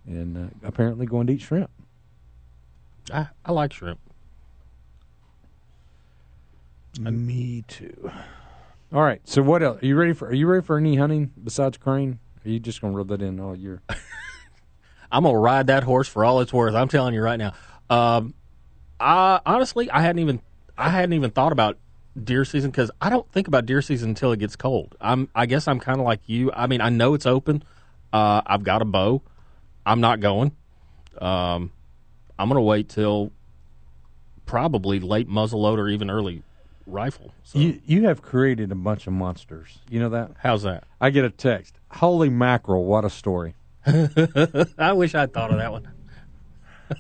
and 0.06 0.38
uh, 0.38 0.68
apparently 0.68 1.06
going 1.06 1.28
to 1.28 1.34
eat 1.34 1.42
shrimp. 1.42 1.70
I, 3.14 3.28
I 3.46 3.52
like 3.52 3.74
shrimp. 3.74 4.00
Me 7.00 7.64
too. 7.68 8.12
All 8.94 9.02
right. 9.02 9.22
So 9.24 9.42
what 9.42 9.64
else? 9.64 9.82
Are 9.82 9.86
you 9.86 9.96
ready 9.96 10.14
for? 10.14 10.28
Are 10.28 10.34
you 10.34 10.48
ready 10.48 10.66
for 10.66 10.78
any 10.78 10.98
hunting 10.98 11.32
besides 11.42 11.78
crane? 11.78 12.20
Are 12.46 12.50
you 12.50 12.60
just 12.60 12.82
gonna 12.82 12.94
rub 12.94 13.08
that 13.08 13.22
in 13.22 13.40
all 13.40 13.56
year? 13.56 13.82
I'm 15.12 15.24
gonna 15.24 15.38
ride 15.38 15.68
that 15.68 15.84
horse 15.84 16.08
for 16.08 16.26
all 16.26 16.42
it's 16.42 16.52
worth. 16.52 16.76
I'm 16.76 16.90
telling 16.90 17.14
you 17.14 17.22
right 17.22 17.38
now. 17.38 17.54
Um, 17.90 18.34
I 19.00 19.40
honestly, 19.46 19.90
I 19.90 20.02
hadn't 20.02 20.20
even 20.20 20.42
I 20.78 20.90
hadn't 20.90 21.14
even 21.14 21.32
thought 21.32 21.54
about 21.54 21.78
deer 22.22 22.44
season 22.44 22.72
because 22.72 22.92
I 23.00 23.10
don't 23.10 23.30
think 23.32 23.48
about 23.48 23.66
deer 23.66 23.82
season 23.82 24.10
until 24.10 24.34
it 24.34 24.40
gets 24.40 24.58
cold. 24.58 24.96
I'm 25.00 25.30
I 25.34 25.46
guess 25.46 25.68
I'm 25.68 25.80
kind 25.80 26.00
of 26.00 26.06
like 26.06 26.22
you. 26.26 26.52
I 26.52 26.68
mean, 26.68 26.82
I 26.82 26.90
know 26.90 27.14
it's 27.14 27.26
open. 27.26 27.64
Uh, 28.12 28.42
I've 28.46 28.64
got 28.64 28.82
a 28.82 28.86
bow. 28.86 29.22
I'm 29.86 30.02
not 30.02 30.20
going. 30.20 30.52
Um, 31.20 31.72
I'm 32.38 32.48
gonna 32.48 32.62
wait 32.62 32.90
till 32.90 33.32
probably 34.46 35.00
late 35.00 35.30
muzzleload 35.30 35.78
or 35.78 35.88
even 35.88 36.10
early 36.10 36.44
rifle. 36.86 37.34
You 37.54 37.82
you 37.86 38.06
have 38.06 38.22
created 38.22 38.72
a 38.72 38.76
bunch 38.76 39.08
of 39.08 39.14
monsters. 39.14 39.80
You 39.90 40.00
know 40.00 40.10
that? 40.10 40.32
How's 40.40 40.64
that? 40.64 40.86
I 41.00 41.10
get 41.10 41.26
a 41.26 41.30
text. 41.30 41.76
Holy 41.90 42.30
mackerel! 42.30 42.86
What 42.86 43.06
a 43.06 43.10
story. 43.10 43.56
I 43.86 44.94
wish 44.94 45.16
I'd 45.16 45.34
thought 45.34 45.52
of 45.52 45.58
that 45.58 45.72
one. 45.72 45.88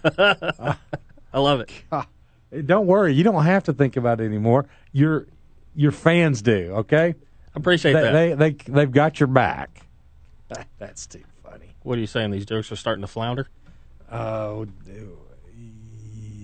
I 1.33 1.39
love 1.39 1.61
it. 1.61 1.71
Don't 2.65 2.87
worry. 2.87 3.13
You 3.13 3.23
don't 3.23 3.45
have 3.45 3.63
to 3.63 3.73
think 3.73 3.95
about 3.95 4.19
it 4.19 4.25
anymore. 4.25 4.67
Your 4.91 5.27
your 5.73 5.91
fans 5.91 6.41
do. 6.41 6.73
Okay. 6.79 7.15
I 7.55 7.59
appreciate 7.59 7.93
they, 7.93 8.01
that. 8.01 8.11
They 8.11 8.33
they 8.33 8.51
they've 8.71 8.91
got 8.91 9.19
your 9.19 9.27
back. 9.27 9.87
That's 10.79 11.07
too 11.07 11.23
funny. 11.43 11.75
What 11.83 11.97
are 11.97 12.01
you 12.01 12.07
saying? 12.07 12.31
These 12.31 12.45
jokes 12.45 12.71
are 12.71 12.75
starting 12.75 13.01
to 13.01 13.07
flounder. 13.07 13.47
Oh, 14.11 14.67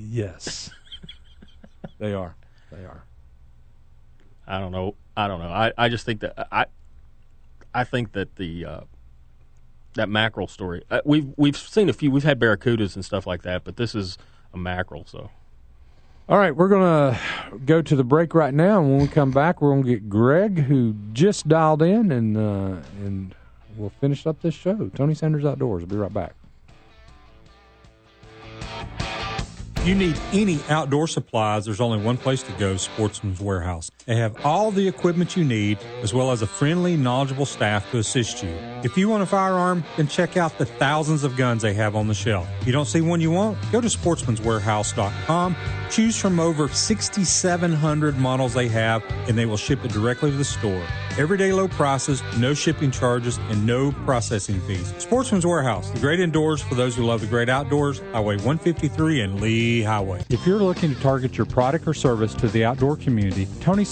yes, 0.10 0.70
they 2.00 2.14
are. 2.14 2.36
They 2.72 2.86
are. 2.86 3.04
I 4.48 4.60
don't 4.60 4.72
know. 4.72 4.96
I 5.16 5.28
don't 5.28 5.40
know. 5.40 5.50
I, 5.50 5.74
I 5.78 5.90
just 5.90 6.06
think 6.06 6.22
that 6.22 6.48
I 6.52 6.66
I 7.74 7.84
think 7.84 8.14
that 8.14 8.38
the 8.38 8.66
uh, 8.66 8.82
that 9.96 10.08
mackerel 10.10 10.48
story. 10.48 10.84
Uh, 10.90 11.02
we've 11.04 11.34
we've 11.36 11.58
seen 11.58 11.90
a 11.90 11.94
few. 11.94 12.10
We've 12.10 12.24
had 12.24 12.40
barracudas 12.40 12.96
and 12.96 13.04
stuff 13.04 13.28
like 13.28 13.42
that, 13.44 13.64
but 13.66 13.76
this 13.76 13.94
is 13.94 14.18
a 14.54 14.58
mackerel. 14.58 15.06
So 15.06 15.30
All 16.30 16.38
right, 16.38 16.56
we're 16.56 16.70
going 16.70 17.14
to 17.14 17.20
go 17.66 17.82
to 17.82 17.96
the 17.96 18.04
break 18.04 18.34
right 18.34 18.54
now, 18.54 18.80
and 18.80 18.90
when 18.90 19.02
we 19.02 19.08
come 19.08 19.32
back, 19.32 19.62
we're 19.62 19.76
to 19.76 19.84
get 19.84 20.10
Greg, 20.10 20.60
who 20.60 20.96
just 21.12 21.48
dialed 21.50 21.82
in, 21.82 22.12
and 22.12 22.38
uh, 22.38 22.76
and 23.04 23.36
we'll 23.78 23.90
finish 23.90 24.26
up 24.26 24.42
this 24.42 24.54
show. 24.54 24.90
Tony 24.96 25.14
Sanders 25.14 25.46
Outdoors. 25.46 25.84
We'll 25.84 25.90
be 25.90 25.96
right 25.98 26.14
back. 26.14 26.34
If 29.78 29.88
you 29.88 29.96
need 29.96 30.20
any 30.34 30.60
outdoor 30.70 31.08
supplies, 31.08 31.66
there's 31.66 31.80
only 31.80 32.04
one 32.04 32.18
place 32.18 32.44
to 32.44 32.52
go 32.54 32.76
Sportsman's 32.76 33.40
Warehouse. 33.40 33.90
They 34.08 34.16
have 34.16 34.46
all 34.46 34.72
the 34.72 34.88
equipment 34.88 35.36
you 35.36 35.44
need, 35.44 35.80
as 36.02 36.14
well 36.14 36.32
as 36.32 36.42
a 36.42 36.48
friendly, 36.48 36.96
knowledgeable 36.96 37.46
staff 37.46 37.92
to 37.92 37.98
assist 37.98 38.42
you. 38.42 38.50
If 38.86 38.98
you 38.98 39.10
want 39.10 39.22
a 39.22 39.26
firearm, 39.26 39.84
then 39.98 40.08
check 40.08 40.38
out 40.38 40.58
the 40.58 40.66
thousands 40.66 41.26
of 41.26 41.36
guns 41.36 41.62
they 41.62 41.74
have 41.74 41.94
on 41.94 42.08
the 42.08 42.14
shelf. 42.14 42.48
If 42.62 42.68
you 42.68 42.72
don't 42.72 42.86
see 42.86 43.02
one 43.02 43.20
you 43.20 43.32
want, 43.32 43.58
go 43.70 43.82
to 43.82 43.88
sportsmanswarehouse.com, 43.90 45.58
choose 45.92 46.18
from 46.18 46.40
over 46.40 46.70
6,700 46.70 48.18
models 48.18 48.54
they 48.54 48.70
have, 48.70 49.04
and 49.28 49.38
they 49.38 49.46
will 49.46 49.58
ship 49.58 49.84
it 49.84 49.92
directly 49.92 50.32
to 50.32 50.38
the 50.38 50.46
store. 50.46 50.86
Everyday 51.18 51.52
low 51.52 51.68
prices, 51.68 52.22
no 52.38 52.54
shipping 52.54 52.92
charges, 52.92 53.40
and 53.50 53.66
no 53.66 53.92
processing 53.92 54.62
fees. 54.62 54.94
Sportsman's 55.00 55.48
Warehouse, 55.48 55.90
the 55.90 56.00
great 56.00 56.20
indoors 56.20 56.62
for 56.62 56.76
those 56.76 56.96
who 56.96 57.04
love 57.04 57.22
the 57.22 57.28
great 57.28 57.50
outdoors, 57.50 58.00
Highway 58.14 58.36
153 58.36 59.22
and 59.22 59.42
Lee 59.42 59.82
Highway. 59.82 60.24
If 60.30 60.46
you're 60.46 60.60
looking 60.60 60.94
to 60.94 61.02
target 61.02 61.36
your 61.36 61.48
product 61.48 61.88
or 61.88 61.96
service 61.96 62.36
to 62.36 62.48
the 62.48 62.64
outdoor 62.64 62.96
community, 62.98 63.48
Tony 63.60 63.84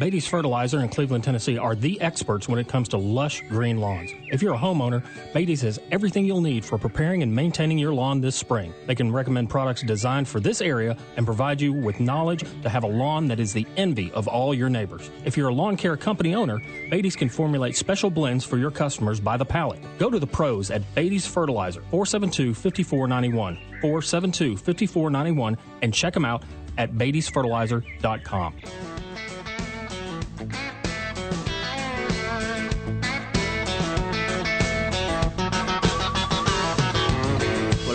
Beatty's 0.00 0.26
Fertilizer 0.26 0.80
in 0.80 0.88
Cleveland, 0.88 1.24
Tennessee 1.24 1.58
are 1.58 1.74
the 1.74 2.00
experts 2.00 2.48
when 2.48 2.58
it 2.58 2.66
comes 2.66 2.88
to 2.88 2.96
lush 2.96 3.42
green 3.50 3.76
lawns. 3.76 4.10
If 4.28 4.40
you're 4.40 4.54
a 4.54 4.58
homeowner, 4.58 5.04
Beatty's 5.34 5.60
has 5.60 5.78
everything 5.90 6.24
you'll 6.24 6.40
need 6.40 6.64
for 6.64 6.78
preparing 6.78 7.22
and 7.22 7.34
maintaining 7.34 7.76
your 7.76 7.92
lawn 7.92 8.22
this 8.22 8.34
spring. 8.34 8.72
They 8.86 8.94
can 8.94 9.12
recommend 9.12 9.50
products 9.50 9.82
designed 9.82 10.26
for 10.26 10.40
this 10.40 10.62
area 10.62 10.96
and 11.18 11.26
provide 11.26 11.60
you 11.60 11.74
with 11.74 12.00
knowledge 12.00 12.44
to 12.62 12.70
have 12.70 12.82
a 12.82 12.86
lawn 12.86 13.28
that 13.28 13.38
is 13.38 13.52
the 13.52 13.66
envy 13.76 14.10
of 14.12 14.26
all 14.26 14.54
your 14.54 14.70
neighbors. 14.70 15.10
If 15.26 15.36
you're 15.36 15.48
a 15.48 15.54
lawn 15.54 15.76
care 15.76 15.98
company 15.98 16.34
owner, 16.34 16.62
Beatty's 16.90 17.14
can 17.14 17.28
formulate 17.28 17.76
special 17.76 18.08
blends 18.08 18.42
for 18.42 18.56
your 18.56 18.70
customers 18.70 19.20
by 19.20 19.36
the 19.36 19.44
pallet. 19.44 19.80
Go 19.98 20.08
to 20.08 20.18
the 20.18 20.26
pros 20.26 20.70
at 20.70 20.82
Beatty's 20.94 21.26
Fertilizer, 21.26 21.82
472 21.90 22.54
5491, 22.54 23.56
472 23.82 24.56
5491, 24.56 25.58
and 25.82 25.92
check 25.92 26.14
them 26.14 26.24
out 26.24 26.42
at 26.78 26.94
Beatty'sFertilizer.com. 26.94 28.54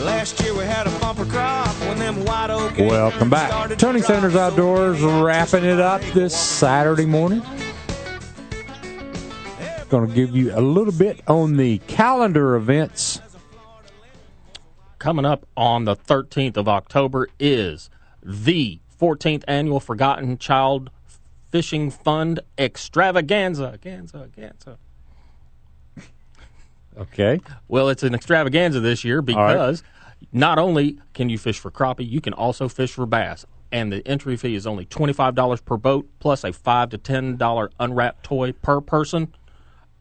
last 0.05 0.39
year 0.41 0.53
we 0.53 0.63
had 0.63 0.85
a 0.85 0.99
bumper 0.99 1.25
crop 1.25 1.67
when 1.81 1.97
them 1.97 2.23
white 2.25 2.51
oak. 2.51 2.77
Welcome 2.77 3.29
back. 3.29 3.49
started 3.49 3.79
Tony 3.79 3.99
to 4.01 4.05
Sanders. 4.05 4.35
Outdoors 4.35 5.01
wrapping 5.01 5.65
it 5.65 5.79
up 5.79 6.01
this 6.13 6.37
Saturday 6.37 7.05
morning. 7.05 7.41
Going 9.89 10.07
to 10.07 10.13
give 10.13 10.35
you 10.35 10.55
a 10.55 10.61
little 10.61 10.93
bit 10.93 11.21
on 11.27 11.57
the 11.57 11.79
calendar 11.87 12.55
events. 12.55 13.19
Coming 14.99 15.25
up 15.25 15.47
on 15.57 15.85
the 15.85 15.95
13th 15.95 16.57
of 16.57 16.67
October 16.67 17.27
is 17.39 17.89
the 18.23 18.79
14th 18.99 19.43
annual 19.47 19.79
Forgotten 19.79 20.37
Child 20.37 20.89
Fishing 21.51 21.89
Fund 21.91 22.39
Extravaganza. 22.57 23.79
Ganza, 23.81 24.29
Ganza. 24.29 24.77
Okay. 26.97 27.39
Well, 27.67 27.89
it's 27.89 28.03
an 28.03 28.15
extravaganza 28.15 28.79
this 28.79 29.03
year 29.03 29.17
right. 29.17 29.25
because 29.25 29.83
not 30.31 30.57
only 30.57 30.99
can 31.13 31.29
you 31.29 31.37
fish 31.37 31.59
for 31.59 31.71
crappie, 31.71 32.09
you 32.09 32.21
can 32.21 32.33
also 32.33 32.67
fish 32.67 32.93
for 32.93 33.05
bass. 33.05 33.45
And 33.71 33.91
the 33.91 34.07
entry 34.07 34.37
fee 34.37 34.55
is 34.55 34.65
only 34.65 34.85
$25 34.85 35.65
per 35.65 35.77
boat 35.77 36.07
plus 36.19 36.43
a 36.43 36.53
5 36.53 36.89
to 36.91 36.97
$10 36.97 37.69
unwrapped 37.79 38.23
toy 38.23 38.51
per 38.53 38.79
person. 38.79 39.33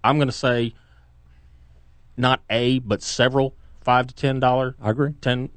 I'm 0.02 0.16
going 0.18 0.28
to 0.28 0.32
say 0.32 0.74
not 2.16 2.40
a, 2.50 2.78
but 2.80 3.02
several 3.02 3.56
5 3.80 4.08
to 4.08 4.14
$10 4.14 4.74
I 4.80 4.90
agree. 4.90 5.12
10 5.20 5.50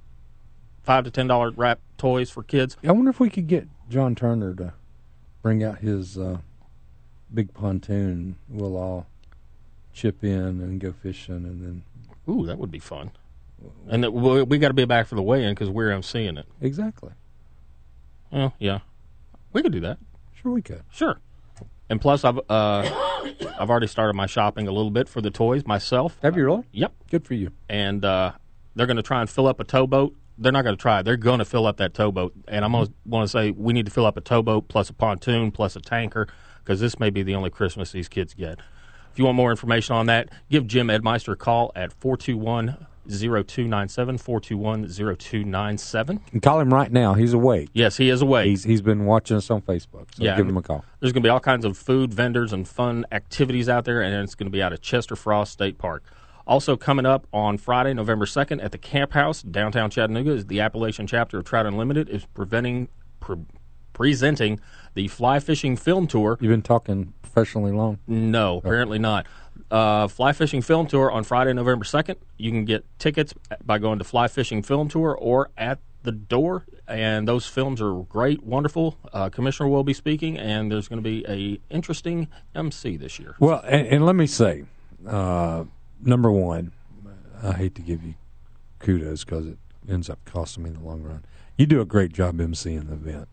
5 0.84 1.04
to 1.04 1.12
$10 1.12 1.54
wrap 1.58 1.80
toys 1.98 2.30
for 2.30 2.44
kids. 2.44 2.78
I 2.88 2.94
wonder 2.94 3.10
if 3.10 3.20
we 3.20 3.30
could 3.30 3.48
get 3.48 3.68
John 3.90 4.16
Turner 4.16 4.54
to 4.56 4.74
bring 5.42 5.62
out 5.62 5.80
his 5.80 6.18
uh, 6.18 6.38
big 7.34 7.54
pontoon. 7.54 8.38
We'll 8.48 8.78
all 8.78 9.06
chip 9.98 10.24
in 10.24 10.32
and 10.32 10.80
go 10.80 10.94
fishing, 10.94 11.36
and 11.36 11.62
then 11.62 11.84
Ooh, 12.30 12.46
that 12.46 12.58
would 12.58 12.72
be 12.72 12.80
fun. 12.80 13.12
And 13.90 14.04
that, 14.04 14.12
we, 14.12 14.44
we 14.44 14.58
got 14.60 14.68
to 14.68 14.74
be 14.74 14.86
back 14.86 15.08
for 15.08 15.16
the 15.16 15.24
weigh-in 15.24 15.54
because 15.56 15.70
we're 15.70 15.90
emceeing 15.90 16.38
it. 16.38 16.46
exactly. 16.62 17.12
Well, 18.32 18.54
yeah, 18.60 18.80
we 19.54 19.64
could 19.64 19.72
do 19.72 19.80
that. 19.80 19.98
Sure, 20.34 20.52
we 20.52 20.62
could. 20.62 20.84
Sure. 20.92 21.20
And 21.90 22.00
plus, 22.02 22.24
I've 22.24 22.40
uh, 22.50 23.24
I've 23.60 23.70
already 23.70 23.88
started 23.88 24.14
my 24.14 24.26
shopping 24.26 24.68
a 24.68 24.72
little 24.72 24.92
bit 24.92 25.08
for 25.08 25.22
the 25.22 25.32
toys 25.32 25.66
myself. 25.66 26.18
Have 26.22 26.36
you 26.36 26.46
really? 26.46 26.64
Yep. 26.74 26.94
Good 27.10 27.26
for 27.26 27.34
you. 27.34 27.52
And 27.70 28.04
uh, 28.04 28.34
they're 28.76 28.86
going 28.86 28.98
to 28.98 29.04
try 29.04 29.22
and 29.22 29.30
fill 29.30 29.48
up 29.48 29.60
a 29.60 29.64
towboat. 29.64 30.14
They're 30.38 30.52
not 30.52 30.64
going 30.64 30.76
to 30.76 30.82
try. 30.82 31.02
They're 31.02 31.18
going 31.18 31.40
to 31.40 31.46
fill 31.46 31.66
up 31.66 31.78
that 31.78 31.94
towboat. 31.94 32.34
And 32.48 32.64
I'm 32.64 32.74
going 32.74 32.88
to 32.88 32.94
want 33.06 33.24
to 33.24 33.32
say 33.32 33.52
we 33.52 33.74
need 33.74 33.86
to 33.86 33.92
fill 33.92 34.06
up 34.06 34.18
a 34.18 34.22
towboat 34.22 34.68
plus 34.68 34.90
a 34.90 34.94
pontoon 34.94 35.52
plus 35.52 35.76
a 35.76 35.80
tanker 35.80 36.28
because 36.64 36.82
this 36.82 37.00
may 37.00 37.10
be 37.10 37.24
the 37.24 37.34
only 37.34 37.50
Christmas 37.50 37.94
these 37.94 38.10
kids 38.10 38.34
get. 38.34 38.60
If 39.18 39.20
you 39.22 39.26
want 39.26 39.36
more 39.36 39.50
information 39.50 39.96
on 39.96 40.06
that, 40.06 40.30
give 40.52 40.68
Jim 40.68 40.90
Edmeister 40.90 41.34
a 41.34 41.36
call 41.36 41.72
at 41.76 41.92
421 41.92 42.86
0297 43.10 44.20
421 44.20 44.88
0297. 45.18 46.20
Call 46.40 46.60
him 46.60 46.72
right 46.72 46.92
now. 46.92 47.16
He's 47.16 47.34
awake. 47.34 47.70
Yes, 47.74 47.98
he 47.98 48.12
is 48.12 48.22
awake. 48.22 48.46
He's 48.46 48.64
he's 48.64 48.84
been 48.84 49.06
watching 49.06 49.36
us 49.36 49.50
on 49.50 49.64
Facebook. 49.64 50.14
So 50.14 50.24
Yeah. 50.24 50.38
give 50.38 50.48
him 50.48 50.56
a 50.56 50.62
call. 50.62 50.86
There's 51.00 51.14
going 51.14 51.24
to 51.24 51.26
be 51.26 51.32
all 51.32 51.40
kinds 51.40 51.66
of 51.66 51.76
food 51.76 52.14
vendors 52.14 52.54
and 52.54 52.68
fun 52.68 53.08
activities 53.12 53.68
out 53.68 53.86
there, 53.86 54.04
and 54.04 54.14
it's 54.24 54.36
going 54.36 54.46
to 54.46 54.52
be 54.56 54.62
out 54.62 54.72
of 54.72 54.82
Chester 54.82 55.16
Frost 55.16 55.52
State 55.52 55.80
Park. 55.80 56.04
Also 56.46 56.78
coming 56.78 57.08
up 57.08 57.26
on 57.34 57.58
Friday, 57.58 57.96
November 57.96 58.28
2nd, 58.28 58.64
at 58.64 58.72
the 58.72 58.78
Camp 58.78 59.14
House 59.14 59.42
downtown 59.42 59.90
Chattanooga, 59.90 60.30
is 60.34 60.46
the 60.46 60.60
Appalachian 60.60 61.08
chapter 61.08 61.40
of 61.40 61.44
Trout 61.46 61.66
Unlimited 61.66 62.08
is 62.08 62.28
preventing 62.36 62.88
pre- 63.20 63.38
presenting 63.98 64.60
the 64.94 65.08
fly 65.08 65.40
fishing 65.40 65.76
film 65.76 66.06
tour. 66.06 66.38
You've 66.40 66.52
been 66.52 66.62
talking 66.62 67.14
professionally 67.24 67.72
long. 67.72 67.98
No, 68.06 68.60
apparently 68.60 69.00
not. 69.00 69.26
Uh, 69.72 70.08
fly 70.08 70.34
fishing 70.34 70.62
film 70.62 70.86
tour 70.86 71.12
on 71.12 71.24
Friday, 71.24 71.52
November 71.52 71.84
2nd. 71.84 72.16
You 72.38 72.52
can 72.52 72.64
get 72.64 72.86
tickets 73.00 73.34
by 73.66 73.80
going 73.80 73.98
to 73.98 74.06
Fly 74.06 74.28
Fishing 74.28 74.62
Film 74.62 74.88
Tour 74.88 75.18
or 75.20 75.50
at 75.58 75.80
the 76.04 76.12
door. 76.12 76.66
And 76.88 77.28
those 77.28 77.48
films 77.48 77.82
are 77.82 78.04
great, 78.04 78.44
wonderful. 78.44 79.00
Uh, 79.12 79.30
Commissioner 79.30 79.68
will 79.68 79.84
be 79.84 79.94
speaking, 79.94 80.38
and 80.38 80.72
there's 80.72 80.88
going 80.88 81.04
to 81.04 81.10
be 81.10 81.26
a 81.28 81.60
interesting 81.74 82.28
MC 82.54 82.98
this 82.98 83.18
year. 83.18 83.36
Well, 83.40 83.62
and, 83.66 83.88
and 83.88 84.06
let 84.06 84.16
me 84.16 84.28
say, 84.28 84.66
uh, 85.08 85.64
number 86.00 86.32
one, 86.32 86.72
I 87.42 87.54
hate 87.54 87.74
to 87.76 87.82
give 87.82 88.04
you 88.04 88.14
kudos 88.78 89.26
because 89.26 89.48
it 89.48 89.58
ends 89.90 90.08
up 90.08 90.20
costing 90.24 90.64
me 90.64 90.70
in 90.70 90.76
the 90.76 90.84
long 90.84 91.02
run. 91.02 91.26
You 91.58 91.66
do 91.66 91.82
a 91.82 91.86
great 91.86 92.14
job 92.14 92.38
emceeing 92.38 92.88
the 92.88 92.94
event. 92.94 93.28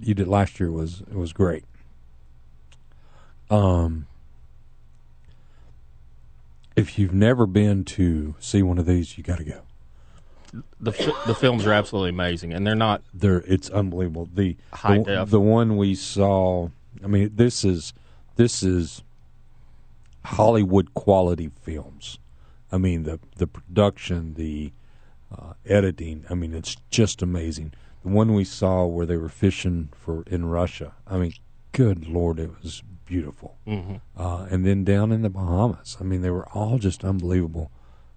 You 0.00 0.14
did 0.14 0.28
last 0.28 0.58
year 0.60 0.70
was 0.70 1.02
was 1.12 1.32
great. 1.32 1.64
Um, 3.50 4.06
if 6.76 6.98
you've 6.98 7.14
never 7.14 7.46
been 7.46 7.84
to 7.84 8.34
see 8.38 8.62
one 8.62 8.78
of 8.78 8.86
these, 8.86 9.18
you 9.18 9.24
got 9.24 9.38
to 9.38 9.44
go. 9.44 9.62
The 10.80 10.92
fi- 10.92 11.26
the 11.26 11.34
films 11.34 11.66
are 11.66 11.72
absolutely 11.72 12.10
amazing, 12.10 12.52
and 12.52 12.66
they're 12.66 12.74
not 12.74 13.02
They're 13.14 13.42
it's 13.46 13.70
unbelievable. 13.70 14.28
The 14.32 14.56
High 14.72 14.98
the, 14.98 15.04
def. 15.04 15.30
the 15.30 15.40
one 15.40 15.76
we 15.76 15.94
saw. 15.94 16.70
I 17.04 17.06
mean, 17.06 17.30
this 17.34 17.64
is 17.64 17.92
this 18.36 18.62
is 18.62 19.02
Hollywood 20.24 20.94
quality 20.94 21.50
films. 21.62 22.18
I 22.72 22.78
mean, 22.78 23.04
the 23.04 23.20
the 23.36 23.46
production, 23.46 24.34
the 24.34 24.72
uh, 25.36 25.52
editing. 25.66 26.24
I 26.30 26.34
mean, 26.34 26.54
it's 26.54 26.76
just 26.90 27.22
amazing. 27.22 27.72
The 28.02 28.08
one 28.08 28.34
we 28.34 28.44
saw 28.44 28.86
where 28.86 29.06
they 29.06 29.16
were 29.16 29.28
fishing 29.28 29.90
for 29.92 30.22
in 30.26 30.46
Russia. 30.46 30.92
I 31.06 31.18
mean, 31.18 31.34
good 31.72 32.08
lord, 32.08 32.38
it 32.38 32.50
was 32.62 32.82
beautiful. 33.04 33.56
Mhm. 33.66 34.00
Uh, 34.16 34.46
and 34.50 34.64
then 34.64 34.84
down 34.84 35.12
in 35.12 35.22
the 35.22 35.30
Bahamas. 35.30 35.96
I 36.00 36.04
mean, 36.04 36.22
they 36.22 36.30
were 36.30 36.48
all 36.50 36.78
just 36.78 37.04
unbelievable. 37.04 37.70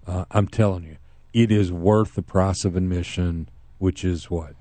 Uh, 0.06 0.24
I'm 0.30 0.48
telling 0.48 0.84
you, 0.84 0.96
it 1.32 1.50
is 1.50 1.70
worth 1.72 2.14
the 2.14 2.22
price 2.22 2.64
of 2.64 2.76
admission, 2.76 3.48
which 3.78 4.04
is 4.04 4.30
what 4.30 4.54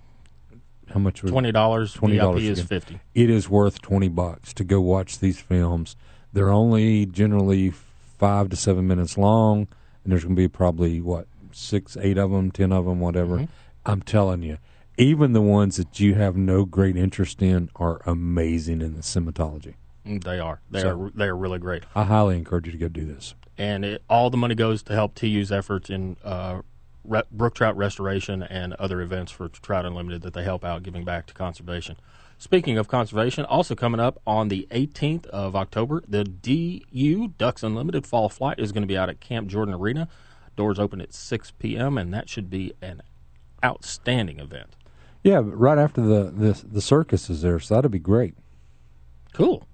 how 0.89 0.99
much? 0.99 1.21
was- 1.23 1.31
Twenty 1.31 1.51
dollars. 1.51 1.93
Twenty 1.93 2.17
dollars 2.17 2.43
is 2.43 2.61
fifty. 2.61 2.99
It 3.15 3.29
is 3.29 3.49
worth 3.49 3.81
twenty 3.81 4.09
bucks 4.09 4.53
to 4.55 4.63
go 4.63 4.81
watch 4.81 5.19
these 5.19 5.39
films. 5.39 5.95
They're 6.33 6.49
only 6.51 7.05
generally 7.05 7.69
five 7.69 8.49
to 8.49 8.55
seven 8.55 8.87
minutes 8.87 9.17
long, 9.17 9.67
and 10.03 10.11
there's 10.11 10.23
going 10.23 10.35
to 10.35 10.41
be 10.41 10.47
probably 10.47 10.99
what 10.99 11.27
six, 11.51 11.95
eight 12.01 12.17
of 12.17 12.31
them, 12.31 12.51
ten 12.51 12.71
of 12.73 12.85
them, 12.85 12.99
whatever. 12.99 13.35
Mm-hmm. 13.37 13.45
I'm 13.85 14.01
telling 14.01 14.41
you, 14.43 14.57
even 14.97 15.33
the 15.33 15.41
ones 15.41 15.77
that 15.77 15.99
you 15.99 16.15
have 16.15 16.35
no 16.35 16.65
great 16.65 16.95
interest 16.97 17.41
in 17.41 17.69
are 17.75 18.01
amazing 18.05 18.81
in 18.81 18.93
the 18.95 19.01
cinematology. 19.01 19.73
Mm, 20.05 20.23
They 20.23 20.39
are. 20.39 20.59
They 20.69 20.81
So- 20.81 21.01
are. 21.05 21.11
They 21.15 21.25
are 21.25 21.35
really 21.37 21.59
great. 21.59 21.83
I 21.95 22.03
highly 22.03 22.37
encourage 22.37 22.65
you 22.65 22.71
to 22.73 22.77
go 22.77 22.87
do 22.87 23.05
this. 23.05 23.35
and 23.57 23.85
it, 23.85 24.03
all 24.09 24.29
the 24.31 24.37
money 24.37 24.55
goes 24.55 24.81
to 24.81 24.93
help 24.93 25.13
TU's 25.13 25.51
efforts 25.51 25.87
in 25.91 26.17
uh, 26.23 26.61
re- 27.05 27.21
brook 27.31 27.53
trout 27.53 27.77
restoration 27.77 28.41
and 28.41 28.73
other 28.73 28.99
events 28.99 29.31
for 29.31 29.47
Trout 29.47 29.85
Unlimited 29.85 30.23
that 30.23 30.33
they 30.33 30.43
help 30.43 30.65
out 30.65 30.81
giving 30.81 31.03
back 31.05 31.27
to 31.27 31.33
conservation. 31.35 31.95
Speaking 32.39 32.79
of 32.79 32.87
conservation, 32.87 33.45
also 33.45 33.75
coming 33.75 33.99
up 33.99 34.19
on 34.25 34.47
the 34.47 34.67
18th 34.71 35.27
of 35.27 35.55
October, 35.55 36.01
the 36.07 36.23
DU 36.23 37.33
Ducks 37.37 37.61
Unlimited 37.61 38.07
Fall 38.07 38.27
Flight 38.27 38.57
is 38.59 38.71
going 38.71 38.81
to 38.81 38.87
be 38.87 38.97
out 38.97 39.07
at 39.07 39.19
Camp 39.19 39.47
Jordan 39.47 39.75
Arena. 39.75 40.07
Doors 40.55 40.79
open 40.79 40.99
at 40.99 41.13
6 41.13 41.51
p.m., 41.59 41.95
and 41.97 42.11
that 42.11 42.27
should 42.29 42.49
be 42.49 42.73
an 42.81 43.01
outstanding 43.63 44.39
event. 44.39 44.75
Yeah, 45.23 45.41
but 45.41 45.57
right 45.57 45.77
after 45.77 46.01
the 46.01 46.31
the, 46.31 46.63
the 46.71 46.81
circus 46.81 47.29
is 47.29 47.41
there, 47.41 47.59
so 47.59 47.75
that'd 47.75 47.91
be 47.91 47.99
great. 47.99 48.35
Cool. 49.33 49.65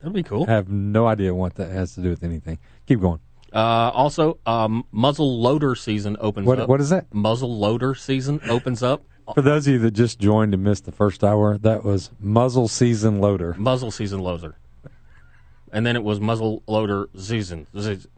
That'd 0.00 0.12
be 0.14 0.22
cool. 0.22 0.44
I 0.48 0.52
have 0.52 0.68
no 0.68 1.06
idea 1.06 1.34
what 1.34 1.54
that 1.54 1.70
has 1.70 1.94
to 1.94 2.02
do 2.02 2.10
with 2.10 2.22
anything. 2.22 2.58
Keep 2.86 3.00
going. 3.00 3.20
Uh, 3.52 3.90
also, 3.94 4.38
um, 4.44 4.84
muzzle 4.92 5.40
loader 5.40 5.74
season 5.74 6.16
opens 6.20 6.46
What- 6.46 6.58
up. 6.60 6.68
what 6.68 6.80
is 6.80 6.90
that? 6.90 7.12
Muzzle 7.14 7.56
loader 7.56 7.94
season 7.94 8.40
opens 8.48 8.82
up. 8.82 9.02
For 9.34 9.40
those 9.40 9.66
of 9.66 9.72
you 9.72 9.78
that 9.78 9.92
just 9.92 10.18
joined 10.18 10.52
and 10.52 10.62
missed 10.62 10.84
the 10.84 10.92
first 10.92 11.24
hour, 11.24 11.56
that 11.58 11.82
was 11.84 12.10
muzzle 12.20 12.68
season 12.68 13.20
loader. 13.20 13.54
Muzzle 13.56 13.90
season 13.90 14.18
loader. 14.20 14.56
And 15.72 15.86
then 15.86 15.96
it 15.96 16.04
was 16.04 16.20
muzzle 16.20 16.62
loader 16.66 17.08
season. 17.16 17.66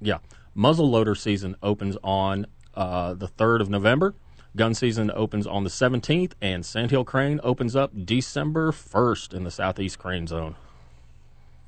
Yeah. 0.00 0.18
Muzzle 0.54 0.90
loader 0.90 1.14
season 1.14 1.54
opens 1.62 1.96
on 2.02 2.46
uh, 2.74 3.14
the 3.14 3.28
3rd 3.28 3.60
of 3.60 3.70
November. 3.70 4.14
Gun 4.56 4.74
season 4.74 5.10
opens 5.14 5.46
on 5.46 5.64
the 5.64 5.70
17th. 5.70 6.32
And 6.40 6.64
Sandhill 6.66 7.04
Crane 7.04 7.40
opens 7.44 7.76
up 7.76 7.92
December 8.04 8.72
1st 8.72 9.34
in 9.34 9.44
the 9.44 9.50
Southeast 9.50 9.98
Crane 9.98 10.26
Zone. 10.26 10.56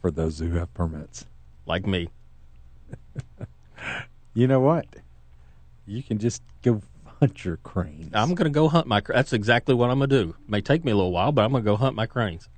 For 0.01 0.11
those 0.11 0.39
who 0.39 0.51
have 0.53 0.73
permits. 0.75 1.27
Like 1.67 1.87
me. 1.87 2.09
You 4.39 4.47
know 4.47 4.61
what? 4.61 4.87
You 5.85 6.01
can 6.01 6.19
just 6.21 6.43
go 6.63 6.81
hunt 7.19 7.45
your 7.45 7.57
crane. 7.57 8.11
I'm 8.15 8.37
going 8.37 8.45
to 8.45 8.55
go 8.55 8.69
hunt 8.69 8.87
my. 8.87 9.01
That's 9.05 9.33
exactly 9.33 9.75
what 9.75 9.91
I'm 9.91 9.99
going 9.99 10.11
to 10.11 10.25
do. 10.25 10.37
May 10.47 10.61
take 10.61 10.85
me 10.85 10.93
a 10.93 10.95
little 10.95 11.11
while, 11.11 11.33
but 11.33 11.45
I'm 11.45 11.51
going 11.51 11.65
to 11.65 11.69
go 11.69 11.75
hunt 11.75 11.97
my 11.97 12.07
cranes. 12.07 12.49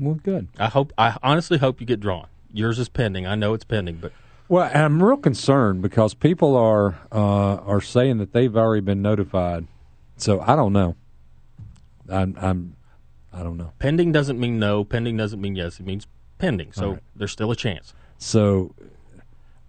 Well, 0.00 0.14
good. 0.14 0.48
I 0.58 0.66
hope. 0.66 0.92
I 0.98 1.16
honestly 1.22 1.58
hope 1.58 1.80
you 1.80 1.86
get 1.86 2.00
drawn. 2.00 2.26
Yours 2.52 2.80
is 2.80 2.88
pending. 2.88 3.24
I 3.24 3.36
know 3.36 3.54
it's 3.54 3.62
pending, 3.62 3.98
but 3.98 4.10
Well, 4.48 4.70
I'm 4.72 5.02
real 5.02 5.16
concerned 5.16 5.82
because 5.82 6.14
people 6.14 6.56
are 6.56 6.96
uh, 7.10 7.56
are 7.56 7.80
saying 7.80 8.18
that 8.18 8.32
they've 8.32 8.56
already 8.56 8.80
been 8.80 9.02
notified. 9.02 9.66
So 10.16 10.40
I 10.40 10.54
don't 10.54 10.72
know. 10.72 10.96
I'm 12.08 12.36
I'm 12.40 12.76
I 13.32 13.42
don't 13.42 13.56
know. 13.56 13.72
pending 13.78 14.12
doesn't 14.12 14.38
mean 14.38 14.58
no. 14.58 14.84
Pending 14.84 15.16
doesn't 15.16 15.40
mean 15.40 15.56
yes. 15.56 15.80
It 15.80 15.86
means 15.86 16.06
pending. 16.38 16.72
So 16.72 16.92
right. 16.92 17.02
there's 17.16 17.32
still 17.32 17.50
a 17.50 17.56
chance. 17.56 17.92
So 18.18 18.74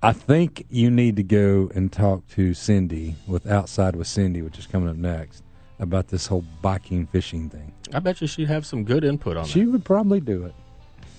I 0.02 0.14
think 0.14 0.66
you 0.70 0.92
need 0.92 1.16
to 1.16 1.24
go 1.24 1.72
and 1.74 1.92
talk 1.92 2.28
to 2.30 2.54
Cindy 2.54 3.16
with 3.28 3.48
Outside 3.48 3.96
with 3.96 4.08
Cindy, 4.08 4.42
which 4.42 4.60
is 4.60 4.68
coming 4.68 4.90
up 4.90 4.96
next, 4.96 5.44
about 5.80 6.10
this 6.10 6.28
whole 6.28 6.46
biking 6.62 7.08
fishing 7.08 7.50
thing. 7.50 7.74
I 7.94 8.00
bet 8.00 8.22
you 8.22 8.28
she'd 8.28 8.48
have 8.48 8.66
some 8.66 8.84
good 8.84 9.04
input 9.04 9.38
on 9.38 9.46
it. 9.46 9.48
She 9.48 9.66
would 9.66 9.84
probably 9.84 10.20
do 10.20 10.46
it. 10.46 10.54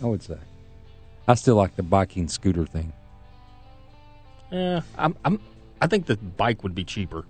I 0.01 0.07
would 0.07 0.23
say. 0.23 0.39
I 1.27 1.35
still 1.35 1.57
like 1.57 1.75
the 1.75 1.83
biking 1.83 2.29
scooter 2.29 2.65
thing. 2.65 2.93
That. 4.51 4.57
Yeah, 4.57 4.81
I'm. 4.97 5.17
I'm. 5.25 5.41
I 5.81 5.87
think 5.87 6.07
the 6.07 6.17
bike 6.17 6.63
would 6.63 6.75
be 6.75 6.85
cheaper. 6.85 7.25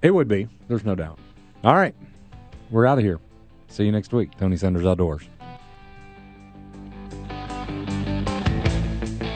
It 0.00 0.12
would 0.12 0.28
be. 0.28 0.48
There's 0.68 0.84
no 0.84 0.94
doubt. 0.94 1.18
All 1.64 1.74
right. 1.74 1.94
We're 2.70 2.86
out 2.86 2.98
of 2.98 3.04
here. 3.04 3.18
See 3.68 3.84
you 3.84 3.92
next 3.92 4.12
week. 4.12 4.30
Tony 4.38 4.56
Sanders 4.56 4.86
Outdoors. 4.86 5.28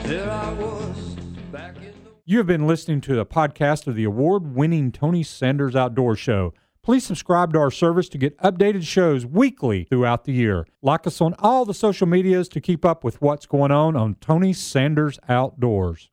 There 0.03 0.29
I 0.29 0.53
was 0.53 1.15
back 1.51 1.75
in 1.77 1.93
You 2.25 2.37
have 2.37 2.47
been 2.47 2.67
listening 2.67 3.01
to 3.01 3.15
the 3.15 3.25
podcast 3.25 3.87
of 3.87 3.95
the 3.95 4.03
award 4.03 4.55
winning 4.55 4.91
Tony 4.91 5.23
Sanders 5.23 5.75
Outdoor 5.75 6.15
Show. 6.15 6.53
Please 6.81 7.05
subscribe 7.05 7.53
to 7.53 7.59
our 7.59 7.71
service 7.71 8.09
to 8.09 8.17
get 8.17 8.37
updated 8.39 8.83
shows 8.83 9.25
weekly 9.25 9.85
throughout 9.85 10.25
the 10.25 10.33
year. 10.33 10.67
Like 10.81 11.07
us 11.07 11.21
on 11.21 11.33
all 11.39 11.63
the 11.63 11.73
social 11.73 12.07
medias 12.07 12.49
to 12.49 12.59
keep 12.59 12.83
up 12.83 13.03
with 13.03 13.21
what's 13.21 13.45
going 13.45 13.71
on 13.71 13.95
on 13.95 14.15
Tony 14.15 14.51
Sanders 14.51 15.17
Outdoors. 15.29 16.09